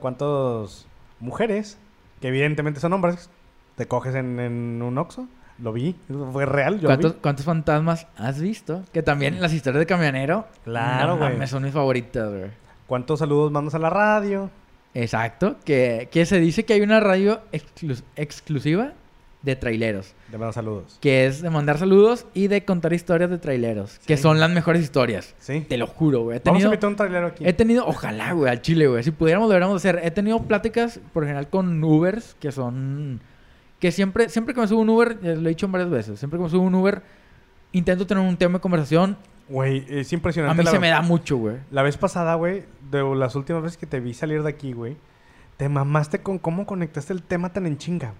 ¿Cuántas 0.00 0.86
mujeres, 1.20 1.78
que 2.20 2.28
evidentemente 2.28 2.80
son 2.80 2.92
hombres, 2.94 3.28
te 3.76 3.86
coges 3.86 4.14
en, 4.14 4.40
en 4.40 4.80
un 4.82 4.96
Oxxo? 4.98 5.28
Lo 5.58 5.72
vi. 5.72 5.96
Eso 6.08 6.30
Fue 6.32 6.46
real. 6.46 6.80
Yo 6.80 6.88
¿Cuántos, 6.88 7.14
vi. 7.14 7.18
cuántos 7.20 7.44
fantasmas 7.44 8.06
has 8.16 8.40
visto? 8.40 8.82
Que 8.92 9.02
también 9.02 9.40
las 9.40 9.52
historias 9.52 9.80
de 9.80 9.86
camionero. 9.86 10.46
Claro, 10.64 11.12
no 11.12 11.18
güey. 11.18 11.32
mames, 11.34 11.50
son 11.50 11.62
mis 11.62 11.72
favoritas, 11.72 12.28
güey. 12.30 12.50
¿Cuántos 12.86 13.18
saludos 13.18 13.50
mandas 13.52 13.74
a 13.74 13.78
la 13.78 13.90
radio? 13.90 14.50
Exacto. 14.94 15.56
Que, 15.64 16.08
que 16.10 16.24
se 16.26 16.38
dice 16.40 16.64
que 16.64 16.72
hay 16.74 16.80
una 16.80 17.00
radio 17.00 17.40
exclus- 17.52 18.02
exclusiva 18.16 18.92
de 19.46 19.56
traileros. 19.56 20.14
Te 20.30 20.36
mando 20.36 20.52
saludos. 20.52 20.98
Que 21.00 21.24
es 21.26 21.40
de 21.40 21.48
mandar 21.48 21.78
saludos 21.78 22.26
y 22.34 22.48
de 22.48 22.64
contar 22.66 22.92
historias 22.92 23.30
de 23.30 23.38
traileros. 23.38 23.98
Que 24.00 24.16
Sí. 24.18 24.22
son 24.22 24.38
las 24.40 24.50
mejores 24.50 24.82
historias. 24.82 25.34
¿Sí? 25.38 25.64
Te 25.66 25.78
lo 25.78 25.86
juro, 25.86 26.20
güey. 26.24 26.36
He 26.36 26.40
Vamos 26.44 26.58
a 26.58 26.64
tenido, 26.64 26.68
invitar 26.74 26.90
un 26.90 26.96
trailero 26.96 27.26
aquí. 27.28 27.44
he 27.46 27.52
tenido, 27.54 27.86
ojalá, 27.86 28.32
güey, 28.32 28.50
al 28.50 28.60
Chile, 28.60 28.88
güey. 28.88 29.02
Si 29.04 29.12
pudiéramos, 29.12 29.48
deberíamos 29.48 29.76
hacer. 29.76 30.00
He 30.02 30.10
tenido 30.10 30.42
pláticas, 30.42 31.00
por 31.14 31.22
general, 31.24 31.48
con 31.48 31.82
Ubers, 31.82 32.34
que 32.40 32.52
son. 32.52 33.22
Que 33.78 33.92
siempre, 33.92 34.28
siempre 34.28 34.54
que 34.54 34.60
me 34.60 34.68
subo 34.68 34.80
un 34.80 34.88
Uber, 34.90 35.18
ya 35.22 35.34
lo 35.34 35.46
he 35.46 35.50
dicho 35.50 35.68
varias 35.68 35.90
veces, 35.90 36.18
siempre 36.18 36.38
que 36.38 36.44
me 36.44 36.50
subo 36.50 36.62
un 36.62 36.74
Uber, 36.74 37.02
intento 37.72 38.06
tener 38.06 38.24
un 38.26 38.36
tema 38.36 38.54
de 38.54 38.60
conversación. 38.60 39.16
Güey, 39.48 39.84
es 39.88 40.10
A 40.10 40.14
impresionante. 40.16 40.58
mí 40.58 40.64
la, 40.64 40.70
se 40.72 40.78
me 40.80 40.88
da 40.88 41.02
mucho, 41.02 41.36
güey. 41.36 41.56
la 41.70 41.82
vez 41.82 41.96
pasada, 41.96 42.34
güey, 42.34 42.64
de 42.90 43.02
las 43.14 43.36
últimas 43.36 43.62
veces 43.62 43.76
que 43.78 43.86
te 43.86 44.00
vi 44.00 44.12
salir 44.12 44.42
de 44.42 44.48
aquí, 44.48 44.72
güey, 44.72 44.96
te 45.56 45.68
mamaste 45.68 46.18
con 46.20 46.38
cómo 46.38 46.66
conectaste 46.66 47.12
el 47.12 47.22
tema 47.22 47.52
tan 47.52 47.66
en 47.66 47.76
chinga. 47.78 48.14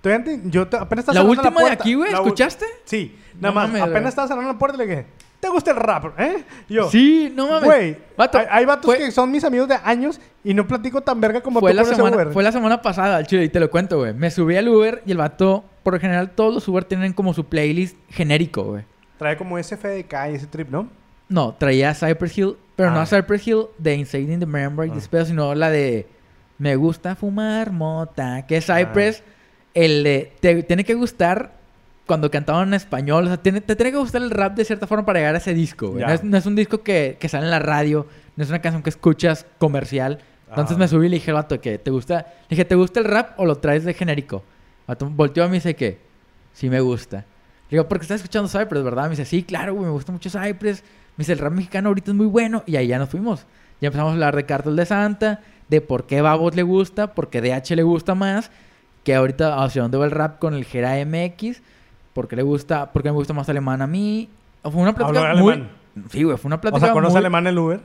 Todavía 0.00 0.40
yo 0.46 0.66
te- 0.68 0.76
apenas 0.76 1.02
estaba 1.02 1.14
La 1.14 1.20
cerrando 1.20 1.30
última 1.30 1.50
de 1.50 1.66
puerta. 1.66 1.82
aquí, 1.82 1.94
güey, 1.94 2.10
La 2.10 2.18
¿escuchaste? 2.18 2.64
Sí, 2.84 3.16
No 3.34 3.40
nada 3.42 3.54
más. 3.54 3.68
mames, 3.68 3.82
apenas 3.82 4.08
estaba 4.10 4.28
cerrando 4.28 4.52
la 4.52 4.58
puerta 4.58 4.76
y 4.76 4.78
le 4.78 4.86
dije, 4.86 5.06
¿te 5.40 5.48
gusta 5.50 5.70
el 5.72 5.76
rap? 5.76 6.18
¿Eh? 6.18 6.44
Yo, 6.68 6.90
Sí, 6.90 7.30
no 7.34 7.48
mames. 7.48 7.64
Güey, 7.64 7.96
Vato, 8.16 8.38
hay, 8.38 8.46
hay 8.50 8.64
vatos 8.64 8.86
fue- 8.86 8.98
que 8.98 9.10
son 9.10 9.30
mis 9.30 9.44
amigos 9.44 9.68
de 9.68 9.76
años 9.84 10.20
y 10.42 10.54
no 10.54 10.66
platico 10.66 11.02
tan 11.02 11.20
verga 11.20 11.42
como 11.42 11.60
fue 11.60 11.72
tú 11.72 11.76
la, 11.76 11.82
con 11.82 11.92
ese 11.92 11.96
semana, 11.96 12.16
Uber. 12.16 12.32
fue 12.32 12.42
la 12.42 12.52
semana 12.52 12.80
pasada, 12.80 13.16
al 13.18 13.26
chile, 13.26 13.44
y 13.44 13.48
te 13.50 13.60
lo 13.60 13.70
cuento, 13.70 13.98
güey. 13.98 14.14
Me 14.14 14.30
subí 14.30 14.56
al 14.56 14.68
Uber 14.68 15.02
y 15.04 15.10
el 15.12 15.18
vato, 15.18 15.64
por 15.82 15.92
lo 15.94 16.00
general, 16.00 16.30
todos 16.30 16.54
los 16.54 16.66
Uber 16.66 16.84
tienen 16.84 17.12
como 17.12 17.34
su 17.34 17.44
playlist 17.46 17.96
genérico, 18.08 18.62
güey. 18.64 18.84
Trae 19.18 19.36
como 19.36 19.58
ese 19.58 19.76
FDK 19.76 20.30
y 20.32 20.34
ese 20.36 20.46
trip, 20.46 20.70
¿no? 20.70 20.88
No, 21.28 21.54
traía 21.54 21.94
Cypress 21.94 22.38
Hill, 22.38 22.56
pero 22.74 22.90
no 22.90 23.00
Ah. 23.00 23.02
a 23.02 23.06
Cypress 23.06 23.46
Hill 23.46 23.66
de 23.76 23.94
Insane 23.96 24.32
in 24.32 24.40
the 24.40 24.46
Membrane, 24.46 24.92
Ah. 24.96 25.00
de 25.10 25.24
sino 25.26 25.54
la 25.54 25.68
de 25.70 26.06
Me 26.58 26.76
gusta 26.76 27.14
fumar 27.16 27.70
mota, 27.70 28.46
que 28.46 28.56
es 28.58 28.68
Ah. 28.68 28.74
El 29.74 30.02
de 30.04 30.32
te 30.40 30.62
tiene 30.64 30.84
que 30.84 30.94
gustar 30.94 31.52
cuando 32.06 32.30
cantaban 32.30 32.68
en 32.68 32.74
español, 32.74 33.24
o 33.24 33.26
sea, 33.28 33.36
tiene- 33.36 33.60
te 33.60 33.76
tiene 33.76 33.92
que 33.92 33.98
gustar 33.98 34.20
el 34.22 34.30
rap 34.30 34.56
de 34.56 34.64
cierta 34.64 34.86
forma 34.88 35.06
para 35.06 35.20
llegar 35.20 35.34
a 35.36 35.38
ese 35.38 35.54
disco, 35.54 35.90
güey. 35.90 36.02
No 36.04 36.12
es, 36.12 36.24
no 36.24 36.36
es 36.36 36.46
un 36.46 36.56
disco 36.56 36.82
que, 36.82 37.16
que 37.20 37.28
sale 37.28 37.44
en 37.44 37.50
la 37.50 37.60
radio, 37.60 38.06
no 38.36 38.42
es 38.42 38.48
una 38.50 38.60
canción 38.60 38.82
que 38.82 38.90
escuchas 38.90 39.46
comercial. 39.58 40.18
Entonces 40.48 40.76
me 40.78 40.88
subí 40.88 41.06
y 41.06 41.08
le 41.10 41.16
dije 41.16 41.30
vato 41.30 41.60
que 41.60 41.78
te 41.78 41.92
gusta, 41.92 42.26
le 42.48 42.56
dije, 42.56 42.64
¿te 42.64 42.74
gusta 42.74 42.98
el 42.98 43.06
rap 43.06 43.38
o 43.38 43.46
lo 43.46 43.56
traes 43.58 43.84
de 43.84 43.94
genérico? 43.94 44.42
Vato 44.88 45.08
volteó 45.08 45.44
a 45.44 45.46
mí 45.46 45.52
y 45.52 45.58
dice 45.58 45.76
que 45.76 45.98
sí 46.52 46.68
me 46.68 46.80
gusta. 46.80 47.18
Le 47.18 47.76
digo, 47.76 47.86
porque 47.86 48.02
estás 48.02 48.16
escuchando 48.16 48.48
Cypress, 48.48 48.82
¿verdad? 48.82 49.04
Me 49.04 49.10
dice, 49.10 49.24
sí, 49.24 49.44
claro, 49.44 49.74
güey, 49.74 49.84
me 49.86 49.92
gusta 49.92 50.10
mucho 50.10 50.28
Cypress. 50.28 50.82
Me 51.16 51.22
dice, 51.22 51.34
el 51.34 51.38
rap 51.38 51.52
mexicano 51.52 51.90
ahorita 51.90 52.10
es 52.10 52.16
muy 52.16 52.26
bueno. 52.26 52.64
Y 52.66 52.74
ahí 52.74 52.88
ya 52.88 52.98
nos 52.98 53.08
fuimos. 53.10 53.46
Ya 53.80 53.86
empezamos 53.88 54.10
a 54.10 54.14
hablar 54.14 54.34
de 54.34 54.44
Cartel 54.46 54.74
de 54.74 54.84
Santa, 54.86 55.40
de 55.68 55.80
por 55.80 56.06
qué 56.06 56.20
Babos 56.20 56.56
le 56.56 56.64
gusta, 56.64 57.14
por 57.14 57.30
qué 57.30 57.40
DH 57.40 57.76
le 57.76 57.84
gusta 57.84 58.16
más, 58.16 58.50
que 59.04 59.14
ahorita 59.14 59.62
hacia 59.62 59.82
dónde 59.82 59.98
va 59.98 60.04
el 60.04 60.10
rap 60.10 60.38
con 60.38 60.54
el 60.54 60.64
Gera 60.64 60.94
MX, 61.04 61.62
por 62.12 62.28
qué 62.28 62.36
le 62.36 62.42
gusta, 62.42 62.92
por 62.92 63.02
qué 63.02 63.08
me 63.10 63.14
gusta 63.14 63.32
más 63.32 63.48
alemán 63.48 63.82
a 63.82 63.86
mí. 63.86 64.28
Fue 64.62 64.74
una 64.74 64.94
plática 64.94 65.34
muy... 65.34 65.52
alemán. 65.52 65.70
Sí, 66.10 66.22
güey, 66.22 66.36
fue 66.36 66.48
una 66.48 66.56
O 66.56 66.60
plática 66.60 66.86
sea, 66.86 66.92
¿conoce 66.92 67.12
muy... 67.14 67.18
alemán 67.18 67.46
el 67.48 67.58
Uber? 67.58 67.80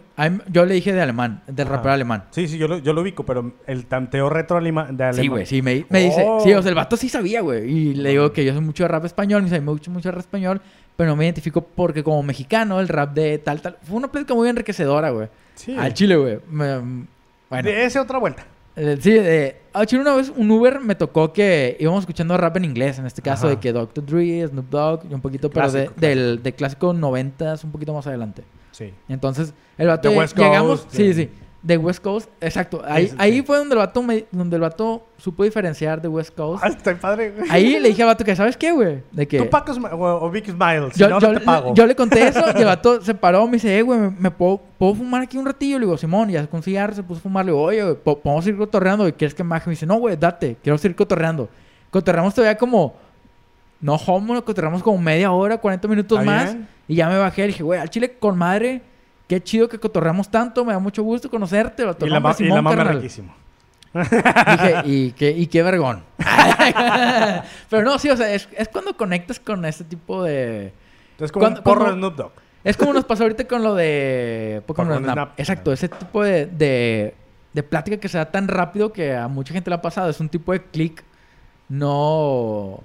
Yo 0.49 0.66
le 0.66 0.76
dije 0.76 0.93
de 0.93 1.01
alemán, 1.01 1.41
del 1.47 1.66
Ajá. 1.68 1.78
rapero 1.78 1.93
alemán. 1.93 2.26
Sí, 2.32 2.47
sí, 2.47 2.57
yo 2.57 2.68
lo, 2.68 2.78
yo 2.78 2.93
lo 2.93 3.01
ubico, 3.01 3.26
pero 3.26 3.53
el 3.66 3.86
tanteo 3.88 4.30
retro 4.30 4.55
de 4.57 4.59
alemán. 4.61 4.97
Sí, 5.13 5.28
güey, 5.28 5.45
sí, 5.45 5.61
me, 5.61 5.86
me 5.89 6.01
dice, 6.01 6.24
Oh. 6.26 6.39
sí, 6.39 6.53
o 6.53 6.61
sea, 6.61 6.70
el 6.70 6.76
vato 6.76 6.97
sí 6.97 7.09
sabía, 7.09 7.41
güey. 7.41 7.63
Y 7.70 7.93
le 7.95 8.09
digo 8.11 8.32
que 8.32 8.45
yo 8.45 8.53
soy 8.53 8.61
mucho 8.61 8.84
de 8.84 8.89
rap 8.89 9.05
español, 9.05 9.41
me 9.41 9.49
dice, 9.49 9.59
me 9.61 9.72
gusta 9.72 9.89
mucho 9.89 10.09
el 10.09 10.13
rap 10.16 10.20
español, 10.22 10.61
pero 10.95 11.09
no 11.09 11.16
me 11.16 11.26
identifico 11.26 11.61
porque 11.61 12.03
como 12.03 12.22
mexicano, 12.24 12.80
el 12.80 12.88
rap 12.88 13.13
de 13.13 13.38
tal, 13.39 13.61
tal. 13.61 13.78
Fue 13.82 13.97
una 13.97 14.11
plática 14.11 14.34
muy 14.36 14.49
enriquecededora, 14.49 15.09
güey. 15.09 15.28
Sí. 15.55 15.76
Al 15.78 15.93
chile, 15.93 16.16
güey. 16.16 16.39
Me- 16.49 17.05
Bueno, 17.49 17.68
De 17.70 17.86
ese 17.86 17.99
otra 17.99 18.20
vuelta. 18.20 18.45
Eh, 18.76 18.97
sí, 18.99 19.11
de... 19.11 19.57
Ah, 19.73 19.86
chino, 19.86 20.01
una 20.01 20.15
vez 20.15 20.32
un 20.36 20.49
Uber 20.51 20.80
me 20.80 20.95
tocó 20.95 21.32
que 21.34 21.76
íbamos 21.80 22.01
escuchando 22.01 22.38
rap 22.38 22.57
en 22.57 22.65
inglés, 22.65 22.99
en 22.99 23.05
este 23.05 23.21
caso 23.21 23.47
Ajá. 23.47 23.55
de 23.55 23.59
que 23.61 23.71
Dr. 23.73 24.05
Dre, 24.05 24.47
Snoop 24.47 24.69
Dogg 24.69 25.05
y 25.09 25.13
un 25.13 25.21
poquito, 25.21 25.49
pero 25.49 25.71
de, 25.71 25.86
Clásico, 25.86 26.01
del 26.01 26.43
de 26.43 26.53
clásico 26.53 26.93
90 26.93 27.55
un 27.63 27.71
poquito 27.71 27.93
más 27.93 28.07
adelante. 28.07 28.43
Sí. 28.71 28.93
Entonces 29.07 29.53
el 29.78 29.88
vato 29.88 30.09
llegamos, 30.09 30.88
sí, 30.89 31.07
de- 31.07 31.13
sí, 31.13 31.30
de 31.66 31.78
West 31.78 31.99
Coast, 32.03 32.30
exacto. 32.41 32.84
Ahí, 32.86 33.07
sí, 33.07 33.16
ahí 33.18 33.41
fue 33.41 33.57
donde 33.57 33.74
el 33.74 33.80
vato 33.80 34.03
me- 34.03 34.26
donde 34.32 34.55
el 34.55 34.61
vato 34.61 35.03
supo 35.18 35.43
diferenciar 35.43 35.99
de 35.99 36.07
West 36.07 36.36
Coast. 36.36 36.63
Ah, 36.63 36.68
está 36.68 36.95
padre, 36.95 37.32
güey. 37.32 37.49
Ahí 37.49 37.80
le 37.80 37.89
dije 37.89 38.03
al 38.03 38.09
vato 38.09 38.24
que, 38.24 38.36
¿sabes 38.36 38.55
qué, 38.55 38.72
güey? 38.72 39.01
De 39.11 39.28
que 39.28 39.39
Tú 39.39 39.49
Paco 39.49 39.74
Smi- 39.74 39.91
o, 39.91 40.26
o 40.26 40.30
Vic 40.30 40.45
Smiles. 40.45 40.93
Si 40.93 40.99
yo, 40.99 41.09
no, 41.09 41.20
yo- 41.20 41.34
no 41.34 41.39
te 41.39 41.43
pago. 41.43 41.74
yo 41.74 41.88
le 41.88 41.95
conté 41.95 42.28
eso 42.28 42.43
y 42.55 42.59
el 42.59 42.66
vato 42.66 43.01
se 43.01 43.16
paró, 43.16 43.47
me 43.47 43.53
dice, 43.53 43.76
eh, 43.76 43.82
güey, 43.82 43.97
¿me, 43.99 44.09
me 44.11 44.30
puedo, 44.30 44.61
puedo 44.78 44.93
fumar 44.93 45.24
aquí 45.24 45.38
un 45.39 45.45
ratillo? 45.47 45.80
Le 45.80 45.86
digo, 45.88 45.97
Simón, 45.97 46.30
ya 46.30 46.45
con 46.45 46.61
cigarro 46.61 46.93
se 46.93 47.01
puso 47.01 47.18
a 47.18 47.24
fumar. 47.24 47.43
Le 47.43 47.51
digo, 47.51 47.63
oye, 47.63 47.82
güey, 47.84 47.95
po- 47.95 48.20
podemos 48.20 48.45
ir 48.45 48.55
cotorreando. 48.57 49.07
¿Y 49.07 49.13
quieres 49.13 49.34
que 49.34 49.43
me 49.43 49.49
baje? 49.49 49.68
Me 49.68 49.72
dice, 49.72 49.88
no, 49.88 49.95
güey, 49.95 50.16
date, 50.18 50.57
quiero 50.61 50.78
seguir 50.78 50.95
cotorreando. 50.95 51.49
Cotorreamos 51.89 52.36
todavía 52.36 52.59
como, 52.59 52.93
no 53.82 53.95
homo, 53.95 54.39
cotorreamos 54.45 54.84
como 54.84 54.99
media 54.99 55.32
hora, 55.32 55.57
40 55.57 55.88
minutos 55.88 56.24
más. 56.24 56.53
bien. 56.53 56.68
Y 56.88 56.93
ya 56.93 57.09
me 57.09 57.18
bajé, 57.18 57.41
le 57.41 57.47
dije, 57.47 57.63
güey, 57.63 57.80
al 57.80 57.89
chile 57.89 58.13
con 58.20 58.38
madre, 58.38 58.84
qué 59.28 59.41
chido 59.43 59.67
que 59.69 59.80
cotorreamos 59.80 60.30
tanto, 60.30 60.63
me 60.65 60.73
da 60.73 60.80
mucho 60.80 61.03
gusto 61.03 61.30
conocerte. 61.30 61.84
Y 61.84 61.86
"No, 61.86 62.07
la, 62.07 62.19
ma- 62.19 62.32
y 62.32 62.34
Simón, 62.36 62.55
la 62.55 62.61
mame 62.61 62.76
carnal". 62.78 62.95
riquísimo. 62.97 63.36
Dije, 63.93 64.82
y 64.86 65.11
qué, 65.13 65.32
y 65.32 65.47
qué 65.47 65.63
vergón. 65.63 66.03
Pero 67.69 67.84
no, 67.84 67.97
sí, 67.99 68.09
o 68.09 68.17
sea, 68.17 68.34
es, 68.34 68.47
es 68.57 68.67
cuando 68.69 68.95
conectas 68.97 69.39
con 69.39 69.63
este 69.65 69.84
tipo 69.84 70.23
de... 70.23 70.73
Entonces, 71.11 71.32
como 71.32 71.43
Cuando- 71.43 71.59
un 71.59 71.63
porro 71.63 71.82
cuando- 71.86 71.97
Snoop 72.09 72.15
Dogg. 72.15 72.32
Es 72.63 72.76
como 72.78 72.93
nos 72.93 73.05
pasó 73.05 73.23
ahorita 73.23 73.45
con 73.47 73.61
lo 73.61 73.76
de 73.76 74.63
Pokémon 74.65 74.97
Snap. 74.97 75.13
Snap. 75.13 75.39
Exacto, 75.39 75.71
ese 75.71 75.88
tipo 75.88 76.23
de, 76.23 76.47
de, 76.47 77.13
de 77.53 77.63
plática 77.63 77.97
que 77.97 78.09
se 78.09 78.17
da 78.17 78.26
tan 78.32 78.47
rápido 78.47 78.91
que 78.91 79.15
a 79.15 79.28
mucha 79.28 79.53
gente 79.53 79.69
le 79.69 79.76
ha 79.76 79.82
pasado. 79.84 80.09
Es 80.09 80.19
un 80.19 80.30
tipo 80.30 80.51
de 80.51 80.63
clic 80.63 81.03
no, 81.69 82.84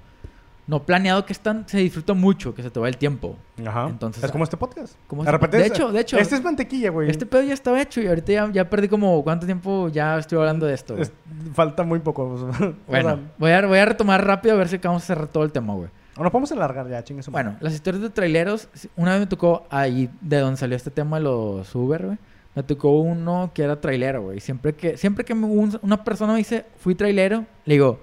no 0.67 0.83
planeado 0.83 1.25
que 1.25 1.33
es 1.33 1.39
tan, 1.39 1.67
se 1.67 1.79
disfruta 1.79 2.13
mucho, 2.13 2.53
que 2.55 2.63
se 2.63 2.69
te 2.69 2.79
va 2.79 2.87
el 2.87 2.95
tiempo. 2.97 3.35
Ajá. 3.65 3.87
Entonces, 3.89 4.23
es 4.23 4.31
como 4.31 4.43
este 4.43 4.57
podcast. 4.57 4.95
como 5.07 5.23
de 5.25 5.31
este- 5.31 5.57
de 5.57 5.65
hecho- 5.65 5.91
de 5.91 5.99
hecho- 6.01 6.17
Este 6.17 6.35
es 6.35 6.43
mantequilla, 6.43 6.89
güey. 6.91 7.09
Este 7.09 7.25
pedo 7.25 7.41
ya 7.43 7.53
estaba 7.53 7.81
hecho 7.81 7.99
y 8.01 8.07
ahorita 8.07 8.31
ya, 8.31 8.49
ya 8.51 8.69
perdí 8.69 8.87
como 8.87 9.21
cuánto 9.23 9.45
tiempo 9.45 9.89
ya 9.89 10.17
estoy 10.17 10.37
hablando 10.37 10.65
de 10.65 10.73
esto. 10.73 10.97
Es- 10.97 11.11
falta 11.53 11.83
muy 11.83 11.99
poco. 11.99 12.37
sea, 12.59 12.73
Bueno, 12.87 13.19
voy 13.37 13.51
a, 13.51 13.65
voy 13.65 13.79
a 13.79 13.85
retomar 13.85 14.25
rápido 14.25 14.55
a 14.55 14.57
ver 14.57 14.67
si 14.69 14.77
acabamos 14.77 15.01
de 15.03 15.07
cerrar 15.07 15.27
todo 15.27 15.43
el 15.43 15.51
tema, 15.51 15.73
güey. 15.73 15.89
o 16.17 16.23
nos 16.23 16.31
podemos 16.31 16.51
alargar 16.51 16.87
ya, 16.89 17.03
chingue 17.03 17.23
su 17.23 17.31
madre. 17.31 17.45
Bueno, 17.45 17.57
las 17.61 17.73
historias 17.73 18.01
de 18.03 18.09
traileros, 18.09 18.67
una 18.95 19.11
vez 19.11 19.21
me 19.21 19.27
tocó 19.27 19.65
ahí 19.69 20.09
de 20.21 20.39
donde 20.39 20.57
salió 20.57 20.75
este 20.75 20.91
tema 20.91 21.17
de 21.17 21.23
los 21.23 21.73
Uber, 21.73 22.05
güey. 22.05 22.17
Me 22.53 22.63
tocó 22.63 22.91
uno 22.99 23.49
que 23.53 23.63
era 23.63 23.79
trailero, 23.79 24.23
güey. 24.23 24.41
Siempre 24.41 24.73
que, 24.73 24.97
siempre 24.97 25.23
que 25.23 25.33
una 25.33 26.03
persona 26.03 26.33
me 26.33 26.39
dice, 26.39 26.65
fui 26.77 26.95
trailero, 26.95 27.45
le 27.65 27.75
digo, 27.75 28.01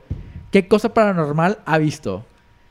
¿qué 0.50 0.66
cosa 0.66 0.92
paranormal 0.94 1.58
ha 1.66 1.76
visto? 1.78 2.24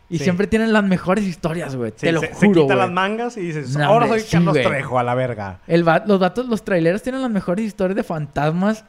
Y 0.10 0.18
Sí. 0.20 0.24
siempre 0.24 0.48
tienen 0.48 0.72
las 0.72 0.84
mejores 0.86 1.26
historias, 1.26 1.76
güey. 1.76 1.92
Sí, 1.98 2.06
Te 2.06 2.12
lo 2.14 2.22
se, 2.22 2.28
se 2.28 2.34
juro, 2.48 2.62
quita 2.62 2.76
güey. 2.76 2.78
las 2.78 2.92
mangas 2.92 3.36
y 3.38 3.42
dices, 3.42 3.76
ahora 3.76 4.08
soy 4.08 4.22
sí, 4.22 4.28
Carlos 4.32 4.54
güey. 4.54 4.66
Trejo, 4.66 4.98
a 5.00 5.04
la 5.04 5.16
verga. 5.16 5.60
El 5.68 5.86
va- 5.88 6.04
los 6.06 6.20
vatos, 6.20 6.48
los 6.48 6.64
traileros 6.64 7.02
tienen 7.04 7.22
las 7.22 7.32
mejores 7.32 7.66
historias 7.66 7.96
de 7.98 8.04
fantasmas 8.04 8.86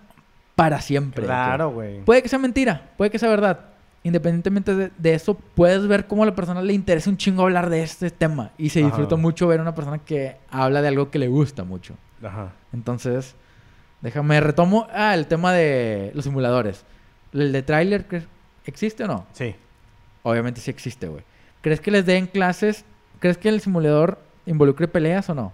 para 0.55 0.81
siempre. 0.81 1.25
Claro, 1.25 1.71
güey. 1.71 2.05
Puede 2.05 2.23
que 2.23 2.29
sea 2.29 2.39
mentira, 2.39 2.91
puede 2.97 3.11
que 3.11 3.19
sea 3.19 3.29
verdad. 3.29 3.61
Independientemente 4.05 4.75
de, 4.77 4.91
de 4.97 5.15
eso, 5.15 5.35
puedes 5.35 5.87
ver 5.89 6.07
cómo 6.07 6.23
a 6.23 6.27
la 6.27 6.35
persona 6.37 6.63
le 6.63 6.73
interesa 6.73 7.11
un 7.11 7.17
chingo 7.17 7.43
hablar 7.43 7.69
de 7.69 7.83
este 7.83 8.11
tema. 8.11 8.53
Y 8.57 8.69
se 8.71 8.79
Ajá. 8.79 8.87
disfruta 8.89 9.17
mucho 9.17 9.49
ver 9.49 9.59
a 9.59 9.63
una 9.63 9.75
persona 9.75 9.99
que 9.99 10.37
habla 10.51 10.83
de 10.83 10.89
algo 10.89 11.11
que 11.11 11.19
le 11.19 11.27
gusta 11.27 11.65
mucho. 11.65 11.95
Ajá. 12.23 12.53
Entonces, 12.73 13.35
déjame 14.01 14.41
retomo. 14.41 14.87
Ah, 14.95 15.15
el 15.15 15.27
tema 15.27 15.53
de 15.53 16.13
los 16.15 16.25
simuladores. 16.25 16.85
¿El 17.33 17.51
de 17.53 17.63
tráiler 17.63 18.07
cre- 18.09 18.27
existe 18.67 19.03
o 19.05 19.09
no? 19.09 19.27
Sí. 19.33 19.55
Obviamente 20.23 20.61
sí 20.61 20.71
existe, 20.71 21.09
güey. 21.09 21.23
¿Crees 21.61 21.81
que 21.81 21.91
les 21.91 22.07
den 22.07 22.27
clases? 22.27 22.85
¿Crees 23.21 23.39
que 23.39 23.49
el 23.49 23.61
simulador 23.61 24.19
involucre 24.47 24.89
peleas 24.89 25.29
o 25.31 25.35
no? 25.35 25.53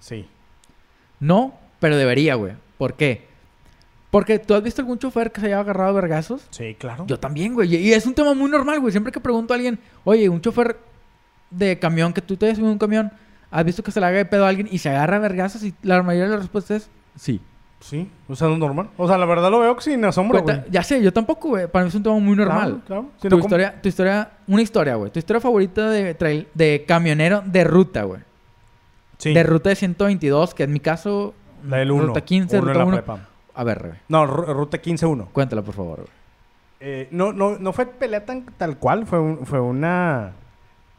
Sí. 0.00 0.26
No, 1.20 1.58
pero 1.80 1.96
debería, 1.96 2.34
güey. 2.34 2.54
¿Por 2.78 2.94
qué? 2.94 3.26
Porque 4.10 4.38
tú 4.38 4.54
has 4.54 4.62
visto 4.62 4.82
algún 4.82 4.98
chofer 4.98 5.32
que 5.32 5.40
se 5.40 5.46
haya 5.46 5.60
agarrado 5.60 5.90
a 5.90 5.92
vergazos. 5.92 6.46
Sí, 6.50 6.76
claro. 6.78 7.06
Yo 7.06 7.18
también, 7.18 7.54
güey. 7.54 7.74
Y 7.74 7.92
es 7.92 8.04
un 8.04 8.14
tema 8.14 8.34
muy 8.34 8.50
normal, 8.50 8.78
güey. 8.80 8.92
Siempre 8.92 9.12
que 9.12 9.20
pregunto 9.20 9.54
a 9.54 9.56
alguien, 9.56 9.78
oye, 10.04 10.28
un 10.28 10.40
chofer 10.40 10.78
de 11.50 11.78
camión, 11.78 12.12
que 12.12 12.20
tú 12.20 12.36
te 12.36 12.46
hayas 12.46 12.58
subido 12.58 12.72
un 12.72 12.78
camión, 12.78 13.12
¿has 13.50 13.64
visto 13.64 13.82
que 13.82 13.90
se 13.90 14.00
le 14.00 14.06
haga 14.06 14.18
de 14.18 14.24
pedo 14.24 14.44
a 14.44 14.48
alguien 14.48 14.68
y 14.70 14.78
se 14.78 14.90
agarra 14.90 15.16
a 15.16 15.20
vergazos? 15.20 15.62
Y 15.62 15.74
la 15.82 16.02
mayoría 16.02 16.24
de 16.24 16.30
las 16.32 16.40
respuestas 16.40 16.82
es 16.82 16.90
sí. 17.16 17.40
Sí. 17.82 18.08
O 18.28 18.34
sea, 18.36 18.46
no 18.48 18.54
es 18.54 18.60
normal. 18.60 18.88
O 18.96 19.06
sea, 19.08 19.18
la 19.18 19.26
verdad 19.26 19.50
lo 19.50 19.58
veo 19.60 19.78
sin 19.80 20.04
asombro, 20.04 20.42
Cuenta- 20.42 20.60
güey. 20.62 20.72
ya 20.72 20.82
sé, 20.82 21.02
yo 21.02 21.12
tampoco, 21.12 21.48
güey. 21.50 21.66
Para 21.66 21.84
mí 21.84 21.88
es 21.88 21.94
un 21.94 22.02
tema 22.02 22.18
muy 22.18 22.36
normal. 22.36 22.60
Claro, 22.68 22.80
claro. 22.86 23.06
Si 23.20 23.28
Tu, 23.28 23.34
¿cómo? 23.36 23.40
historia, 23.44 23.80
tu 23.82 23.88
historia, 23.88 24.30
una 24.46 24.62
historia, 24.62 24.94
güey. 24.94 25.10
Tu 25.10 25.18
historia 25.18 25.40
favorita 25.40 25.90
de, 25.90 26.14
trail- 26.14 26.48
de 26.54 26.84
camionero 26.86 27.42
de 27.44 27.64
ruta, 27.64 28.04
güey. 28.04 28.20
Sí. 29.18 29.34
De 29.34 29.42
ruta 29.42 29.68
de 29.70 29.76
122, 29.76 30.54
que 30.54 30.62
en 30.64 30.72
mi 30.72 30.80
caso. 30.80 31.34
La 31.68 31.78
del 31.78 31.90
1. 31.92 32.06
Ruta 32.06 32.20
15, 32.22 32.58
uno 32.58 32.62
en 32.62 32.68
ruta 32.74 32.78
la 32.78 32.84
1. 32.86 32.96
prepa. 32.96 33.28
A 33.54 33.64
ver, 33.64 33.78
güey. 33.80 33.92
No, 34.08 34.24
ru- 34.26 34.52
ruta 34.54 34.78
15-1. 34.80 35.28
Cuéntala, 35.32 35.62
por 35.62 35.74
favor, 35.74 35.96
güey. 35.98 36.08
Eh, 36.80 37.08
no, 37.12 37.32
no, 37.32 37.58
no 37.58 37.72
fue 37.72 37.86
pelea 37.86 38.24
tan 38.24 38.44
tal 38.56 38.78
cual, 38.78 39.06
fue, 39.06 39.20
un- 39.20 39.46
fue 39.46 39.60
una... 39.60 40.32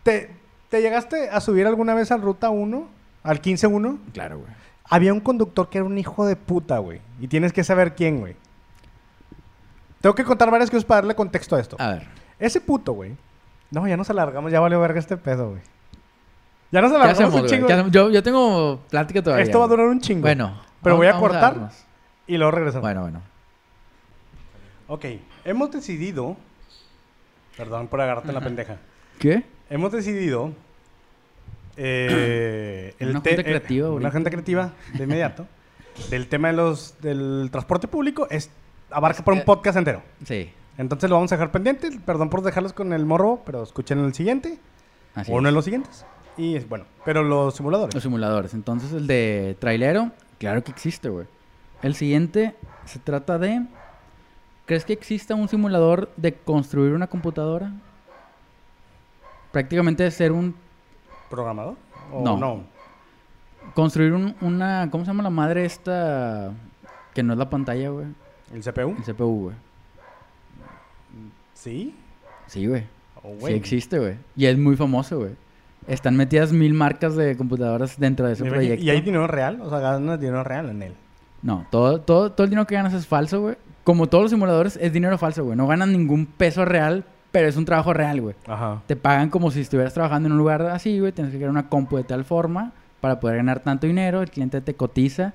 ¿Te, 0.03 0.29
¿Te 0.69 0.81
llegaste 0.81 1.29
a 1.29 1.39
subir 1.41 1.67
alguna 1.67 1.93
vez 1.93 2.11
al 2.11 2.21
Ruta 2.21 2.49
1? 2.49 2.87
¿Al 3.23 3.41
15-1? 3.41 3.97
Claro, 4.13 4.37
güey. 4.39 4.49
Había 4.89 5.13
un 5.13 5.19
conductor 5.19 5.69
que 5.69 5.77
era 5.79 5.85
un 5.85 5.97
hijo 5.97 6.25
de 6.25 6.35
puta, 6.35 6.77
güey. 6.79 7.01
Y 7.19 7.27
tienes 7.27 7.53
que 7.53 7.63
saber 7.63 7.95
quién, 7.95 8.19
güey. 8.19 8.35
Tengo 10.01 10.15
que 10.15 10.25
contar 10.25 10.51
varias 10.51 10.69
cosas 10.69 10.85
para 10.85 11.01
darle 11.01 11.15
contexto 11.15 11.55
a 11.55 11.59
esto. 11.61 11.77
A 11.79 11.89
ver. 11.89 12.07
Ese 12.37 12.59
puto, 12.59 12.93
güey. 12.93 13.15
No, 13.71 13.87
ya 13.87 13.95
nos 13.95 14.09
alargamos, 14.09 14.51
ya 14.51 14.59
valió 14.59 14.79
verga 14.79 14.99
este 14.99 15.17
pedo, 15.17 15.51
güey. 15.51 15.61
Ya 16.71 16.81
nos 16.81 16.91
¿Qué 16.91 16.97
alargamos 16.97 17.33
hacemos, 17.35 17.41
un 17.41 17.47
chingo. 17.47 17.89
Yo, 17.89 18.09
yo 18.09 18.21
tengo 18.21 18.81
plática 18.89 19.23
todavía. 19.23 19.45
Esto 19.45 19.59
va 19.59 19.65
a 19.65 19.67
durar 19.67 19.87
un 19.87 20.01
chingo. 20.01 20.21
Bueno. 20.21 20.59
Pero 20.81 20.97
voy 20.97 21.07
a 21.07 21.13
cortar. 21.13 21.69
Y 22.27 22.37
luego 22.37 22.51
regresamos. 22.51 22.81
Bueno, 22.81 23.01
bueno. 23.01 23.21
Ok. 24.87 25.05
Hemos 25.45 25.71
decidido... 25.71 26.35
Perdón 27.55 27.87
por 27.87 28.01
agarrarte 28.01 28.29
en 28.29 28.35
la 28.35 28.41
pendeja. 28.41 28.77
¿Qué? 29.19 29.43
Hemos 29.69 29.91
decidido. 29.91 30.51
Eh, 31.77 32.93
Una 32.99 33.21
te- 33.23 33.29
junta 33.31 33.41
eh, 33.41 33.43
creativa 33.43 33.89
una 33.91 34.11
junta 34.11 34.29
creativa 34.29 34.71
de 34.93 35.03
inmediato. 35.03 35.47
del 36.09 36.27
tema 36.27 36.47
de 36.49 36.55
los, 36.55 36.95
del 37.01 37.49
transporte 37.51 37.87
público. 37.87 38.27
Es, 38.29 38.49
abarca 38.89 39.23
por 39.23 39.33
un 39.33 39.43
podcast 39.43 39.77
entero. 39.77 40.01
Sí. 40.25 40.51
Entonces 40.77 41.09
lo 41.09 41.15
vamos 41.17 41.31
a 41.31 41.35
dejar 41.35 41.51
pendiente. 41.51 41.89
Perdón 42.05 42.29
por 42.29 42.41
dejarlos 42.41 42.73
con 42.73 42.93
el 42.93 43.05
morro, 43.05 43.41
pero 43.45 43.61
escuchen 43.63 43.99
el 43.99 44.13
siguiente. 44.13 44.57
Así 45.15 45.31
o 45.31 45.35
uno 45.35 45.49
es. 45.49 45.51
de 45.51 45.55
los 45.55 45.65
siguientes. 45.65 46.05
Y 46.35 46.55
es 46.55 46.67
bueno. 46.67 46.85
Pero 47.05 47.21
los 47.21 47.55
simuladores. 47.55 47.93
Los 47.93 48.01
simuladores. 48.01 48.55
Entonces, 48.55 48.91
el 48.91 49.05
de 49.05 49.55
trailero, 49.59 50.11
claro 50.39 50.63
que 50.63 50.71
existe, 50.71 51.09
güey. 51.09 51.27
El 51.83 51.93
siguiente 51.93 52.55
se 52.85 52.97
trata 52.99 53.37
de. 53.37 53.63
¿Crees 54.65 54.85
que 54.85 54.93
exista 54.93 55.35
un 55.35 55.47
simulador 55.49 56.09
de 56.17 56.33
construir 56.33 56.93
una 56.93 57.05
computadora? 57.07 57.71
Prácticamente 59.51 60.03
de 60.03 60.11
ser 60.11 60.31
un. 60.31 60.55
¿Programador? 61.29 61.75
¿O 62.11 62.21
No. 62.23 62.37
no? 62.37 62.63
Construir 63.75 64.13
un- 64.13 64.35
una. 64.41 64.89
¿Cómo 64.91 65.03
se 65.05 65.11
llama 65.11 65.23
la 65.23 65.29
madre 65.29 65.65
esta? 65.65 66.51
Que 67.13 67.23
no 67.23 67.33
es 67.33 67.39
la 67.39 67.49
pantalla, 67.49 67.89
güey. 67.89 68.07
¿El 68.53 68.61
CPU? 68.61 68.95
El 68.97 69.03
CPU, 69.03 69.41
güey. 69.43 69.55
Sí. 71.53 71.95
Sí, 72.47 72.67
güey. 72.67 72.83
Oh, 73.23 73.47
Sí 73.47 73.53
existe, 73.53 73.99
güey. 73.99 74.15
Y 74.35 74.45
es 74.47 74.57
muy 74.57 74.75
famoso, 74.75 75.19
güey. 75.19 75.31
Están 75.87 76.15
metidas 76.15 76.51
mil 76.51 76.73
marcas 76.73 77.15
de 77.15 77.35
computadoras 77.37 77.99
dentro 77.99 78.25
de 78.27 78.33
ese 78.33 78.45
¿Y- 78.45 78.49
proyecto. 78.49 78.83
¿Y 78.85 78.89
hay 78.89 79.01
dinero 79.01 79.27
real? 79.27 79.61
O 79.61 79.69
sea, 79.69 79.79
ganas 79.79 80.19
dinero 80.19 80.43
real 80.43 80.69
en 80.69 80.81
él. 80.83 80.93
No, 81.41 81.65
todo, 81.71 81.99
todo, 82.01 82.31
todo 82.31 82.45
el 82.45 82.49
dinero 82.49 82.67
que 82.67 82.75
ganas 82.75 82.93
es 82.93 83.05
falso, 83.07 83.41
güey. 83.41 83.55
Como 83.83 84.07
todos 84.07 84.23
los 84.23 84.31
simuladores, 84.31 84.77
es 84.81 84.93
dinero 84.93 85.17
falso, 85.17 85.43
güey. 85.43 85.57
No 85.57 85.67
ganan 85.67 85.91
ningún 85.91 86.25
peso 86.25 86.63
real, 86.63 87.05
pero 87.33 87.47
es 87.49 87.57
un 87.57 87.65
trabajo 87.65 87.91
real, 87.93 88.21
güey. 88.21 88.35
Ajá. 88.47 88.81
Te 88.87 88.95
pagan 88.95 89.29
como 89.29 89.51
si 89.51 89.59
estuvieras 89.59 89.93
trabajando 89.93 90.27
en 90.27 90.33
un 90.33 90.37
lugar 90.37 90.61
así, 90.67 90.99
güey. 90.99 91.11
Tienes 91.11 91.31
que 91.33 91.37
crear 91.39 91.49
una 91.51 91.67
compu 91.67 91.97
de 91.97 92.03
tal 92.05 92.23
forma 92.23 92.71
para 93.01 93.19
poder 93.19 93.37
ganar 93.37 93.59
tanto 93.59 93.87
dinero. 93.87 94.21
El 94.21 94.29
cliente 94.31 94.61
te 94.61 94.75
cotiza. 94.75 95.33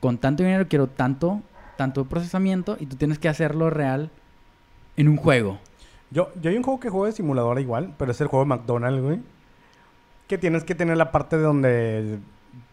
Con 0.00 0.18
tanto 0.18 0.42
dinero 0.42 0.66
quiero 0.68 0.88
tanto, 0.88 1.40
tanto 1.76 2.06
procesamiento 2.06 2.76
y 2.80 2.86
tú 2.86 2.96
tienes 2.96 3.18
que 3.18 3.28
hacerlo 3.28 3.70
real 3.70 4.10
en 4.96 5.08
un 5.08 5.16
juego. 5.16 5.58
Yo, 6.10 6.30
yo 6.40 6.50
hay 6.50 6.56
un 6.56 6.62
juego 6.62 6.80
que 6.80 6.88
juego 6.90 7.06
de 7.06 7.12
simuladora 7.12 7.60
igual, 7.60 7.92
pero 7.98 8.12
es 8.12 8.20
el 8.20 8.28
juego 8.28 8.44
de 8.44 8.48
McDonald's, 8.48 9.02
güey. 9.02 9.20
Que 10.28 10.38
tienes 10.38 10.64
que 10.64 10.74
tener 10.74 10.96
la 10.96 11.12
parte 11.12 11.36
de 11.36 11.42
donde 11.42 12.18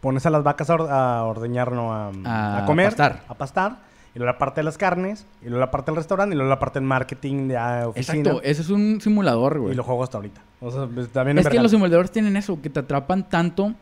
pones 0.02 0.26
a 0.26 0.30
las 0.30 0.42
vacas 0.44 0.70
a, 0.70 0.74
or- 0.76 0.90
a 0.92 1.24
ordeñar, 1.24 1.72
no 1.72 1.94
a, 1.94 2.12
A 2.26 2.64
a 2.64 2.66
comer. 2.66 2.88
pastar. 2.88 3.24
A 3.28 3.34
pastar. 3.34 3.78
Y 4.16 4.20
luego 4.20 4.32
la 4.32 4.38
parte 4.38 4.62
de 4.62 4.66
las 4.66 4.78
carnes. 4.78 5.26
Y 5.42 5.46
luego 5.46 5.60
la 5.60 5.72
parte 5.72 5.92
del 5.92 5.98
restaurante. 5.98 6.36
Y 6.36 6.38
luego 6.38 6.50
la 6.50 6.60
parte 6.60 6.80
del 6.80 6.88
marketing 6.88 7.48
de 7.48 7.58
ah, 7.58 7.88
oficina. 7.88 8.20
Exacto, 8.20 8.42
eso 8.44 8.62
es 8.62 8.70
un 8.70 9.02
simulador, 9.02 9.60
güey. 9.60 9.74
Y 9.74 9.76
lo 9.76 9.84
juego 9.84 10.04
hasta 10.04 10.18
ahorita. 10.18 10.42
O 10.60 10.72
sea, 10.72 10.88
pues, 10.88 11.10
también 11.10 11.40
Es 11.40 11.48
que 11.48 11.60
los 11.60 11.72
simuladores 11.72 12.12
tienen 12.12 12.38
eso, 12.38 12.62
que 12.62 12.70
te 12.70 12.80
atrapan 12.80 13.28
tanto 13.28 13.74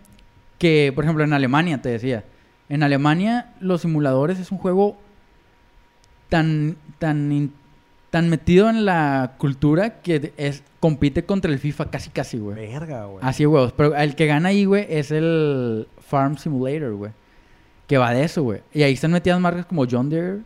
que, 0.57 0.91
por 0.95 1.03
ejemplo, 1.03 1.23
en 1.23 1.33
Alemania, 1.33 1.81
te 1.81 1.89
decía. 1.89 2.23
En 2.69 2.83
Alemania, 2.83 3.53
los 3.59 3.81
simuladores 3.81 4.39
es 4.39 4.51
un 4.51 4.57
juego 4.57 4.97
tan, 6.29 6.77
tan, 6.99 7.51
tan 8.09 8.29
metido 8.29 8.69
en 8.69 8.85
la 8.85 9.33
cultura 9.37 10.01
que 10.01 10.31
es, 10.37 10.63
compite 10.79 11.25
contra 11.25 11.51
el 11.51 11.59
FIFA 11.59 11.91
casi, 11.91 12.09
casi, 12.09 12.37
güey. 12.37 12.55
Verga, 12.55 13.05
güey. 13.05 13.19
Así, 13.21 13.45
huevos. 13.45 13.73
Pero 13.73 13.93
el 13.95 14.15
que 14.15 14.27
gana 14.27 14.49
ahí, 14.49 14.63
güey, 14.63 14.85
es 14.89 15.11
el 15.11 15.87
Farm 15.99 16.37
Simulator, 16.37 16.93
güey. 16.93 17.11
Que 17.91 17.97
va 17.97 18.13
de 18.13 18.23
eso, 18.23 18.41
güey. 18.41 18.61
Y 18.73 18.83
ahí 18.83 18.93
están 18.93 19.11
metidas 19.11 19.37
marcas 19.41 19.65
como 19.65 19.85
John 19.85 20.09
Deere. 20.09 20.39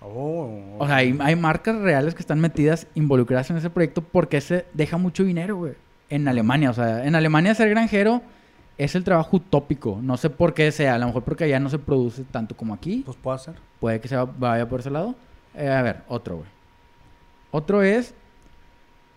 Oh, 0.00 0.76
O 0.78 0.86
sea, 0.86 0.94
hay, 0.94 1.18
hay 1.20 1.34
marcas 1.34 1.74
reales 1.80 2.14
que 2.14 2.20
están 2.20 2.38
metidas, 2.38 2.86
involucradas 2.94 3.50
en 3.50 3.56
ese 3.56 3.70
proyecto 3.70 4.02
porque 4.02 4.36
ese 4.36 4.64
deja 4.72 4.98
mucho 4.98 5.24
dinero, 5.24 5.56
güey. 5.56 5.72
En 6.08 6.28
Alemania, 6.28 6.70
o 6.70 6.74
sea, 6.74 7.04
en 7.04 7.16
Alemania 7.16 7.56
ser 7.56 7.70
granjero 7.70 8.22
es 8.76 8.94
el 8.94 9.02
trabajo 9.02 9.38
utópico. 9.38 9.98
No 10.00 10.16
sé 10.16 10.30
por 10.30 10.54
qué 10.54 10.70
sea, 10.70 10.94
a 10.94 10.98
lo 10.98 11.06
mejor 11.06 11.24
porque 11.24 11.42
allá 11.42 11.58
no 11.58 11.70
se 11.70 11.80
produce 11.80 12.22
tanto 12.22 12.56
como 12.56 12.72
aquí. 12.72 13.02
Pues 13.04 13.16
puedo 13.16 13.34
hacer. 13.34 13.56
Puede 13.80 14.00
que 14.00 14.06
se 14.06 14.14
vaya 14.16 14.68
por 14.68 14.78
ese 14.78 14.90
lado. 14.90 15.16
Eh, 15.56 15.68
a 15.68 15.82
ver, 15.82 16.02
otro, 16.06 16.36
güey. 16.36 16.48
Otro 17.50 17.82
es... 17.82 18.14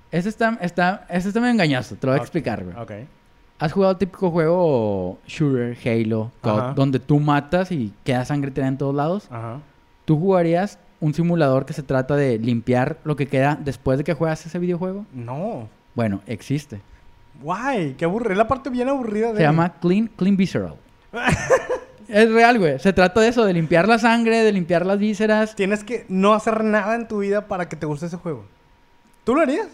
Este 0.10 0.28
está, 0.28 0.58
está, 0.60 1.06
este 1.08 1.28
está 1.28 1.40
medio 1.40 1.54
engañoso, 1.54 1.96
te 1.98 2.08
lo 2.08 2.14
voy 2.14 2.20
a 2.20 2.24
explicar, 2.24 2.64
güey. 2.64 2.76
Ok. 2.76 3.08
¿Has 3.62 3.74
jugado 3.74 3.92
el 3.92 4.00
típico 4.00 4.32
juego 4.32 5.20
shooter, 5.28 5.78
Halo, 5.86 6.32
Ajá. 6.42 6.74
donde 6.76 7.00
tú 7.00 7.20
matas 7.20 7.72
y 7.72 7.94
queda 8.04 8.26
sangre 8.26 8.50
tirada 8.50 8.70
en 8.70 8.78
todos 8.80 8.96
lados? 8.96 9.28
Ajá. 9.30 9.60
¿Tú 10.06 10.18
jugarías 10.20 10.80
un 11.00 11.14
simulador 11.14 11.68
que 11.68 11.74
se 11.74 11.84
trata 11.84 12.16
de 12.16 12.40
limpiar 12.40 12.98
lo 13.04 13.16
que 13.16 13.28
queda 13.28 13.56
después 13.64 14.00
de 14.00 14.04
que 14.04 14.16
juegas 14.16 14.44
ese 14.48 14.58
videojuego? 14.58 15.06
No. 15.14 15.70
Bueno, 15.94 16.22
existe. 16.26 16.82
Guay, 17.44 17.94
qué 18.00 18.06
aburrido. 18.06 18.32
Es 18.32 18.38
la 18.40 18.48
parte 18.48 18.72
bien 18.72 18.90
aburrida 18.90 19.28
de. 19.32 19.38
Se 19.38 19.44
llama 19.44 19.74
Clean, 19.80 20.08
Clean 20.08 20.36
Visceral. 20.36 20.74
es 22.08 22.32
real, 22.32 22.58
güey. 22.58 22.80
Se 22.80 22.94
trata 22.94 23.22
de 23.22 23.28
eso, 23.28 23.46
de 23.46 23.54
limpiar 23.54 23.88
la 23.88 24.00
sangre, 24.00 24.44
de 24.44 24.54
limpiar 24.54 24.88
las 24.88 24.98
vísceras. 24.98 25.56
Tienes 25.56 25.84
que 25.84 26.08
no 26.10 26.34
hacer 26.34 26.64
nada 26.64 26.96
en 26.96 27.08
tu 27.08 27.20
vida 27.20 27.48
para 27.48 27.70
que 27.70 27.76
te 27.76 27.86
guste 27.86 28.08
ese 28.08 28.18
juego. 28.18 28.44
¿Tú 29.24 29.36
lo 29.36 29.42
harías? 29.42 29.68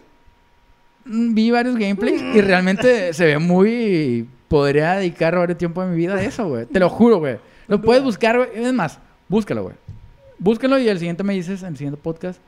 Vi 1.09 1.51
varios 1.51 1.75
gameplays 1.75 2.21
y 2.21 2.41
realmente 2.41 3.13
se 3.13 3.25
ve 3.25 3.39
muy... 3.39 4.29
Podría 4.47 4.93
dedicar 4.93 5.35
varios 5.35 5.57
tiempo 5.57 5.83
de 5.83 5.89
mi 5.89 5.97
vida 5.97 6.15
a 6.15 6.21
eso, 6.21 6.47
güey. 6.47 6.65
Te 6.65 6.79
lo 6.79 6.89
juro, 6.89 7.19
güey. 7.19 7.37
Lo 7.67 7.81
puedes 7.81 8.01
buscar, 8.01 8.37
güey. 8.37 8.49
Es 8.53 8.71
más, 8.71 8.97
búscalo, 9.27 9.63
güey. 9.63 9.75
Búscalo 10.39 10.79
y 10.79 10.87
el 10.87 10.99
siguiente 10.99 11.23
me 11.23 11.33
dices, 11.33 11.63
en 11.63 11.69
el 11.69 11.77
siguiente 11.77 11.99
podcast, 12.01 12.39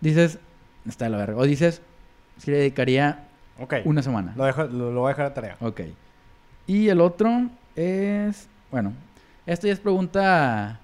dices, 0.00 0.38
está 0.86 1.06
de 1.06 1.10
la 1.10 1.18
verga. 1.18 1.36
O 1.36 1.44
dices, 1.44 1.82
si 2.38 2.52
le 2.52 2.58
dedicaría 2.58 3.26
una 3.84 4.02
semana. 4.02 4.32
Lo, 4.36 4.44
dejo, 4.44 4.64
lo, 4.64 4.92
lo 4.92 5.00
voy 5.00 5.08
a 5.08 5.14
dejar 5.14 5.28
de 5.28 5.34
tarea. 5.34 5.56
Ok. 5.60 5.80
Y 6.68 6.88
el 6.88 7.00
otro 7.00 7.48
es, 7.74 8.48
bueno, 8.70 8.92
esto 9.46 9.66
ya 9.66 9.72
es 9.72 9.80
pregunta 9.80 10.78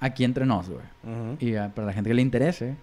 aquí 0.00 0.24
entre 0.24 0.44
nos, 0.44 0.68
güey. 0.68 0.84
Y 1.40 1.56
ah, 1.56 1.72
para 1.74 1.86
la 1.86 1.92
gente 1.92 2.10
que 2.10 2.14
le 2.14 2.22
interese, 2.22 2.74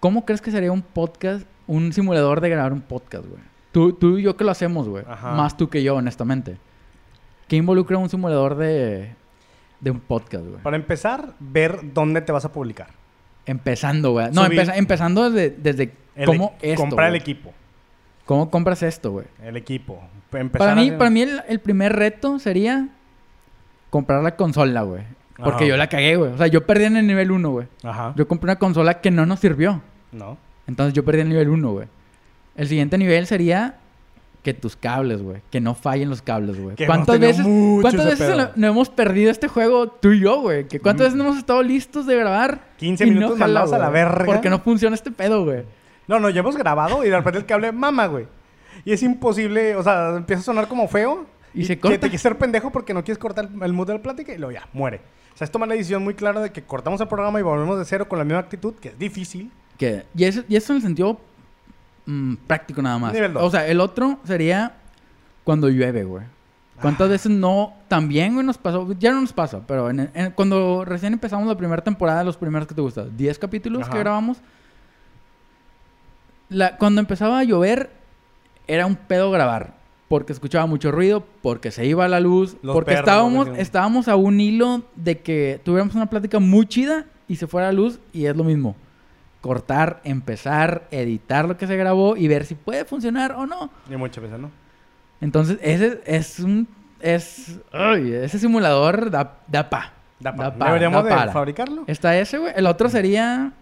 ¿cómo 0.00 0.24
crees 0.26 0.42
que 0.42 0.50
sería 0.50 0.70
un 0.70 0.82
podcast, 0.82 1.46
un 1.66 1.92
simulador 1.92 2.40
de 2.40 2.48
grabar 2.50 2.72
un 2.72 2.80
podcast, 2.82 3.26
güey? 3.26 3.40
Tú, 3.72 3.92
tú 3.94 4.18
y 4.18 4.22
yo 4.22 4.36
que 4.36 4.44
lo 4.44 4.50
hacemos, 4.50 4.88
güey. 4.88 5.04
Más 5.22 5.56
tú 5.56 5.68
que 5.68 5.82
yo, 5.82 5.96
honestamente. 5.96 6.56
¿Qué 7.48 7.56
involucra 7.56 7.96
un 7.98 8.08
simulador 8.08 8.56
de, 8.56 9.14
de 9.80 9.90
un 9.90 10.00
podcast, 10.00 10.44
güey? 10.46 10.62
Para 10.62 10.76
empezar, 10.76 11.34
ver 11.40 11.80
dónde 11.94 12.20
te 12.22 12.32
vas 12.32 12.44
a 12.44 12.52
publicar. 12.52 12.88
Empezando, 13.46 14.12
güey. 14.12 14.30
No, 14.32 14.42
Subir- 14.44 14.52
empeza- 14.60 14.76
empezando 14.76 15.30
desde, 15.30 15.50
desde 15.56 15.92
El 16.14 16.26
cómo 16.26 16.54
e- 16.60 16.72
esto, 16.72 16.82
comprar 16.82 17.06
el 17.08 17.12
güey. 17.12 17.20
equipo. 17.20 17.52
¿Cómo 18.26 18.50
compras 18.50 18.82
esto, 18.82 19.10
güey? 19.12 19.26
El 19.42 19.56
equipo. 19.56 20.00
Empezar 20.32 20.68
Para 20.68 20.80
mí, 20.80 20.90
para 20.92 21.10
mí 21.10 21.22
el, 21.22 21.42
el 21.48 21.58
primer 21.60 21.92
reto 21.94 22.38
sería 22.38 22.88
comprar 23.90 24.22
la 24.22 24.36
consola, 24.36 24.82
güey. 24.82 25.02
Porque 25.36 25.64
Ajá. 25.64 25.66
yo 25.66 25.76
la 25.76 25.88
cagué, 25.88 26.16
güey. 26.16 26.32
O 26.32 26.36
sea, 26.38 26.46
yo 26.46 26.64
perdí 26.66 26.84
en 26.84 26.96
el 26.96 27.06
nivel 27.06 27.32
1, 27.32 27.50
güey. 27.50 27.66
Ajá. 27.82 28.12
Yo 28.16 28.28
compré 28.28 28.46
una 28.46 28.56
consola 28.58 29.00
que 29.00 29.10
no 29.10 29.26
nos 29.26 29.40
sirvió. 29.40 29.82
No. 30.12 30.38
Entonces 30.66 30.94
yo 30.94 31.04
perdí 31.04 31.20
el 31.20 31.28
nivel 31.28 31.48
1, 31.48 31.70
güey. 31.72 31.88
El 32.56 32.68
siguiente 32.68 32.98
nivel 32.98 33.26
sería 33.26 33.76
que 34.42 34.54
tus 34.54 34.74
cables, 34.76 35.22
güey. 35.22 35.40
Que 35.50 35.60
no 35.60 35.74
fallen 35.74 36.08
los 36.10 36.20
cables, 36.22 36.60
güey. 36.60 36.74
Que 36.76 36.86
¿Cuántas 36.86 37.18
veces, 37.20 37.46
¿cuántas 37.80 38.06
veces 38.06 38.36
no, 38.36 38.48
no 38.56 38.66
hemos 38.66 38.88
perdido 38.90 39.30
este 39.30 39.46
juego 39.48 39.88
tú 39.88 40.10
y 40.12 40.20
yo, 40.20 40.40
güey? 40.40 40.66
Que 40.66 40.80
¿Cuántas 40.80 41.04
Mm. 41.04 41.06
veces 41.06 41.18
no 41.18 41.24
hemos 41.24 41.38
estado 41.38 41.62
listos 41.62 42.06
de 42.06 42.16
grabar? 42.16 42.60
15 42.78 43.04
y 43.04 43.10
no 43.10 43.14
minutos 43.14 43.38
jala, 43.38 43.60
mandados 43.60 43.72
a 43.72 43.78
la 43.78 43.90
verga. 43.90 44.24
Porque 44.24 44.50
no 44.50 44.58
funciona 44.58 44.94
este 44.94 45.10
pedo, 45.12 45.44
güey. 45.44 45.64
No, 46.08 46.18
no, 46.18 46.28
ya 46.30 46.40
hemos 46.40 46.56
grabado 46.56 47.04
y 47.04 47.08
de 47.10 47.16
repente 47.16 47.38
el 47.38 47.46
cable 47.46 47.70
mama, 47.72 48.06
güey. 48.06 48.26
Y 48.84 48.92
es 48.92 49.02
imposible, 49.04 49.76
o 49.76 49.82
sea, 49.82 50.16
empieza 50.16 50.40
a 50.40 50.44
sonar 50.44 50.66
como 50.66 50.88
feo. 50.88 51.26
Y 51.54 51.64
se 51.66 51.76
que 51.76 51.80
corta. 51.82 51.96
te 51.98 52.06
quieres 52.08 52.22
ser 52.22 52.36
pendejo 52.38 52.72
porque 52.72 52.94
no 52.94 53.04
quieres 53.04 53.18
cortar 53.18 53.48
el- 53.54 53.62
el 53.62 53.72
mood 53.72 53.86
de 53.86 53.92
la 53.94 54.02
plática 54.02 54.32
y 54.34 54.38
luego 54.38 54.52
ya, 54.52 54.66
muere. 54.72 55.00
O 55.34 55.36
sea, 55.36 55.44
es 55.44 55.50
tomar 55.50 55.68
la 55.68 55.74
decisión 55.74 56.02
muy 56.02 56.14
clara 56.14 56.40
de 56.40 56.50
que 56.50 56.62
cortamos 56.62 57.00
el 57.00 57.08
programa 57.08 57.38
y 57.38 57.42
volvemos 57.42 57.78
de 57.78 57.84
cero 57.84 58.08
con 58.08 58.18
la 58.18 58.24
misma 58.24 58.40
actitud, 58.40 58.74
que 58.74 58.88
es 58.88 58.98
difícil. 58.98 59.50
Y, 60.14 60.24
eso, 60.24 60.42
y 60.48 60.56
eso 60.56 60.72
en 60.72 60.76
el 60.76 60.82
sentido 60.82 61.20
mm, 62.06 62.34
práctico 62.46 62.82
nada 62.82 62.98
más. 62.98 63.12
Nivel 63.12 63.32
dos. 63.32 63.42
O 63.44 63.50
sea, 63.50 63.66
el 63.66 63.80
otro 63.80 64.18
sería 64.24 64.72
cuando 65.44 65.68
llueve, 65.68 66.04
güey. 66.04 66.24
¿Cuántas 66.80 67.06
Ah. 67.06 67.10
veces 67.10 67.30
no? 67.30 67.74
También, 67.88 68.34
güey, 68.34 68.44
nos 68.44 68.58
pasó. 68.58 68.92
Ya 68.98 69.12
no 69.12 69.20
nos 69.20 69.32
pasa, 69.32 69.60
pero 69.66 69.88
en- 69.90 70.10
en- 70.14 70.30
cuando 70.32 70.84
recién 70.84 71.12
empezamos 71.12 71.46
la 71.46 71.56
primera 71.56 71.82
temporada, 71.84 72.24
los 72.24 72.36
primeros 72.36 72.66
que 72.66 72.74
te 72.74 72.80
gustan, 72.80 73.16
10 73.16 73.38
capítulos 73.38 73.82
Ajá. 73.82 73.92
que 73.92 73.98
grabamos. 74.00 74.38
La, 76.48 76.76
cuando 76.76 77.00
empezaba 77.00 77.38
a 77.38 77.44
llover, 77.44 77.90
era 78.66 78.86
un 78.86 78.96
pedo 78.96 79.30
grabar. 79.30 79.74
Porque 80.08 80.32
escuchaba 80.34 80.66
mucho 80.66 80.90
ruido, 80.92 81.24
porque 81.40 81.70
se 81.70 81.86
iba 81.86 82.06
la 82.06 82.20
luz, 82.20 82.56
Los 82.62 82.74
porque 82.74 82.90
perros, 82.90 83.00
estábamos, 83.08 83.48
estábamos 83.56 84.08
a 84.08 84.16
un 84.16 84.40
hilo 84.40 84.82
de 84.94 85.20
que 85.20 85.58
tuviéramos 85.64 85.94
una 85.94 86.10
plática 86.10 86.38
muy 86.38 86.66
chida 86.66 87.06
y 87.28 87.36
se 87.36 87.46
fuera 87.46 87.68
la 87.68 87.72
luz 87.72 87.98
y 88.12 88.26
es 88.26 88.36
lo 88.36 88.44
mismo. 88.44 88.76
Cortar, 89.42 90.00
empezar, 90.04 90.86
editar 90.90 91.46
lo 91.46 91.58
que 91.58 91.66
se 91.66 91.76
grabó 91.76 92.16
y 92.16 92.28
ver 92.28 92.46
si 92.46 92.54
puede 92.54 92.84
funcionar 92.86 93.32
o 93.32 93.44
no. 93.46 93.70
Y 93.90 93.96
muchas 93.96 94.22
veces, 94.22 94.38
¿no? 94.38 94.50
Entonces, 95.20 95.58
ese 95.62 96.00
es 96.06 96.40
un... 96.40 96.66
Es, 97.00 97.58
ay, 97.72 98.12
ese 98.12 98.38
simulador 98.38 99.10
da, 99.10 99.38
da 99.48 99.68
pa. 99.68 99.92
Da 100.20 100.34
pa- 100.34 100.54
pa, 100.56 100.66
Deberíamos 100.66 101.04
da 101.04 101.26
de 101.26 101.32
fabricarlo. 101.32 101.82
Está 101.88 102.16
ese, 102.16 102.38
güey. 102.38 102.52
El 102.56 102.66
otro 102.66 102.88
sería... 102.88 103.52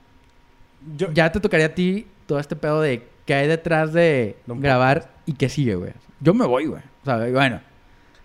Yo, 0.97 1.11
Ya 1.13 1.33
te 1.33 1.41
tocaría 1.41 1.67
a 1.67 1.75
ti 1.75 2.07
todo 2.27 2.39
este 2.39 2.55
pedo 2.57 2.81
de 2.83 3.09
qué 3.25 3.35
hay 3.35 3.49
detrás 3.49 3.93
de 3.95 4.37
grabar 4.47 5.09
y 5.27 5.33
qué 5.33 5.49
sigue, 5.49 5.75
güey. 5.75 5.93
Yo 6.21 6.35
me 6.35 6.47
voy, 6.47 6.67
güey. 6.67 6.83
O 7.03 7.05
sea, 7.07 7.17
bueno. 7.33 7.61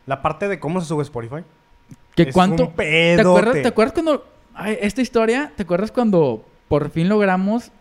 La 0.05 0.21
parte 0.21 0.47
de 0.49 0.59
cómo 0.59 0.81
se 0.81 0.87
sube 0.87 1.03
Spotify. 1.03 1.43
¿Qué 2.15 2.23
Es 2.23 2.33
cuánto? 2.33 2.67
un 2.67 2.73
¿Te 2.75 3.19
acuerdas. 3.21 3.61
¿Te 3.61 3.67
acuerdas 3.67 3.93
cuando... 3.93 4.27
ay, 4.53 4.77
esta 4.81 5.01
historia, 5.01 5.51
¿te 5.55 5.63
acuerdas 5.63 5.91
cuando 5.91 6.45
por 6.67 6.89
fin 6.89 7.09
logramos 7.09 7.71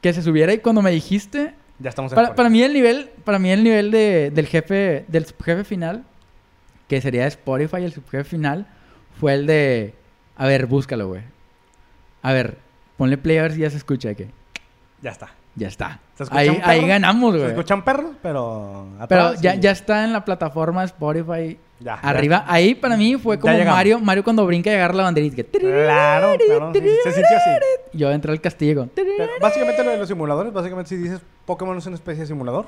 que 0.00 0.12
se 0.12 0.22
subiera 0.22 0.52
y 0.52 0.58
cuando 0.58 0.82
me 0.82 0.90
dijiste... 0.90 1.54
Ya 1.78 1.90
estamos 1.90 2.12
en 2.12 2.34
Para, 2.34 2.50
mí 2.50 2.62
el 2.62 2.72
nivel, 2.72 3.10
para 3.24 3.38
mí 3.38 3.50
el 3.50 3.64
nivel 3.64 3.90
de, 3.90 4.30
del 4.30 4.46
jefe, 4.46 5.04
del 5.08 5.26
subjefe 5.26 5.64
final, 5.64 6.04
que 6.88 7.00
sería 7.00 7.26
Spotify, 7.26 7.84
el 7.84 7.92
subjefe 7.92 8.24
final, 8.24 8.66
fue 9.18 9.34
el 9.34 9.46
de, 9.46 9.94
a 10.36 10.46
ver, 10.46 10.66
búscalo, 10.66 11.08
güey. 11.08 11.22
A 12.22 12.32
ver, 12.32 12.58
ponle 12.96 13.16
play 13.16 13.38
a 13.38 13.42
ver 13.42 13.52
si 13.52 13.60
ya 13.60 13.70
se 13.70 13.78
escucha 13.78 14.14
que 14.14 14.28
Ya 15.00 15.10
está. 15.10 15.30
Ya 15.60 15.68
está. 15.68 16.00
¿Se 16.14 16.24
Ahí, 16.30 16.86
ganamos, 16.86 17.32
Se 17.32 17.38
güey. 17.38 17.50
escuchan 17.50 17.84
perros, 17.84 18.12
pero... 18.22 18.86
Pero 19.08 19.34
ya, 19.34 19.54
ya 19.54 19.70
está 19.70 20.04
en 20.04 20.12
la 20.12 20.24
plataforma 20.24 20.80
de 20.80 20.86
Spotify. 20.86 21.58
Ya, 21.80 21.98
ya. 22.02 22.08
Arriba, 22.08 22.44
ahí 22.46 22.74
para 22.74 22.96
mí 22.96 23.16
fue 23.16 23.38
como. 23.38 23.56
Mario, 23.64 24.00
Mario 24.00 24.22
cuando 24.24 24.44
brinca 24.44 24.70
y 24.70 24.74
agarra 24.74 24.94
la 24.94 25.02
banderita. 25.04 25.36
que 25.36 25.44
Claro, 25.44 26.36
claro. 26.44 26.72
sí, 26.74 26.80
se 27.04 27.12
sintió 27.12 27.36
así. 27.38 27.50
Yo 27.94 28.10
entré 28.10 28.32
al 28.32 28.40
castillo. 28.42 28.80
con- 28.80 28.88
Pero 28.90 29.10
básicamente 29.40 29.82
lo 29.84 29.90
de 29.90 29.96
los 29.98 30.08
simuladores, 30.08 30.52
básicamente 30.52 30.90
si 30.90 30.96
dices 30.96 31.20
Pokémon 31.46 31.78
es 31.78 31.86
una 31.86 31.94
especie 31.96 32.20
de 32.22 32.26
simulador. 32.26 32.66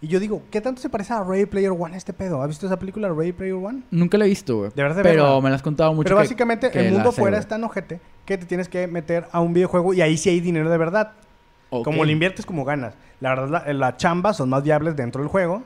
Y 0.00 0.06
yo 0.08 0.18
digo, 0.20 0.42
¿qué 0.50 0.60
tanto 0.60 0.80
se 0.82 0.88
parece 0.88 1.12
a 1.12 1.22
Ready 1.24 1.46
Player 1.46 1.70
One 1.70 1.96
este 1.96 2.12
pedo? 2.12 2.42
¿Has 2.42 2.48
visto 2.48 2.66
esa 2.66 2.76
película 2.78 3.08
Ready 3.08 3.32
Player 3.32 3.54
One? 3.54 3.82
Nunca 3.92 4.18
lo 4.18 4.24
he 4.24 4.28
visto, 4.28 4.56
güey. 4.56 4.70
Deberías 4.74 4.96
de 4.96 5.02
Pero 5.04 5.40
me 5.40 5.48
lo 5.48 5.54
has 5.56 5.62
contado 5.62 5.92
mucho. 5.92 6.04
Pero 6.04 6.16
que- 6.16 6.22
básicamente 6.22 6.70
que 6.70 6.78
el 6.80 6.86
la 6.86 6.90
mundo 6.92 7.10
fuera 7.12 7.38
es 7.38 7.46
tan 7.48 7.62
ojete 7.64 8.00
que 8.24 8.38
te 8.38 8.46
tienes 8.46 8.68
que 8.68 8.86
meter 8.86 9.26
a 9.32 9.40
un 9.40 9.52
videojuego 9.52 9.94
y 9.94 10.00
ahí 10.00 10.16
sí 10.16 10.28
hay 10.30 10.38
dinero 10.40 10.70
de 10.70 10.78
verdad. 10.78 11.12
Ok. 11.74 11.84
Como 11.84 12.04
le 12.04 12.12
inviertes, 12.12 12.44
como 12.46 12.64
ganas. 12.64 12.94
La 13.20 13.30
verdad, 13.30 13.64
la, 13.66 13.72
la 13.72 13.96
chamba 13.96 14.32
son 14.34 14.48
más 14.50 14.62
viables 14.62 14.94
dentro 14.94 15.22
del 15.22 15.28
juego. 15.30 15.62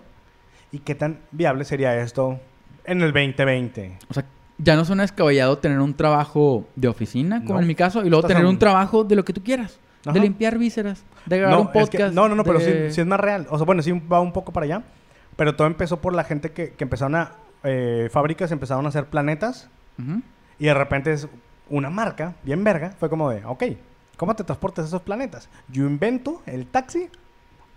¿Y 0.72 0.78
qué 0.80 0.94
tan 0.94 1.18
viable 1.32 1.64
sería 1.64 1.96
esto 2.00 2.38
en 2.84 3.00
el 3.02 3.12
2020? 3.12 3.98
O 4.08 4.14
sea, 4.14 4.24
ya 4.58 4.76
no 4.76 4.84
suena 4.84 5.02
descabellado 5.02 5.58
tener 5.58 5.80
un 5.80 5.94
trabajo 5.94 6.66
de 6.76 6.88
oficina, 6.88 7.40
como 7.40 7.54
No. 7.54 7.60
en 7.60 7.66
mi 7.66 7.74
caso, 7.74 8.00
y 8.04 8.08
luego 8.08 8.20
Estás 8.20 8.28
tener 8.36 8.44
un 8.44 8.54
un- 8.54 8.58
trabajo 8.58 9.04
de 9.04 9.16
lo 9.16 9.24
que 9.24 9.32
tú 9.32 9.42
quieras. 9.42 9.78
Ajá. 10.04 10.12
De 10.12 10.20
limpiar 10.20 10.56
vísceras, 10.58 11.04
de 11.26 11.38
grabar 11.38 11.58
un 11.60 11.66
es 11.66 11.72
que- 11.72 11.78
podcast. 11.98 12.14
no, 12.14 12.28
no, 12.28 12.34
no, 12.36 12.44
pero 12.44 12.58
de- 12.60 12.88
sí, 12.90 12.94
sí 12.94 13.00
es 13.00 13.06
más 13.06 13.18
real. 13.20 13.46
O 13.50 13.58
sea, 13.58 13.64
bueno, 13.66 13.82
sí 13.82 13.90
va 13.92 14.20
un 14.20 14.32
poco 14.32 14.52
para 14.52 14.64
allá. 14.64 14.82
Pero 15.36 15.56
todo 15.56 15.66
empezó 15.66 16.00
por 16.00 16.14
la 16.14 16.24
gente 16.24 16.52
que, 16.52 16.70
que 16.70 16.84
empezaron 16.84 17.16
a... 17.16 17.32
eh, 17.64 18.08
fábricas 18.12 18.52
empezaron 18.52 18.86
a 18.86 18.88
hacer 18.90 19.06
planetas. 19.06 19.68
Ujú. 19.98 20.22
Y 20.58 20.66
de 20.66 20.74
repente 20.74 21.12
es 21.12 21.28
una 21.68 21.90
marca, 21.90 22.34
bien 22.44 22.62
verga, 22.64 22.92
fue 22.98 23.10
como 23.10 23.28
de, 23.30 23.44
ok, 23.44 23.64
¿cómo 24.16 24.34
te 24.36 24.44
transportas 24.44 24.84
a 24.84 24.88
esos 24.88 25.02
planetas? 25.02 25.48
Yo 25.68 25.84
invento 25.86 26.42
el 26.46 26.66
taxi 26.66 27.08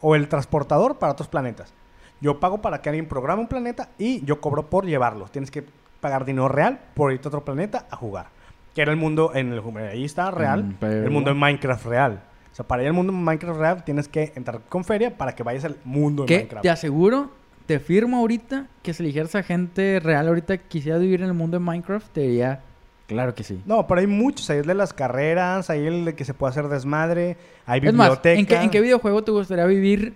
o 0.01 0.15
el 0.15 0.27
transportador 0.29 0.97
para 0.97 1.13
otros 1.13 1.27
planetas. 1.27 1.73
Yo 2.21 2.39
pago 2.39 2.61
para 2.61 2.81
que 2.81 2.89
alguien 2.89 3.07
programe 3.07 3.41
un 3.41 3.47
planeta 3.47 3.89
y 3.97 4.23
yo 4.25 4.41
cobro 4.41 4.69
por 4.69 4.85
llevarlos. 4.85 5.31
Tienes 5.31 5.51
que 5.51 5.63
pagar 6.01 6.25
dinero 6.25 6.47
real 6.49 6.79
por 6.93 7.11
irte 7.13 7.27
a 7.27 7.29
otro 7.29 7.45
planeta 7.45 7.85
a 7.89 7.95
jugar. 7.95 8.27
Que 8.75 8.81
era 8.81 8.91
el 8.91 8.97
mundo 8.97 9.31
en 9.33 9.51
el 9.53 9.61
ahí 9.89 10.05
está 10.05 10.31
real, 10.31 10.63
Mm, 10.63 10.75
pero- 10.79 11.03
el 11.05 11.11
mundo 11.11 11.29
de 11.29 11.35
Minecraft 11.39 11.85
real. 11.85 12.23
O 12.51 12.55
sea, 12.55 12.67
para 12.67 12.81
ir 12.81 12.87
al 12.89 12.93
mundo 12.93 13.13
de 13.13 13.19
Minecraft 13.19 13.59
real 13.59 13.83
tienes 13.83 14.07
que 14.07 14.33
entrar 14.35 14.61
con 14.67 14.83
feria 14.83 15.17
para 15.17 15.33
que 15.35 15.43
vayas 15.43 15.65
al 15.65 15.77
mundo 15.85 16.25
Que 16.25 16.35
Minecraft. 16.37 16.61
te 16.63 16.69
aseguro, 16.69 17.31
te 17.65 17.79
firmo 17.79 18.17
ahorita 18.17 18.67
que 18.81 18.93
si 18.93 19.03
eligieras 19.03 19.35
a 19.35 19.43
gente 19.43 19.99
real 20.01 20.27
ahorita 20.27 20.57
que 20.57 20.63
quisiera 20.65 20.97
vivir 20.97 21.21
en 21.21 21.27
el 21.27 21.33
mundo 21.33 21.57
de 21.59 21.63
Minecraft, 21.63 22.07
te 22.11 22.21
diría, 22.21 22.61
claro 23.09 23.33
que 23.35 23.43
sí. 23.43 23.61
No, 23.65 23.85
pero 23.87 23.99
hay 23.99 24.07
muchos. 24.07 24.49
Hay 24.51 24.59
el 24.59 24.65
de 24.67 24.75
las 24.75 24.93
carreras, 24.93 25.69
hay 25.69 25.85
el 25.87 26.05
de 26.05 26.15
que 26.15 26.23
se 26.23 26.33
puede 26.33 26.51
hacer 26.51 26.67
desmadre, 26.69 27.35
hay 27.65 27.81
Es 27.83 27.93
más. 27.93 28.19
¿en 28.23 28.45
qué, 28.45 28.55
¿en 28.55 28.69
qué 28.69 28.79
videojuego 28.79 29.23
te 29.23 29.31
gustaría 29.31 29.65
vivir 29.65 30.13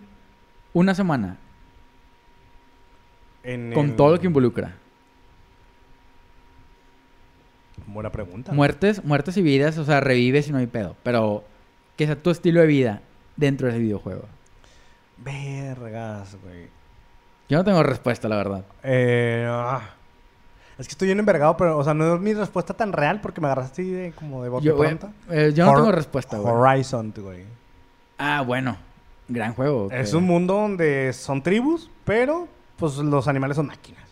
una 0.71 0.93
semana? 0.95 1.37
En 3.43 3.73
Con 3.73 3.87
el- 3.89 3.95
todo 3.95 4.11
lo 4.13 4.19
que 4.19 4.27
involucra. 4.27 4.75
Buena 7.87 8.11
pregunta. 8.11 8.53
Muertes, 8.53 9.03
muertes 9.03 9.35
y 9.37 9.41
vidas, 9.41 9.77
o 9.77 9.83
sea, 9.83 9.99
revives 9.99 10.47
y 10.47 10.51
no 10.51 10.59
hay 10.59 10.67
pedo. 10.67 10.95
Pero 11.03 11.43
que 11.97 12.05
sea 12.05 12.15
tu 12.15 12.29
estilo 12.29 12.61
de 12.61 12.67
vida 12.67 13.01
dentro 13.35 13.67
de 13.67 13.73
ese 13.73 13.81
videojuego. 13.81 14.25
Vergas, 15.17 16.37
güey. 16.43 16.67
Yo 17.49 17.57
no 17.57 17.63
tengo 17.65 17.83
respuesta, 17.83 18.29
la 18.29 18.37
verdad. 18.37 18.65
Eh, 18.83 19.45
ah. 19.49 19.81
Es 20.77 20.87
que 20.87 20.91
estoy 20.93 21.07
bien 21.07 21.19
envergado, 21.19 21.55
pero, 21.57 21.77
o 21.77 21.83
sea, 21.83 21.93
no 21.93 22.15
es 22.15 22.21
mi 22.21 22.33
respuesta 22.33 22.73
tan 22.73 22.93
real 22.93 23.21
porque 23.21 23.39
me 23.41 23.47
agarraste 23.47 23.83
de, 23.83 24.11
como 24.13 24.43
de 24.43 24.49
bote 24.49 24.65
Yo, 24.65 24.77
pronto. 24.77 25.09
eh, 25.29 25.51
yo 25.55 25.65
no 25.65 25.71
Hor- 25.71 25.75
tengo 25.77 25.91
respuesta, 25.91 26.37
güey. 26.37 26.53
Horizon, 26.53 27.13
güey. 27.17 27.43
Ah, 28.17 28.41
bueno. 28.41 28.77
Gran 29.27 29.53
juego. 29.53 29.89
Es 29.91 30.11
que- 30.11 30.17
un 30.17 30.23
mundo 30.25 30.55
donde 30.55 31.13
son 31.13 31.41
tribus, 31.43 31.89
pero 32.05 32.47
pues 32.77 32.97
los 32.97 33.27
animales 33.27 33.55
son 33.57 33.67
máquinas. 33.67 34.03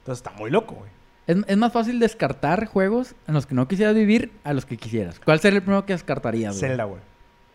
Entonces 0.00 0.24
está 0.26 0.38
muy 0.38 0.50
loco, 0.50 0.74
güey. 0.74 0.90
Es, 1.26 1.38
es 1.48 1.56
más 1.56 1.72
fácil 1.72 1.98
descartar 1.98 2.66
juegos 2.66 3.14
en 3.26 3.34
los 3.34 3.46
que 3.46 3.54
no 3.54 3.66
quisieras 3.66 3.94
vivir 3.94 4.30
a 4.44 4.52
los 4.52 4.64
que 4.66 4.76
quisieras. 4.76 5.18
¿Cuál 5.24 5.40
sería 5.40 5.56
el 5.58 5.62
primero 5.64 5.84
que 5.84 5.92
descartarías, 5.94 6.56
güey? 6.58 6.70
Zelda, 6.70 6.84
güey. 6.84 7.00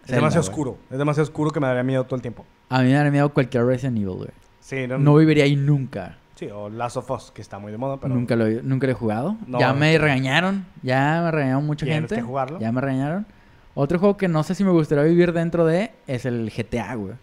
Es 0.02 0.08
Zelda, 0.08 0.16
demasiado 0.18 0.42
oscuro. 0.50 0.78
Es 0.90 0.98
demasiado 0.98 1.24
oscuro 1.24 1.52
que 1.52 1.60
me 1.60 1.68
daría 1.68 1.84
miedo 1.84 2.04
todo 2.04 2.16
el 2.16 2.22
tiempo. 2.22 2.46
A 2.70 2.80
mí 2.80 2.86
me 2.90 2.94
daría 2.96 3.12
miedo 3.12 3.30
cualquier 3.30 3.66
Resident 3.66 3.98
Evil, 3.98 4.16
güey. 4.16 4.30
Sí, 4.60 4.88
no, 4.88 4.98
No 4.98 5.16
viviría 5.16 5.44
ahí 5.46 5.56
nunca. 5.56 6.18
Sí, 6.42 6.48
o 6.52 6.70
Last 6.70 6.98
of 6.98 7.12
Us, 7.12 7.30
que 7.30 7.40
está 7.44 7.60
muy 7.60 7.72
de 7.72 7.78
moda, 7.78 7.98
pero... 8.02 8.16
Nunca, 8.16 8.36
lo, 8.36 8.48
he- 8.48 8.64
nunca 8.64 8.88
lo 8.88 8.92
he 8.94 8.96
jugado. 8.96 9.38
No. 9.46 9.60
Ya 9.60 9.74
me 9.74 9.96
regañaron. 10.00 10.66
Ya 10.82 11.22
me 11.24 11.30
regañaron 11.30 11.68
mucha 11.68 11.86
gente. 11.86 12.16
que 12.16 12.22
jugarlo. 12.24 12.60
Ya 12.60 12.72
me 12.72 12.82
regañaron. 12.82 13.28
Otro 13.76 14.00
juego 14.00 14.18
que 14.18 14.28
no 14.28 14.42
sé 14.42 14.56
si 14.56 14.64
me 14.64 14.72
gustaría 14.72 15.04
vivir 15.04 15.34
dentro 15.34 15.68
de 15.68 15.92
es 16.08 16.26
el 16.26 16.50
GTA, 16.52 16.96
güey. 16.96 17.14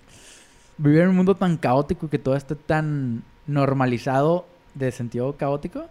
Vivir 0.76 1.00
en 1.00 1.08
un 1.08 1.16
mundo 1.16 1.34
tan 1.34 1.56
caótico 1.56 2.06
y 2.06 2.08
que 2.10 2.20
todo 2.20 2.36
esté 2.36 2.54
tan 2.54 3.24
normalizado 3.48 4.46
de 4.74 4.92
sentido 4.92 5.36
caótico. 5.36 5.86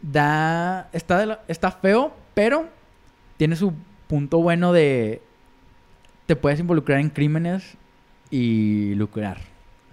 Da. 0.00 0.88
Está, 0.94 1.18
de 1.18 1.26
la- 1.26 1.40
está 1.48 1.70
feo, 1.70 2.14
pero 2.32 2.66
tiene 3.36 3.56
su 3.56 3.74
punto 4.08 4.38
bueno 4.38 4.72
de. 4.72 5.20
Te 6.24 6.34
puedes 6.34 6.58
involucrar 6.60 6.98
en 6.98 7.10
crímenes 7.10 7.76
y 8.30 8.94
lucrar. 8.94 9.36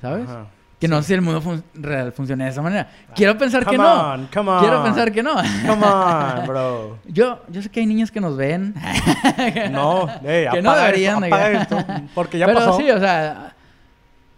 ¿Sabes? 0.01 0.29
Ajá. 0.29 0.47
Que 0.79 0.87
no 0.87 1.01
sé 1.01 1.09
si 1.09 1.13
el 1.15 1.21
mundo 1.21 1.41
fun- 1.41 1.61
real 1.73 2.13
funciona 2.13 2.45
de 2.45 2.51
esa 2.51 2.61
manera. 2.61 2.89
Quiero 3.13 3.37
pensar 3.37 3.65
que 3.65 3.77
no. 3.77 4.13
on, 4.13 4.27
come 4.33 4.49
on. 4.49 4.59
Quiero 4.61 4.81
pensar 4.83 5.11
que 5.11 5.21
no. 5.21 5.35
Come 5.67 5.85
on, 5.85 6.47
bro. 6.47 6.97
Yo, 7.07 7.41
yo 7.49 7.61
sé 7.61 7.69
que 7.69 7.81
hay 7.81 7.85
niños 7.85 8.11
que 8.11 8.21
nos 8.21 8.37
ven. 8.37 8.73
No, 9.71 10.07
ey, 10.23 10.47
Que 10.49 10.61
no 10.61 10.73
deberían 10.75 11.23
esto, 11.23 11.35
de- 11.35 11.41
apaga 11.43 11.61
esto, 11.61 11.85
porque 12.15 12.37
ya 12.37 12.45
Pero 12.45 12.59
pasó. 12.59 12.77
sí, 12.77 12.89
o 12.91 12.99
sea, 12.99 13.53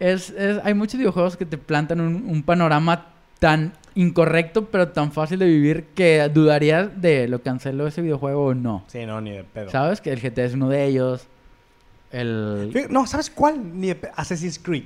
es, 0.00 0.30
es- 0.30 0.60
hay 0.64 0.74
muchos 0.74 0.98
videojuegos 0.98 1.36
que 1.36 1.46
te 1.46 1.58
plantan 1.58 2.00
un, 2.00 2.24
un 2.28 2.42
panorama 2.42 3.06
tan 3.38 3.72
incorrecto, 3.94 4.64
pero 4.66 4.88
tan 4.88 5.12
fácil 5.12 5.38
de 5.38 5.46
vivir 5.46 5.86
que 5.94 6.28
dudarías 6.32 6.88
de 7.00 7.28
lo 7.28 7.40
canceló 7.42 7.86
ese 7.86 8.02
videojuego 8.02 8.46
o 8.46 8.54
no. 8.54 8.82
Sí, 8.88 9.04
no, 9.06 9.20
ni 9.20 9.30
de 9.32 9.44
pedo. 9.44 9.70
¿Sabes? 9.70 10.00
Que 10.00 10.10
el 10.12 10.20
GTA 10.20 10.44
es 10.44 10.54
uno 10.54 10.68
de 10.68 10.84
ellos. 10.86 11.26
El... 12.10 12.72
No, 12.90 13.06
¿sabes 13.06 13.30
cuál? 13.30 13.78
Ni 13.80 13.88
de 13.88 14.10
Assassin's 14.16 14.58
Creed. 14.58 14.84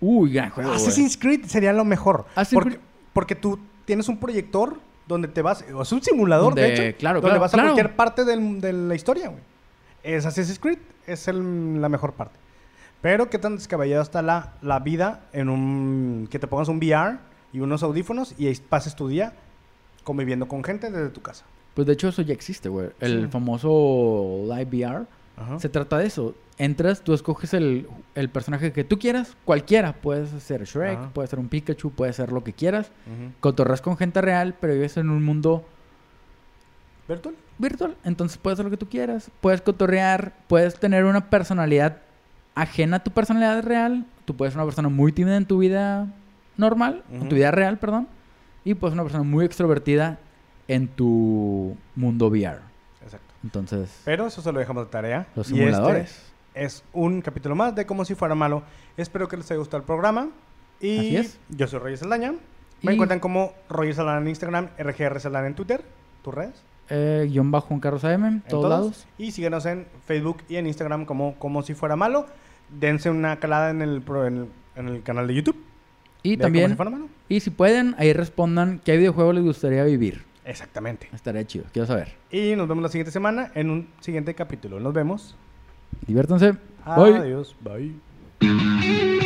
Uy, 0.00 0.32
gran 0.32 0.50
juego. 0.50 0.70
güey. 0.70 0.80
Assassin's 0.80 1.16
Creed 1.16 1.44
sería 1.46 1.72
lo 1.72 1.84
mejor. 1.84 2.26
Porque, 2.52 2.78
porque 3.12 3.34
tú 3.34 3.58
tienes 3.84 4.08
un 4.08 4.18
proyector 4.18 4.78
donde 5.06 5.28
te 5.28 5.42
vas... 5.42 5.62
Es 5.62 5.92
un 5.92 6.02
simulador, 6.02 6.54
de 6.54 6.72
hecho. 6.88 6.98
claro, 6.98 7.20
donde 7.20 7.30
claro, 7.30 7.40
vas 7.40 7.54
a 7.54 7.56
claro. 7.56 7.72
cualquier 7.72 7.96
parte 7.96 8.24
del- 8.24 8.60
de 8.60 8.72
la 8.72 8.94
historia, 8.94 9.28
güey. 9.28 9.40
Es 10.02 10.26
Assassin's 10.26 10.58
Creed. 10.58 10.78
Es 11.06 11.26
el- 11.28 11.80
la 11.80 11.88
mejor 11.88 12.12
parte. 12.12 12.38
Pero 13.00 13.30
qué 13.30 13.38
tan 13.38 13.56
descabellado 13.56 14.02
está 14.02 14.22
la, 14.22 14.54
la 14.60 14.80
vida 14.80 15.22
en 15.32 15.48
un... 15.48 16.28
Que 16.30 16.38
te 16.38 16.46
pongas 16.46 16.68
un 16.68 16.76
VR 16.78 17.18
y 17.52 17.60
unos 17.60 17.82
audífonos 17.82 18.34
y 18.38 18.46
ahí 18.48 18.56
pases 18.68 18.94
tu 18.94 19.08
día 19.08 19.32
conviviendo 20.04 20.46
con 20.48 20.62
gente 20.64 20.90
desde 20.90 21.08
tu 21.10 21.22
casa. 21.22 21.44
Pues 21.74 21.86
de 21.86 21.92
hecho 21.94 22.08
eso 22.08 22.22
ya 22.22 22.34
existe, 22.34 22.68
güey. 22.68 22.88
El 23.00 23.22
Sí. 23.26 23.28
famoso 23.30 24.42
Live 24.44 24.68
VR. 24.86 25.06
Ajá. 25.38 25.58
Se 25.60 25.68
trata 25.68 25.98
de 25.98 26.06
eso. 26.06 26.34
Entras, 26.58 27.02
tú 27.02 27.14
escoges 27.14 27.54
el, 27.54 27.88
el 28.14 28.28
personaje 28.30 28.72
que 28.72 28.82
tú 28.84 28.98
quieras, 28.98 29.36
cualquiera. 29.44 29.92
Puedes 29.92 30.30
ser 30.42 30.64
Shrek, 30.64 30.98
Ajá. 30.98 31.10
puede 31.10 31.28
ser 31.28 31.38
un 31.38 31.48
Pikachu, 31.48 31.90
puede 31.90 32.12
ser 32.12 32.32
lo 32.32 32.42
que 32.42 32.52
quieras. 32.52 32.90
Ujú. 33.06 33.32
Cotorreas 33.40 33.80
con 33.80 33.96
gente 33.96 34.20
real, 34.20 34.54
pero 34.60 34.72
vives 34.74 34.96
en 34.96 35.10
un 35.10 35.24
mundo 35.24 35.64
¿Virtual? 37.08 37.34
virtual. 37.58 37.96
Entonces 38.04 38.38
puedes 38.38 38.56
hacer 38.56 38.66
lo 38.66 38.70
que 38.70 38.76
tú 38.76 38.88
quieras. 38.88 39.30
Puedes 39.40 39.60
cotorrear, 39.62 40.34
puedes 40.46 40.78
tener 40.78 41.04
una 41.04 41.30
personalidad 41.30 41.98
ajena 42.54 42.96
a 42.98 43.04
tu 43.04 43.10
personalidad 43.12 43.62
real. 43.62 44.04
Tú 44.24 44.36
puedes 44.36 44.52
ser 44.52 44.58
una 44.60 44.66
persona 44.66 44.88
muy 44.88 45.12
tímida 45.12 45.36
en 45.36 45.46
tu 45.46 45.58
vida 45.58 46.06
normal, 46.56 47.04
en 47.10 47.28
tu 47.28 47.36
vida 47.36 47.50
real, 47.50 47.78
perdón. 47.78 48.08
Y 48.64 48.74
puedes 48.74 48.92
ser 48.92 49.00
una 49.00 49.04
persona 49.04 49.24
muy 49.24 49.44
extrovertida 49.44 50.18
en 50.66 50.88
tu 50.88 51.76
mundo 51.94 52.26
VR. 52.28 52.58
Entonces, 53.44 54.00
Pero 54.04 54.26
eso 54.26 54.42
se 54.42 54.52
lo 54.52 54.58
dejamos 54.58 54.86
de 54.86 54.90
tarea. 54.90 55.26
los 55.34 55.50
Y 55.50 55.54
este 55.54 55.64
simuladores. 55.66 56.22
es 56.54 56.82
un 56.92 57.20
capítulo 57.22 57.54
más 57.54 57.74
de 57.74 57.86
Como 57.86 58.04
si 58.04 58.14
fuera 58.14 58.34
malo. 58.34 58.62
Espero 58.96 59.28
que 59.28 59.36
les 59.36 59.50
haya 59.50 59.58
gustado 59.58 59.78
el 59.78 59.86
programa. 59.86 60.28
Y 60.80 60.98
Así 60.98 61.16
es. 61.16 61.38
yo 61.48 61.66
soy 61.66 61.78
Roger 61.80 61.98
Saldaña. 61.98 62.32
Me 62.82 62.92
Y- 62.92 62.94
encuentran 62.94 63.20
como 63.20 63.52
Roger 63.68 63.94
Saldaña 63.94 64.20
en 64.20 64.28
Instagram, 64.28 64.68
RGR 64.78 65.20
Saldaña 65.20 65.46
en 65.48 65.54
Twitter, 65.54 65.82
tus 66.22 66.34
redes. 66.34 66.62
Eh, 66.90 67.26
guion 67.30 67.50
bajo 67.50 67.66
Juan 67.68 67.80
Carlos 67.80 68.02
AM, 68.04 68.24
en 68.26 68.40
todos, 68.42 68.70
lados. 68.70 69.06
Y 69.18 69.32
síguenos 69.32 69.66
en 69.66 69.86
Facebook 70.06 70.38
y 70.48 70.56
en 70.56 70.66
Instagram 70.66 71.04
como 71.04 71.34
Como 71.38 71.62
si 71.62 71.74
fuera 71.74 71.96
malo. 71.96 72.26
Dense 72.70 73.10
una 73.10 73.38
calada 73.38 73.70
en 73.70 73.82
el, 73.82 74.00
pro- 74.02 74.26
en 74.26 74.36
el, 74.38 74.48
en 74.76 74.88
el 74.88 75.02
canal 75.02 75.26
de 75.26 75.34
YouTube. 75.34 75.56
Y 76.22 76.30
de 76.30 76.36
Como 76.36 76.42
también, 76.46 76.70
si 76.70 76.76
fuera 76.76 76.90
malo. 76.90 77.08
y 77.28 77.40
si 77.40 77.50
pueden, 77.50 77.94
ahí 77.98 78.12
respondan 78.12 78.80
qué 78.84 78.96
videojuego 78.96 79.32
les 79.32 79.44
gustaría 79.44 79.84
vivir. 79.84 80.24
Exactamente. 80.48 81.08
Estaría 81.12 81.46
chido, 81.46 81.66
quiero 81.72 81.86
saber. 81.86 82.16
Y 82.30 82.56
nos 82.56 82.66
vemos 82.66 82.82
la 82.82 82.88
siguiente 82.88 83.12
semana 83.12 83.52
en 83.54 83.70
un 83.70 83.88
siguiente 84.00 84.34
capítulo. 84.34 84.80
Nos 84.80 84.94
vemos. 84.94 85.36
Diviértanse. 86.06 86.54
Adiós. 86.84 87.54
Bye. 87.60 89.17